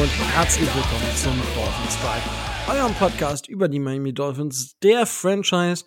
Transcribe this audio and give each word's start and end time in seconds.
und 0.00 0.08
herzlich 0.34 0.66
willkommen 0.74 1.14
zum 1.14 1.34
Dolphins 1.54 1.98
Drive, 2.00 2.74
eurem 2.74 2.94
Podcast 2.94 3.46
über 3.50 3.68
die 3.68 3.78
Miami 3.78 4.14
Dolphins, 4.14 4.78
der 4.78 5.04
Franchise, 5.04 5.84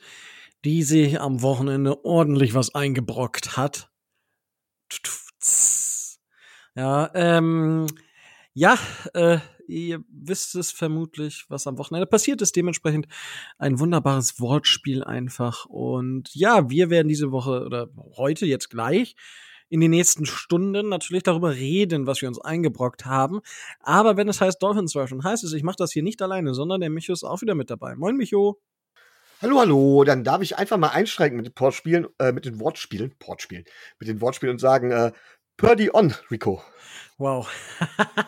die 0.64 0.84
sich 0.84 1.20
am 1.20 1.41
Wochenende 1.41 2.05
ordentlich 2.05 2.54
was 2.54 2.75
eingebrockt 2.75 3.57
hat. 3.57 3.89
Ja, 6.75 7.10
ähm, 7.15 7.87
ja, 8.54 8.78
äh, 9.15 9.39
ihr 9.68 10.04
wisst 10.11 10.54
es 10.54 10.71
vermutlich, 10.71 11.45
was 11.48 11.65
am 11.65 11.79
Wochenende 11.79 12.06
passiert 12.06 12.39
ist. 12.43 12.56
Dementsprechend 12.56 13.07
ein 13.57 13.79
wunderbares 13.79 14.39
Wortspiel 14.39 15.04
einfach. 15.04 15.65
Und 15.65 16.29
ja, 16.36 16.70
wir 16.70 16.92
werden 16.92 17.07
diese 17.07 17.32
Woche 17.32 17.64
oder 17.65 17.89
heute 18.15 18.45
jetzt 18.45 18.70
gleich 18.70 19.15
in 19.73 19.82
den 19.82 19.89
nächsten 19.89 20.27
Stunden 20.27 20.87
natürlich 20.87 21.23
darüber 21.23 21.55
reden, 21.55 22.05
was 22.05 22.21
wir 22.21 22.29
uns 22.29 22.39
eingebrockt 22.39 23.07
haben. 23.07 23.41
Aber 23.79 24.18
wenn 24.18 24.29
es 24.29 24.39
heißt 24.39 24.61
Dolphins 24.61 24.91
Version, 24.91 25.23
heißt 25.23 25.43
es, 25.43 25.51
ich 25.51 25.64
mache 25.64 25.77
das 25.79 25.91
hier 25.91 26.04
nicht 26.04 26.21
alleine, 26.21 26.54
sondern 26.54 26.79
der 26.79 26.91
Micho 26.91 27.11
ist 27.11 27.23
auch 27.23 27.41
wieder 27.41 27.55
mit 27.55 27.71
dabei. 27.71 27.95
Moin, 27.95 28.15
Micho. 28.15 28.61
Hallo, 29.41 29.59
hallo. 29.59 30.04
Dann 30.04 30.23
darf 30.23 30.43
ich 30.43 30.59
einfach 30.59 30.78
mal 30.78 30.89
einsteigen 30.89 31.37
mit 31.37 31.47
den 31.47 31.55
Portspielen, 31.55 32.05
äh, 32.19 32.31
mit 32.31 32.45
den 32.45 32.59
Wortspielen, 32.59 33.16
Portspielen, 33.17 33.66
mit 33.97 34.08
den 34.08 34.22
Wortspielen 34.22 34.53
und 34.53 34.59
sagen, 34.59 34.91
äh, 34.91 35.11
Purdy 35.58 35.89
on, 35.92 36.14
Rico. 36.30 36.61
Wow. 37.17 37.50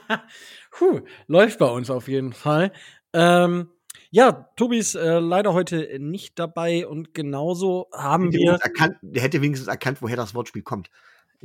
Puh, 0.72 1.02
läuft 1.27 1.59
bei 1.59 1.67
uns 1.70 1.92
auf 1.92 2.08
jeden 2.08 2.33
Fall. 2.33 2.72
Ähm, 3.14 3.70
ja, 4.09 4.50
Tobi 4.55 4.80
ist 4.80 4.95
äh, 4.95 5.20
leider 5.20 5.53
heute 5.53 6.00
nicht 6.00 6.39
dabei 6.39 6.88
und 6.88 7.14
genauso 7.14 7.88
haben 7.94 8.31
Der 8.31 8.39
wir. 8.39 8.52
Erkannt, 8.53 8.98
der 9.03 9.22
hätte 9.22 9.44
wenigstens 9.44 9.67
erkannt, 9.67 10.02
woher 10.02 10.17
das 10.17 10.33
Wortspiel 10.33 10.64
kommt. 10.64 10.89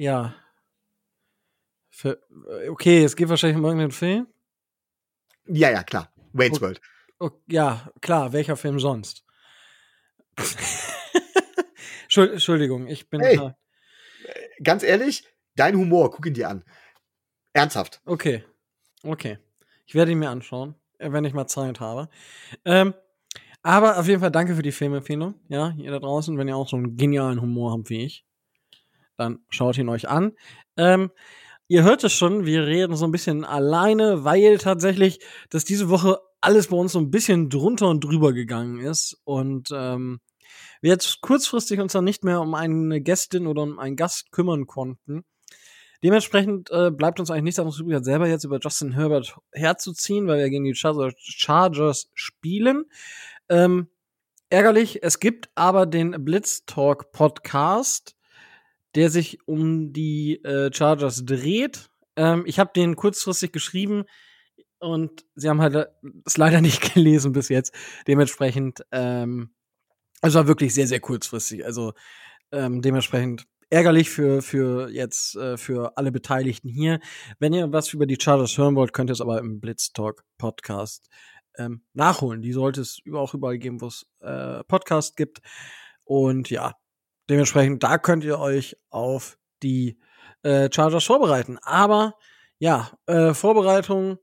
Ja. 0.01 0.34
Für, 1.91 2.19
äh, 2.48 2.69
okay, 2.70 3.05
es 3.05 3.15
geht 3.17 3.29
wahrscheinlich 3.29 3.59
um 3.59 3.65
irgendeinen 3.65 3.91
Film. 3.91 4.27
Ja, 5.47 5.70
ja, 5.70 5.83
klar. 5.83 6.11
Wayne's 6.33 6.56
Okay. 6.56 6.62
World. 6.65 6.81
Oh, 7.19 7.31
ja, 7.48 7.91
klar, 8.01 8.33
welcher 8.33 8.56
Film 8.56 8.78
sonst? 8.81 9.27
Entschuld- 12.05 12.33
Entschuldigung, 12.33 12.87
ich 12.87 13.11
bin. 13.11 13.21
Hey. 13.21 13.37
äh, 13.37 13.51
Ganz 14.62 14.83
ehrlich, 14.83 15.27
dein 15.55 15.77
Humor, 15.77 16.11
guck 16.11 16.25
ihn 16.25 16.33
dir 16.34 16.48
an. 16.48 16.65
Ernsthaft. 17.53 18.01
Okay. 18.06 18.43
Okay. 19.03 19.39
Ich 19.84 19.95
werde 19.95 20.12
ihn 20.12 20.19
mir 20.19 20.31
anschauen, 20.31 20.77
äh, 20.98 21.12
wenn 21.12 21.27
ich 21.27 21.34
mal 21.34 21.47
Zeit 21.47 21.78
habe. 21.81 22.09
Ähm, 22.65 22.95
aber 23.62 23.98
auf 23.98 24.06
jeden 24.06 24.21
Fall 24.21 24.31
danke 24.31 24.55
für 24.56 24.62
die 24.62 24.73
Filmempfehlung. 24.73 25.34
Ja, 25.48 25.75
ihr 25.77 25.91
da 25.91 25.98
draußen, 25.98 26.39
wenn 26.39 26.48
ihr 26.48 26.56
auch 26.56 26.69
so 26.69 26.77
einen 26.77 26.97
genialen 26.97 27.43
Humor 27.43 27.73
habt 27.73 27.91
wie 27.91 28.05
ich, 28.05 28.25
dann 29.20 29.40
schaut 29.48 29.78
ihn 29.78 29.88
euch 29.88 30.08
an. 30.08 30.32
Ähm, 30.76 31.10
ihr 31.68 31.84
hört 31.84 32.02
es 32.02 32.12
schon, 32.12 32.46
wir 32.46 32.66
reden 32.66 32.96
so 32.96 33.04
ein 33.04 33.12
bisschen 33.12 33.44
alleine, 33.44 34.24
weil 34.24 34.58
tatsächlich, 34.58 35.20
dass 35.50 35.64
diese 35.64 35.88
Woche 35.88 36.18
alles 36.40 36.68
bei 36.68 36.76
uns 36.76 36.92
so 36.92 36.98
ein 36.98 37.10
bisschen 37.10 37.50
drunter 37.50 37.88
und 37.88 38.02
drüber 38.02 38.32
gegangen 38.32 38.80
ist 38.80 39.20
und 39.24 39.70
ähm, 39.72 40.20
wir 40.80 40.91
jetzt 40.91 41.20
kurzfristig 41.20 41.78
uns 41.80 41.92
dann 41.92 42.04
nicht 42.04 42.24
mehr 42.24 42.41
um 42.41 42.54
eine 42.54 43.00
Gästin 43.00 43.46
oder 43.46 43.62
um 43.62 43.78
einen 43.78 43.96
Gast 43.96 44.32
kümmern 44.32 44.66
konnten. 44.66 45.24
Dementsprechend 46.02 46.70
äh, 46.70 46.91
bleibt 46.91 47.20
uns 47.20 47.30
eigentlich 47.30 47.44
nichts 47.44 47.58
anderes 47.58 47.78
übrig, 47.78 47.96
als 47.96 48.06
selber 48.06 48.26
jetzt 48.26 48.44
über 48.44 48.58
Justin 48.58 48.92
Herbert 48.92 49.36
herzuziehen, 49.52 50.26
weil 50.26 50.38
wir 50.38 50.48
gegen 50.48 50.64
die 50.64 50.74
Chargers, 50.74 51.12
Chargers 51.18 52.10
spielen. 52.14 52.86
Ähm, 53.50 53.88
ärgerlich, 54.48 55.03
es 55.03 55.20
gibt 55.20 55.50
aber 55.54 55.84
den 55.84 56.25
Blitz 56.25 56.64
Talk 56.64 57.12
Podcast, 57.12 58.16
der 58.95 59.11
sich 59.11 59.47
um 59.47 59.93
die 59.93 60.43
äh, 60.45 60.73
Chargers 60.73 61.25
dreht. 61.25 61.91
Ähm, 62.17 62.45
ich 62.47 62.59
habe 62.59 62.71
den 62.75 62.97
kurzfristig 62.97 63.53
geschrieben 63.53 64.05
und 64.78 65.25
sie 65.34 65.49
haben 65.49 65.61
halt 65.61 65.89
es 66.25 66.37
leider 66.37 66.61
nicht 66.61 66.95
gelesen 66.95 67.33
bis 67.33 67.49
jetzt. 67.49 67.75
Dementsprechend, 68.06 68.84
ähm, 68.93 69.51
es 70.23 70.34
war 70.34 70.47
wirklich 70.47 70.75
sehr, 70.75 70.87
sehr 70.87 71.01
kurzfristig. 71.01 71.65
Also 71.65 71.93
ähm, 72.53 72.83
dementsprechend 72.83 73.47
ärgerlich 73.71 74.11
für, 74.11 74.43
für 74.43 74.91
jetzt 74.91 75.37
äh, 75.37 75.57
für 75.57 75.97
alle 75.97 76.11
Beteiligten 76.12 76.69
hier. 76.69 77.01
Wenn 77.39 77.53
ihr 77.53 77.72
was 77.72 77.93
über 77.95 78.07
die 78.07 78.19
Chargers 78.21 78.59
hören 78.59 78.75
wollt, 78.75 78.93
könnt 78.93 79.11
ihr 79.11 79.15
es 79.15 79.21
aber 79.21 79.39
im 79.39 79.61
Blitz 79.61 79.93
Talk 79.93 80.25
Podcast 80.39 81.09
ähm, 81.57 81.83
nachholen. 81.95 82.43
Die 82.43 82.53
sollte 82.53 82.81
es 82.81 83.01
auch 83.12 83.34
überall 83.34 83.59
geben, 83.59 83.81
wo 83.81 83.87
es 83.87 84.07
äh, 84.21 84.65
Podcast 84.65 85.17
gibt. 85.17 85.41
Und 86.05 86.51
ja, 86.51 86.75
dementsprechend, 87.30 87.82
da 87.82 87.98
könnt 87.98 88.24
ihr 88.24 88.38
euch 88.38 88.76
auf 88.91 89.38
die 89.62 89.98
äh, 90.42 90.68
Chargers 90.72 91.04
vorbereiten. 91.04 91.58
Aber 91.62 92.14
ja, 92.58 92.91
äh, 93.06 93.32
Vorbereitung 93.32 94.18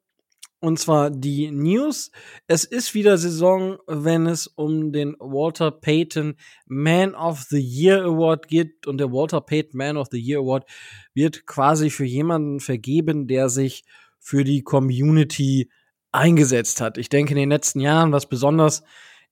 und 0.59 0.79
zwar 0.79 1.11
die 1.11 1.51
News. 1.51 2.11
Es 2.47 2.63
ist 2.63 2.95
wieder 2.95 3.17
Saison, 3.17 3.77
wenn 3.85 4.25
es 4.25 4.47
um 4.47 4.91
den 4.91 5.15
Walter 5.19 5.69
Payton 5.69 6.35
Man 6.65 7.13
of 7.13 7.41
the 7.41 7.59
Year 7.59 8.03
Award 8.03 8.47
geht. 8.47 8.87
Und 8.87 8.97
der 8.97 9.11
Walter 9.11 9.39
Payton 9.39 9.77
Man 9.77 9.97
of 9.97 10.07
the 10.11 10.19
Year 10.19 10.39
Award 10.39 10.67
wird 11.13 11.45
quasi 11.45 11.91
für 11.91 12.05
jemanden 12.05 12.59
vergeben, 12.59 13.27
der 13.27 13.49
sich 13.49 13.83
für 14.19 14.43
die 14.43 14.63
Community 14.63 15.69
eingesetzt 16.11 16.81
hat. 16.81 16.97
Ich 16.97 17.09
denke, 17.09 17.33
in 17.33 17.37
den 17.37 17.51
letzten 17.51 17.79
Jahren, 17.79 18.11
was 18.11 18.27
besonders 18.27 18.83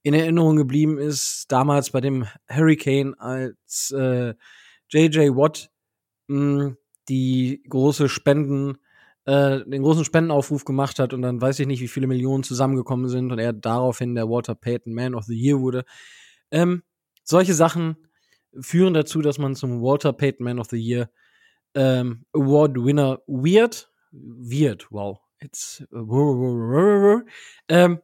in 0.06 0.14
Erinnerung 0.14 0.56
geblieben 0.56 1.00
ist, 1.00 1.46
damals 1.52 1.90
bei 1.90 2.00
dem 2.00 2.28
Hurricane, 2.48 3.16
als 3.16 3.90
äh, 3.90 4.36
JJ 4.90 5.32
Watt 5.32 5.72
mh, 6.28 6.76
die 7.10 7.64
große 7.68 8.08
Spenden 8.08 8.78
äh, 9.26 9.66
den 9.66 9.82
großen 9.82 10.06
Spendenaufruf 10.06 10.64
gemacht 10.64 11.00
hat 11.00 11.12
und 11.12 11.24
dann 11.24 11.42
weiß 11.42 11.60
ich 11.60 11.66
nicht, 11.66 11.82
wie 11.82 11.88
viele 11.88 12.06
Millionen 12.06 12.44
zusammengekommen 12.44 13.10
sind 13.10 13.32
und 13.32 13.40
er 13.40 13.52
daraufhin 13.52 14.14
der 14.14 14.30
Walter 14.30 14.54
Payton 14.54 14.94
Man 14.94 15.16
of 15.16 15.26
the 15.26 15.34
Year 15.34 15.60
wurde. 15.60 15.86
Ähm, 16.52 16.84
solche 17.24 17.56
Sachen 17.56 17.98
führen 18.60 18.94
dazu, 18.94 19.24
dass 19.24 19.40
man 19.40 19.56
zum 19.56 19.82
Walter 19.82 20.14
Payton 20.14 20.44
Man 20.44 20.60
of 20.60 20.68
the 20.70 20.78
Year 20.78 21.10
ähm, 21.74 22.26
Award 22.32 22.76
Winner 22.78 23.24
wird. 23.26 23.92
Wird, 24.12 24.92
wow. 24.92 25.18
It's, 25.40 25.84
ähm, 27.68 28.00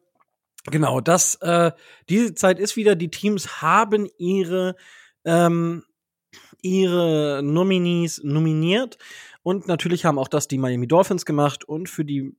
genau, 0.66 1.02
das, 1.02 1.36
äh, 1.36 1.72
diese 2.10 2.36
Zeit 2.36 2.60
ist 2.60 2.76
wieder, 2.76 2.96
die 2.96 3.10
Teams 3.10 3.62
haben 3.62 4.08
ihre, 4.18 4.76
ähm, 5.26 5.84
ihre 6.62 7.42
Nominees 7.44 8.22
nominiert. 8.24 8.98
Und 9.44 9.68
natürlich 9.68 10.06
haben 10.06 10.20
auch 10.20 10.28
das 10.28 10.48
die 10.48 10.60
Miami 10.60 10.88
Dolphins 10.88 11.26
gemacht. 11.26 11.64
Und 11.64 11.90
für 11.90 12.06
die 12.06 12.36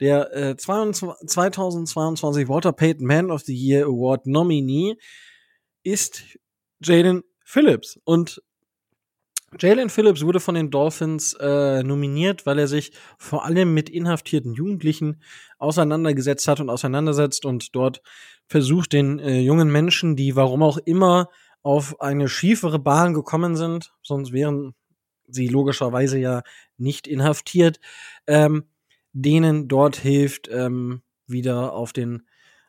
der 0.00 0.34
äh, 0.34 0.56
22, 0.56 1.28
2022 1.28 2.48
Walter 2.48 2.72
Payton 2.72 3.06
Man 3.06 3.30
of 3.30 3.42
the 3.42 3.54
Year 3.54 3.86
Award 3.86 4.26
Nominee 4.26 4.96
ist 5.82 6.22
Jalen 6.80 7.22
Phillips. 7.44 7.98
Und 8.04 8.42
Jalen 9.58 9.90
Phillips 9.90 10.22
wurde 10.22 10.40
von 10.40 10.54
den 10.54 10.70
Dolphins 10.70 11.34
äh, 11.40 11.82
nominiert, 11.82 12.46
weil 12.46 12.58
er 12.58 12.68
sich 12.68 12.92
vor 13.18 13.44
allem 13.44 13.74
mit 13.74 13.88
inhaftierten 13.88 14.54
Jugendlichen 14.54 15.22
auseinandergesetzt 15.58 16.48
hat 16.48 16.60
und 16.60 16.70
auseinandersetzt 16.70 17.44
und 17.44 17.74
dort 17.74 18.02
versucht, 18.46 18.92
den 18.92 19.18
äh, 19.18 19.40
jungen 19.40 19.70
Menschen, 19.70 20.16
die 20.16 20.36
warum 20.36 20.62
auch 20.62 20.78
immer 20.78 21.28
auf 21.62 22.00
eine 22.00 22.28
schiefere 22.28 22.78
Bahn 22.78 23.14
gekommen 23.14 23.56
sind, 23.56 23.94
sonst 24.02 24.32
wären 24.32 24.74
sie 25.26 25.48
logischerweise 25.48 26.18
ja 26.18 26.42
nicht 26.76 27.06
inhaftiert, 27.06 27.80
ähm, 28.26 28.64
denen 29.12 29.68
dort 29.68 29.96
hilft, 29.96 30.48
ähm, 30.52 31.02
wieder 31.26 31.72
auf 31.72 31.92
den, 31.92 32.24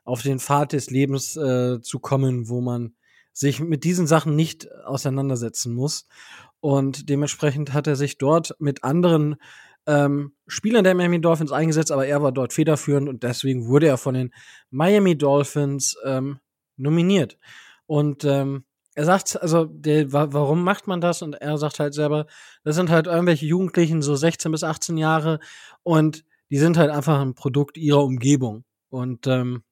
auf 0.05 0.21
den 0.21 0.39
Pfad 0.39 0.73
des 0.73 0.89
Lebens 0.89 1.35
äh, 1.35 1.81
zu 1.81 1.99
kommen, 1.99 2.47
wo 2.47 2.61
man 2.61 2.95
sich 3.33 3.59
mit 3.59 3.83
diesen 3.83 4.07
Sachen 4.07 4.35
nicht 4.35 4.71
auseinandersetzen 4.85 5.73
muss. 5.73 6.07
Und 6.59 7.09
dementsprechend 7.09 7.73
hat 7.73 7.87
er 7.87 7.95
sich 7.95 8.17
dort 8.17 8.55
mit 8.59 8.83
anderen 8.83 9.35
ähm, 9.87 10.33
Spielern 10.47 10.83
der 10.83 10.95
Miami 10.95 11.21
Dolphins 11.21 11.51
eingesetzt, 11.51 11.91
aber 11.91 12.07
er 12.07 12.21
war 12.23 12.31
dort 12.31 12.53
federführend 12.53 13.07
und 13.07 13.23
deswegen 13.23 13.67
wurde 13.67 13.87
er 13.87 13.97
von 13.97 14.15
den 14.15 14.33
Miami 14.71 15.17
Dolphins 15.17 15.95
ähm, 16.03 16.39
nominiert. 16.77 17.37
Und 17.85 18.23
ähm, 18.25 18.65
er 18.95 19.05
sagt, 19.05 19.39
also, 19.41 19.65
der, 19.65 20.11
wa 20.13 20.27
warum 20.31 20.63
macht 20.63 20.87
man 20.87 21.01
das? 21.01 21.21
Und 21.21 21.33
er 21.33 21.57
sagt 21.57 21.79
halt 21.79 21.93
selber, 21.93 22.27
das 22.63 22.75
sind 22.75 22.89
halt 22.89 23.07
irgendwelche 23.07 23.45
Jugendlichen, 23.45 24.01
so 24.01 24.15
16 24.15 24.51
bis 24.51 24.63
18 24.63 24.97
Jahre, 24.97 25.39
und 25.83 26.23
die 26.49 26.57
sind 26.57 26.77
halt 26.77 26.91
einfach 26.91 27.19
ein 27.19 27.35
Produkt 27.35 27.77
ihrer 27.77 28.03
Umgebung. 28.03 28.63
Und 28.89 29.27
ähm, 29.27 29.63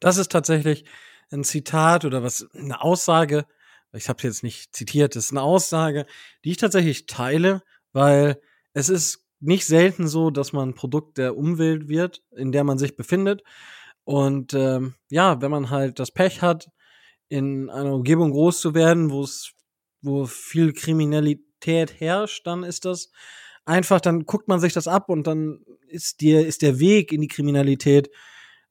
das 0.00 0.16
ist 0.16 0.30
tatsächlich 0.30 0.84
ein 1.30 1.42
Zitat 1.42 2.04
oder 2.04 2.22
was, 2.22 2.48
eine 2.54 2.80
Aussage, 2.82 3.46
ich 3.94 4.08
habe 4.08 4.22
jetzt 4.22 4.42
nicht 4.42 4.74
zitiert, 4.74 5.16
das 5.16 5.26
ist 5.26 5.30
eine 5.30 5.42
Aussage, 5.42 6.06
die 6.44 6.50
ich 6.50 6.56
tatsächlich 6.56 7.06
teile, 7.06 7.62
weil 7.92 8.40
es 8.72 8.88
ist 8.88 9.24
nicht 9.40 9.66
selten 9.66 10.08
so, 10.08 10.30
dass 10.30 10.52
man 10.52 10.74
Produkt 10.74 11.18
der 11.18 11.36
Umwelt 11.36 11.88
wird, 11.88 12.22
in 12.32 12.52
der 12.52 12.64
man 12.64 12.78
sich 12.78 12.96
befindet. 12.96 13.42
Und 14.04 14.54
ähm, 14.54 14.94
ja, 15.10 15.40
wenn 15.40 15.50
man 15.50 15.70
halt 15.70 15.98
das 15.98 16.10
Pech 16.10 16.42
hat, 16.42 16.70
in 17.28 17.70
einer 17.70 17.94
Umgebung 17.94 18.30
groß 18.30 18.60
zu 18.60 18.74
werden, 18.74 19.10
wo 19.10 19.22
es, 19.22 19.52
wo 20.02 20.26
viel 20.26 20.72
Kriminalität 20.72 22.00
herrscht, 22.00 22.46
dann 22.46 22.64
ist 22.64 22.84
das 22.84 23.10
einfach, 23.64 24.00
dann 24.00 24.24
guckt 24.24 24.48
man 24.48 24.60
sich 24.60 24.72
das 24.72 24.88
ab 24.88 25.08
und 25.08 25.26
dann 25.26 25.64
ist 25.88 26.20
dir, 26.20 26.46
ist 26.46 26.62
der 26.62 26.78
Weg 26.78 27.12
in 27.12 27.20
die 27.20 27.28
Kriminalität 27.28 28.10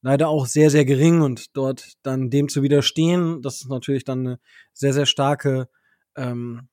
leider 0.03 0.27
auch 0.27 0.45
sehr, 0.45 0.69
sehr 0.69 0.85
gering 0.85 1.21
und 1.21 1.55
dort 1.57 1.94
dann 2.03 2.29
dem 2.29 2.50
zu 2.50 2.61
widerstehen, 2.61 3.41
das 3.41 3.61
ist 3.61 3.69
natürlich 3.69 4.03
dann 4.03 4.19
eine 4.19 4.39
sehr, 4.73 4.94
sehr 4.94 5.05
starke, 5.05 5.69
ähm, 6.15 6.67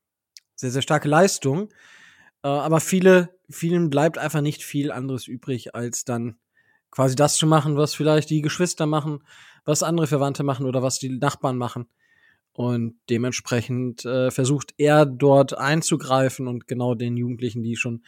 sehr, 0.56 0.73
sehr 0.73 0.82
starke 0.82 1.09
Leistung. 1.09 1.71
Äh, 2.43 2.49
aber 2.49 2.81
viele, 2.81 3.31
vielen 3.49 3.88
bleibt 3.88 4.19
einfach 4.19 4.41
nicht 4.41 4.65
viel 4.65 4.91
anderes 4.91 5.29
übrig, 5.29 5.75
als 5.75 6.05
dann 6.05 6.38
quasi 6.91 7.15
das 7.15 7.37
zu 7.37 7.47
machen, 7.47 7.77
was 7.77 7.94
vielleicht 7.94 8.31
die 8.31 8.43
Geschwister 8.43 8.87
machen, 8.87 9.21
was 9.65 9.85
andere 9.85 10.09
Verwandte 10.09 10.43
machen 10.43 10.67
oder 10.67 10.83
was 10.83 10.99
die 10.99 11.11
Nachbarn 11.11 11.56
machen. 11.56 11.87
Und 12.53 12.99
dementsprechend 13.09 14.05
äh, 14.05 14.33
versucht 14.33 14.75
er 14.76 15.06
dort 15.06 15.56
einzugreifen 15.56 16.49
und 16.49 16.67
genau 16.67 16.97
den 16.97 17.17
Jugendlichen, 17.17 17.62
die 17.62 17.76
schon 17.76 18.03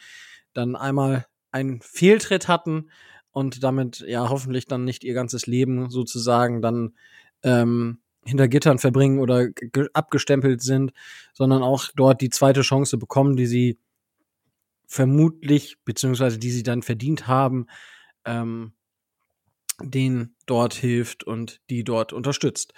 dann 0.51 0.75
einmal 0.75 1.27
einen 1.51 1.81
Fehltritt 1.81 2.49
hatten 2.49 2.89
und 3.33 3.63
damit 3.63 3.99
ja 4.07 4.29
hoffentlich 4.29 4.67
dann 4.67 4.85
nicht 4.85 5.03
ihr 5.03 5.13
ganzes 5.13 5.45
Leben 5.47 5.89
sozusagen 5.89 6.61
dann 6.61 6.93
ähm, 7.43 7.99
hinter 8.25 8.47
Gittern 8.47 8.79
verbringen 8.79 9.19
oder 9.19 9.49
abgestempelt 9.93 10.61
sind, 10.61 10.93
sondern 11.33 11.61
auch 11.61 11.89
dort 11.95 12.21
die 12.21 12.29
zweite 12.29 12.61
Chance 12.61 12.97
bekommen, 12.97 13.35
die 13.35 13.47
sie 13.47 13.79
vermutlich, 14.87 15.77
beziehungsweise 15.83 16.37
die 16.37 16.51
sie 16.51 16.63
dann 16.63 16.83
verdient 16.83 17.27
haben, 17.27 17.67
ähm, 18.25 18.73
den 19.81 20.35
dort 20.45 20.75
hilft 20.75 21.23
und 21.23 21.59
die 21.69 21.83
dort 21.83 22.13
unterstützt. 22.13 22.73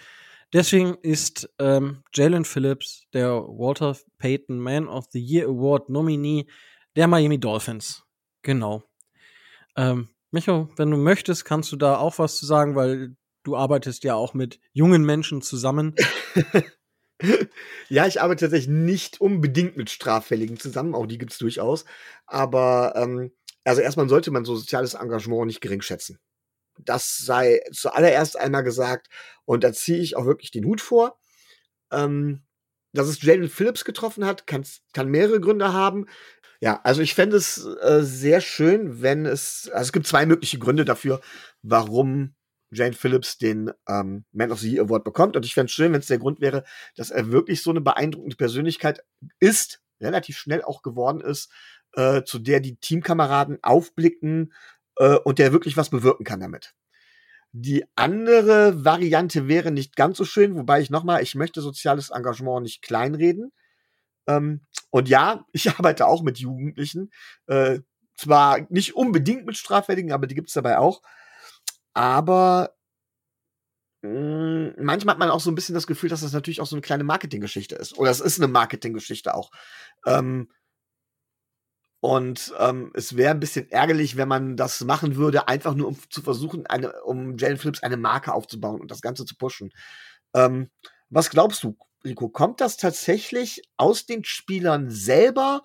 Deswegen 0.53 0.95
ist 1.01 1.49
ähm, 1.59 2.03
Jalen 2.13 2.45
Phillips 2.45 3.05
der 3.13 3.31
Walter 3.31 3.97
Payton 4.17 4.57
Man 4.57 4.87
of 4.87 5.05
the 5.11 5.19
Year 5.19 5.47
Award 5.47 5.89
Nominee 5.89 6.47
der 6.95 7.07
Miami 7.07 7.39
Dolphins. 7.39 8.05
Genau. 8.41 8.83
Ähm, 9.75 10.07
Micho, 10.35 10.69
wenn 10.75 10.91
du 10.91 10.97
möchtest, 10.97 11.45
kannst 11.45 11.71
du 11.71 11.77
da 11.77 11.97
auch 11.97 12.19
was 12.19 12.35
zu 12.35 12.45
sagen, 12.45 12.75
weil 12.75 13.15
du 13.43 13.55
arbeitest 13.55 14.03
ja 14.03 14.15
auch 14.15 14.33
mit 14.33 14.59
jungen 14.73 15.05
Menschen 15.05 15.41
zusammen. 15.41 15.95
ja, 17.89 18.05
ich 18.05 18.21
arbeite 18.21 18.41
tatsächlich 18.41 18.67
nicht 18.67 19.21
unbedingt 19.21 19.77
mit 19.77 19.89
Straffälligen 19.89 20.59
zusammen, 20.59 20.93
auch 20.93 21.05
die 21.05 21.17
gibt 21.17 21.31
es 21.31 21.37
durchaus. 21.37 21.85
Aber 22.27 22.93
ähm, 22.97 23.31
also 23.63 23.81
erstmal 23.81 24.09
sollte 24.09 24.29
man 24.29 24.43
so 24.43 24.57
soziales 24.57 24.93
Engagement 24.93 25.47
nicht 25.47 25.61
gering 25.61 25.81
schätzen. 25.81 26.19
Das 26.79 27.15
sei 27.15 27.61
zuallererst 27.71 28.37
einmal 28.37 28.63
gesagt. 28.63 29.07
Und 29.45 29.63
da 29.63 29.71
ziehe 29.71 29.99
ich 29.99 30.17
auch 30.17 30.25
wirklich 30.25 30.51
den 30.51 30.65
Hut 30.65 30.81
vor. 30.81 31.17
Ähm, 31.93 32.43
dass 32.91 33.07
es 33.07 33.21
Jalen 33.21 33.49
Phillips 33.49 33.85
getroffen 33.85 34.25
hat, 34.25 34.47
kann 34.47 34.65
mehrere 35.05 35.39
Gründe 35.39 35.71
haben. 35.71 36.07
Ja, 36.61 36.79
also 36.83 37.01
ich 37.01 37.13
fände 37.13 37.37
es 37.37 37.65
äh, 37.81 38.01
sehr 38.01 38.41
schön, 38.41 39.01
wenn 39.01 39.25
es, 39.25 39.69
also 39.73 39.83
es 39.83 39.91
gibt 39.91 40.07
zwei 40.07 40.25
mögliche 40.25 40.59
Gründe 40.59 40.85
dafür, 40.85 41.21
warum 41.61 42.35
Jane 42.71 42.93
Phillips 42.93 43.37
den 43.37 43.71
ähm, 43.87 44.25
Man 44.31 44.51
of 44.51 44.59
the 44.59 44.71
Year 44.71 44.83
Award 44.83 45.03
bekommt. 45.03 45.35
Und 45.35 45.45
ich 45.45 45.53
fände 45.53 45.67
es 45.67 45.73
schön, 45.73 45.93
wenn 45.93 45.99
es 45.99 46.07
der 46.07 46.17
Grund 46.17 46.41
wäre, 46.41 46.63
dass 46.95 47.11
er 47.11 47.31
wirklich 47.31 47.61
so 47.61 47.69
eine 47.69 47.81
beeindruckende 47.81 48.35
Persönlichkeit 48.35 49.03
ist, 49.39 49.81
relativ 50.01 50.37
schnell 50.37 50.61
auch 50.63 50.81
geworden 50.81 51.21
ist, 51.21 51.51
äh, 51.93 52.23
zu 52.23 52.39
der 52.39 52.59
die 52.59 52.77
Teamkameraden 52.77 53.59
aufblicken 53.63 54.53
äh, 54.97 55.15
und 55.15 55.39
der 55.39 55.53
wirklich 55.53 55.77
was 55.77 55.89
bewirken 55.89 56.25
kann 56.25 56.39
damit. 56.39 56.73
Die 57.51 57.85
andere 57.95 58.83
Variante 58.83 59.47
wäre 59.47 59.71
nicht 59.71 59.95
ganz 59.95 60.17
so 60.17 60.25
schön, 60.25 60.55
wobei 60.55 60.81
ich 60.81 60.89
nochmal, 60.89 61.23
ich 61.23 61.35
möchte 61.35 61.61
soziales 61.61 62.09
Engagement 62.09 62.63
nicht 62.63 62.81
kleinreden. 62.81 63.53
Ähm, 64.27 64.61
und 64.89 65.09
ja, 65.09 65.45
ich 65.51 65.69
arbeite 65.69 66.07
auch 66.07 66.23
mit 66.23 66.39
Jugendlichen. 66.39 67.11
Äh, 67.47 67.79
zwar 68.17 68.59
nicht 68.69 68.95
unbedingt 68.95 69.45
mit 69.45 69.57
Straffälligen, 69.57 70.11
aber 70.13 70.27
die 70.27 70.35
gibt's 70.35 70.53
dabei 70.53 70.77
auch. 70.77 71.01
Aber 71.93 72.75
mh, 74.01 74.09
hm, 74.09 74.75
manchmal 74.85 75.13
hat 75.13 75.19
man 75.19 75.29
auch 75.29 75.39
so 75.39 75.51
ein 75.51 75.55
bisschen 75.55 75.75
das 75.75 75.87
Gefühl, 75.87 76.09
dass 76.09 76.21
das 76.21 76.33
natürlich 76.33 76.61
auch 76.61 76.67
so 76.67 76.75
eine 76.75 76.81
kleine 76.81 77.03
Marketinggeschichte 77.03 77.75
ist. 77.75 77.97
Oder 77.97 78.11
es 78.11 78.21
ist 78.21 78.39
eine 78.39 78.47
Marketinggeschichte 78.47 79.33
auch. 79.33 79.51
Ähm, 80.05 80.49
und 82.05 82.53
ähm, 82.59 82.91
es 82.93 83.15
wäre 83.17 83.31
ein 83.31 83.39
bisschen 83.39 83.71
ärgerlich, 83.71 84.15
wenn 84.15 84.27
man 84.27 84.57
das 84.57 84.81
machen 84.81 85.15
würde, 85.15 85.47
einfach 85.47 85.73
nur 85.73 85.87
um 85.87 85.97
zu 86.11 86.21
versuchen, 86.21 86.67
eine, 86.67 87.01
um 87.01 87.35
Jalen 87.37 87.57
Phillips 87.57 87.81
eine 87.81 87.97
Marke 87.97 88.31
aufzubauen 88.31 88.79
und 88.79 88.91
das 88.91 89.01
Ganze 89.01 89.25
zu 89.25 89.35
pushen. 89.35 89.71
Ähm, 90.35 90.69
was 91.09 91.31
glaubst 91.31 91.63
du, 91.63 91.75
Rico? 92.05 92.29
Kommt 92.29 92.61
das 92.61 92.77
tatsächlich 92.77 93.63
aus 93.77 94.05
den 94.05 94.23
Spielern 94.23 94.89
selber? 94.89 95.61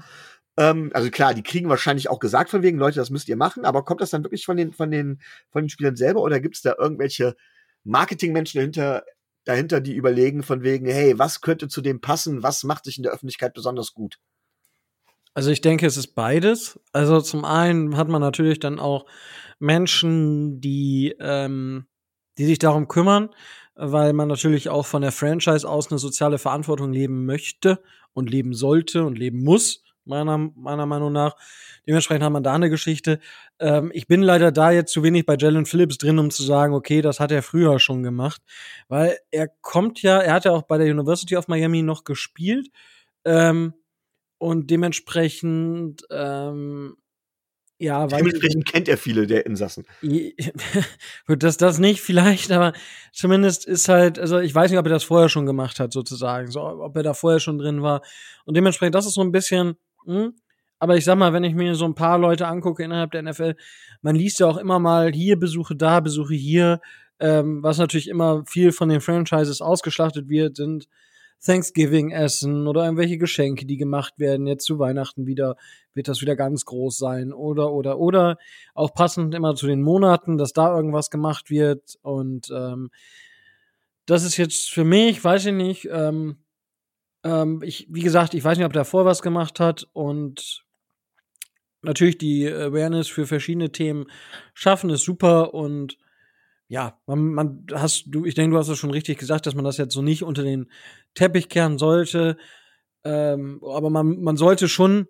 Ähm, 0.57 0.91
also 0.95 1.11
klar, 1.11 1.35
die 1.35 1.43
kriegen 1.43 1.69
wahrscheinlich 1.69 2.11
auch 2.11 2.19
gesagt 2.19 2.51
von 2.51 2.63
wegen, 2.63 2.79
Leute, 2.79 2.97
das 2.97 3.11
müsst 3.11 3.29
ihr 3.29 3.37
machen, 3.37 3.65
aber 3.65 3.85
kommt 3.85 4.01
das 4.01 4.11
dann 4.11 4.25
wirklich 4.25 4.45
von 4.45 4.57
den, 4.57 4.73
von 4.73 4.91
den, 4.91 5.21
von 5.51 5.63
den 5.63 5.69
Spielern 5.69 5.97
selber 5.97 6.23
oder 6.23 6.41
gibt 6.41 6.57
es 6.57 6.63
da 6.63 6.75
irgendwelche 6.79 7.37
Marketingmenschen 7.85 8.59
dahinter, 8.59 9.05
dahinter, 9.45 9.81
die 9.81 9.95
überlegen 9.95 10.43
von 10.43 10.63
wegen, 10.63 10.87
hey, 10.87 11.19
was 11.19 11.41
könnte 11.41 11.69
zu 11.69 11.81
dem 11.81 12.01
passen, 12.01 12.43
was 12.43 12.65
macht 12.65 12.85
sich 12.85 12.97
in 12.97 13.03
der 13.03 13.13
Öffentlichkeit 13.13 13.55
besonders 13.55 13.95
gut? 13.95 14.19
Also 15.33 15.51
ich 15.51 15.61
denke, 15.61 15.87
es 15.87 15.97
ist 15.97 16.15
beides. 16.15 16.81
Also 16.93 17.21
zum 17.21 17.45
einen 17.45 17.97
hat 17.97 18.09
man 18.09 18.21
natürlich 18.21 18.59
dann 18.59 18.81
auch 18.81 19.07
Menschen, 19.59 20.61
die, 20.61 21.15
ähm, 21.21 21.87
die 22.37 22.47
sich 22.47 22.59
darum 22.59 22.89
kümmern, 22.89 23.31
weil 23.75 24.13
man 24.13 24.29
natürlich 24.29 24.69
auch 24.69 24.87
von 24.87 25.03
der 25.03 25.13
Franchise 25.13 25.69
aus 25.69 25.91
eine 25.91 25.99
soziale 25.99 26.39
Verantwortung 26.39 26.93
leben 26.93 27.27
möchte 27.27 27.81
und 28.13 28.31
leben 28.31 28.55
sollte 28.55 29.05
und 29.05 29.19
leben 29.19 29.43
muss, 29.43 29.85
meiner, 30.05 30.37
meiner 30.39 30.87
Meinung 30.87 31.13
nach. 31.13 31.37
Dementsprechend 31.87 32.25
hat 32.25 32.33
man 32.33 32.43
da 32.43 32.55
eine 32.55 32.71
Geschichte. 32.71 33.21
Ähm, 33.59 33.91
ich 33.95 34.07
bin 34.07 34.23
leider 34.23 34.53
da 34.53 34.71
jetzt 34.71 34.93
zu 34.93 35.03
wenig 35.03 35.27
bei 35.27 35.37
Jalen 35.37 35.67
Phillips 35.67 35.99
drin, 35.99 36.19
um 36.19 36.31
zu 36.31 36.43
sagen, 36.43 36.75
okay, 36.75 37.01
das 37.03 37.21
hat 37.21 37.33
er 37.33 37.43
früher 37.43 37.79
schon 37.79 38.03
gemacht. 38.03 38.43
Weil 38.89 39.19
er 39.31 39.49
kommt 39.49 40.03
ja, 40.03 40.19
er 40.19 40.35
hat 40.35 40.45
ja 40.45 40.53
auch 40.53 40.63
bei 40.63 40.79
der 40.79 40.91
University 40.91 41.37
of 41.37 41.49
Miami 41.49 41.83
noch 41.83 42.05
gespielt. 42.05 42.69
Ähm, 43.25 43.75
und 44.39 44.71
dementsprechend, 44.71 46.03
ähm, 46.11 46.97
ja, 47.81 48.07
Dementsprechend 48.07 48.67
kennt 48.67 48.89
er 48.89 48.99
viele 48.99 49.27
der 49.27 49.47
Insassen. 49.47 49.87
Gut, 51.27 51.43
das, 51.43 51.57
das 51.57 51.79
nicht 51.79 52.03
vielleicht, 52.03 52.53
aber 52.53 52.75
zumindest 53.11 53.67
ist 53.67 53.89
halt, 53.89 54.19
also 54.19 54.39
ich 54.39 54.55
weiß 54.55 54.71
nicht, 54.71 54.79
ob 54.79 54.85
er 54.85 54.93
das 54.93 55.05
vorher 55.05 55.31
schon 55.31 55.47
gemacht 55.47 55.81
hat, 55.81 55.91
sozusagen, 55.91 56.51
so, 56.51 56.61
ob 56.61 56.95
er 56.95 57.03
da 57.03 57.15
vorher 57.15 57.41
schon 57.41 57.57
drin 57.57 57.81
war. 57.81 58.03
Und 58.45 58.55
dementsprechend, 58.55 58.95
das 58.95 59.07
ist 59.07 59.15
so 59.15 59.23
ein 59.23 59.33
bisschen, 59.33 59.77
hm, 60.05 60.35
aber 60.79 60.99
ich 60.99 61.07
sag 61.07 61.17
mal, 61.17 61.33
wenn 61.33 61.43
ich 61.43 61.55
mir 61.55 61.75
so 61.75 61.87
ein 61.87 61.95
paar 61.95 62.19
Leute 62.19 62.49
angucke 62.49 62.85
innerhalb 62.85 63.13
der 63.13 63.23
NFL, 63.23 63.57
man 64.03 64.15
liest 64.15 64.41
ja 64.41 64.47
auch 64.47 64.59
immer 64.59 64.79
mal 64.79 65.11
hier 65.11 65.39
Besuche 65.39 65.75
da, 65.75 66.01
Besuche 66.01 66.35
hier, 66.35 66.83
ähm, 67.19 67.63
was 67.63 67.79
natürlich 67.79 68.09
immer 68.09 68.45
viel 68.45 68.73
von 68.73 68.91
den 68.91 69.01
Franchises 69.01 69.63
ausgeschlachtet 69.63 70.29
wird, 70.29 70.57
sind 70.57 70.87
Thanksgiving-Essen 71.45 72.67
oder 72.67 72.85
irgendwelche 72.85 73.19
Geschenke, 73.19 73.67
die 73.67 73.77
gemacht 73.77 74.15
werden. 74.19 74.47
Jetzt 74.47 74.65
zu 74.65 74.79
Weihnachten 74.79 75.27
wieder 75.27 75.57
wird 75.95 76.09
das 76.09 76.21
wieder 76.21 76.37
ganz 76.37 76.65
groß 76.65 76.97
sein. 76.97 77.33
Oder, 77.33 77.73
oder, 77.73 77.99
oder 77.99 78.39
auch 78.75 78.93
passend 78.95 79.35
immer 79.35 79.55
zu 79.55 79.67
den 79.67 79.83
Monaten, 79.83 80.39
dass 80.39 80.53
da 80.53 80.75
irgendwas 80.75 81.11
gemacht 81.11 81.51
wird. 81.51 81.97
Und 82.03 82.51
ähm, 82.55 82.91
das 84.07 84.25
ist 84.25 84.37
jetzt 84.37 84.71
für 84.71 84.85
mich, 84.85 85.23
weiß 85.23 85.47
ich 85.47 85.55
nicht, 85.55 85.89
ähm, 85.91 86.37
ähm, 87.25 87.63
ich, 87.63 87.87
wie 87.91 88.03
gesagt, 88.03 88.35
ich 88.35 88.45
weiß 88.45 88.59
nicht, 88.59 88.67
ob 88.67 88.73
der 88.73 88.83
davor 88.83 89.05
was 89.05 89.23
gemacht 89.23 89.61
hat 89.61 89.87
und 89.93 90.65
natürlich 91.83 92.19
die 92.19 92.47
Awareness 92.47 93.09
für 93.09 93.27
verschiedene 93.27 93.73
Themen 93.73 94.07
schaffen 94.55 94.91
ist 94.91 95.05
super 95.05 95.55
und 95.55 95.97
ja, 96.71 96.97
man, 97.07 97.35
man 97.35 97.67
hast 97.73 98.05
du, 98.07 98.25
ich 98.25 98.37
denke, 98.37 98.55
du 98.55 98.59
hast 98.59 98.69
es 98.69 98.79
schon 98.79 98.93
richtig 98.93 99.19
gesagt, 99.19 99.45
dass 99.45 99.57
man 99.57 99.65
das 99.65 99.77
jetzt 99.77 99.93
so 99.93 100.03
nicht 100.03 100.23
unter 100.23 100.45
den 100.45 100.71
Teppich 101.15 101.49
kehren 101.49 101.79
sollte. 101.79 102.37
Ähm, 103.03 103.61
aber 103.65 103.91
man, 103.91 104.21
man 104.21 104.37
sollte 104.37 104.69
schon 104.69 105.09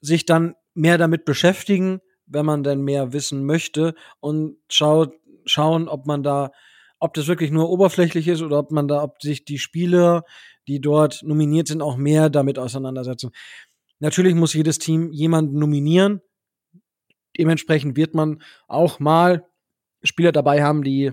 sich 0.00 0.24
dann 0.24 0.54
mehr 0.72 0.96
damit 0.96 1.24
beschäftigen, 1.24 2.00
wenn 2.26 2.46
man 2.46 2.62
denn 2.62 2.82
mehr 2.82 3.12
wissen 3.12 3.44
möchte 3.44 3.96
und 4.20 4.56
schaut, 4.68 5.14
schauen, 5.46 5.88
ob 5.88 6.06
man 6.06 6.22
da, 6.22 6.52
ob 7.00 7.12
das 7.14 7.26
wirklich 7.26 7.50
nur 7.50 7.70
oberflächlich 7.70 8.28
ist 8.28 8.42
oder 8.42 8.60
ob 8.60 8.70
man 8.70 8.86
da, 8.86 9.02
ob 9.02 9.20
sich 9.20 9.44
die 9.44 9.58
Spieler, 9.58 10.22
die 10.68 10.80
dort 10.80 11.24
nominiert 11.24 11.66
sind, 11.66 11.82
auch 11.82 11.96
mehr 11.96 12.30
damit 12.30 12.56
auseinandersetzen. 12.56 13.32
Natürlich 13.98 14.36
muss 14.36 14.54
jedes 14.54 14.78
Team 14.78 15.10
jemanden 15.10 15.58
nominieren. 15.58 16.20
Dementsprechend 17.36 17.96
wird 17.96 18.14
man 18.14 18.40
auch 18.68 19.00
mal 19.00 19.44
Spieler 20.04 20.32
dabei 20.32 20.62
haben, 20.62 20.82
die 20.82 21.12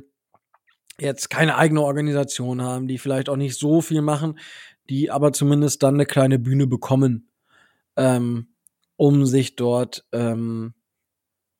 jetzt 1.00 1.30
keine 1.30 1.56
eigene 1.56 1.82
Organisation 1.82 2.62
haben, 2.62 2.88
die 2.88 2.98
vielleicht 2.98 3.30
auch 3.30 3.36
nicht 3.36 3.58
so 3.58 3.82
viel 3.82 4.02
machen, 4.02 4.38
die 4.90 5.10
aber 5.10 5.34
zumindest 5.34 5.82
dann 5.84 5.96
eine 5.96 6.06
kleine 6.06 6.38
Bühne 6.38 6.68
bekommen, 6.68 7.32
ähm, 7.96 8.54
um 8.98 9.26
sich 9.26 9.56
dort 9.56 10.06
ähm, 10.12 10.74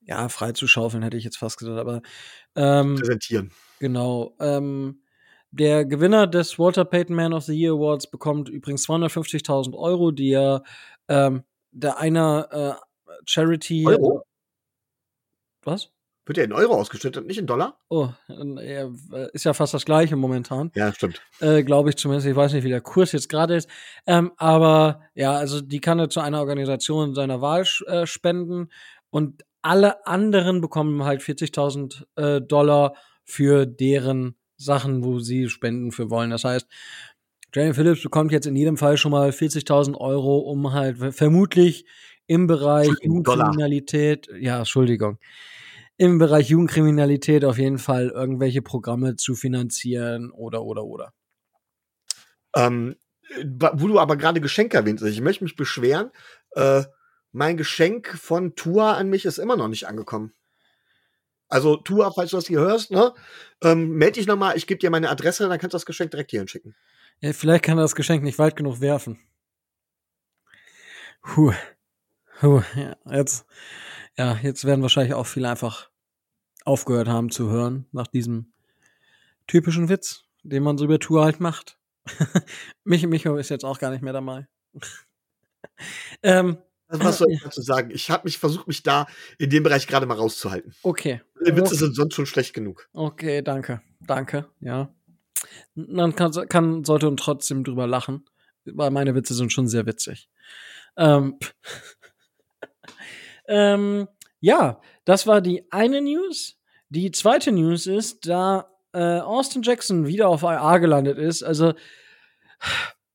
ja 0.02 0.30
freizuschaufeln, 0.30 1.04
hätte 1.04 1.18
ich 1.18 1.24
jetzt 1.24 1.38
fast 1.38 1.58
gesagt, 1.58 1.80
aber 1.80 2.02
ähm, 2.56 2.96
präsentieren. 2.96 3.52
Genau. 3.80 4.36
Ähm, 4.40 5.02
der 5.52 5.86
Gewinner 5.86 6.28
des 6.28 6.60
Walter 6.60 6.86
Payton 6.86 7.16
Man 7.16 7.34
of 7.34 7.44
the 7.44 7.54
Year 7.54 7.74
Awards 7.74 8.10
bekommt 8.10 8.48
übrigens 8.48 8.88
250.000 8.88 9.76
Euro, 9.76 10.12
die 10.12 10.32
er 10.32 10.64
ähm, 11.08 11.44
der 11.72 11.98
einer 11.98 12.48
äh, 12.52 13.16
Charity. 13.26 13.86
Euro? 13.88 14.24
Was? 15.64 15.92
Wird 16.32 16.38
er 16.38 16.46
in 16.46 16.54
Euro 16.54 16.76
ausgeschüttet, 16.76 17.28
nicht 17.28 17.40
in 17.40 17.46
Dollar? 17.46 17.78
Oh, 17.90 18.08
äh, 18.30 18.88
ist 19.34 19.44
ja 19.44 19.52
fast 19.52 19.74
das 19.74 19.84
gleiche 19.84 20.16
momentan. 20.16 20.72
Ja, 20.76 20.94
stimmt. 20.94 21.22
Äh, 21.42 21.62
Glaube 21.64 21.90
ich 21.90 21.98
zumindest. 21.98 22.26
Ich 22.26 22.38
weiß 22.38 22.54
nicht, 22.54 22.64
wie 22.64 22.70
der 22.70 22.80
Kurs 22.80 23.12
jetzt 23.12 23.28
gerade 23.28 23.56
ist. 23.56 23.68
Ähm, 24.08 24.32
aber 24.38 25.02
ja, 25.14 25.34
also 25.34 25.60
die 25.60 25.82
kann 25.82 26.00
er 26.00 26.10
zu 26.10 26.22
einer 26.22 26.40
Organisation 26.40 27.16
seiner 27.16 27.42
Wahl 27.42 27.66
äh, 27.86 28.06
spenden 28.06 28.70
und 29.10 29.44
alle 29.62 30.08
anderen 30.08 30.62
bekommen 30.62 31.04
halt 31.04 31.20
40.000 31.20 32.06
äh, 32.16 32.42
Dollar 32.42 32.96
für 33.26 33.66
deren 33.66 34.38
Sachen, 34.56 35.04
wo 35.04 35.20
sie 35.20 35.50
spenden 35.50 35.92
für 35.92 36.10
wollen. 36.10 36.30
Das 36.30 36.46
heißt, 36.46 36.66
Jamie 37.54 37.74
Phillips 37.74 38.04
bekommt 38.04 38.32
jetzt 38.32 38.48
in 38.48 38.56
jedem 38.56 38.78
Fall 38.78 38.96
schon 38.96 39.12
mal 39.12 39.32
40.000 39.32 39.98
Euro, 39.98 40.38
um 40.38 40.72
halt 40.72 41.14
vermutlich 41.14 41.84
im 42.26 42.48
Bereich 42.48 42.88
Jugendkriminalität, 43.02 44.30
ja, 44.40 44.60
Entschuldigung, 44.60 45.18
im 46.02 46.18
Bereich 46.18 46.50
Jugendkriminalität 46.50 47.46
auf 47.46 47.60
jeden 47.60 47.78
Fall 47.78 48.08
irgendwelche 48.08 48.64
Programme 48.64 49.18
zu 49.18 49.36
finanzieren 49.36 50.32
oder, 50.32 50.64
oder, 50.64 50.84
oder. 50.84 51.14
Ähm, 52.56 52.96
wo 53.74 53.88
du 53.88 54.00
aber 54.00 54.18
gerade 54.18 54.42
Geschenke 54.42 54.78
erwähnt 54.78 55.00
hast, 55.00 55.10
ich 55.10 55.22
möchte 55.22 55.44
mich 55.44 55.56
beschweren, 55.56 56.10
äh, 56.56 56.86
mein 57.32 57.56
Geschenk 57.56 58.18
von 58.18 58.56
Tua 58.56 58.94
an 58.94 59.10
mich 59.10 59.26
ist 59.26 59.38
immer 59.38 59.56
noch 59.56 59.68
nicht 59.68 59.86
angekommen. 59.86 60.34
Also 61.50 61.78
Tua, 61.78 62.10
falls 62.10 62.32
du 62.32 62.38
das 62.38 62.48
hier 62.48 62.62
hörst, 62.62 62.90
ne, 62.90 63.14
ähm, 63.62 63.92
melde 63.92 64.14
dich 64.14 64.26
nochmal, 64.26 64.58
ich 64.58 64.66
gebe 64.66 64.80
dir 64.80 64.90
meine 64.90 65.12
Adresse, 65.12 65.48
dann 65.48 65.60
kannst 65.60 65.76
du 65.76 65.78
das 65.78 65.86
Geschenk 65.86 66.10
direkt 66.10 66.32
hier 66.32 66.40
hinschicken. 66.40 66.76
Ja, 67.20 67.32
vielleicht 67.32 67.64
kann 67.64 67.78
er 67.78 67.84
das 67.84 67.94
Geschenk 67.94 68.24
nicht 68.24 68.40
weit 68.40 68.56
genug 68.56 68.82
werfen. 68.82 69.20
Puh. 71.22 71.54
Puh, 72.40 72.64
ja, 72.76 72.96
jetzt, 73.06 73.46
ja, 74.18 74.40
jetzt 74.42 74.66
werden 74.66 74.82
wahrscheinlich 74.82 75.14
auch 75.14 75.28
viele 75.28 75.48
einfach 75.48 75.91
aufgehört 76.66 77.08
haben 77.08 77.30
zu 77.32 77.50
hören 77.50 77.86
nach 77.92 78.08
diesem 78.08 78.52
typischen 79.48 79.90
Witz, 79.90 80.24
den 80.44 80.64
man 80.64 80.78
so 80.78 80.86
über 80.86 81.00
Tour 81.00 81.24
halt 81.24 81.40
macht. 81.40 81.78
Mich, 82.84 83.06
Micho 83.06 83.36
ist 83.38 83.50
jetzt 83.50 83.66
auch 83.66 83.80
gar 83.80 83.92
nicht 83.92 84.02
mehr 84.02 84.14
dabei. 84.14 84.48
ähm, 86.24 86.58
was 86.88 87.20
soll 87.20 87.32
ich 87.32 87.42
dazu 87.42 87.62
sagen? 87.62 87.90
Ich 87.92 88.12
habe 88.12 88.26
mich 88.26 88.38
versucht, 88.38 88.68
mich 88.68 88.84
da 88.84 89.08
in 89.38 89.50
dem 89.50 89.64
Bereich 89.64 89.88
gerade 89.88 90.06
mal 90.06 90.18
rauszuhalten. 90.18 90.74
Okay. 90.84 91.22
Die 91.46 91.56
Witze 91.56 91.76
sind 91.76 91.96
sonst 91.96 92.16
schon 92.16 92.26
schlecht 92.26 92.54
genug. 92.54 92.90
Okay, 92.92 93.42
danke. 93.42 93.82
Danke, 94.02 94.50
ja. 94.60 94.94
Man 95.74 96.16
kann, 96.16 96.32
kann 96.50 96.84
sollte 96.84 97.14
trotzdem 97.16 97.64
drüber 97.64 97.88
lachen, 97.88 98.26
weil 98.66 98.92
meine 98.92 99.16
Witze 99.16 99.34
sind 99.34 99.54
schon 99.54 99.70
sehr 99.70 99.86
witzig. 99.86 100.30
Ähm, 100.98 101.40
ähm, 103.48 104.08
ja, 104.42 104.82
das 105.06 105.28
war 105.28 105.40
die 105.40 105.72
eine 105.72 106.02
News. 106.02 106.58
Die 106.90 107.12
zweite 107.12 107.52
News 107.52 107.88
ist, 107.88 108.28
da 108.28 108.68
äh, 108.94 109.20
Austin 109.20 109.62
Jackson 109.62 110.08
wieder 110.08 110.28
auf 110.28 110.44
IA 110.44 110.80
gelandet 110.80 111.18
ist. 111.18 111.44
Also 111.44 111.74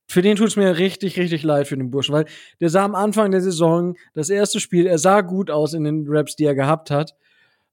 für 0.09 0.23
den 0.23 0.37
tut 0.37 0.49
es 0.49 0.57
mir 0.57 0.79
richtig, 0.79 1.19
richtig 1.19 1.43
leid 1.43 1.67
für 1.67 1.77
den 1.77 1.91
Burschen, 1.91 2.15
weil 2.15 2.27
der 2.61 2.71
sah 2.71 2.85
am 2.85 2.95
Anfang 2.95 3.33
der 3.33 3.43
Saison 3.43 3.97
das 4.15 4.31
erste 4.31 4.61
Spiel, 4.61 4.87
er 4.87 4.99
sah 4.99 5.21
gut 5.21 5.51
aus 5.51 5.75
in 5.75 5.85
den 5.85 6.07
Raps, 6.09 6.37
die 6.37 6.45
er 6.45 6.55
gehabt 6.55 6.91
hat. 6.91 7.15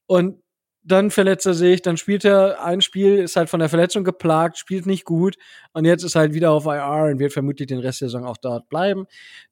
Und 0.07 0.41
dann 0.83 1.11
verletzt 1.11 1.45
er 1.45 1.53
sich, 1.53 1.81
dann 1.81 1.95
spielt 1.95 2.25
er 2.25 2.61
ein 2.63 2.81
Spiel, 2.81 3.17
ist 3.19 3.37
halt 3.37 3.49
von 3.49 3.61
der 3.61 3.69
Verletzung 3.69 4.03
geplagt, 4.03 4.57
spielt 4.57 4.85
nicht 4.85 5.05
gut 5.05 5.37
und 5.71 5.85
jetzt 5.85 6.03
ist 6.03 6.15
halt 6.15 6.33
wieder 6.33 6.51
auf 6.51 6.65
IR 6.65 7.09
und 7.11 7.19
wird 7.19 7.31
vermutlich 7.31 7.67
den 7.67 7.79
Rest 7.79 8.01
der 8.01 8.09
Saison 8.09 8.25
auch 8.25 8.37
dort 8.37 8.67
bleiben. 8.67 9.05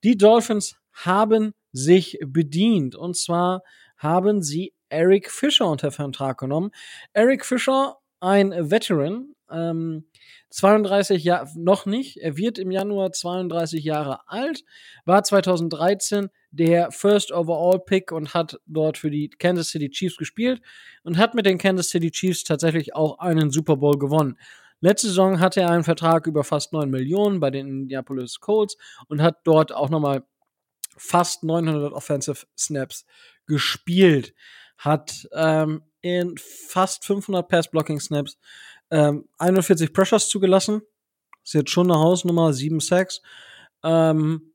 Die 0.04 0.18
Dolphins 0.18 0.76
haben 0.92 1.54
sich 1.72 2.20
bedient 2.26 2.96
und 2.96 3.16
zwar 3.16 3.64
haben 4.02 4.42
sie 4.42 4.74
Eric 4.90 5.32
Fischer 5.32 5.68
unter 5.68 5.92
Vertrag 5.92 6.40
genommen. 6.40 6.72
Eric 7.14 7.46
Fischer, 7.46 7.98
ein 8.20 8.52
Veteran, 8.72 9.34
ähm, 9.50 10.06
32 10.50 11.24
Jahre, 11.24 11.48
noch 11.56 11.86
nicht. 11.86 12.18
Er 12.18 12.36
wird 12.36 12.58
im 12.58 12.72
Januar 12.72 13.12
32 13.12 13.84
Jahre 13.84 14.28
alt, 14.28 14.64
war 15.06 15.24
2013 15.24 16.30
der 16.52 16.92
First 16.92 17.32
Overall 17.32 17.80
Pick 17.80 18.12
und 18.12 18.34
hat 18.34 18.60
dort 18.66 18.98
für 18.98 19.12
die 19.12 19.30
Kansas 19.30 19.70
City 19.70 19.90
Chiefs 19.90 20.18
gespielt 20.18 20.62
und 21.04 21.18
hat 21.18 21.36
mit 21.36 21.46
den 21.46 21.58
Kansas 21.58 21.90
City 21.90 22.12
Chiefs 22.12 22.44
tatsächlich 22.44 22.96
auch 22.96 23.20
einen 23.20 23.52
Super 23.52 23.78
Bowl 23.78 23.98
gewonnen. 23.98 24.38
Letzte 24.82 25.08
Saison 25.08 25.40
hatte 25.40 25.62
er 25.62 25.70
einen 25.70 25.84
Vertrag 25.84 26.26
über 26.26 26.44
fast 26.44 26.74
9 26.74 26.90
Millionen 26.90 27.40
bei 27.40 27.52
den 27.52 27.68
Indianapolis 27.68 28.40
Colts 28.40 28.78
und 29.08 29.22
hat 29.22 29.38
dort 29.44 29.72
auch 29.72 29.90
nochmal 29.90 30.24
fast 30.98 31.44
900 31.44 31.94
Offensive 31.94 32.46
Snaps 32.58 33.06
gespielt. 33.48 34.34
Hat 34.78 35.28
ähm, 35.34 35.84
in 36.02 36.36
fast 36.38 37.06
500 37.06 37.48
Pass-Blocking-Snaps 37.48 38.38
ähm, 38.90 39.26
41 39.38 39.94
Pressures 39.94 40.30
zugelassen. 40.30 40.82
Ist 41.44 41.54
jetzt 41.54 41.72
schon 41.72 41.92
eine 41.92 42.00
Hausnummer, 42.00 42.54
7 42.54 42.80
Sacks. 42.80 43.22
Ähm, 43.84 44.54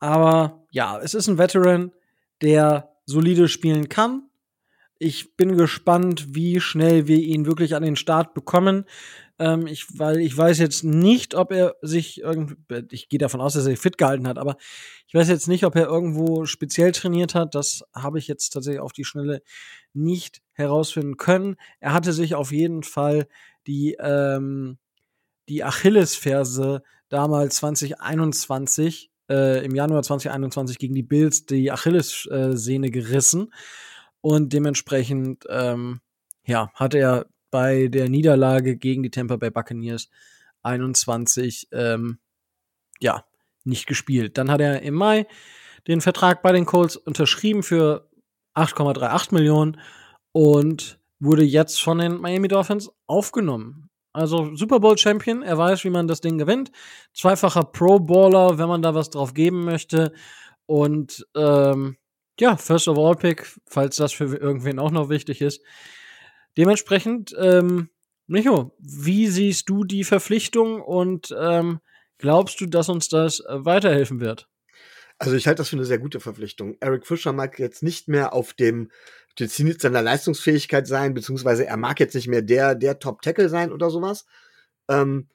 aber 0.00 0.66
ja, 0.70 0.98
es 1.00 1.14
ist 1.14 1.28
ein 1.28 1.38
Veteran, 1.38 1.92
der 2.40 2.94
solide 3.04 3.48
spielen 3.48 3.88
kann. 3.88 4.28
Ich 4.98 5.36
bin 5.36 5.56
gespannt, 5.56 6.34
wie 6.34 6.60
schnell 6.60 7.06
wir 7.06 7.18
ihn 7.18 7.46
wirklich 7.46 7.74
an 7.74 7.82
den 7.82 7.96
Start 7.96 8.34
bekommen. 8.34 8.84
Ähm, 9.38 9.66
ich, 9.66 9.86
weil 9.98 10.20
ich 10.20 10.36
weiß 10.36 10.58
jetzt 10.58 10.82
nicht, 10.84 11.34
ob 11.34 11.52
er 11.52 11.76
sich 11.80 12.20
irgendwie, 12.20 12.56
ich 12.90 13.08
gehe 13.08 13.18
davon 13.18 13.40
aus, 13.40 13.54
dass 13.54 13.64
er 13.64 13.70
sich 13.70 13.78
fit 13.78 13.96
gehalten 13.96 14.26
hat, 14.26 14.38
aber 14.38 14.56
ich 15.06 15.14
weiß 15.14 15.28
jetzt 15.28 15.48
nicht, 15.48 15.64
ob 15.64 15.76
er 15.76 15.86
irgendwo 15.86 16.44
speziell 16.44 16.92
trainiert 16.92 17.34
hat. 17.34 17.54
Das 17.54 17.84
habe 17.94 18.18
ich 18.18 18.26
jetzt 18.26 18.50
tatsächlich 18.50 18.80
auf 18.80 18.92
die 18.92 19.04
Schnelle 19.04 19.42
nicht 19.94 20.42
herausfinden 20.52 21.16
können. 21.16 21.56
Er 21.80 21.92
hatte 21.92 22.12
sich 22.12 22.34
auf 22.34 22.52
jeden 22.52 22.82
Fall 22.82 23.28
die, 23.66 23.96
ähm, 24.00 24.78
die 25.48 25.64
Achillesferse 25.64 26.82
damals 27.08 27.56
2021, 27.56 29.10
äh, 29.30 29.64
im 29.64 29.74
Januar 29.74 30.02
2021 30.02 30.78
gegen 30.78 30.94
die 30.94 31.02
Bills 31.02 31.46
die 31.46 31.70
Achillessehne 31.70 32.90
gerissen. 32.90 33.52
Und 34.20 34.52
dementsprechend, 34.52 35.44
ähm, 35.48 36.00
ja, 36.44 36.70
hat 36.74 36.94
er 36.94 37.26
bei 37.50 37.88
der 37.88 38.08
Niederlage 38.08 38.76
gegen 38.76 39.02
die 39.02 39.10
Tampa 39.10 39.36
Bay 39.36 39.50
Buccaneers 39.50 40.08
21, 40.62 41.68
ähm, 41.72 42.18
ja, 43.00 43.24
nicht 43.64 43.86
gespielt. 43.86 44.38
Dann 44.38 44.50
hat 44.50 44.60
er 44.60 44.82
im 44.82 44.94
Mai 44.94 45.26
den 45.86 46.00
Vertrag 46.00 46.42
bei 46.42 46.52
den 46.52 46.66
Colts 46.66 46.96
unterschrieben 46.96 47.62
für 47.62 48.08
8,38 48.54 49.34
Millionen 49.34 49.80
und 50.32 50.98
wurde 51.20 51.44
jetzt 51.44 51.82
von 51.82 51.98
den 51.98 52.20
Miami 52.20 52.48
Dolphins 52.48 52.90
aufgenommen. 53.06 53.88
Also 54.12 54.54
Super 54.56 54.80
Bowl 54.80 54.98
Champion, 54.98 55.42
er 55.42 55.58
weiß, 55.58 55.84
wie 55.84 55.90
man 55.90 56.08
das 56.08 56.20
Ding 56.20 56.38
gewinnt. 56.38 56.72
Zweifacher 57.12 57.64
Pro 57.64 57.98
Baller, 57.98 58.58
wenn 58.58 58.68
man 58.68 58.82
da 58.82 58.94
was 58.94 59.10
drauf 59.10 59.34
geben 59.34 59.64
möchte. 59.64 60.12
Und 60.66 61.26
ähm, 61.36 61.96
ja, 62.40 62.56
First 62.56 62.88
of 62.88 62.98
All 62.98 63.16
Pick, 63.16 63.46
falls 63.66 63.96
das 63.96 64.12
für 64.12 64.24
irgendwen 64.36 64.78
auch 64.78 64.90
noch 64.90 65.08
wichtig 65.08 65.40
ist. 65.40 65.62
Dementsprechend, 66.58 67.36
ähm, 67.38 67.88
Micho, 68.26 68.74
wie 68.80 69.28
siehst 69.28 69.68
du 69.68 69.84
die 69.84 70.02
Verpflichtung 70.02 70.82
und 70.82 71.32
ähm, 71.40 71.78
glaubst 72.18 72.60
du, 72.60 72.66
dass 72.66 72.88
uns 72.88 73.08
das 73.08 73.38
äh, 73.38 73.64
weiterhelfen 73.64 74.20
wird? 74.20 74.48
Also 75.18 75.36
ich 75.36 75.46
halte 75.46 75.60
das 75.60 75.68
für 75.68 75.76
eine 75.76 75.84
sehr 75.84 76.00
gute 76.00 76.18
Verpflichtung. 76.18 76.76
Eric 76.80 77.06
Fischer 77.06 77.32
mag 77.32 77.60
jetzt 77.60 77.84
nicht 77.84 78.08
mehr 78.08 78.32
auf 78.32 78.54
dem 78.54 78.90
Zenit 79.36 79.80
seiner 79.80 80.02
Leistungsfähigkeit 80.02 80.88
sein, 80.88 81.14
beziehungsweise 81.14 81.64
er 81.64 81.76
mag 81.76 82.00
jetzt 82.00 82.14
nicht 82.14 82.26
mehr 82.26 82.42
der, 82.42 82.74
der 82.74 82.98
Top-Tackle 82.98 83.48
sein 83.48 83.70
oder 83.70 83.88
sowas. 83.88 84.26
Ähm, 84.88 85.28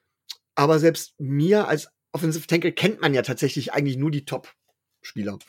aber 0.56 0.78
selbst 0.80 1.18
mir 1.20 1.70
als 1.70 1.88
Offensive 2.12 2.48
Tackle 2.48 2.74
kennt 2.74 3.00
man 3.00 3.14
ja 3.14 3.22
tatsächlich 3.22 3.72
eigentlich 3.72 3.96
nur 3.96 4.12
die 4.12 4.26
Top-Spieler. 4.26 5.40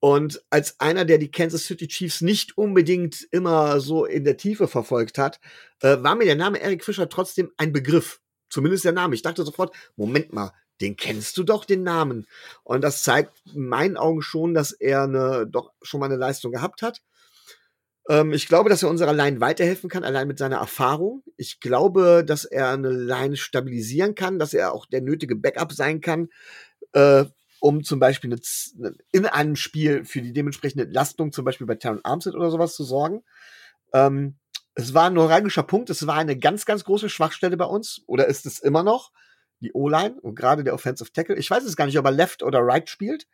Und 0.00 0.42
als 0.48 0.80
einer, 0.80 1.04
der 1.04 1.18
die 1.18 1.30
Kansas 1.30 1.64
City 1.64 1.86
Chiefs 1.86 2.22
nicht 2.22 2.56
unbedingt 2.56 3.28
immer 3.30 3.80
so 3.80 4.06
in 4.06 4.24
der 4.24 4.38
Tiefe 4.38 4.66
verfolgt 4.66 5.18
hat, 5.18 5.40
äh, 5.80 5.98
war 6.00 6.16
mir 6.16 6.24
der 6.24 6.36
Name 6.36 6.60
Eric 6.60 6.84
Fischer 6.84 7.08
trotzdem 7.08 7.52
ein 7.58 7.72
Begriff. 7.72 8.20
Zumindest 8.48 8.84
der 8.84 8.92
Name. 8.92 9.14
Ich 9.14 9.22
dachte 9.22 9.44
sofort, 9.44 9.74
Moment 9.96 10.32
mal, 10.32 10.52
den 10.80 10.96
kennst 10.96 11.36
du 11.36 11.42
doch, 11.42 11.66
den 11.66 11.82
Namen. 11.82 12.26
Und 12.64 12.82
das 12.82 13.02
zeigt 13.02 13.42
in 13.54 13.66
meinen 13.66 13.98
Augen 13.98 14.22
schon, 14.22 14.54
dass 14.54 14.72
er 14.72 15.02
eine, 15.02 15.46
doch 15.46 15.72
schon 15.82 16.00
mal 16.00 16.06
eine 16.06 16.16
Leistung 16.16 16.52
gehabt 16.52 16.80
hat. 16.80 17.02
Ähm, 18.08 18.32
ich 18.32 18.48
glaube, 18.48 18.70
dass 18.70 18.82
er 18.82 18.88
unserer 18.88 19.12
Line 19.12 19.40
weiterhelfen 19.40 19.90
kann, 19.90 20.04
allein 20.04 20.26
mit 20.26 20.38
seiner 20.38 20.56
Erfahrung. 20.56 21.22
Ich 21.36 21.60
glaube, 21.60 22.24
dass 22.26 22.46
er 22.46 22.70
eine 22.70 22.90
Line 22.90 23.36
stabilisieren 23.36 24.14
kann, 24.14 24.38
dass 24.38 24.54
er 24.54 24.72
auch 24.72 24.86
der 24.86 25.02
nötige 25.02 25.36
Backup 25.36 25.72
sein 25.72 26.00
kann, 26.00 26.28
äh, 26.92 27.26
um 27.60 27.84
zum 27.84 28.00
Beispiel 28.00 28.32
eine, 28.32 28.94
in 29.12 29.26
einem 29.26 29.56
Spiel 29.56 30.04
für 30.04 30.22
die 30.22 30.32
dementsprechende 30.32 30.84
Entlastung, 30.84 31.32
zum 31.32 31.44
Beispiel 31.44 31.66
bei 31.66 31.76
Terran 31.76 32.00
Armstead 32.02 32.34
oder 32.34 32.50
sowas 32.50 32.74
zu 32.74 32.84
sorgen. 32.84 33.22
Ähm, 33.92 34.38
es 34.74 34.94
war 34.94 35.06
ein 35.06 35.14
neuralgischer 35.14 35.62
Punkt, 35.62 35.90
es 35.90 36.06
war 36.06 36.16
eine 36.16 36.38
ganz, 36.38 36.64
ganz 36.64 36.84
große 36.84 37.08
Schwachstelle 37.08 37.56
bei 37.56 37.66
uns, 37.66 38.02
oder 38.06 38.26
ist 38.26 38.46
es 38.46 38.58
immer 38.60 38.82
noch, 38.82 39.12
die 39.60 39.72
O-Line 39.72 40.18
und 40.20 40.34
gerade 40.34 40.64
der 40.64 40.74
Offensive 40.74 41.12
Tackle. 41.12 41.36
Ich 41.36 41.50
weiß 41.50 41.64
es 41.64 41.76
gar 41.76 41.86
nicht, 41.86 41.98
ob 41.98 42.04
er 42.06 42.12
Left 42.12 42.42
oder 42.42 42.60
Right 42.60 42.88
spielt. 42.88 43.26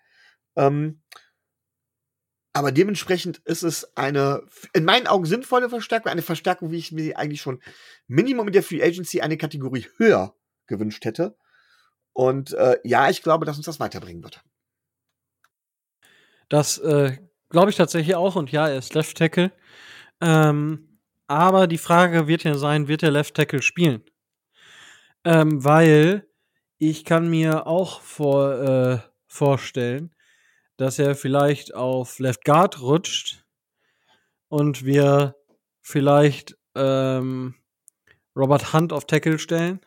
Ähm, 0.57 1.03
Aber 2.53 2.73
dementsprechend 2.73 3.43
ist 3.45 3.63
es 3.63 3.97
eine, 3.99 4.43
in 4.73 4.87
meinen 4.87 5.07
Augen 5.07 5.27
sinnvolle 5.27 5.69
Verstärkung, 5.69 6.11
eine 6.11 6.23
Verstärkung, 6.23 6.71
wie 6.71 6.79
ich 6.79 6.91
mir 6.91 7.19
eigentlich 7.19 7.43
schon 7.43 7.61
Minimum 8.09 8.47
in 8.47 8.55
der 8.55 8.63
Free 8.63 8.83
Agency 8.83 9.21
eine 9.21 9.37
Kategorie 9.37 9.87
höher 9.99 10.35
gewünscht 10.67 11.05
hätte. 11.05 11.37
Und 12.17 12.55
äh, 12.55 12.79
ja, 12.83 13.11
ich 13.11 13.23
glaube, 13.23 13.45
dass 13.45 13.59
uns 13.59 13.67
das 13.67 13.79
weiterbringen 13.79 14.25
wird. 14.25 14.43
Das 16.49 16.79
äh, 16.79 17.19
glaube 17.51 17.69
ich 17.69 17.77
tatsächlich 17.77 18.17
auch. 18.17 18.37
Und 18.37 18.51
ja, 18.51 18.69
er 18.69 18.79
ist 18.79 18.95
Left 18.95 19.19
Tackle. 19.19 19.53
Ähm, 20.23 20.99
aber 21.27 21.67
die 21.67 21.77
Frage 21.77 22.27
wird 22.27 22.45
ja 22.45 22.55
sein, 22.55 22.89
wird 22.89 23.03
der 23.03 23.11
Left 23.11 23.35
Tackle 23.35 23.61
spielen? 23.61 24.03
Ähm, 25.25 25.63
weil 25.63 26.27
ich 26.79 27.05
kann 27.05 27.29
mir 27.29 27.67
auch 27.67 28.01
vor, 28.01 28.63
äh, 28.63 28.99
vorstellen, 29.27 30.15
dass 30.79 30.99
er 30.99 31.17
vielleicht 31.17 31.75
auf 31.75 32.19
Left 32.19 32.47
Guard 32.47 32.81
rutscht 32.81 33.45
und 34.49 34.87
wir 34.87 35.37
vielleicht 35.83 36.57
ähm, 36.75 37.57
Robert 38.35 38.73
Hunt 38.73 38.95
auf 38.95 39.05
Tackle 39.05 39.39
stellen. 39.39 39.81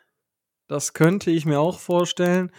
Das 0.69 0.93
könnte 0.93 1.31
ich 1.31 1.45
mir 1.45 1.59
auch 1.59 1.79
vorstellen. 1.79 2.51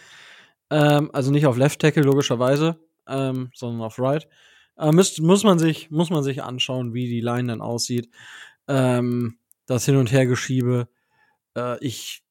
Ähm, 0.68 1.10
also 1.12 1.30
nicht 1.30 1.46
auf 1.46 1.56
Left 1.56 1.80
Tackle 1.80 2.02
logischerweise, 2.02 2.78
ähm, 3.08 3.50
sondern 3.54 3.82
auf 3.82 3.98
Right. 3.98 4.28
Äh, 4.76 4.92
müsst, 4.92 5.20
muss 5.20 5.44
man 5.44 5.58
sich 5.58 5.90
muss 5.90 6.10
man 6.10 6.22
sich 6.22 6.42
anschauen, 6.42 6.92
wie 6.92 7.08
die 7.08 7.20
Line 7.20 7.48
dann 7.48 7.60
aussieht. 7.62 8.10
Ähm, 8.68 9.38
das 9.66 9.84
Hin 9.84 9.96
und 9.96 10.10
Hergeschiebe. 10.10 10.88
Äh, 11.56 11.78
ich 11.84 12.22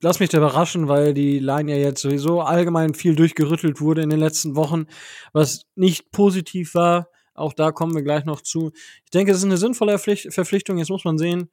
lass 0.00 0.20
mich 0.20 0.30
da 0.30 0.38
überraschen, 0.38 0.88
weil 0.88 1.12
die 1.12 1.38
Line 1.38 1.70
ja 1.70 1.78
jetzt 1.78 2.00
sowieso 2.00 2.40
allgemein 2.40 2.94
viel 2.94 3.14
durchgerüttelt 3.14 3.80
wurde 3.80 4.02
in 4.02 4.10
den 4.10 4.20
letzten 4.20 4.56
Wochen, 4.56 4.86
was 5.32 5.66
nicht 5.74 6.10
positiv 6.12 6.74
war. 6.74 7.10
Auch 7.34 7.52
da 7.52 7.72
kommen 7.72 7.94
wir 7.94 8.02
gleich 8.02 8.24
noch 8.24 8.40
zu. 8.40 8.72
Ich 9.04 9.10
denke, 9.10 9.32
es 9.32 9.38
ist 9.38 9.44
eine 9.44 9.58
sinnvolle 9.58 9.98
Verpflichtung. 9.98 10.78
Jetzt 10.78 10.88
muss 10.88 11.04
man 11.04 11.18
sehen, 11.18 11.50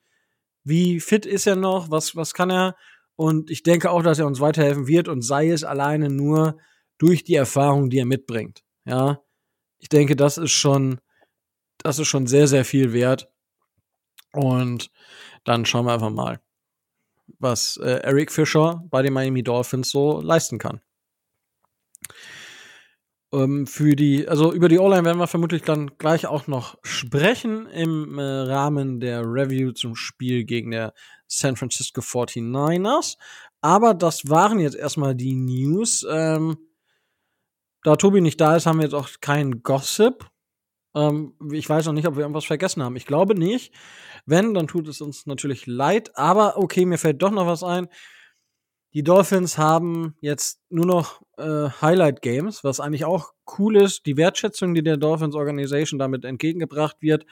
wie 0.64 1.02
fit 1.02 1.26
ist 1.26 1.48
er 1.48 1.58
noch, 1.58 1.92
was, 1.92 2.16
was 2.16 2.34
kann 2.34 2.50
er. 2.50 2.76
Und 3.16 3.50
ich 3.50 3.64
denke 3.64 3.92
auch, 3.92 4.04
dass 4.04 4.20
er 4.20 4.28
uns 4.28 4.40
weiterhelfen 4.40 4.88
wird 4.88 5.08
und 5.08 5.22
sei 5.22 5.50
es 5.50 5.64
alleine 5.64 6.10
nur 6.10 6.58
durch 6.98 7.24
die 7.24 7.36
Erfahrung, 7.36 7.90
die 7.90 8.00
er 8.00 8.06
mitbringt. 8.06 8.64
Ja, 8.86 9.22
ich 9.80 9.90
denke, 9.90 10.16
das 10.16 10.38
ist 10.38 10.52
schon, 10.52 11.00
das 11.78 12.00
ist 12.00 12.08
schon 12.08 12.28
sehr, 12.28 12.48
sehr 12.48 12.66
viel 12.66 12.94
wert. 12.94 13.30
Und 14.34 14.92
dann 15.44 15.66
schauen 15.66 15.86
wir 15.86 15.94
einfach 15.94 16.10
mal 16.10 16.40
was 17.40 17.78
äh, 17.78 18.00
Eric 18.04 18.32
Fischer 18.32 18.84
bei 18.90 19.02
den 19.02 19.14
Miami 19.14 19.44
Dolphins 19.44 19.90
so 19.90 20.22
leisten 20.22 20.58
kann. 20.58 20.82
Ähm, 23.34 23.66
für 23.66 23.96
die, 23.96 24.28
also 24.28 24.54
über 24.54 24.70
die 24.70 24.78
O-Line 24.78 25.06
werden 25.06 25.18
wir 25.18 25.28
vermutlich 25.28 25.64
dann 25.64 25.98
gleich 25.98 26.28
auch 26.28 26.46
noch 26.46 26.78
sprechen 26.84 27.66
im 27.68 28.20
äh, 28.20 28.22
Rahmen 28.22 29.00
der 29.00 29.22
Review 29.24 29.72
zum 29.72 29.96
Spiel 29.96 30.44
gegen 30.44 30.70
der 30.70 30.94
San 31.28 31.56
Francisco 31.56 32.02
49ers. 32.02 33.18
Aber 33.62 33.96
das 33.96 34.30
waren 34.30 34.60
jetzt 34.60 34.76
erstmal 34.76 35.16
die 35.16 35.34
News. 35.34 36.06
Ähm, 36.08 36.58
da 37.84 37.96
Tobi 37.96 38.22
nicht 38.22 38.40
da 38.40 38.56
ist, 38.56 38.68
haben 38.68 38.78
wir 38.78 38.84
jetzt 38.86 38.94
auch 38.94 39.10
keinen 39.20 39.64
Gossip. 39.64 40.30
Ähm, 40.94 41.34
ich 41.52 41.68
weiß 41.68 41.88
noch 41.88 41.94
nicht, 41.94 42.08
ob 42.08 42.16
wir 42.16 42.22
irgendwas 42.22 42.46
vergessen 42.46 42.84
haben. 42.84 42.96
Ich 42.96 43.08
glaube 43.08 43.34
nicht. 43.34 43.74
Wenn, 44.28 44.54
dann 44.54 44.68
tut 44.68 44.88
es 44.88 45.02
uns 45.02 45.26
natürlich 45.26 45.66
leid. 45.66 46.16
Aber 46.16 46.58
okay, 46.58 46.86
mir 46.86 47.00
fällt 47.00 47.24
doch 47.24 47.32
noch 47.32 47.48
was 47.48 47.64
ein. 47.64 47.88
Die 48.94 49.04
Dolphins 49.04 49.58
haben 49.58 50.14
jetzt 50.22 50.62
nur 50.70 50.86
noch 50.86 51.23
äh, 51.38 51.70
Highlight 51.82 52.22
Games, 52.22 52.64
was 52.64 52.80
eigentlich 52.80 53.06
auch 53.06 53.34
cool 53.58 53.78
ist. 53.78 54.06
Die 54.06 54.18
Wertschätzung, 54.18 54.74
die 54.74 54.84
der 54.84 54.98
Dolphins 54.98 55.36
Organization 55.36 56.00
damit 56.00 56.26
entgegengebracht 56.26 56.98
wird. 57.02 57.26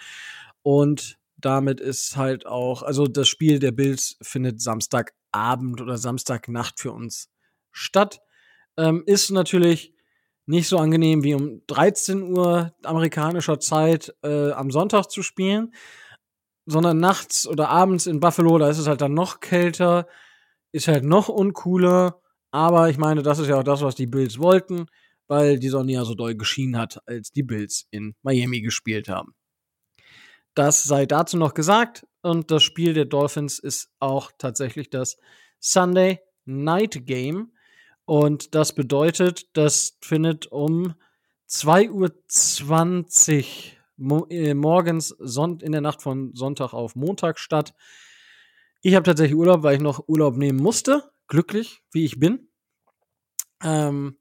Und 0.64 1.18
damit 1.38 1.80
ist 1.80 2.18
halt 2.18 2.46
auch, 2.46 2.84
also 2.84 3.06
das 3.06 3.28
Spiel 3.28 3.60
der 3.60 3.72
Bills 3.72 4.18
findet 4.22 4.62
Samstagabend 4.62 5.82
oder 5.82 5.98
Samstagnacht 5.98 6.80
für 6.80 6.92
uns 6.92 7.30
statt. 7.72 8.22
Ähm, 8.78 9.04
ist 9.06 9.32
natürlich 9.32 9.94
nicht 10.46 10.68
so 10.68 10.78
angenehm 10.78 11.24
wie 11.24 11.34
um 11.34 11.62
13 11.68 12.24
Uhr 12.24 12.74
amerikanischer 12.84 13.60
Zeit 13.60 14.14
äh, 14.24 14.52
am 14.52 14.72
Sonntag 14.72 15.08
zu 15.08 15.24
spielen, 15.24 15.74
sondern 16.66 17.00
nachts 17.00 17.48
oder 17.48 17.70
abends 17.70 18.06
in 18.08 18.20
Buffalo, 18.20 18.58
da 18.58 18.70
ist 18.70 18.78
es 18.78 18.88
halt 18.88 19.02
dann 19.02 19.14
noch 19.14 19.40
kälter, 19.40 20.08
ist 20.72 20.88
halt 20.88 21.04
noch 21.04 21.30
uncooler. 21.30 22.22
Aber 22.52 22.90
ich 22.90 22.98
meine, 22.98 23.24
das 23.24 23.40
ist 23.40 23.48
ja 23.48 23.58
auch 23.60 23.64
das, 23.64 23.82
was 23.82 23.96
die 23.96 24.08
Bills 24.08 24.38
wollten, 24.38 24.88
weil 25.28 25.58
die 25.58 25.70
Sonne 25.70 25.94
ja 25.94 26.04
so 26.06 26.14
doll 26.16 26.36
geschienen 26.36 26.78
hat, 26.78 27.00
als 27.08 27.32
die 27.32 27.44
Bills 27.44 27.88
in 27.92 28.16
Miami 28.22 28.62
gespielt 28.62 29.08
haben. 29.08 29.34
Das 30.54 30.84
sei 30.84 31.06
dazu 31.06 31.38
noch 31.38 31.54
gesagt. 31.54 32.06
Und 32.22 32.52
das 32.52 32.62
Spiel 32.64 32.94
der 32.94 33.06
Dolphins 33.06 33.58
ist 33.58 33.90
auch 34.00 34.32
tatsächlich 34.38 34.90
das 34.90 35.18
Sunday 35.60 36.20
Night 36.46 37.06
Game. 37.06 37.54
Und 38.06 38.54
das 38.56 38.76
bedeutet, 38.76 39.48
das 39.54 39.98
findet 40.02 40.48
um 40.48 40.94
2.20 41.50 43.46
Uhr 43.98 44.30
äh, 44.30 44.54
morgens 44.54 45.12
in 45.12 45.72
der 45.72 45.82
Nacht 45.82 46.02
von 46.02 46.36
Sonntag 46.36 46.74
auf 46.74 46.96
Montag 46.96 47.40
statt. 47.40 47.74
Ich 48.82 48.96
habe 48.96 49.04
tatsächlich 49.04 49.38
Urlaub, 49.38 49.64
weil 49.64 49.76
ich 49.76 49.82
noch 49.82 50.08
Urlaub 50.08 50.36
nehmen 50.38 50.62
musste. 50.62 51.12
Glücklich, 51.32 51.82
wie 51.94 52.04
ich 52.04 52.20
bin. 52.20 52.50
Ähm, 53.64 54.18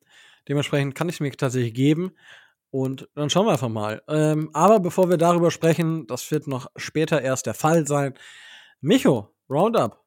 dementsprechend 0.49 0.95
kann 0.95 1.09
ich 1.09 1.17
es 1.17 1.21
mir 1.21 1.33
tatsächlich 1.33 1.75
geben. 1.75 2.13
Und 2.71 3.09
dann 3.17 3.29
schauen 3.31 3.47
wir 3.47 3.51
einfach 3.51 3.69
mal. 3.69 4.01
Ähm, 4.07 4.51
aber 4.53 4.79
bevor 4.79 5.11
wir 5.11 5.17
darüber 5.17 5.51
sprechen, 5.51 6.07
das 6.07 6.31
wird 6.31 6.47
noch 6.47 6.71
später 6.77 7.21
erst 7.21 7.47
der 7.47 7.55
Fall 7.55 7.85
sein. 7.85 8.15
Micho, 8.81 9.35
Roundup. 9.51 10.01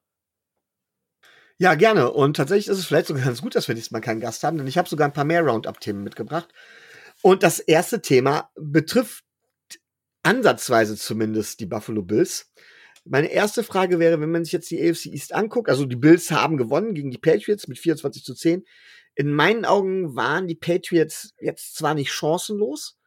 Ja, 1.58 1.74
gerne. 1.74 2.10
Und 2.10 2.38
tatsächlich 2.38 2.68
ist 2.68 2.78
es 2.78 2.86
vielleicht 2.86 3.08
sogar 3.08 3.22
ganz 3.22 3.42
gut, 3.42 3.54
dass 3.54 3.68
wir 3.68 3.74
diesmal 3.74 4.00
keinen 4.00 4.20
Gast 4.20 4.42
haben, 4.42 4.56
denn 4.56 4.66
ich 4.66 4.78
habe 4.78 4.88
sogar 4.88 5.06
ein 5.06 5.12
paar 5.12 5.26
mehr 5.26 5.42
Roundup-Themen 5.42 6.02
mitgebracht. 6.02 6.54
Und 7.20 7.42
das 7.42 7.58
erste 7.58 8.00
Thema 8.00 8.50
betrifft 8.58 9.24
ansatzweise 10.22 10.96
zumindest 10.96 11.60
die 11.60 11.66
Buffalo 11.66 12.00
Bills. 12.00 12.50
Meine 13.04 13.30
erste 13.30 13.62
Frage 13.62 13.98
wäre, 13.98 14.20
wenn 14.20 14.30
man 14.30 14.44
sich 14.44 14.52
jetzt 14.52 14.70
die 14.70 14.80
AFC 14.80 15.06
East 15.06 15.34
anguckt, 15.34 15.68
also 15.68 15.84
die 15.84 15.96
Bills 15.96 16.30
haben 16.30 16.56
gewonnen 16.56 16.94
gegen 16.94 17.10
die 17.10 17.18
Patriots 17.18 17.68
mit 17.68 17.78
24 17.78 18.24
zu 18.24 18.34
10. 18.34 18.64
In 19.14 19.32
meinen 19.32 19.64
Augen 19.64 20.16
waren 20.16 20.48
die 20.48 20.54
Patriots 20.54 21.34
jetzt 21.38 21.76
zwar 21.76 21.94
nicht 21.94 22.12
chancenlos, 22.12 22.98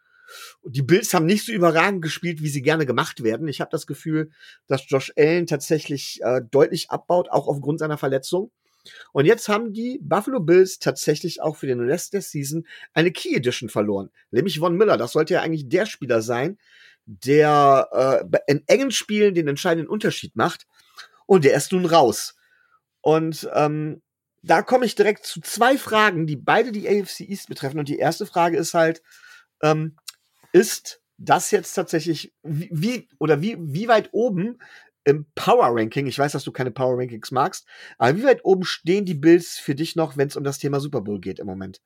die 0.64 0.82
Bills 0.82 1.14
haben 1.14 1.26
nicht 1.26 1.46
so 1.46 1.52
überragend 1.52 2.02
gespielt, 2.02 2.42
wie 2.42 2.50
sie 2.50 2.62
gerne 2.62 2.86
gemacht 2.86 3.24
werden. 3.24 3.48
Ich 3.48 3.62
habe 3.62 3.72
das 3.72 3.88
Gefühl, 3.88 4.32
dass 4.68 4.90
Josh 4.90 5.14
Allen 5.16 5.48
tatsächlich 5.48 6.20
äh, 6.22 6.42
deutlich 6.50 6.90
abbaut, 6.90 7.30
auch 7.30 7.48
aufgrund 7.48 7.80
seiner 7.80 7.98
Verletzung. 7.98 8.52
Und 9.12 9.26
jetzt 9.26 9.50
haben 9.50 9.74
die 9.74 10.00
Buffalo 10.02 10.40
Bills 10.40 10.80
tatsächlich 10.80 11.42
auch 11.42 11.58
für 11.58 11.68
den 11.68 11.82
Rest 11.82 12.14
der 12.14 12.22
Season 12.22 12.66
eine 12.94 13.12
Key 13.12 13.36
Edition 13.36 13.70
verloren. 13.70 14.10
Nämlich 14.32 14.60
Von 14.60 14.78
Miller. 14.78 14.98
Das 14.98 15.12
sollte 15.12 15.36
ja 15.36 15.42
eigentlich 15.42 15.68
der 15.68 15.86
Spieler 15.86 16.22
sein, 16.22 16.58
der 17.08 18.28
äh, 18.32 18.40
in 18.48 18.64
engen 18.68 18.92
Spielen 18.92 19.34
den 19.34 19.48
entscheidenden 19.48 19.90
Unterschied 19.90 20.36
macht. 20.36 20.68
Und 21.26 21.46
der 21.46 21.56
ist 21.56 21.72
nun 21.72 21.86
raus. 21.86 22.36
Und 23.02 23.50
ähm, 23.54 24.02
da 24.44 24.62
komme 24.62 24.86
ich 24.86 24.96
direkt 24.96 25.26
zu 25.26 25.42
zwei 25.42 25.78
Fragen, 25.78 26.28
die 26.28 26.36
beide 26.36 26.72
die 26.72 26.88
AFC 26.88 27.22
East 27.22 27.48
betreffen. 27.48 27.80
Und 27.80 27.90
die 27.90 27.98
erste 27.98 28.26
Frage 28.26 28.58
ist 28.58 28.74
halt, 28.74 29.02
ähm, 29.64 29.98
ist 30.52 31.02
das 31.18 31.52
jetzt 31.52 31.74
tatsächlich, 31.74 32.34
wie, 32.44 33.10
oder 33.20 33.42
wie, 33.42 33.58
wie 33.60 33.88
weit 33.88 34.10
oben 34.12 34.60
im 35.04 35.26
Power 35.36 35.70
Ranking, 35.72 36.06
ich 36.06 36.20
weiß, 36.20 36.34
dass 36.34 36.44
du 36.44 36.52
keine 36.52 36.72
Power 36.72 36.98
Rankings 36.98 37.32
magst, 37.32 37.66
aber 37.98 38.18
wie 38.18 38.26
weit 38.26 38.44
oben 38.44 38.66
stehen 38.66 39.06
die 39.06 39.14
Bills 39.14 39.58
für 39.58 39.74
dich 39.74 39.96
noch, 39.96 40.18
wenn 40.18 40.28
es 40.28 40.36
um 40.36 40.44
das 40.44 40.60
Thema 40.60 40.82
Super 40.82 41.02
Bowl 41.02 41.20
geht 41.20 41.40
im 41.40 41.48
Moment? 41.48 41.82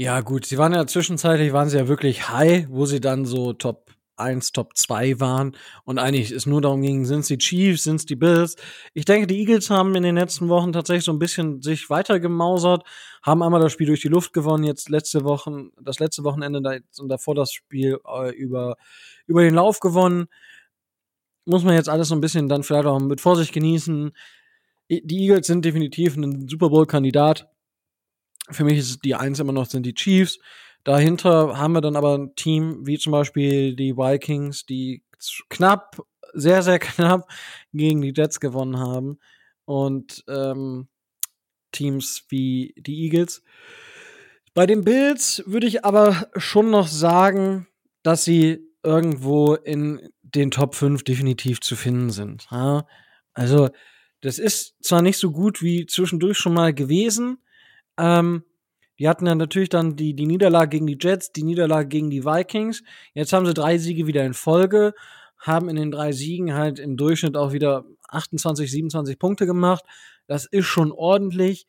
Ja, 0.00 0.20
gut, 0.20 0.46
sie 0.46 0.58
waren 0.58 0.72
ja 0.72 0.86
zwischenzeitlich, 0.86 1.52
waren 1.52 1.68
sie 1.68 1.76
ja 1.76 1.88
wirklich 1.88 2.28
high, 2.28 2.68
wo 2.70 2.86
sie 2.86 3.00
dann 3.00 3.26
so 3.26 3.52
Top 3.52 3.90
1, 4.14 4.52
Top 4.52 4.76
2 4.76 5.18
waren 5.18 5.56
und 5.84 5.98
eigentlich 5.98 6.30
es 6.30 6.46
nur 6.46 6.60
darum 6.60 6.82
ging, 6.82 7.04
sind 7.04 7.20
es 7.20 7.26
die 7.26 7.38
Chiefs, 7.38 7.82
sind 7.82 7.96
es 7.96 8.06
die 8.06 8.14
Bills. 8.14 8.54
Ich 8.94 9.06
denke, 9.06 9.26
die 9.26 9.40
Eagles 9.40 9.70
haben 9.70 9.96
in 9.96 10.04
den 10.04 10.14
letzten 10.14 10.48
Wochen 10.48 10.72
tatsächlich 10.72 11.04
so 11.04 11.10
ein 11.10 11.18
bisschen 11.18 11.62
sich 11.62 11.90
weitergemausert, 11.90 12.84
haben 13.24 13.42
einmal 13.42 13.60
das 13.60 13.72
Spiel 13.72 13.88
durch 13.88 14.00
die 14.00 14.06
Luft 14.06 14.32
gewonnen, 14.32 14.62
jetzt 14.62 14.88
letzte 14.88 15.24
Wochen, 15.24 15.70
das 15.82 15.98
letzte 15.98 16.22
Wochenende 16.22 16.80
und 17.00 17.08
davor 17.08 17.34
das 17.34 17.52
Spiel 17.52 17.98
äh, 18.06 18.30
über, 18.36 18.76
über 19.26 19.42
den 19.42 19.54
Lauf 19.54 19.80
gewonnen. 19.80 20.28
Muss 21.44 21.64
man 21.64 21.74
jetzt 21.74 21.88
alles 21.88 22.06
so 22.06 22.14
ein 22.14 22.20
bisschen 22.20 22.48
dann 22.48 22.62
vielleicht 22.62 22.86
auch 22.86 23.00
mit 23.00 23.20
Vorsicht 23.20 23.52
genießen. 23.52 24.12
Die 24.88 25.22
Eagles 25.24 25.48
sind 25.48 25.64
definitiv 25.64 26.16
ein 26.16 26.46
Super 26.46 26.68
Bowl-Kandidat. 26.68 27.48
Für 28.50 28.64
mich 28.64 28.78
ist 28.78 29.04
die 29.04 29.14
Eins 29.14 29.40
immer 29.40 29.52
noch 29.52 29.66
sind 29.66 29.84
die 29.84 29.94
Chiefs. 29.94 30.38
Dahinter 30.84 31.58
haben 31.58 31.72
wir 31.72 31.80
dann 31.80 31.96
aber 31.96 32.16
ein 32.16 32.34
Team 32.34 32.86
wie 32.86 32.98
zum 32.98 33.12
Beispiel 33.12 33.76
die 33.76 33.96
Vikings, 33.96 34.64
die 34.64 35.02
knapp, 35.48 36.02
sehr, 36.32 36.62
sehr 36.62 36.78
knapp 36.78 37.30
gegen 37.72 38.00
die 38.00 38.12
Jets 38.14 38.40
gewonnen 38.40 38.78
haben. 38.78 39.18
Und 39.64 40.24
ähm, 40.28 40.88
Teams 41.72 42.24
wie 42.28 42.74
die 42.78 43.04
Eagles. 43.04 43.42
Bei 44.54 44.66
den 44.66 44.84
Bills 44.84 45.42
würde 45.46 45.66
ich 45.66 45.84
aber 45.84 46.28
schon 46.36 46.70
noch 46.70 46.88
sagen, 46.88 47.66
dass 48.02 48.24
sie 48.24 48.66
irgendwo 48.82 49.54
in 49.54 50.08
den 50.22 50.50
Top 50.50 50.74
5 50.74 51.04
definitiv 51.04 51.60
zu 51.60 51.76
finden 51.76 52.10
sind. 52.10 52.48
Also, 53.34 53.68
das 54.20 54.38
ist 54.38 54.82
zwar 54.82 55.02
nicht 55.02 55.18
so 55.18 55.30
gut 55.30 55.62
wie 55.62 55.86
zwischendurch 55.86 56.38
schon 56.38 56.54
mal 56.54 56.74
gewesen. 56.74 57.38
Ähm, 57.98 58.44
die 58.98 59.08
hatten 59.08 59.26
ja 59.26 59.34
natürlich 59.34 59.68
dann 59.68 59.96
die, 59.96 60.14
die 60.14 60.26
Niederlage 60.26 60.70
gegen 60.70 60.86
die 60.86 60.98
Jets, 61.00 61.32
die 61.32 61.44
Niederlage 61.44 61.88
gegen 61.88 62.10
die 62.10 62.24
Vikings. 62.24 62.82
Jetzt 63.14 63.32
haben 63.32 63.46
sie 63.46 63.54
drei 63.54 63.78
Siege 63.78 64.06
wieder 64.06 64.24
in 64.24 64.34
Folge, 64.34 64.94
haben 65.38 65.68
in 65.68 65.76
den 65.76 65.90
drei 65.90 66.12
Siegen 66.12 66.54
halt 66.54 66.78
im 66.78 66.96
Durchschnitt 66.96 67.36
auch 67.36 67.52
wieder 67.52 67.84
28, 68.08 68.70
27 68.70 69.18
Punkte 69.18 69.46
gemacht. 69.46 69.84
Das 70.26 70.46
ist 70.46 70.66
schon 70.66 70.90
ordentlich. 70.90 71.66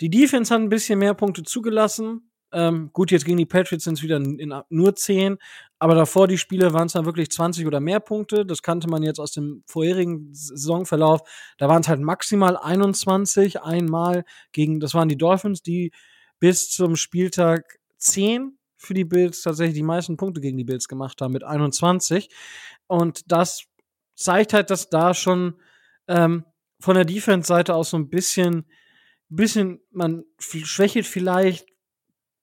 Die 0.00 0.08
Defense 0.08 0.52
hat 0.52 0.62
ein 0.62 0.70
bisschen 0.70 0.98
mehr 0.98 1.12
Punkte 1.12 1.42
zugelassen. 1.42 2.29
Ähm, 2.52 2.90
gut, 2.92 3.10
jetzt 3.10 3.24
gegen 3.24 3.38
die 3.38 3.46
Patriots 3.46 3.84
sind 3.84 3.94
es 3.98 4.02
wieder 4.02 4.16
in, 4.16 4.38
in, 4.38 4.54
nur 4.70 4.96
10, 4.96 5.38
aber 5.78 5.94
davor 5.94 6.26
die 6.26 6.38
Spiele 6.38 6.72
waren 6.72 6.86
es 6.86 6.94
dann 6.94 7.04
wirklich 7.04 7.30
20 7.30 7.66
oder 7.66 7.80
mehr 7.80 8.00
Punkte. 8.00 8.44
Das 8.44 8.62
kannte 8.62 8.88
man 8.88 9.02
jetzt 9.02 9.20
aus 9.20 9.32
dem 9.32 9.62
vorherigen 9.66 10.30
Saisonverlauf. 10.32 11.20
Da 11.58 11.68
waren 11.68 11.82
es 11.82 11.88
halt 11.88 12.00
maximal 12.00 12.56
21 12.56 13.62
einmal 13.62 14.24
gegen, 14.52 14.80
das 14.80 14.94
waren 14.94 15.08
die 15.08 15.18
Dolphins, 15.18 15.62
die 15.62 15.92
bis 16.40 16.70
zum 16.70 16.96
Spieltag 16.96 17.78
10 17.98 18.58
für 18.76 18.94
die 18.94 19.04
Bills 19.04 19.42
tatsächlich 19.42 19.76
die 19.76 19.82
meisten 19.82 20.16
Punkte 20.16 20.40
gegen 20.40 20.56
die 20.56 20.64
Bills 20.64 20.88
gemacht 20.88 21.20
haben 21.20 21.32
mit 21.32 21.44
21. 21.44 22.30
Und 22.86 23.30
das 23.30 23.64
zeigt 24.16 24.54
halt, 24.54 24.70
dass 24.70 24.88
da 24.88 25.14
schon 25.14 25.60
ähm, 26.08 26.44
von 26.80 26.94
der 26.94 27.04
Defense-Seite 27.04 27.74
aus 27.74 27.90
so 27.90 27.98
ein 27.98 28.08
bisschen, 28.08 28.66
bisschen, 29.28 29.80
man 29.90 30.24
schwächelt 30.38 31.06
vielleicht 31.06 31.69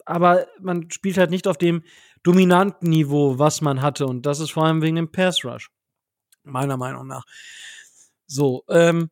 aber 0.07 0.47
man 0.59 0.89
spielt 0.89 1.17
halt 1.17 1.29
nicht 1.29 1.47
auf 1.47 1.57
dem 1.57 1.83
dominanten 2.23 2.89
Niveau, 2.89 3.37
was 3.37 3.61
man 3.61 3.81
hatte. 3.81 4.05
Und 4.05 4.25
das 4.25 4.39
ist 4.39 4.51
vor 4.51 4.65
allem 4.65 4.81
wegen 4.81 4.95
dem 4.95 5.11
Pass 5.11 5.43
Rush. 5.43 5.69
Meiner 6.43 6.77
Meinung 6.77 7.07
nach. 7.07 7.25
So, 8.25 8.63
ähm, 8.69 9.09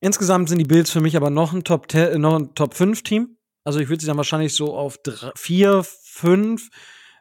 insgesamt 0.00 0.48
sind 0.48 0.58
die 0.58 0.64
Bills 0.64 0.90
für 0.90 1.00
mich 1.00 1.16
aber 1.16 1.30
noch 1.30 1.52
ein 1.52 1.64
Top, 1.64 1.92
äh, 1.94 2.18
noch 2.18 2.36
ein 2.38 2.54
Top 2.54 2.74
5 2.74 3.02
Team. 3.02 3.36
Also 3.64 3.80
ich 3.80 3.88
würde 3.88 4.00
sie 4.00 4.06
dann 4.06 4.16
wahrscheinlich 4.16 4.54
so 4.54 4.74
auf 4.74 4.98
4, 5.36 5.82
5 5.84 6.68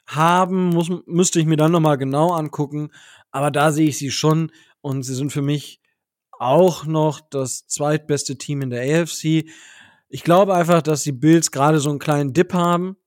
haben, 0.08 0.70
muss, 0.70 0.90
müsste 1.06 1.40
ich 1.40 1.46
mir 1.46 1.58
dann 1.58 1.72
nochmal 1.72 1.98
genau 1.98 2.32
angucken. 2.32 2.92
Aber 3.32 3.52
da 3.52 3.72
sehe 3.72 3.90
ich 3.90 3.98
sie 3.98 4.12
schon 4.12 4.52
und 4.82 5.04
sie 5.04 5.16
sind 5.16 5.32
für 5.32 5.42
mich 5.42 5.82
auch 6.32 6.86
noch 6.86 7.20
das 7.20 7.68
zweitbeste 7.68 8.38
Team 8.38 8.62
in 8.62 8.70
der 8.70 9.02
AFC. 9.02 9.50
Ich 10.10 10.24
glaube 10.24 10.56
einfach, 10.56 10.82
dass 10.82 11.04
die 11.04 11.12
Bills 11.12 11.52
gerade 11.52 11.80
so 11.80 11.90
einen 11.90 12.00
kleinen 12.00 12.34
Dip 12.34 12.54
haben. 12.54 12.98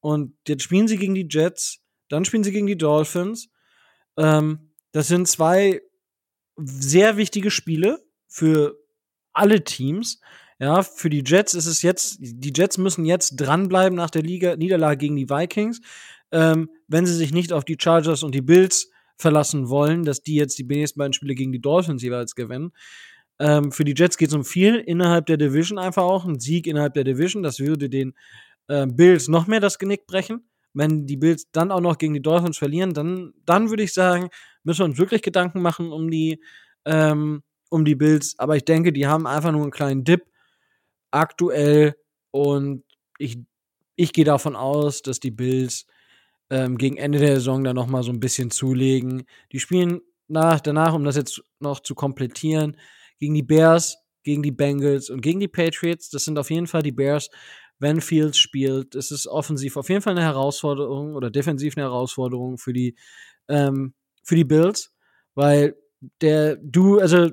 Und 0.00 0.34
jetzt 0.46 0.62
spielen 0.62 0.88
sie 0.88 0.96
gegen 0.96 1.14
die 1.14 1.28
Jets, 1.28 1.80
dann 2.08 2.24
spielen 2.24 2.44
sie 2.44 2.52
gegen 2.52 2.66
die 2.66 2.78
Dolphins. 2.78 3.50
Ähm, 4.16 4.72
das 4.92 5.08
sind 5.08 5.28
zwei 5.28 5.82
sehr 6.56 7.16
wichtige 7.16 7.50
Spiele 7.50 8.02
für 8.26 8.78
alle 9.32 9.62
Teams. 9.64 10.20
Ja, 10.58 10.82
für 10.82 11.10
die 11.10 11.22
Jets 11.24 11.54
ist 11.54 11.66
es 11.66 11.82
jetzt, 11.82 12.16
die 12.20 12.52
Jets 12.54 12.78
müssen 12.78 13.04
jetzt 13.04 13.36
dranbleiben 13.36 13.96
nach 13.96 14.10
der 14.10 14.22
Liga 14.22 14.56
Niederlage 14.56 14.98
gegen 14.98 15.16
die 15.16 15.28
Vikings, 15.28 15.80
ähm, 16.32 16.70
wenn 16.88 17.06
sie 17.06 17.14
sich 17.14 17.32
nicht 17.32 17.52
auf 17.52 17.64
die 17.64 17.76
Chargers 17.78 18.24
und 18.24 18.34
die 18.34 18.42
Bills 18.42 18.90
verlassen 19.16 19.68
wollen, 19.68 20.04
dass 20.04 20.22
die 20.22 20.34
jetzt 20.34 20.58
die 20.58 20.64
nächsten 20.64 20.98
beiden 20.98 21.12
Spiele 21.12 21.34
gegen 21.34 21.52
die 21.52 21.60
Dolphins 21.60 22.02
jeweils 22.02 22.34
gewinnen. 22.34 22.72
Ähm, 23.38 23.72
für 23.72 23.84
die 23.84 23.94
Jets 23.96 24.16
geht 24.16 24.28
es 24.28 24.34
um 24.34 24.44
viel 24.44 24.76
innerhalb 24.76 25.26
der 25.26 25.36
Division 25.36 25.78
einfach 25.78 26.02
auch. 26.02 26.24
Ein 26.24 26.40
Sieg 26.40 26.66
innerhalb 26.66 26.94
der 26.94 27.04
Division, 27.04 27.42
das 27.42 27.60
würde 27.60 27.88
den 27.88 28.14
äh, 28.68 28.86
Bills 28.86 29.28
noch 29.28 29.46
mehr 29.46 29.60
das 29.60 29.78
Genick 29.78 30.06
brechen. 30.06 30.48
Wenn 30.74 31.06
die 31.06 31.16
Bills 31.16 31.50
dann 31.52 31.72
auch 31.72 31.80
noch 31.80 31.98
gegen 31.98 32.14
die 32.14 32.22
Dolphins 32.22 32.58
verlieren, 32.58 32.94
dann, 32.94 33.32
dann 33.46 33.70
würde 33.70 33.82
ich 33.82 33.92
sagen, 33.92 34.28
müssen 34.64 34.80
wir 34.80 34.84
uns 34.86 34.98
wirklich 34.98 35.22
Gedanken 35.22 35.62
machen 35.62 35.92
um 35.92 36.10
die, 36.10 36.42
ähm, 36.84 37.42
um 37.70 37.84
die 37.84 37.94
Bills. 37.94 38.34
Aber 38.38 38.56
ich 38.56 38.64
denke, 38.64 38.92
die 38.92 39.06
haben 39.06 39.26
einfach 39.26 39.52
nur 39.52 39.62
einen 39.62 39.70
kleinen 39.70 40.04
Dip 40.04 40.26
aktuell 41.10 41.96
und 42.30 42.84
ich, 43.18 43.38
ich 43.96 44.12
gehe 44.12 44.24
davon 44.24 44.56
aus, 44.56 45.02
dass 45.02 45.20
die 45.20 45.30
Bills 45.30 45.86
ähm, 46.50 46.78
gegen 46.78 46.96
Ende 46.96 47.18
der 47.18 47.36
Saison 47.36 47.64
dann 47.64 47.76
noch 47.76 47.86
mal 47.86 48.02
so 48.02 48.12
ein 48.12 48.20
bisschen 48.20 48.50
zulegen. 48.50 49.24
Die 49.52 49.60
spielen 49.60 50.00
nach, 50.28 50.60
danach, 50.60 50.94
um 50.94 51.04
das 51.04 51.16
jetzt 51.16 51.42
noch 51.60 51.80
zu 51.80 51.94
komplettieren, 51.94 52.76
gegen 53.18 53.34
die 53.34 53.42
Bears, 53.42 53.96
gegen 54.22 54.42
die 54.42 54.52
Bengals 54.52 55.10
und 55.10 55.20
gegen 55.20 55.40
die 55.40 55.48
Patriots. 55.48 56.10
Das 56.10 56.24
sind 56.24 56.38
auf 56.38 56.50
jeden 56.50 56.66
Fall 56.66 56.82
die 56.82 56.92
Bears. 56.92 57.30
Wenn 57.80 58.00
Fields 58.00 58.38
spielt, 58.38 58.96
es 58.96 59.12
ist 59.12 59.28
offensiv 59.28 59.76
auf 59.76 59.88
jeden 59.88 60.02
Fall 60.02 60.12
eine 60.12 60.22
Herausforderung 60.22 61.14
oder 61.14 61.30
defensiv 61.30 61.76
eine 61.76 61.86
Herausforderung 61.86 62.58
für 62.58 62.72
die, 62.72 62.96
ähm, 63.48 63.94
für 64.24 64.34
die 64.34 64.44
Bills, 64.44 64.92
weil 65.34 65.76
der, 66.20 66.56
du, 66.56 66.98
also 66.98 67.30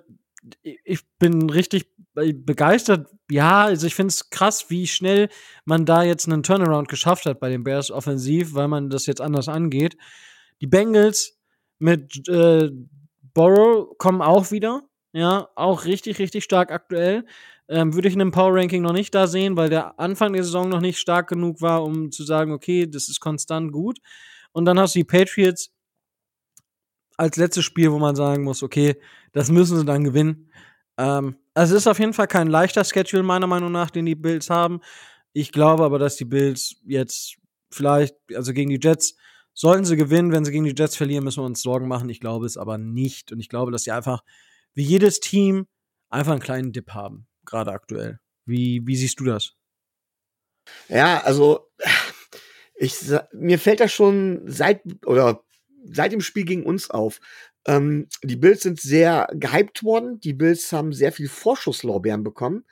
ich 0.62 1.02
bin 1.18 1.50
richtig 1.50 1.92
begeistert. 2.14 3.08
Ja, 3.30 3.64
also 3.64 3.88
ich 3.88 3.96
finde 3.96 4.10
es 4.10 4.30
krass, 4.30 4.70
wie 4.70 4.88
schnell 4.88 5.30
man 5.66 5.86
da 5.86 6.04
jetzt 6.04 6.28
einen 6.28 6.44
Turnaround 6.44 6.88
geschafft 6.88 7.26
hat 7.26 7.40
bei 7.40 7.50
den 7.50 7.64
Bears 7.64 7.90
offensiv, 7.92 8.54
weil 8.54 8.68
man 8.68 8.90
das 8.90 9.08
jetzt 9.08 9.22
anders 9.22 9.48
angeht. 9.48 9.98
Die 10.62 10.68
Bengals 10.68 11.40
mit 11.80 12.28
äh, 12.30 12.70
Borrow 13.34 13.98
kommen 13.98 14.22
auch 14.22 14.52
wieder. 14.52 14.84
Ja, 15.16 15.48
auch 15.56 15.86
richtig, 15.86 16.20
richtig 16.20 16.44
stark 16.44 16.72
aktuell. 16.72 17.26
Ähm, 17.70 17.94
würde 17.94 18.10
ich 18.10 18.14
in 18.14 18.20
einem 18.20 18.32
Power 18.32 18.54
Ranking 18.54 18.82
noch 18.82 18.92
nicht 18.92 19.16
da 19.16 19.28
sehen, 19.28 19.56
weil 19.56 19.70
der 19.70 19.98
Anfang 19.98 20.34
der 20.34 20.44
Saison 20.44 20.68
noch 20.68 20.82
nicht 20.82 21.00
stark 21.00 21.30
genug 21.30 21.62
war, 21.62 21.86
um 21.86 22.12
zu 22.12 22.26
sagen, 22.26 22.52
okay, 22.52 22.86
das 22.86 23.08
ist 23.08 23.22
konstant 23.22 23.72
gut. 23.72 23.98
Und 24.52 24.66
dann 24.66 24.78
hast 24.78 24.94
du 24.94 25.00
die 25.00 25.06
Patriots 25.06 25.72
als 27.16 27.38
letztes 27.38 27.64
Spiel, 27.64 27.94
wo 27.94 27.98
man 27.98 28.18
sagen 28.18 28.44
muss, 28.44 28.62
okay, 28.62 28.98
das 29.32 29.50
müssen 29.50 29.78
sie 29.78 29.86
dann 29.86 30.04
gewinnen. 30.04 30.52
Ähm, 30.98 31.38
also 31.54 31.76
es 31.76 31.84
ist 31.84 31.88
auf 31.88 32.00
jeden 32.00 32.12
Fall 32.12 32.28
kein 32.28 32.48
leichter 32.48 32.84
Schedule, 32.84 33.24
meiner 33.24 33.48
Meinung 33.48 33.72
nach, 33.72 33.92
den 33.92 34.06
die 34.06 34.16
Bills 34.16 34.50
haben. 34.50 34.82
Ich 35.32 35.54
glaube 35.54 35.86
aber, 35.86 35.98
dass 35.98 36.18
die 36.18 36.26
Bills 36.26 36.76
jetzt 36.86 37.38
vielleicht, 37.72 38.16
also 38.36 38.52
gegen 38.52 38.70
die 38.70 38.80
Jets, 38.82 39.16
sollten 39.54 39.86
sie 39.86 39.96
gewinnen. 39.96 40.34
Wenn 40.34 40.44
sie 40.44 40.52
gegen 40.52 40.66
die 40.66 40.76
Jets 40.78 40.98
verlieren, 40.98 41.24
müssen 41.24 41.42
wir 41.42 41.46
uns 41.46 41.62
Sorgen 41.62 41.88
machen. 41.88 42.10
Ich 42.10 42.20
glaube 42.20 42.46
es 42.46 42.58
aber 42.58 42.78
nicht. 42.78 43.32
Und 43.32 43.40
ich 43.40 43.48
glaube, 43.48 43.72
dass 43.72 43.84
sie 43.84 43.92
einfach 43.92 44.22
wie 44.76 44.84
jedes 44.84 45.20
Team 45.20 45.68
einfach 46.10 46.34
einen 46.34 46.42
kleinen 46.42 46.72
Dip 46.72 46.92
haben, 46.94 47.28
gerade 47.46 47.72
aktuell. 47.72 48.20
Wie, 48.46 48.82
wie 48.86 48.96
siehst 48.96 49.20
du 49.20 49.26
das? 49.26 49.56
Ja, 50.88 51.22
also 51.24 51.72
ich, 52.76 52.96
mir 53.34 53.58
fällt 53.58 53.80
das 53.80 53.92
schon 53.92 54.44
seit 54.46 54.82
oder 55.06 55.44
seit 55.84 56.12
dem 56.12 56.22
Spiel 56.22 56.46
gegen 56.46 56.66
uns 56.66 56.90
auf. 56.90 57.20
Ähm, 57.68 58.08
die 58.24 58.36
Bills 58.36 58.62
sind 58.62 58.80
sehr 58.80 59.28
gehypt 59.34 59.84
worden. 59.84 60.20
Die 60.20 60.34
Bills 60.34 60.72
haben 60.72 60.94
sehr 60.94 61.12
viel 61.12 61.30
Vorschusslorbeeren 61.30 62.24
bekommen. 62.24 62.66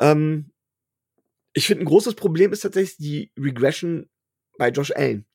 Ähm, 0.00 0.52
ich 1.52 1.66
finde, 1.66 1.84
ein 1.84 1.86
großes 1.86 2.14
Problem 2.14 2.52
ist 2.52 2.60
tatsächlich 2.60 2.96
die 2.96 3.32
Regression 3.38 4.08
bei 4.58 4.70
Josh 4.70 4.92
Allen. 4.92 5.26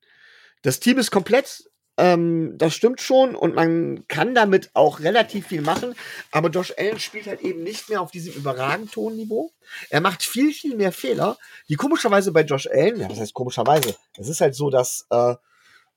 Das 0.64 0.80
Team 0.80 0.98
ist 0.98 1.12
komplett 1.12 1.70
ähm, 1.98 2.58
das 2.58 2.76
stimmt 2.76 3.02
schon 3.02 3.36
und 3.36 3.56
man 3.56 4.08
kann 4.08 4.36
damit 4.36 4.70
auch 4.74 5.00
relativ 5.00 5.48
viel 5.48 5.62
machen. 5.62 5.96
Aber 6.32 6.50
Josh 6.50 6.74
Allen 6.78 7.00
spielt 7.00 7.28
halt 7.28 7.42
eben 7.42 7.64
nicht 7.64 7.90
mehr 7.90 8.02
auf 8.02 8.12
diesem 8.12 8.34
überragend 8.34 8.92
Tonniveau. 8.92 9.52
Er 9.90 10.02
macht 10.02 10.24
viel, 10.24 10.54
viel 10.54 10.76
mehr 10.76 10.92
Fehler, 10.92 11.38
die 11.70 11.76
komischerweise 11.76 12.32
bei 12.32 12.42
Josh 12.42 12.68
Allen, 12.68 13.00
ja, 13.00 13.10
was 13.10 13.20
heißt 13.20 13.34
komischerweise? 13.34 13.96
Es 14.16 14.30
ist 14.30 14.42
halt 14.42 14.56
so, 14.56 14.70
dass, 14.70 15.08
äh, 15.10 15.36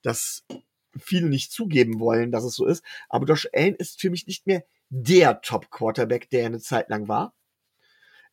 dass 0.01 0.43
viele 0.99 1.27
nicht 1.27 1.51
zugeben 1.51 1.99
wollen, 1.99 2.31
dass 2.31 2.43
es 2.43 2.55
so 2.55 2.65
ist. 2.65 2.83
Aber 3.07 3.27
Josh 3.27 3.47
Allen 3.53 3.75
ist 3.75 4.01
für 4.01 4.09
mich 4.09 4.25
nicht 4.25 4.47
mehr 4.47 4.63
der 4.89 5.41
Top-Quarterback, 5.41 6.29
der 6.31 6.41
er 6.41 6.45
eine 6.47 6.59
Zeit 6.59 6.89
lang 6.89 7.07
war. 7.07 7.33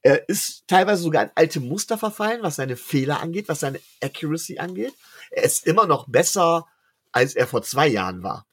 Er 0.01 0.29
ist 0.29 0.67
teilweise 0.69 1.03
sogar 1.03 1.25
in 1.25 1.31
alte 1.35 1.61
Muster 1.61 1.99
verfallen, 1.99 2.43
was 2.43 2.57
seine 2.57 2.77
Fehler 2.77 3.21
angeht, 3.21 3.49
was 3.49 3.61
seine 3.61 3.81
Accuracy 4.03 4.59
angeht. 4.59 4.95
Er 5.31 5.43
ist 5.43 5.67
immer 5.67 5.87
noch 5.87 6.09
besser 6.09 6.67
als 7.13 7.35
er 7.35 7.47
vor 7.47 7.63
zwei 7.63 7.87
Jahren 7.89 8.23
war. 8.23 8.47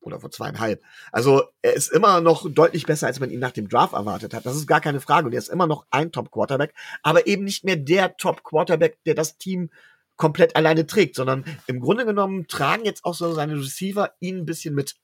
Oder 0.00 0.20
vor 0.20 0.30
zweieinhalb. 0.30 0.82
Also 1.12 1.42
er 1.60 1.74
ist 1.74 1.90
immer 1.90 2.20
noch 2.20 2.46
deutlich 2.50 2.86
besser, 2.86 3.08
als 3.08 3.20
man 3.20 3.30
ihn 3.30 3.40
nach 3.40 3.50
dem 3.50 3.68
Draft 3.68 3.94
erwartet 3.94 4.32
hat. 4.32 4.46
Das 4.46 4.56
ist 4.56 4.66
gar 4.66 4.80
keine 4.80 5.00
Frage. 5.00 5.26
Und 5.26 5.32
er 5.32 5.38
ist 5.38 5.48
immer 5.48 5.66
noch 5.66 5.86
ein 5.90 6.12
Top-Quarterback, 6.12 6.72
aber 7.02 7.26
eben 7.26 7.44
nicht 7.44 7.64
mehr 7.64 7.76
der 7.76 8.16
Top-Quarterback, 8.16 8.98
der 9.04 9.14
das 9.14 9.38
Team 9.38 9.70
komplett 10.16 10.56
alleine 10.56 10.86
trägt, 10.86 11.16
sondern 11.16 11.44
im 11.66 11.80
Grunde 11.80 12.04
genommen 12.04 12.46
tragen 12.48 12.84
jetzt 12.84 13.04
auch 13.04 13.14
so 13.14 13.32
seine 13.32 13.54
Receiver 13.54 14.12
ihn 14.20 14.38
ein 14.38 14.46
bisschen 14.46 14.74
mit. 14.74 14.96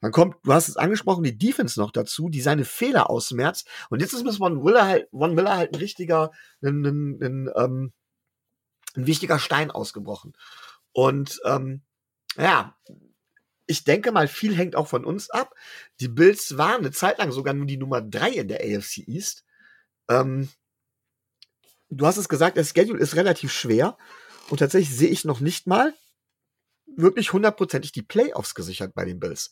Dann 0.00 0.12
kommt, 0.12 0.36
du 0.42 0.52
hast 0.52 0.68
es 0.68 0.76
angesprochen, 0.76 1.24
die 1.24 1.38
Defense 1.38 1.80
noch 1.80 1.90
dazu, 1.90 2.28
die 2.28 2.40
seine 2.40 2.64
Fehler 2.64 3.08
ausmerzt. 3.08 3.68
Und 3.88 4.00
jetzt 4.00 4.12
ist 4.12 4.24
Miss 4.24 4.38
Von 4.38 4.62
Miller 4.62 4.86
halt, 4.86 5.08
Von 5.10 5.34
Miller 5.34 5.56
halt 5.56 5.72
ein 5.72 5.78
richtiger, 5.78 6.32
ein, 6.62 6.84
ein, 6.84 7.18
ein, 7.22 7.50
ähm, 7.56 7.92
ein 8.94 9.06
wichtiger 9.06 9.38
Stein 9.38 9.70
ausgebrochen. 9.70 10.34
Und 10.96 11.42
ähm, 11.44 11.82
ja, 12.38 12.74
ich 13.66 13.84
denke 13.84 14.12
mal, 14.12 14.28
viel 14.28 14.56
hängt 14.56 14.76
auch 14.76 14.88
von 14.88 15.04
uns 15.04 15.28
ab. 15.28 15.54
Die 16.00 16.08
Bills 16.08 16.56
waren 16.56 16.78
eine 16.78 16.90
Zeit 16.90 17.18
lang 17.18 17.32
sogar 17.32 17.52
nur 17.52 17.66
die 17.66 17.76
Nummer 17.76 18.00
drei 18.00 18.30
in 18.30 18.48
der 18.48 18.60
AFC 18.60 19.06
East. 19.06 19.44
Ähm, 20.08 20.48
du 21.90 22.06
hast 22.06 22.16
es 22.16 22.30
gesagt, 22.30 22.56
der 22.56 22.64
Schedule 22.64 22.98
ist 22.98 23.14
relativ 23.14 23.52
schwer. 23.52 23.98
Und 24.48 24.56
tatsächlich 24.56 24.96
sehe 24.96 25.10
ich 25.10 25.26
noch 25.26 25.40
nicht 25.40 25.66
mal 25.66 25.92
wirklich 26.86 27.34
hundertprozentig 27.34 27.92
die 27.92 28.00
Playoffs 28.00 28.54
gesichert 28.54 28.94
bei 28.94 29.04
den 29.04 29.20
Bills. 29.20 29.50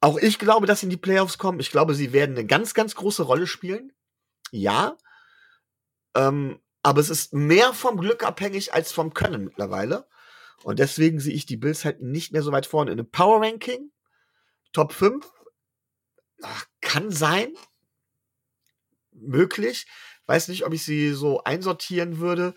Auch 0.00 0.18
ich 0.18 0.38
glaube, 0.38 0.68
dass 0.68 0.80
sie 0.80 0.86
in 0.86 0.90
die 0.90 0.96
Playoffs 0.96 1.36
kommen. 1.36 1.58
Ich 1.58 1.72
glaube, 1.72 1.96
sie 1.96 2.12
werden 2.12 2.36
eine 2.36 2.46
ganz, 2.46 2.74
ganz 2.74 2.94
große 2.94 3.24
Rolle 3.24 3.48
spielen. 3.48 3.92
Ja. 4.52 4.96
Ähm, 6.14 6.60
aber 6.82 7.00
es 7.00 7.10
ist 7.10 7.32
mehr 7.32 7.72
vom 7.72 7.98
Glück 7.98 8.24
abhängig 8.24 8.74
als 8.74 8.92
vom 8.92 9.14
Können 9.14 9.44
mittlerweile. 9.44 10.06
Und 10.64 10.78
deswegen 10.78 11.20
sehe 11.20 11.34
ich 11.34 11.46
die 11.46 11.56
Bills 11.56 11.84
halt 11.84 12.02
nicht 12.02 12.32
mehr 12.32 12.42
so 12.42 12.52
weit 12.52 12.66
vorne. 12.66 12.92
In 12.92 12.98
einem 12.98 13.10
Power 13.10 13.40
Ranking, 13.40 13.90
Top 14.72 14.92
5, 14.92 15.28
ach, 16.42 16.66
kann 16.80 17.10
sein. 17.10 17.54
Möglich. 19.12 19.86
Weiß 20.26 20.48
nicht, 20.48 20.64
ob 20.64 20.72
ich 20.72 20.84
sie 20.84 21.12
so 21.12 21.42
einsortieren 21.44 22.18
würde. 22.18 22.54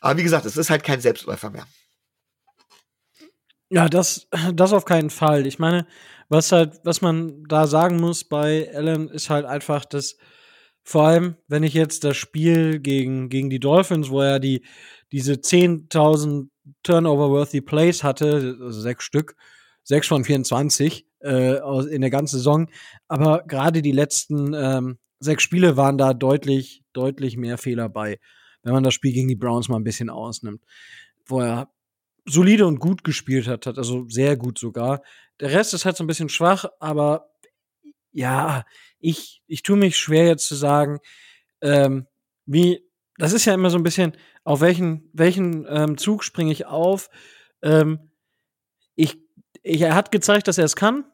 Aber 0.00 0.18
wie 0.18 0.22
gesagt, 0.22 0.46
es 0.46 0.56
ist 0.56 0.70
halt 0.70 0.84
kein 0.84 1.00
Selbstläufer 1.00 1.50
mehr. 1.50 1.66
Ja, 3.68 3.88
das, 3.88 4.28
das 4.54 4.72
auf 4.72 4.84
keinen 4.84 5.10
Fall. 5.10 5.46
Ich 5.46 5.58
meine, 5.58 5.86
was 6.28 6.52
halt, 6.52 6.80
was 6.84 7.00
man 7.00 7.44
da 7.44 7.66
sagen 7.66 7.96
muss 7.96 8.24
bei 8.24 8.72
Allen 8.74 9.08
ist 9.08 9.30
halt 9.30 9.44
einfach, 9.44 9.84
dass 9.84 10.16
vor 10.86 11.08
allem, 11.08 11.34
wenn 11.48 11.64
ich 11.64 11.74
jetzt 11.74 12.04
das 12.04 12.16
Spiel 12.16 12.78
gegen, 12.78 13.28
gegen 13.28 13.50
die 13.50 13.58
Dolphins, 13.58 14.08
wo 14.08 14.20
er 14.20 14.38
die, 14.38 14.64
diese 15.10 15.32
10.000 15.32 16.48
Turnover-worthy 16.84 17.60
Plays 17.60 18.04
hatte, 18.04 18.56
also 18.60 18.80
sechs 18.80 19.02
Stück, 19.02 19.34
sechs 19.82 20.06
von 20.06 20.22
24 20.22 21.04
äh, 21.24 21.56
in 21.92 22.02
der 22.02 22.10
ganzen 22.10 22.36
Saison, 22.36 22.70
aber 23.08 23.42
gerade 23.48 23.82
die 23.82 23.90
letzten 23.90 24.54
ähm, 24.54 24.98
sechs 25.18 25.42
Spiele 25.42 25.76
waren 25.76 25.98
da 25.98 26.14
deutlich, 26.14 26.84
deutlich 26.92 27.36
mehr 27.36 27.58
Fehler 27.58 27.88
bei, 27.88 28.20
wenn 28.62 28.72
man 28.72 28.84
das 28.84 28.94
Spiel 28.94 29.12
gegen 29.12 29.28
die 29.28 29.34
Browns 29.34 29.68
mal 29.68 29.78
ein 29.78 29.84
bisschen 29.84 30.08
ausnimmt, 30.08 30.62
wo 31.26 31.40
er 31.40 31.68
solide 32.26 32.64
und 32.64 32.78
gut 32.78 33.02
gespielt 33.02 33.48
hat, 33.48 33.66
hat 33.66 33.76
also 33.76 34.06
sehr 34.08 34.36
gut 34.36 34.56
sogar. 34.56 35.02
Der 35.40 35.50
Rest 35.50 35.74
ist 35.74 35.84
halt 35.84 35.96
so 35.96 36.04
ein 36.04 36.08
bisschen 36.08 36.28
schwach, 36.28 36.64
aber 36.78 37.28
ja, 38.12 38.64
ich, 39.06 39.40
ich 39.46 39.62
tue 39.62 39.76
mich 39.76 39.96
schwer 39.96 40.26
jetzt 40.26 40.48
zu 40.48 40.56
sagen, 40.56 40.98
ähm, 41.60 42.06
wie, 42.44 42.82
das 43.18 43.32
ist 43.32 43.44
ja 43.44 43.54
immer 43.54 43.70
so 43.70 43.78
ein 43.78 43.84
bisschen, 43.84 44.16
auf 44.42 44.60
welchen, 44.60 45.08
welchen 45.12 45.64
ähm, 45.68 45.96
Zug 45.96 46.24
springe 46.24 46.50
ich 46.50 46.66
auf. 46.66 47.08
Ähm, 47.62 48.10
ich, 48.96 49.16
ich, 49.62 49.80
er 49.80 49.94
hat 49.94 50.10
gezeigt, 50.10 50.48
dass 50.48 50.58
er 50.58 50.64
es 50.64 50.74
kann. 50.74 51.04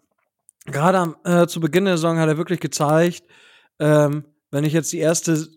Gerade 0.65 1.17
äh, 1.25 1.47
zu 1.47 1.61
Beginn 1.61 1.85
der 1.85 1.99
Saison 1.99 2.19
hat 2.19 2.29
er 2.29 2.39
wirklich 2.39 2.61
gezeigt, 2.61 3.25
ähm, 3.79 4.25
wenn 4.51 4.65
ich 4.65 4.73
jetzt 4.73 4.93
die 4.93 4.99
erste 4.99 5.49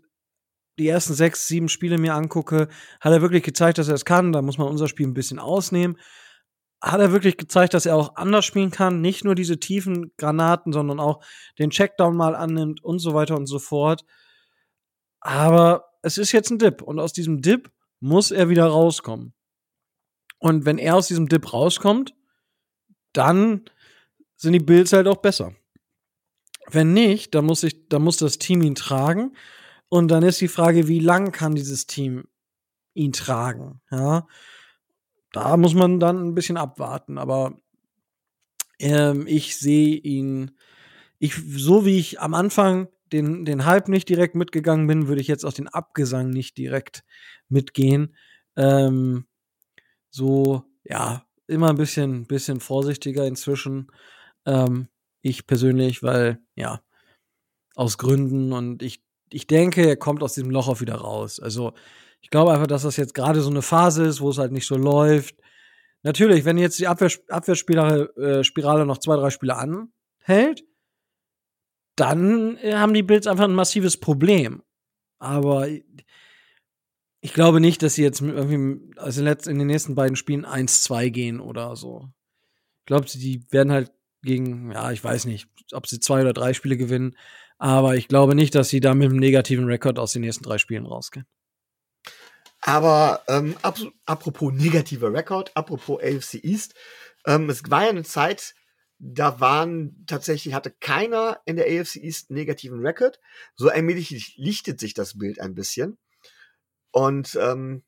die 0.78 0.90
ersten 0.90 1.14
sechs, 1.14 1.48
sieben 1.48 1.70
Spiele 1.70 1.98
mir 1.98 2.16
angucke, 2.16 2.68
hat 3.00 3.14
er 3.14 3.22
wirklich 3.22 3.44
gezeigt, 3.44 3.78
dass 3.78 3.88
er 3.88 3.96
es 3.96 4.04
kann. 4.04 4.34
Da 4.34 4.42
muss 4.42 4.58
man 4.58 4.68
unser 4.68 4.90
Spiel 4.90 5.08
ein 5.08 5.14
bisschen 5.14 5.40
ausnehmen. 5.40 5.98
Hat 6.82 7.00
er 7.00 7.12
wirklich 7.12 7.38
gezeigt, 7.38 7.74
dass 7.74 7.86
er 7.86 7.96
auch 7.96 8.16
anders 8.16 8.46
spielen 8.46 8.72
kann, 8.72 9.02
nicht 9.02 9.24
nur 9.24 9.36
diese 9.36 9.60
tiefen 9.60 10.12
Granaten, 10.18 10.74
sondern 10.74 11.00
auch 11.00 11.24
den 11.58 11.72
Checkdown 11.72 12.16
mal 12.16 12.36
annimmt 12.36 12.84
und 12.84 13.00
so 13.00 13.14
weiter 13.14 13.36
und 13.36 13.48
so 13.48 13.60
fort. 13.60 14.06
Aber 15.20 15.86
es 16.02 16.18
ist 16.18 16.32
jetzt 16.32 16.52
ein 16.52 16.60
Dip 16.60 16.82
und 16.82 17.00
aus 17.00 17.14
diesem 17.14 17.42
Dip 17.42 17.72
muss 18.00 18.32
er 18.32 18.50
wieder 18.50 18.68
rauskommen. 18.68 19.34
Und 20.38 20.66
wenn 20.66 20.78
er 20.78 20.96
aus 20.96 21.08
diesem 21.08 21.28
Dip 21.28 21.52
rauskommt, 21.52 22.14
dann 23.14 23.66
sind 24.36 24.54
die 24.54 24.60
Bills 24.60 24.94
halt 24.94 25.08
auch 25.08 25.18
besser. 25.18 25.56
Wenn 26.68 26.94
nicht, 26.94 27.34
dann 27.34 27.46
muss 27.46 27.64
ich, 27.64 27.88
dann 27.90 28.04
muss 28.04 28.18
das 28.18 28.38
Team 28.38 28.62
ihn 28.62 28.76
tragen. 28.76 29.36
Und 29.90 30.10
dann 30.10 30.24
ist 30.24 30.42
die 30.42 30.48
Frage, 30.48 30.88
wie 30.88 31.00
lang 31.00 31.32
kann 31.32 31.56
dieses 31.56 31.88
Team 31.88 32.26
ihn 32.94 33.14
tragen? 33.14 33.82
Ja, 33.90 34.28
da 35.36 35.58
muss 35.58 35.74
man 35.74 36.00
dann 36.00 36.30
ein 36.30 36.34
bisschen 36.34 36.56
abwarten. 36.56 37.18
Aber 37.18 37.60
ähm, 38.80 39.28
ich 39.28 39.58
sehe 39.58 39.98
ihn, 39.98 40.58
ich, 41.20 41.36
so 41.36 41.86
wie 41.86 42.00
ich 42.00 42.22
am 42.22 42.34
Anfang 42.34 42.88
den, 43.12 43.44
den 43.44 43.66
Hype 43.66 43.90
nicht 43.90 44.08
direkt 44.08 44.36
mitgegangen 44.36 44.88
bin, 44.88 45.08
würde 45.08 45.20
ich 45.22 45.28
jetzt 45.28 45.46
auch 45.46 45.54
den 45.54 45.68
Abgesang 45.68 46.30
nicht 46.30 46.58
direkt 46.58 47.04
mitgehen. 47.50 48.16
Ähm, 48.56 49.26
so, 50.10 50.64
ja, 50.86 51.26
immer 51.48 51.70
ein 51.70 51.78
bisschen, 51.78 52.26
bisschen 52.28 52.62
vorsichtiger 52.62 53.28
inzwischen. 53.28 53.92
Ähm, 54.46 54.88
ich 55.22 55.48
persönlich, 55.48 56.02
weil, 56.02 56.40
ja, 56.56 56.82
aus 57.76 57.98
Gründen 57.98 58.54
und 58.54 58.82
ich 58.82 59.04
ich 59.32 59.48
denke, 59.48 59.86
er 59.86 59.98
kommt 59.98 60.24
aus 60.24 60.36
diesem 60.36 60.52
Loch 60.52 60.68
auch 60.70 60.82
wieder 60.82 60.96
raus. 60.96 61.40
Also, 61.40 61.74
ich 62.26 62.32
glaube 62.32 62.54
einfach, 62.54 62.66
dass 62.66 62.82
das 62.82 62.98
jetzt 62.98 63.14
gerade 63.14 63.40
so 63.42 63.52
eine 63.52 63.62
Phase 63.62 64.04
ist, 64.04 64.20
wo 64.20 64.32
es 64.32 64.40
halt 64.40 64.52
nicht 64.52 64.66
so 64.66 64.76
läuft. 64.76 65.36
Natürlich, 66.02 66.44
wenn 66.44 66.58
jetzt 66.58 66.80
die 66.80 66.88
Abwehr, 66.88 67.12
Abwehrspirale 67.28 68.10
äh, 68.18 68.86
noch 68.86 68.98
zwei, 68.98 69.16
drei 69.16 69.30
Spiele 69.30 69.56
anhält, 69.56 70.64
dann 71.96 72.58
äh, 72.58 72.74
haben 72.74 72.96
die 72.96 73.04
Bills 73.04 73.28
einfach 73.28 73.44
ein 73.44 73.54
massives 73.54 73.98
Problem. 73.98 74.64
Aber 75.20 75.68
ich 75.68 77.34
glaube 77.34 77.62
nicht, 77.62 77.84
dass 77.84 77.94
sie 77.94 78.02
jetzt 78.02 78.22
irgendwie 78.22 78.92
also 78.98 79.24
in 79.24 79.60
den 79.60 79.68
nächsten 79.68 79.94
beiden 79.94 80.16
Spielen 80.16 80.48
1-2 80.48 81.12
gehen 81.12 81.40
oder 81.40 81.76
so. 81.76 82.10
Ich 82.80 82.86
glaube, 82.88 83.06
die 83.06 83.46
werden 83.52 83.72
halt 83.72 83.92
gegen, 84.24 84.72
ja, 84.72 84.92
ich 84.92 85.04
weiß 85.04 85.26
nicht, 85.26 85.48
ob 85.74 85.86
sie 85.86 86.00
zwei 86.00 86.22
oder 86.22 86.34
drei 86.34 86.56
Spiele 86.56 86.76
gewinnen. 86.76 87.16
Aber 87.60 87.98
ich 87.98 88.08
glaube 88.08 88.34
nicht, 88.34 88.56
dass 88.56 88.70
sie 88.70 88.80
da 88.80 88.96
mit 88.96 89.12
einem 89.12 89.20
negativen 89.20 89.66
Rekord 89.66 90.00
aus 90.00 90.14
den 90.14 90.24
nächsten 90.24 90.44
drei 90.44 90.58
Spielen 90.58 90.88
rausgehen. 90.88 91.28
Aber 92.68 93.22
ähm, 93.28 93.56
ap 93.62 93.78
apropos 94.08 94.52
negativer 94.52 95.14
Rekord, 95.14 95.52
apropos 95.56 96.02
AFC 96.02 96.44
East, 96.44 96.74
ähm, 97.28 97.48
es 97.48 97.70
war 97.70 97.84
ja 97.84 97.90
eine 97.90 98.04
Zeit, 98.04 98.56
da 98.98 99.40
waren 99.40 100.04
tatsächlich, 100.08 100.56
hatte 100.56 100.72
keiner 100.72 101.40
in 101.46 101.58
der 101.58 101.68
AFC 101.68 101.98
East 101.98 102.32
negativen 102.32 102.84
Rekord. 102.84 103.20
So 103.56 103.70
allmählich 103.70 104.36
lichtet 104.38 104.80
sich 104.80 104.96
das 104.96 105.16
Bild 105.20 105.40
ein 105.40 105.54
bisschen. 105.54 106.00
Und 106.90 107.38
ähm, 107.40 107.84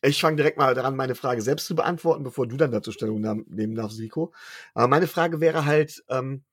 ich 0.00 0.20
fange 0.20 0.36
direkt 0.36 0.58
mal 0.58 0.74
daran, 0.74 0.94
meine 0.94 1.16
Frage 1.16 1.42
selbst 1.42 1.66
zu 1.66 1.74
beantworten, 1.74 2.22
bevor 2.22 2.46
du 2.46 2.56
dann 2.56 2.70
dazu 2.70 2.92
Stellung 2.92 3.20
nehmen 3.48 3.74
darfst, 3.74 3.98
Nico. 3.98 4.32
Aber 4.74 4.86
meine 4.86 5.08
Frage 5.08 5.40
wäre 5.40 5.64
halt, 5.64 6.04
ähm, 6.08 6.44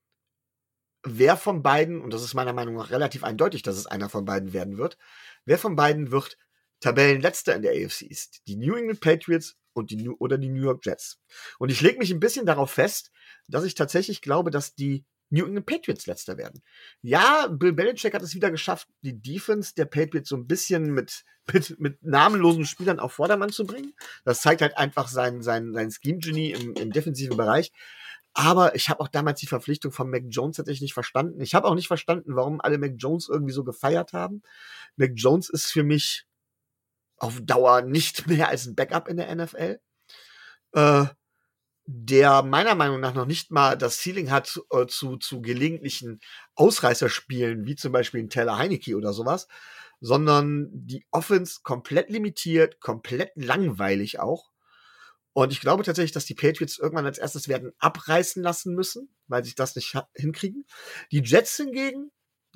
wer 1.03 1.37
von 1.37 1.61
beiden, 1.61 2.01
und 2.01 2.11
das 2.11 2.23
ist 2.23 2.33
meiner 2.33 2.53
Meinung 2.53 2.73
nach 2.73 2.89
relativ 2.89 3.23
eindeutig, 3.23 3.61
dass 3.61 3.77
es 3.77 3.85
einer 3.85 4.09
von 4.09 4.25
beiden 4.25 4.51
werden 4.51 4.79
wird, 4.79 4.97
wer 5.45 5.59
von 5.59 5.75
beiden 5.75 6.09
wird 6.09 6.39
Tabellenletzter 6.79 7.55
in 7.55 7.61
der 7.61 7.73
AFC 7.73 8.03
ist? 8.03 8.41
Die 8.47 8.55
New 8.55 8.75
England 8.75 9.01
Patriots 9.01 9.55
und 9.73 9.91
die 9.91 9.97
New 9.97 10.15
oder 10.19 10.37
die 10.37 10.49
New 10.49 10.63
York 10.63 10.85
Jets. 10.85 11.19
Und 11.59 11.69
ich 11.69 11.81
lege 11.81 11.99
mich 11.99 12.11
ein 12.11 12.19
bisschen 12.19 12.45
darauf 12.45 12.71
fest, 12.71 13.11
dass 13.47 13.63
ich 13.63 13.75
tatsächlich 13.75 14.21
glaube, 14.21 14.51
dass 14.51 14.75
die 14.75 15.05
New 15.29 15.45
England 15.45 15.65
Patriots 15.65 16.05
letzter 16.07 16.37
werden. 16.37 16.61
Ja, 17.01 17.47
Bill 17.47 17.73
Belichick 17.73 18.13
hat 18.13 18.21
es 18.21 18.33
wieder 18.33 18.49
geschafft, 18.49 18.87
die 19.01 19.21
Defense 19.21 19.73
der 19.75 19.85
Patriots 19.85 20.29
so 20.29 20.37
ein 20.37 20.47
bisschen 20.47 20.93
mit, 20.93 21.25
mit, 21.51 21.79
mit 21.79 22.03
namenlosen 22.03 22.65
Spielern 22.65 22.99
auf 22.99 23.13
Vordermann 23.13 23.51
zu 23.51 23.65
bringen. 23.65 23.93
Das 24.23 24.41
zeigt 24.41 24.61
halt 24.61 24.77
einfach 24.77 25.07
sein, 25.07 25.41
sein, 25.41 25.73
sein 25.73 25.91
Scheme-Genie 25.91 26.51
im, 26.51 26.73
im 26.73 26.91
defensiven 26.91 27.35
Bereich. 27.35 27.71
Aber 28.33 28.75
ich 28.75 28.89
habe 28.89 28.99
auch 28.99 29.07
damals 29.07 29.39
die 29.39 29.47
Verpflichtung 29.47 29.91
von 29.91 30.09
Mac 30.09 30.23
Jones 30.27 30.57
tatsächlich 30.57 30.81
nicht 30.81 30.93
verstanden. 30.93 31.41
Ich 31.41 31.55
habe 31.55 31.67
auch 31.67 31.73
nicht 31.73 31.87
verstanden, 31.87 32.35
warum 32.35 32.61
alle 32.61 32.77
Mac 32.77 32.93
Jones 32.97 33.27
irgendwie 33.27 33.53
so 33.53 33.63
gefeiert 33.63 34.13
haben. 34.13 34.43
Mac 34.95 35.11
Jones 35.15 35.49
ist 35.49 35.71
für 35.71 35.83
mich 35.83 36.25
auf 37.17 37.39
Dauer 37.41 37.81
nicht 37.81 38.27
mehr 38.27 38.49
als 38.49 38.65
ein 38.65 38.75
Backup 38.75 39.07
in 39.07 39.17
der 39.17 39.33
NFL. 39.35 39.79
Äh, 40.73 41.05
der 41.89 42.43
meiner 42.43 42.75
Meinung 42.75 42.99
nach 42.99 43.13
noch 43.13 43.25
nicht 43.25 43.49
mal 43.49 43.77
das 43.77 44.01
Ceiling 44.01 44.29
hat 44.29 44.59
äh, 44.71 44.87
zu, 44.87 45.15
zu 45.15 45.41
gelegentlichen 45.41 46.19
Ausreißerspielen, 46.55 47.65
wie 47.65 47.75
zum 47.75 47.93
Beispiel 47.93 48.21
ein 48.21 48.29
Taylor 48.29 48.57
Heineke 48.57 48.97
oder 48.97 49.13
sowas, 49.13 49.47
sondern 50.01 50.67
die 50.71 51.05
Offense 51.11 51.61
komplett 51.63 52.09
limitiert, 52.09 52.81
komplett 52.81 53.31
langweilig 53.35 54.19
auch. 54.19 54.49
Und 55.31 55.53
ich 55.53 55.61
glaube 55.61 55.83
tatsächlich, 55.83 56.11
dass 56.11 56.25
die 56.25 56.35
Patriots 56.35 56.77
irgendwann 56.77 57.05
als 57.05 57.19
erstes 57.19 57.47
werden 57.47 57.71
abreißen 57.77 58.43
lassen 58.43 58.73
müssen, 58.73 59.15
weil 59.27 59.45
sich 59.45 59.55
das 59.55 59.75
nicht 59.75 59.95
hinkriegen. 60.13 60.65
Die 61.11 61.21
Jets 61.21 61.55
hingegen 61.55 62.11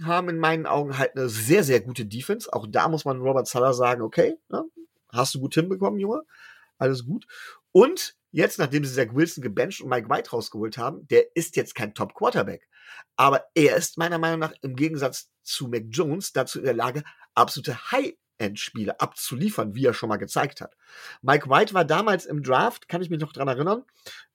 haben 0.06 0.30
in 0.30 0.38
meinen 0.38 0.66
Augen 0.66 0.98
halt 0.98 1.16
eine 1.16 1.30
sehr, 1.30 1.64
sehr 1.64 1.82
gute 1.82 2.06
Defense. 2.06 2.52
Auch 2.52 2.68
da 2.70 2.88
muss 2.88 3.06
man 3.06 3.22
Robert 3.22 3.48
Suller 3.48 3.74
sagen, 3.74 4.02
okay, 4.02 4.38
ne, 4.50 4.64
hast 5.10 5.36
du 5.36 5.40
gut 5.40 5.54
hinbekommen, 5.54 6.00
Junge. 6.00 6.22
Alles 6.78 7.06
gut. 7.06 7.26
Und 7.72 8.16
jetzt, 8.32 8.60
nachdem 8.60 8.84
sie 8.86 8.94
Zach 8.94 9.14
Wilson 9.14 9.42
gebencht 9.42 9.82
und 9.82 9.90
Mike 9.90 10.10
White 10.10 10.32
rausgeholt 10.32 10.78
haben, 10.78 11.08
der 11.08 11.36
ist 11.36 11.56
jetzt 11.56 11.76
kein 11.76 11.94
Top 11.94 12.14
Quarterback. 12.16 12.68
Aber 13.16 13.46
er 13.54 13.76
ist 13.76 13.98
meiner 13.98 14.18
Meinung 14.18 14.40
nach 14.40 14.54
im 14.62 14.76
Gegensatz 14.76 15.32
zu 15.44 15.68
Mac 15.68 15.84
Jones 15.90 16.34
dazu 16.34 16.60
in 16.60 16.66
der 16.66 16.74
Lage, 16.74 17.04
absolute 17.36 17.92
High 17.92 18.14
Endspiele 18.42 19.00
abzuliefern, 19.00 19.76
wie 19.76 19.86
er 19.86 19.94
schon 19.94 20.10
mal 20.10 20.18
gezeigt 20.18 20.62
hat. 20.62 20.76
Mike 21.22 21.50
White 21.50 21.74
war 21.74 21.86
damals 21.86 22.26
im 22.26 22.42
Draft, 22.42 22.88
kann 22.88 23.02
ich 23.02 23.10
mich 23.10 23.20
noch 23.20 23.34
dran 23.34 23.48
erinnern, 23.48 23.84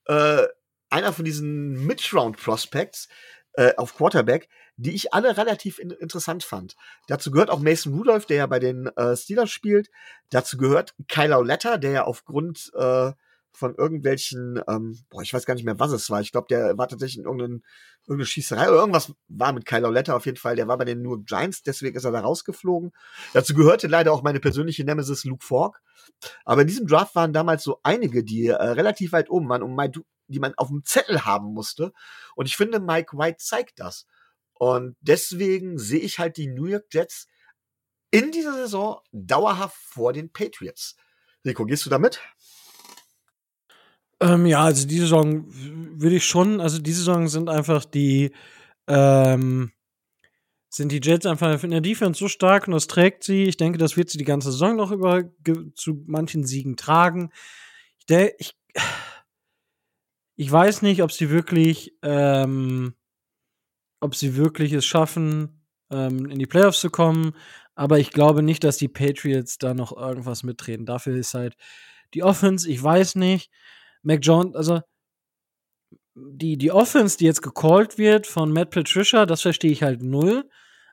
äh, 0.05 0.47
einer 0.89 1.11
von 1.11 1.25
diesen 1.25 1.85
Mid-Round-Prospects, 1.85 3.09
äh, 3.57 3.73
auf 3.75 3.95
Quarterback, 3.95 4.47
die 4.77 4.93
ich 4.93 5.13
alle 5.13 5.35
relativ 5.35 5.79
in 5.79 5.89
interessant 5.89 6.43
fand. 6.43 6.75
Dazu 7.07 7.31
gehört 7.31 7.49
auch 7.49 7.59
Mason 7.59 7.93
Rudolph, 7.93 8.27
der 8.27 8.37
ja 8.37 8.45
bei 8.45 8.59
den 8.59 8.85
äh, 8.95 9.17
Steelers 9.17 9.49
spielt. 9.49 9.89
Dazu 10.29 10.57
gehört 10.57 10.93
Kyler 11.07 11.43
Letter, 11.43 11.77
der 11.79 11.91
ja 11.91 12.03
aufgrund 12.05 12.71
äh, 12.75 13.11
von 13.51 13.73
irgendwelchen, 13.73 14.61
ähm, 14.67 14.99
boah, 15.09 15.23
ich 15.23 15.33
weiß 15.33 15.47
gar 15.47 15.55
nicht 15.55 15.63
mehr, 15.63 15.79
was 15.79 15.91
es 15.91 16.11
war. 16.11 16.21
Ich 16.21 16.31
glaube, 16.31 16.45
der 16.47 16.77
war 16.77 16.87
tatsächlich 16.87 17.17
in 17.17 17.25
irgendein, 17.25 17.63
irgendeine 18.03 18.27
Schießerei 18.27 18.69
oder 18.69 18.77
irgendwas 18.77 19.13
war 19.27 19.51
mit 19.51 19.65
Kyler 19.65 19.91
Letter 19.91 20.15
auf 20.15 20.27
jeden 20.27 20.37
Fall. 20.37 20.55
Der 20.55 20.67
war 20.67 20.77
bei 20.77 20.85
den 20.85 21.01
New 21.01 21.15
York 21.15 21.25
Giants, 21.25 21.63
deswegen 21.63 21.97
ist 21.97 22.03
er 22.03 22.11
da 22.11 22.19
rausgeflogen. 22.19 22.91
Dazu 23.33 23.55
gehörte 23.55 23.87
leider 23.87 24.13
auch 24.13 24.21
meine 24.21 24.39
persönliche 24.39 24.83
Nemesis 24.83 25.25
Luke 25.25 25.43
Falk. 25.43 25.81
Aber 26.45 26.61
in 26.61 26.67
diesem 26.67 26.85
Draft 26.85 27.15
waren 27.15 27.33
damals 27.33 27.63
so 27.63 27.79
einige, 27.81 28.23
die 28.23 28.47
äh, 28.47 28.53
relativ 28.53 29.13
weit 29.13 29.31
oben 29.31 29.49
waren 29.49 29.63
und 29.63 29.73
mein, 29.73 29.91
die 30.27 30.39
man 30.39 30.53
auf 30.55 30.67
dem 30.67 30.83
Zettel 30.83 31.25
haben 31.25 31.53
musste. 31.53 31.93
Und 32.35 32.45
ich 32.45 32.55
finde, 32.55 32.79
Mike 32.79 33.17
White 33.17 33.37
zeigt 33.39 33.79
das. 33.79 34.05
Und 34.53 34.95
deswegen 35.01 35.77
sehe 35.77 35.99
ich 35.99 36.19
halt 36.19 36.37
die 36.37 36.47
New 36.47 36.65
York 36.65 36.85
Jets 36.91 37.27
in 38.11 38.31
dieser 38.31 38.53
Saison 38.53 38.99
dauerhaft 39.11 39.77
vor 39.77 40.13
den 40.13 40.31
Patriots. 40.31 40.95
Rico, 41.45 41.65
gehst 41.65 41.85
du 41.85 41.89
damit? 41.89 42.21
Ähm, 44.19 44.45
ja, 44.45 44.63
also 44.63 44.87
diese 44.87 45.03
Saison 45.03 45.45
würde 45.47 46.15
ich 46.15 46.25
schon, 46.25 46.59
also 46.59 46.79
diese 46.79 46.99
Saison 46.99 47.27
sind 47.27 47.49
einfach 47.49 47.85
die, 47.85 48.31
ähm, 48.87 49.71
sind 50.69 50.91
die 50.91 51.01
Jets 51.01 51.25
einfach 51.25 51.63
in 51.63 51.71
der 51.71 51.81
Defense 51.81 52.19
so 52.19 52.27
stark 52.27 52.67
und 52.67 52.73
das 52.73 52.87
trägt 52.87 53.23
sie. 53.23 53.43
Ich 53.43 53.57
denke, 53.57 53.77
das 53.77 53.95
wird 53.95 54.09
sie 54.09 54.17
die 54.17 54.25
ganze 54.25 54.51
Saison 54.51 54.75
noch 54.75 54.91
über 54.91 55.23
zu 55.75 56.03
manchen 56.07 56.45
Siegen 56.45 56.77
tragen. 56.77 57.31
Ich, 57.99 58.05
der, 58.07 58.39
ich, 58.39 58.57
ich 60.37 60.51
weiß 60.51 60.83
nicht, 60.83 61.01
ob 61.01 61.11
sie 61.11 61.31
wirklich, 61.31 61.97
ähm, 62.03 62.93
ob 63.99 64.15
sie 64.15 64.35
wirklich 64.35 64.71
es 64.71 64.85
schaffen, 64.85 65.65
ähm, 65.91 66.29
in 66.29 66.37
die 66.37 66.45
Playoffs 66.45 66.79
zu 66.79 66.91
kommen. 66.91 67.33
Aber 67.75 67.99
ich 67.99 68.11
glaube 68.11 68.43
nicht, 68.43 68.63
dass 68.63 68.77
die 68.77 68.87
Patriots 68.87 69.57
da 69.57 69.73
noch 69.73 69.95
irgendwas 69.97 70.43
mitreden. 70.43 70.85
Dafür 70.85 71.15
ist 71.17 71.33
halt 71.33 71.55
die 72.13 72.23
Offense, 72.23 72.69
ich 72.69 72.81
weiß 72.81 73.15
nicht. 73.15 73.51
Mac 74.03 74.19
Jones, 74.21 74.55
also 74.55 74.81
die, 76.15 76.57
die 76.57 76.71
Offense, 76.71 77.17
die 77.17 77.25
jetzt 77.25 77.41
gecallt 77.41 77.97
wird 77.97 78.27
von 78.27 78.51
Matt 78.51 78.71
Patricia, 78.71 79.25
das 79.25 79.41
verstehe 79.41 79.71
ich 79.71 79.83
halt 79.83 80.03
null. 80.03 80.47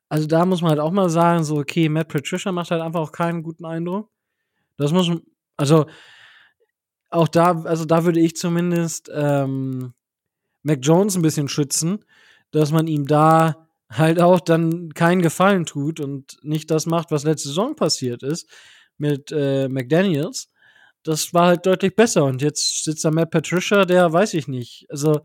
Also 0.09 0.27
da 0.27 0.45
muss 0.47 0.63
man 0.63 0.71
halt 0.71 0.81
auch 0.81 0.91
mal 0.91 1.11
sagen, 1.11 1.45
so, 1.45 1.59
okay, 1.59 1.89
Matt 1.91 2.09
Patricia 2.09 2.51
macht 2.51 2.71
halt 2.71 2.83
einfach 2.83 3.01
auch 3.01 3.13
keinen 3.13 3.43
guten 3.43 3.65
Eindruck. 3.67 4.11
Das 4.79 4.93
muss, 4.93 5.11
also 5.57 5.87
auch 7.15 7.29
da, 7.29 7.63
also 7.63 7.85
da 7.85 8.05
würde 8.05 8.21
ich 8.21 8.37
zumindest 8.37 9.11
ähm, 9.15 9.95
Mac 10.63 10.81
Jones 10.83 11.17
ein 11.17 11.23
bisschen 11.23 11.49
schützen, 11.49 12.05
dass 12.51 12.73
man 12.73 12.87
ihm 12.87 13.07
da 13.07 13.69
halt 13.91 14.21
auch 14.21 14.41
dann 14.41 14.93
keinen 14.95 15.23
Gefallen 15.23 15.67
tut 15.67 16.01
und 16.01 16.39
nicht 16.43 16.71
das 16.71 16.87
macht, 16.87 17.11
was 17.11 17.25
letzte 17.25 17.49
Saison 17.49 17.77
passiert 17.77 18.23
ist 18.23 18.49
mit 18.97 19.33
äh, 19.33 19.69
McDaniels 19.69 20.49
das 21.05 21.35
war 21.35 21.49
halt 21.49 21.67
deutlich 21.67 21.95
besser. 21.95 22.25
Und 22.25 22.43
jetzt 22.43 22.83
sitzt 22.83 23.05
da 23.05 23.11
Matt 23.11 23.31
Patricia, 23.31 23.85
der 23.85 24.13
weiß 24.13 24.35
ich 24.35 24.49
nicht. 24.49 24.87
Also 24.91 25.21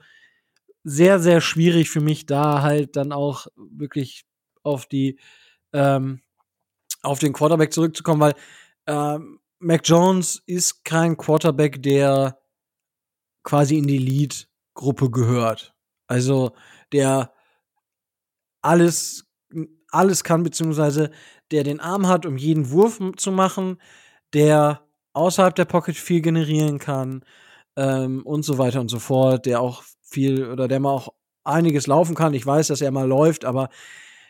sehr, 0.84 1.20
sehr 1.20 1.42
schwierig 1.42 1.90
für 1.90 2.02
mich, 2.02 2.26
da 2.26 2.62
halt 2.62 2.96
dann 2.96 3.12
auch 3.12 3.48
wirklich 3.56 4.26
auf 4.62 4.86
die, 4.86 5.20
ähm, 5.74 6.22
auf 7.02 7.20
den 7.20 7.34
Quarterback 7.34 7.74
zurückzukommen, 7.74 8.22
weil 8.22 8.36
ähm, 8.88 9.40
Mac 9.60 9.82
Jones 9.84 10.42
ist 10.46 10.84
kein 10.86 11.18
Quarterback, 11.18 11.82
der 11.84 12.40
quasi 13.44 13.78
in 13.78 13.88
die 13.88 13.98
Lead-Gruppe 13.98 15.10
gehört. 15.10 15.74
Also 16.08 16.54
der 16.94 17.34
alles, 18.62 19.26
alles 19.92 20.24
kann, 20.24 20.44
beziehungsweise 20.44 21.12
der 21.52 21.64
den 21.64 21.80
Arm 21.80 22.08
hat, 22.08 22.26
um 22.26 22.38
jeden 22.38 22.70
Wurf 22.72 23.00
zu 23.18 23.32
machen, 23.32 23.82
der 24.34 24.88
außerhalb 25.14 25.56
der 25.56 25.66
Pocket 25.66 25.96
viel 25.96 26.22
generieren 26.22 26.80
kann 26.80 27.26
ähm, 27.76 28.26
und 28.26 28.44
so 28.44 28.58
weiter 28.58 28.80
und 28.80 28.90
so 28.90 29.00
fort, 29.00 29.46
der 29.46 29.62
auch 29.62 29.84
viel 30.02 30.48
oder 30.48 30.68
der 30.68 30.80
mal 30.80 30.92
auch 30.92 31.10
einiges 31.44 31.88
laufen 31.88 32.16
kann. 32.16 32.34
Ich 32.34 32.46
weiß, 32.46 32.68
dass 32.68 32.82
er 32.82 32.92
mal 32.92 33.08
läuft, 33.08 33.46
aber 33.46 33.70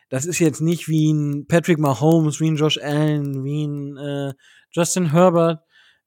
das 0.10 0.26
ist 0.26 0.40
jetzt 0.40 0.62
nicht 0.62 0.88
wie 0.88 1.12
ein 1.12 1.48
Patrick 1.48 1.78
Mahomes, 1.78 2.40
wie 2.40 2.50
ein 2.50 2.56
Josh 2.56 2.80
Allen, 2.80 3.44
wie 3.44 3.66
ein 3.66 3.98
äh, 3.98 4.34
Justin 4.72 5.12
Herbert, 5.12 5.64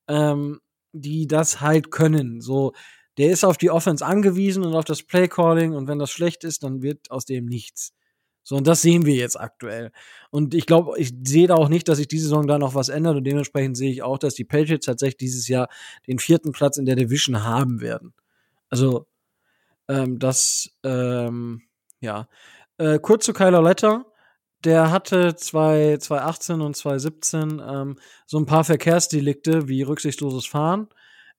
ähm, 0.08 0.60
die 0.92 1.26
das 1.26 1.60
halt 1.60 1.90
können. 1.90 2.40
So, 2.40 2.72
der 3.18 3.30
ist 3.30 3.44
auf 3.44 3.58
die 3.58 3.70
Offense 3.70 4.04
angewiesen 4.04 4.64
und 4.64 4.74
auf 4.74 4.84
das 4.84 5.02
Playcalling 5.02 5.74
und 5.74 5.88
wenn 5.88 5.98
das 5.98 6.10
schlecht 6.10 6.44
ist, 6.44 6.62
dann 6.62 6.82
wird 6.82 7.10
aus 7.10 7.24
dem 7.24 7.46
nichts. 7.46 7.92
So, 8.44 8.56
und 8.56 8.66
das 8.66 8.82
sehen 8.82 9.06
wir 9.06 9.14
jetzt 9.14 9.38
aktuell. 9.38 9.92
Und 10.30 10.54
ich 10.54 10.66
glaube, 10.66 10.98
ich 10.98 11.14
sehe 11.24 11.46
da 11.46 11.54
auch 11.54 11.68
nicht, 11.68 11.88
dass 11.88 11.98
sich 11.98 12.08
diese 12.08 12.24
Saison 12.24 12.46
da 12.46 12.58
noch 12.58 12.74
was 12.74 12.88
ändert. 12.88 13.16
Und 13.16 13.24
dementsprechend 13.24 13.76
sehe 13.76 13.92
ich 13.92 14.02
auch, 14.02 14.18
dass 14.18 14.34
die 14.34 14.44
Patriots 14.44 14.86
tatsächlich 14.86 15.18
dieses 15.18 15.46
Jahr 15.46 15.68
den 16.08 16.18
vierten 16.18 16.50
Platz 16.50 16.76
in 16.76 16.84
der 16.84 16.96
Division 16.96 17.44
haben 17.44 17.80
werden. 17.80 18.14
Also, 18.68 19.06
ähm, 19.88 20.18
das, 20.18 20.70
ähm, 20.82 21.62
ja. 22.00 22.28
Äh, 22.78 22.98
kurz 22.98 23.26
zu 23.26 23.32
Kyler 23.32 23.62
Letter. 23.62 24.11
Der 24.64 24.90
hatte 24.90 25.34
2018 25.34 26.60
und 26.60 26.76
2017 26.76 27.62
ähm, 27.66 27.98
so 28.26 28.38
ein 28.38 28.46
paar 28.46 28.64
Verkehrsdelikte 28.64 29.68
wie 29.68 29.82
rücksichtsloses 29.82 30.46
Fahren. 30.46 30.88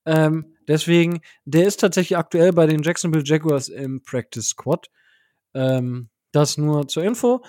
Ähm, 0.04 0.56
deswegen, 0.68 1.20
der 1.44 1.66
ist 1.66 1.80
tatsächlich 1.80 2.18
aktuell 2.18 2.52
bei 2.52 2.66
den 2.66 2.82
Jacksonville 2.82 3.24
Jaguars 3.24 3.68
im 3.68 4.02
Practice 4.02 4.48
Squad. 4.48 4.90
Ähm, 5.54 6.10
das 6.32 6.58
nur 6.58 6.88
zur 6.88 7.04
Info. 7.04 7.44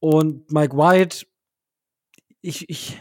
Und 0.00 0.50
Mike 0.50 0.76
White, 0.76 1.26
ich, 2.40 2.68
ich, 2.68 2.98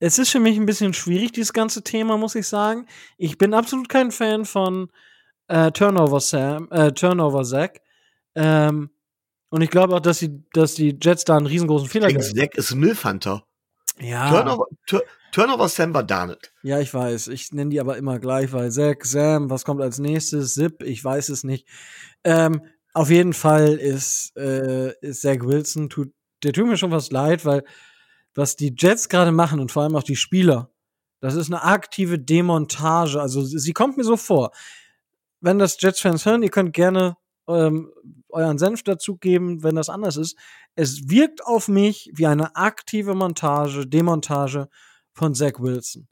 es 0.00 0.18
ist 0.18 0.30
für 0.30 0.40
mich 0.40 0.58
ein 0.58 0.66
bisschen 0.66 0.92
schwierig, 0.92 1.32
dieses 1.32 1.52
ganze 1.52 1.82
Thema, 1.82 2.16
muss 2.18 2.34
ich 2.34 2.48
sagen. 2.48 2.86
Ich 3.16 3.38
bin 3.38 3.54
absolut 3.54 3.88
kein 3.88 4.10
Fan 4.10 4.44
von 4.44 4.90
äh, 5.48 5.70
Turnover 5.70 6.20
Sam, 6.20 6.68
äh, 6.70 6.92
Turnover 6.92 7.44
Zack. 7.44 7.80
Ähm, 8.34 8.90
und 9.50 9.62
ich 9.62 9.70
glaube 9.70 9.94
auch, 9.94 10.00
dass 10.00 10.18
die, 10.18 10.42
dass 10.52 10.74
die 10.74 10.96
Jets 11.00 11.24
da 11.24 11.36
einen 11.36 11.46
riesengroßen 11.46 11.88
Fehler 11.88 12.08
gemacht 12.08 12.28
haben. 12.28 12.36
Zack 12.36 12.54
ist 12.56 12.74
Milfhunter. 12.74 13.44
Ja. 13.98 14.30
Turnover, 14.30 14.66
Tur 14.86 15.02
Turnover 15.32 15.68
Sam 15.68 15.94
war 15.94 16.02
Darnold. 16.02 16.52
Ja, 16.62 16.80
ich 16.80 16.92
weiß. 16.92 17.28
Ich 17.28 17.52
nenne 17.52 17.70
die 17.70 17.80
aber 17.80 17.96
immer 17.96 18.18
gleich, 18.18 18.52
weil 18.52 18.72
Zack, 18.72 19.04
Sam, 19.04 19.50
was 19.50 19.64
kommt 19.64 19.80
als 19.80 19.98
nächstes? 19.98 20.54
Zip, 20.54 20.82
ich 20.82 21.04
weiß 21.04 21.28
es 21.28 21.44
nicht. 21.44 21.68
Ähm, 22.24 22.62
auf 22.92 23.10
jeden 23.10 23.32
Fall 23.32 23.74
ist, 23.74 24.36
äh, 24.36 24.92
ist 25.00 25.22
Zach 25.22 25.40
Wilson, 25.40 25.88
tut, 25.88 26.12
der 26.42 26.52
tut 26.52 26.66
mir 26.66 26.76
schon 26.76 26.90
was 26.90 27.10
leid, 27.10 27.44
weil 27.44 27.62
was 28.34 28.56
die 28.56 28.74
Jets 28.76 29.08
gerade 29.08 29.32
machen 29.32 29.60
und 29.60 29.70
vor 29.70 29.82
allem 29.82 29.96
auch 29.96 30.02
die 30.02 30.16
Spieler, 30.16 30.70
das 31.20 31.34
ist 31.34 31.48
eine 31.48 31.62
aktive 31.62 32.18
Demontage. 32.18 33.20
Also 33.20 33.42
sie 33.42 33.72
kommt 33.72 33.96
mir 33.96 34.04
so 34.04 34.16
vor. 34.16 34.52
Wenn 35.40 35.58
das 35.58 35.80
Jets-Fans 35.80 36.26
hören, 36.26 36.42
ihr 36.42 36.50
könnt 36.50 36.72
gerne 36.72 37.16
ähm, 37.48 37.92
euren 38.32 38.58
Senf 38.58 38.82
dazugeben, 38.82 39.62
wenn 39.62 39.74
das 39.74 39.88
anders 39.88 40.16
ist. 40.16 40.36
Es 40.74 41.08
wirkt 41.08 41.44
auf 41.44 41.68
mich 41.68 42.10
wie 42.14 42.26
eine 42.26 42.56
aktive 42.56 43.14
Montage, 43.14 43.86
Demontage 43.86 44.68
von 45.12 45.34
Zach 45.34 45.58
Wilson. 45.58 46.08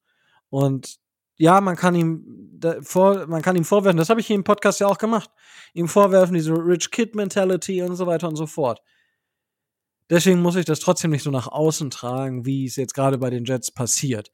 Und 0.51 0.99
ja, 1.37 1.61
man 1.61 1.77
kann 1.77 1.95
ihm 1.95 2.61
vor, 2.83 3.27
man 3.27 3.43
kann 3.43 3.57
ihm 3.57 3.65
vorwerfen, 3.65 3.97
das 3.97 4.11
habe 4.11 4.21
ich 4.21 4.27
hier 4.27 4.37
im 4.37 4.45
Podcast 4.45 4.81
ja 4.81 4.89
auch 4.89 4.99
gemacht, 4.99 5.31
ihm 5.73 5.89
vorwerfen, 5.89 6.35
diese 6.35 6.53
Rich 6.53 6.91
Kid 6.91 7.15
Mentality 7.15 7.83
und 7.83 7.95
so 7.95 8.07
weiter 8.07 8.29
und 8.29 8.37
so 8.37 8.47
fort. 8.47 8.83
Deswegen 10.11 10.41
muss 10.41 10.57
ich 10.57 10.65
das 10.65 10.81
trotzdem 10.81 11.11
nicht 11.11 11.23
so 11.23 11.31
nach 11.31 11.49
außen 11.49 11.91
tragen, 11.91 12.45
wie 12.45 12.65
es 12.65 12.77
jetzt 12.77 12.95
gerade 12.95 13.19
bei 13.19 13.31
den 13.31 13.45
Jets 13.45 13.71
passiert. 13.71 14.33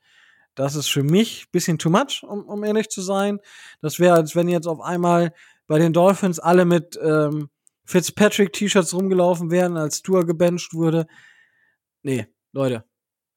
Das 0.55 0.76
ist 0.76 0.89
für 0.89 1.03
mich 1.03 1.47
ein 1.47 1.51
bisschen 1.53 1.78
too 1.78 1.91
much, 1.91 2.22
um, 2.22 2.45
um 2.45 2.62
ehrlich 2.64 2.89
zu 2.89 3.03
sein. 3.03 3.41
Das 3.82 3.99
wäre, 3.99 4.14
als 4.14 4.37
wenn 4.37 4.49
jetzt 4.49 4.68
auf 4.68 4.80
einmal 4.80 5.35
bei 5.66 5.78
den 5.78 5.93
Dolphins 5.93 6.39
alle 6.39 6.64
mit 6.64 6.99
ähm, 7.03 7.49
Fitzpatrick-T-Shirts 7.85 8.95
rumgelaufen 8.95 9.51
wären, 9.51 9.76
als 9.76 10.03
Tour 10.03 10.26
gebencht 10.26 10.74
wurde. 10.74 11.07
Nee, 12.03 12.26
Leute. 12.53 12.85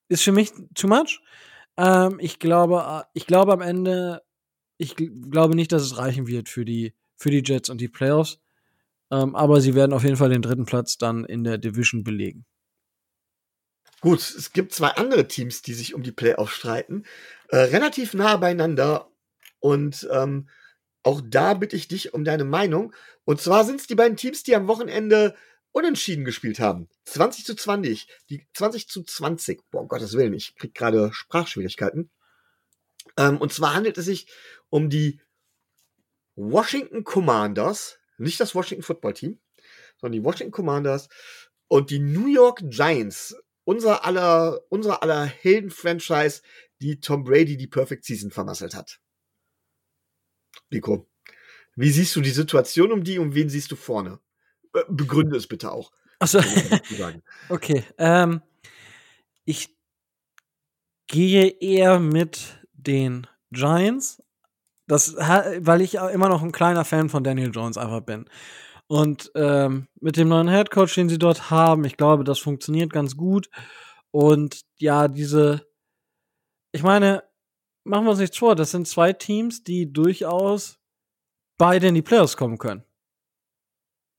Ist 0.09 0.23
für 0.23 0.31
mich 0.31 0.51
too 0.73 0.87
much. 0.87 1.19
Ähm, 1.77 2.17
ich 2.19 2.39
glaube, 2.39 3.03
äh, 3.03 3.03
ich 3.13 3.27
glaube 3.27 3.53
am 3.53 3.61
Ende, 3.61 4.21
ich 4.77 4.95
glaube 4.95 5.55
nicht, 5.55 5.71
dass 5.71 5.83
es 5.83 5.97
reichen 5.97 6.27
wird 6.27 6.49
für 6.49 6.65
die, 6.65 6.93
für 7.17 7.29
die 7.29 7.43
Jets 7.45 7.69
und 7.69 7.81
die 7.81 7.89
Playoffs. 7.89 8.39
Ähm, 9.11 9.35
aber 9.35 9.61
sie 9.61 9.75
werden 9.75 9.93
auf 9.93 10.03
jeden 10.03 10.17
Fall 10.17 10.29
den 10.29 10.41
dritten 10.41 10.65
Platz 10.65 10.97
dann 10.97 11.25
in 11.25 11.43
der 11.43 11.57
Division 11.57 12.03
belegen. 12.03 12.45
Gut, 14.01 14.19
es 14.19 14.53
gibt 14.53 14.73
zwei 14.73 14.89
andere 14.89 15.27
Teams, 15.27 15.61
die 15.61 15.73
sich 15.73 15.93
um 15.93 16.03
die 16.03 16.11
Playoffs 16.11 16.53
streiten. 16.53 17.03
Äh, 17.49 17.57
relativ 17.57 18.13
nah 18.13 18.37
beieinander. 18.37 19.09
Und 19.59 20.07
ähm, 20.11 20.49
auch 21.03 21.21
da 21.23 21.53
bitte 21.53 21.75
ich 21.75 21.87
dich 21.87 22.13
um 22.13 22.23
deine 22.23 22.43
Meinung. 22.43 22.93
Und 23.27 23.41
zwar 23.41 23.65
sind 23.65 23.81
es 23.81 23.87
die 23.87 23.95
beiden 23.95 24.15
Teams, 24.15 24.43
die 24.43 24.55
am 24.55 24.69
Wochenende 24.69 25.35
unentschieden 25.73 26.23
gespielt 26.23 26.61
haben. 26.61 26.87
20 27.03 27.43
zu 27.43 27.55
20. 27.55 28.07
Die 28.29 28.47
20 28.53 28.87
zu 28.87 29.03
20. 29.03 29.69
Boah, 29.69 29.85
Gottes 29.85 30.13
Willen, 30.13 30.33
ich 30.33 30.55
krieg 30.55 30.73
gerade 30.73 31.11
Sprachschwierigkeiten. 31.11 32.09
Ähm, 33.17 33.37
und 33.39 33.51
zwar 33.51 33.73
handelt 33.73 33.97
es 33.97 34.05
sich 34.05 34.31
um 34.69 34.89
die 34.89 35.19
Washington 36.35 37.03
Commanders, 37.03 37.99
nicht 38.17 38.39
das 38.39 38.55
Washington 38.55 38.83
Football 38.83 39.13
Team, 39.13 39.41
sondern 39.99 40.21
die 40.21 40.23
Washington 40.23 40.53
Commanders 40.53 41.09
und 41.67 41.89
die 41.89 41.99
New 41.99 42.27
York 42.27 42.61
Giants. 42.63 43.35
Unser 43.65 44.05
aller, 44.05 44.61
unser 44.69 45.03
aller 45.03 45.25
Helden-Franchise, 45.25 46.43
die 46.79 47.01
Tom 47.01 47.25
Brady 47.25 47.57
die 47.57 47.67
Perfect 47.67 48.05
Season 48.05 48.31
vermasselt 48.31 48.73
hat. 48.73 49.01
Nico, 50.69 51.09
wie 51.77 51.91
siehst 51.91 52.15
du 52.15 52.21
die 52.21 52.31
Situation 52.31 52.91
um 52.91 53.03
die 53.03 53.19
und 53.19 53.35
wen 53.35 53.49
siehst 53.49 53.71
du 53.71 53.75
vorne? 53.75 54.19
Äh, 54.73 54.81
begründe 54.89 55.37
es 55.37 55.47
bitte 55.47 55.71
auch. 55.71 55.91
Achso. 56.19 56.39
okay. 57.49 57.83
Ähm, 57.99 58.41
ich 59.45 59.77
gehe 61.05 61.47
eher 61.47 61.99
mit 61.99 62.59
den 62.73 63.27
Giants, 63.51 64.21
das, 64.87 65.15
weil 65.15 65.81
ich 65.81 65.95
immer 65.95 66.29
noch 66.29 66.41
ein 66.41 66.51
kleiner 66.51 66.83
Fan 66.83 67.09
von 67.09 67.23
Daniel 67.23 67.51
Jones 67.53 67.77
einfach 67.77 68.01
bin. 68.01 68.25
Und 68.87 69.31
ähm, 69.35 69.87
mit 69.99 70.17
dem 70.17 70.29
neuen 70.29 70.47
Headcoach, 70.47 70.95
den 70.95 71.09
sie 71.09 71.19
dort 71.19 71.51
haben, 71.51 71.85
ich 71.85 71.97
glaube, 71.97 72.23
das 72.23 72.39
funktioniert 72.39 72.91
ganz 72.91 73.15
gut. 73.15 73.49
Und 74.11 74.61
ja, 74.77 75.07
diese, 75.07 75.67
ich 76.71 76.81
meine, 76.81 77.23
machen 77.83 78.05
wir 78.05 78.11
uns 78.11 78.19
nichts 78.19 78.37
vor, 78.37 78.55
das 78.55 78.71
sind 78.71 78.87
zwei 78.87 79.13
Teams, 79.13 79.63
die 79.63 79.91
durchaus 79.91 80.79
beide 81.57 81.87
in 81.87 81.95
die 81.95 82.01
Playoffs 82.01 82.37
kommen 82.37 82.57
können. 82.57 82.83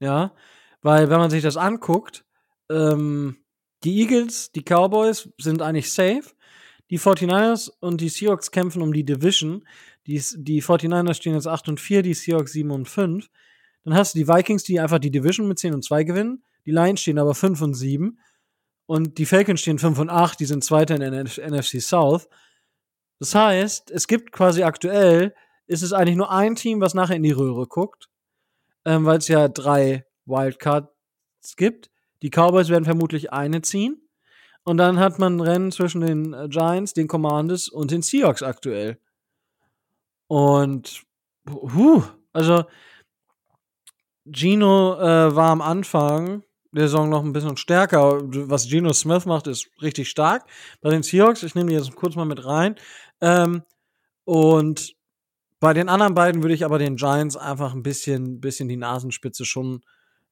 Ja, 0.01 0.35
weil 0.83 1.11
wenn 1.11 1.19
man 1.19 1.31
sich 1.31 1.43
das 1.43 1.57
anguckt, 1.57 2.25
ähm, 2.71 3.39
die 3.85 4.01
Eagles, 4.01 4.53
die 4.53 4.63
Cowboys 4.63 5.29
sind 5.39 5.63
eigentlich 5.63 5.93
safe. 5.93 6.25
Die 6.91 6.99
49ers 6.99 7.71
und 7.81 8.01
die 8.01 8.09
Seahawks 8.09 8.51
kämpfen 8.51 8.83
um 8.83 8.93
die 8.93 9.05
Division. 9.05 9.67
Die, 10.07 10.23
die 10.37 10.63
49ers 10.63 11.15
stehen 11.15 11.35
jetzt 11.35 11.47
8 11.47 11.69
und 11.69 11.81
4, 11.81 12.03
die 12.03 12.15
Seahawks 12.15 12.53
7 12.53 12.71
und 12.71 12.89
5. 12.89 13.29
Dann 13.85 13.95
hast 13.95 14.15
du 14.15 14.19
die 14.19 14.29
Vikings, 14.29 14.65
die 14.65 14.81
einfach 14.81 14.99
die 14.99 15.11
Division 15.11 15.49
mit 15.49 15.59
10 15.59 15.75
und 15.75 15.85
2 15.85 16.05
gewinnen. 16.05 16.43
Die 16.65 16.71
Lions 16.71 17.01
stehen 17.01 17.19
aber 17.19 17.35
5 17.35 17.61
und 17.61 17.75
7. 17.75 18.19
Und 18.87 19.19
die 19.19 19.27
Falcons 19.27 19.61
stehen 19.61 19.79
5 19.79 19.99
und 19.99 20.11
8, 20.11 20.41
die 20.41 20.47
sind 20.47 20.65
Zweiter 20.65 20.95
in 20.95 21.01
der 21.01 21.25
NFC 21.25 21.81
South. 21.83 22.29
Das 23.19 23.35
heißt, 23.35 23.91
es 23.91 24.07
gibt 24.07 24.33
quasi 24.33 24.63
aktuell, 24.63 25.35
ist 25.69 25.83
es 25.83 25.93
eigentlich 25.93 26.17
nur 26.17 26.33
ein 26.33 26.57
Team, 26.57 26.81
was 26.81 26.95
nachher 26.95 27.17
in 27.17 27.23
die 27.23 27.31
Röhre 27.31 27.67
guckt, 27.67 28.09
ähm, 28.85 29.05
weil 29.05 29.19
es 29.19 29.29
ja 29.29 29.49
drei 29.49 30.05
Wildcards 30.27 30.89
gibt. 31.57 31.91
Die 32.23 32.31
Cowboys 32.31 32.69
werden 32.69 32.85
vermutlich 32.85 33.33
eine 33.33 33.63
ziehen. 33.63 34.03
Und 34.65 34.79
dann 34.79 34.99
hat 34.99 35.19
man 35.19 35.37
ein 35.37 35.41
Rennen 35.41 35.73
zwischen 35.73 36.01
den 36.01 36.35
äh, 36.35 36.49
Giants, 36.49 36.93
den 36.93 37.07
Commanders 37.07 37.69
und 37.69 37.91
den 37.91 38.03
Seahawks 38.03 38.43
aktuell. 38.43 38.99
Und, 40.27 41.05
huh, 41.49 42.03
also, 42.33 42.65
Gino 44.27 44.99
äh, 45.01 45.35
war 45.35 45.51
am 45.51 45.63
Anfang 45.63 46.43
der 46.73 46.89
Saison 46.89 47.09
noch 47.09 47.25
ein 47.25 47.33
bisschen 47.33 47.57
stärker. 47.57 48.21
Was 48.51 48.69
Gino 48.69 48.93
Smith 48.93 49.25
macht, 49.25 49.47
ist 49.47 49.71
richtig 49.81 50.11
stark. 50.11 50.45
Bei 50.83 50.91
den 50.91 51.03
Seahawks, 51.03 51.43
ich 51.43 51.55
nehme 51.55 51.71
die 51.71 51.77
jetzt 51.77 51.95
kurz 51.97 52.15
mal 52.15 52.27
mit 52.27 52.45
rein. 52.45 52.77
Ähm, 53.23 53.63
und 54.25 54.98
bei 55.61 55.75
den 55.75 55.89
anderen 55.89 56.15
beiden 56.15 56.43
würde 56.43 56.55
ich 56.55 56.65
aber 56.65 56.79
den 56.79 56.97
Giants 56.97 57.37
einfach 57.37 57.75
ein 57.75 57.83
bisschen, 57.83 58.41
bisschen 58.41 58.69
die 58.69 58.77
Nasenspitze 58.77 59.45
schon 59.45 59.81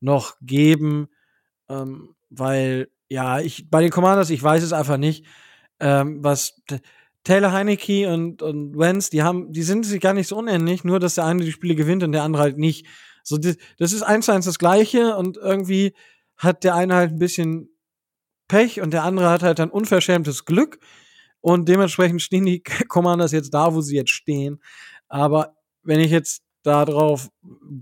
noch 0.00 0.36
geben, 0.40 1.08
ähm, 1.68 2.14
weil 2.30 2.88
ja, 3.08 3.40
ich 3.40 3.70
bei 3.70 3.80
den 3.82 3.90
Commanders, 3.90 4.30
ich 4.30 4.42
weiß 4.42 4.62
es 4.62 4.72
einfach 4.72 4.96
nicht, 4.96 5.26
ähm, 5.80 6.22
was 6.22 6.60
Taylor 7.24 7.52
Heineke 7.52 8.12
und, 8.12 8.42
und 8.42 8.78
Wentz, 8.78 9.10
die 9.10 9.22
haben, 9.22 9.52
die 9.52 9.62
sind 9.62 9.84
sich 9.84 10.00
gar 10.00 10.14
nicht 10.14 10.28
so 10.28 10.36
unähnlich, 10.36 10.84
nur 10.84 11.00
dass 11.00 11.16
der 11.16 11.24
eine 11.24 11.44
die 11.44 11.52
Spiele 11.52 11.74
gewinnt 11.74 12.02
und 12.02 12.12
der 12.12 12.22
andere 12.22 12.42
halt 12.42 12.58
nicht. 12.58 12.86
So, 13.24 13.36
das, 13.36 13.56
das 13.78 13.92
ist 13.92 14.02
eins 14.02 14.26
zu 14.26 14.32
eins 14.32 14.44
das 14.44 14.58
Gleiche 14.58 15.16
und 15.16 15.36
irgendwie 15.36 15.92
hat 16.36 16.62
der 16.62 16.76
eine 16.76 16.94
halt 16.94 17.12
ein 17.12 17.18
bisschen 17.18 17.68
Pech 18.48 18.80
und 18.80 18.92
der 18.92 19.02
andere 19.02 19.28
hat 19.28 19.42
halt 19.42 19.58
ein 19.58 19.70
unverschämtes 19.70 20.44
Glück 20.44 20.78
und 21.40 21.68
dementsprechend 21.68 22.22
stehen 22.22 22.46
die 22.46 22.62
Commanders 22.88 23.32
jetzt 23.32 23.52
da, 23.52 23.74
wo 23.74 23.80
sie 23.80 23.96
jetzt 23.96 24.10
stehen. 24.10 24.60
Aber 25.08 25.56
wenn 25.82 26.00
ich 26.00 26.10
jetzt 26.10 26.42
da 26.62 26.84
drauf 26.84 27.30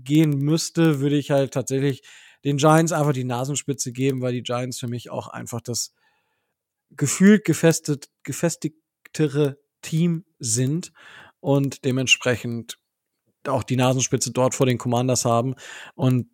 gehen 0.03 0.37
müsste, 0.37 0.99
würde 0.99 1.17
ich 1.17 1.31
halt 1.31 1.53
tatsächlich 1.53 2.03
den 2.43 2.57
Giants 2.57 2.91
einfach 2.91 3.13
die 3.13 3.23
Nasenspitze 3.23 3.91
geben, 3.91 4.21
weil 4.21 4.33
die 4.33 4.43
Giants 4.43 4.79
für 4.79 4.87
mich 4.87 5.09
auch 5.09 5.27
einfach 5.27 5.61
das 5.61 5.93
gefühlt 6.91 7.43
gefestet, 7.45 8.09
gefestigtere 8.23 9.57
Team 9.81 10.25
sind 10.39 10.91
und 11.39 11.83
dementsprechend 11.85 12.77
auch 13.47 13.63
die 13.63 13.75
Nasenspitze 13.75 14.31
dort 14.31 14.55
vor 14.55 14.65
den 14.65 14.77
Commanders 14.77 15.25
haben 15.25 15.55
und 15.95 16.27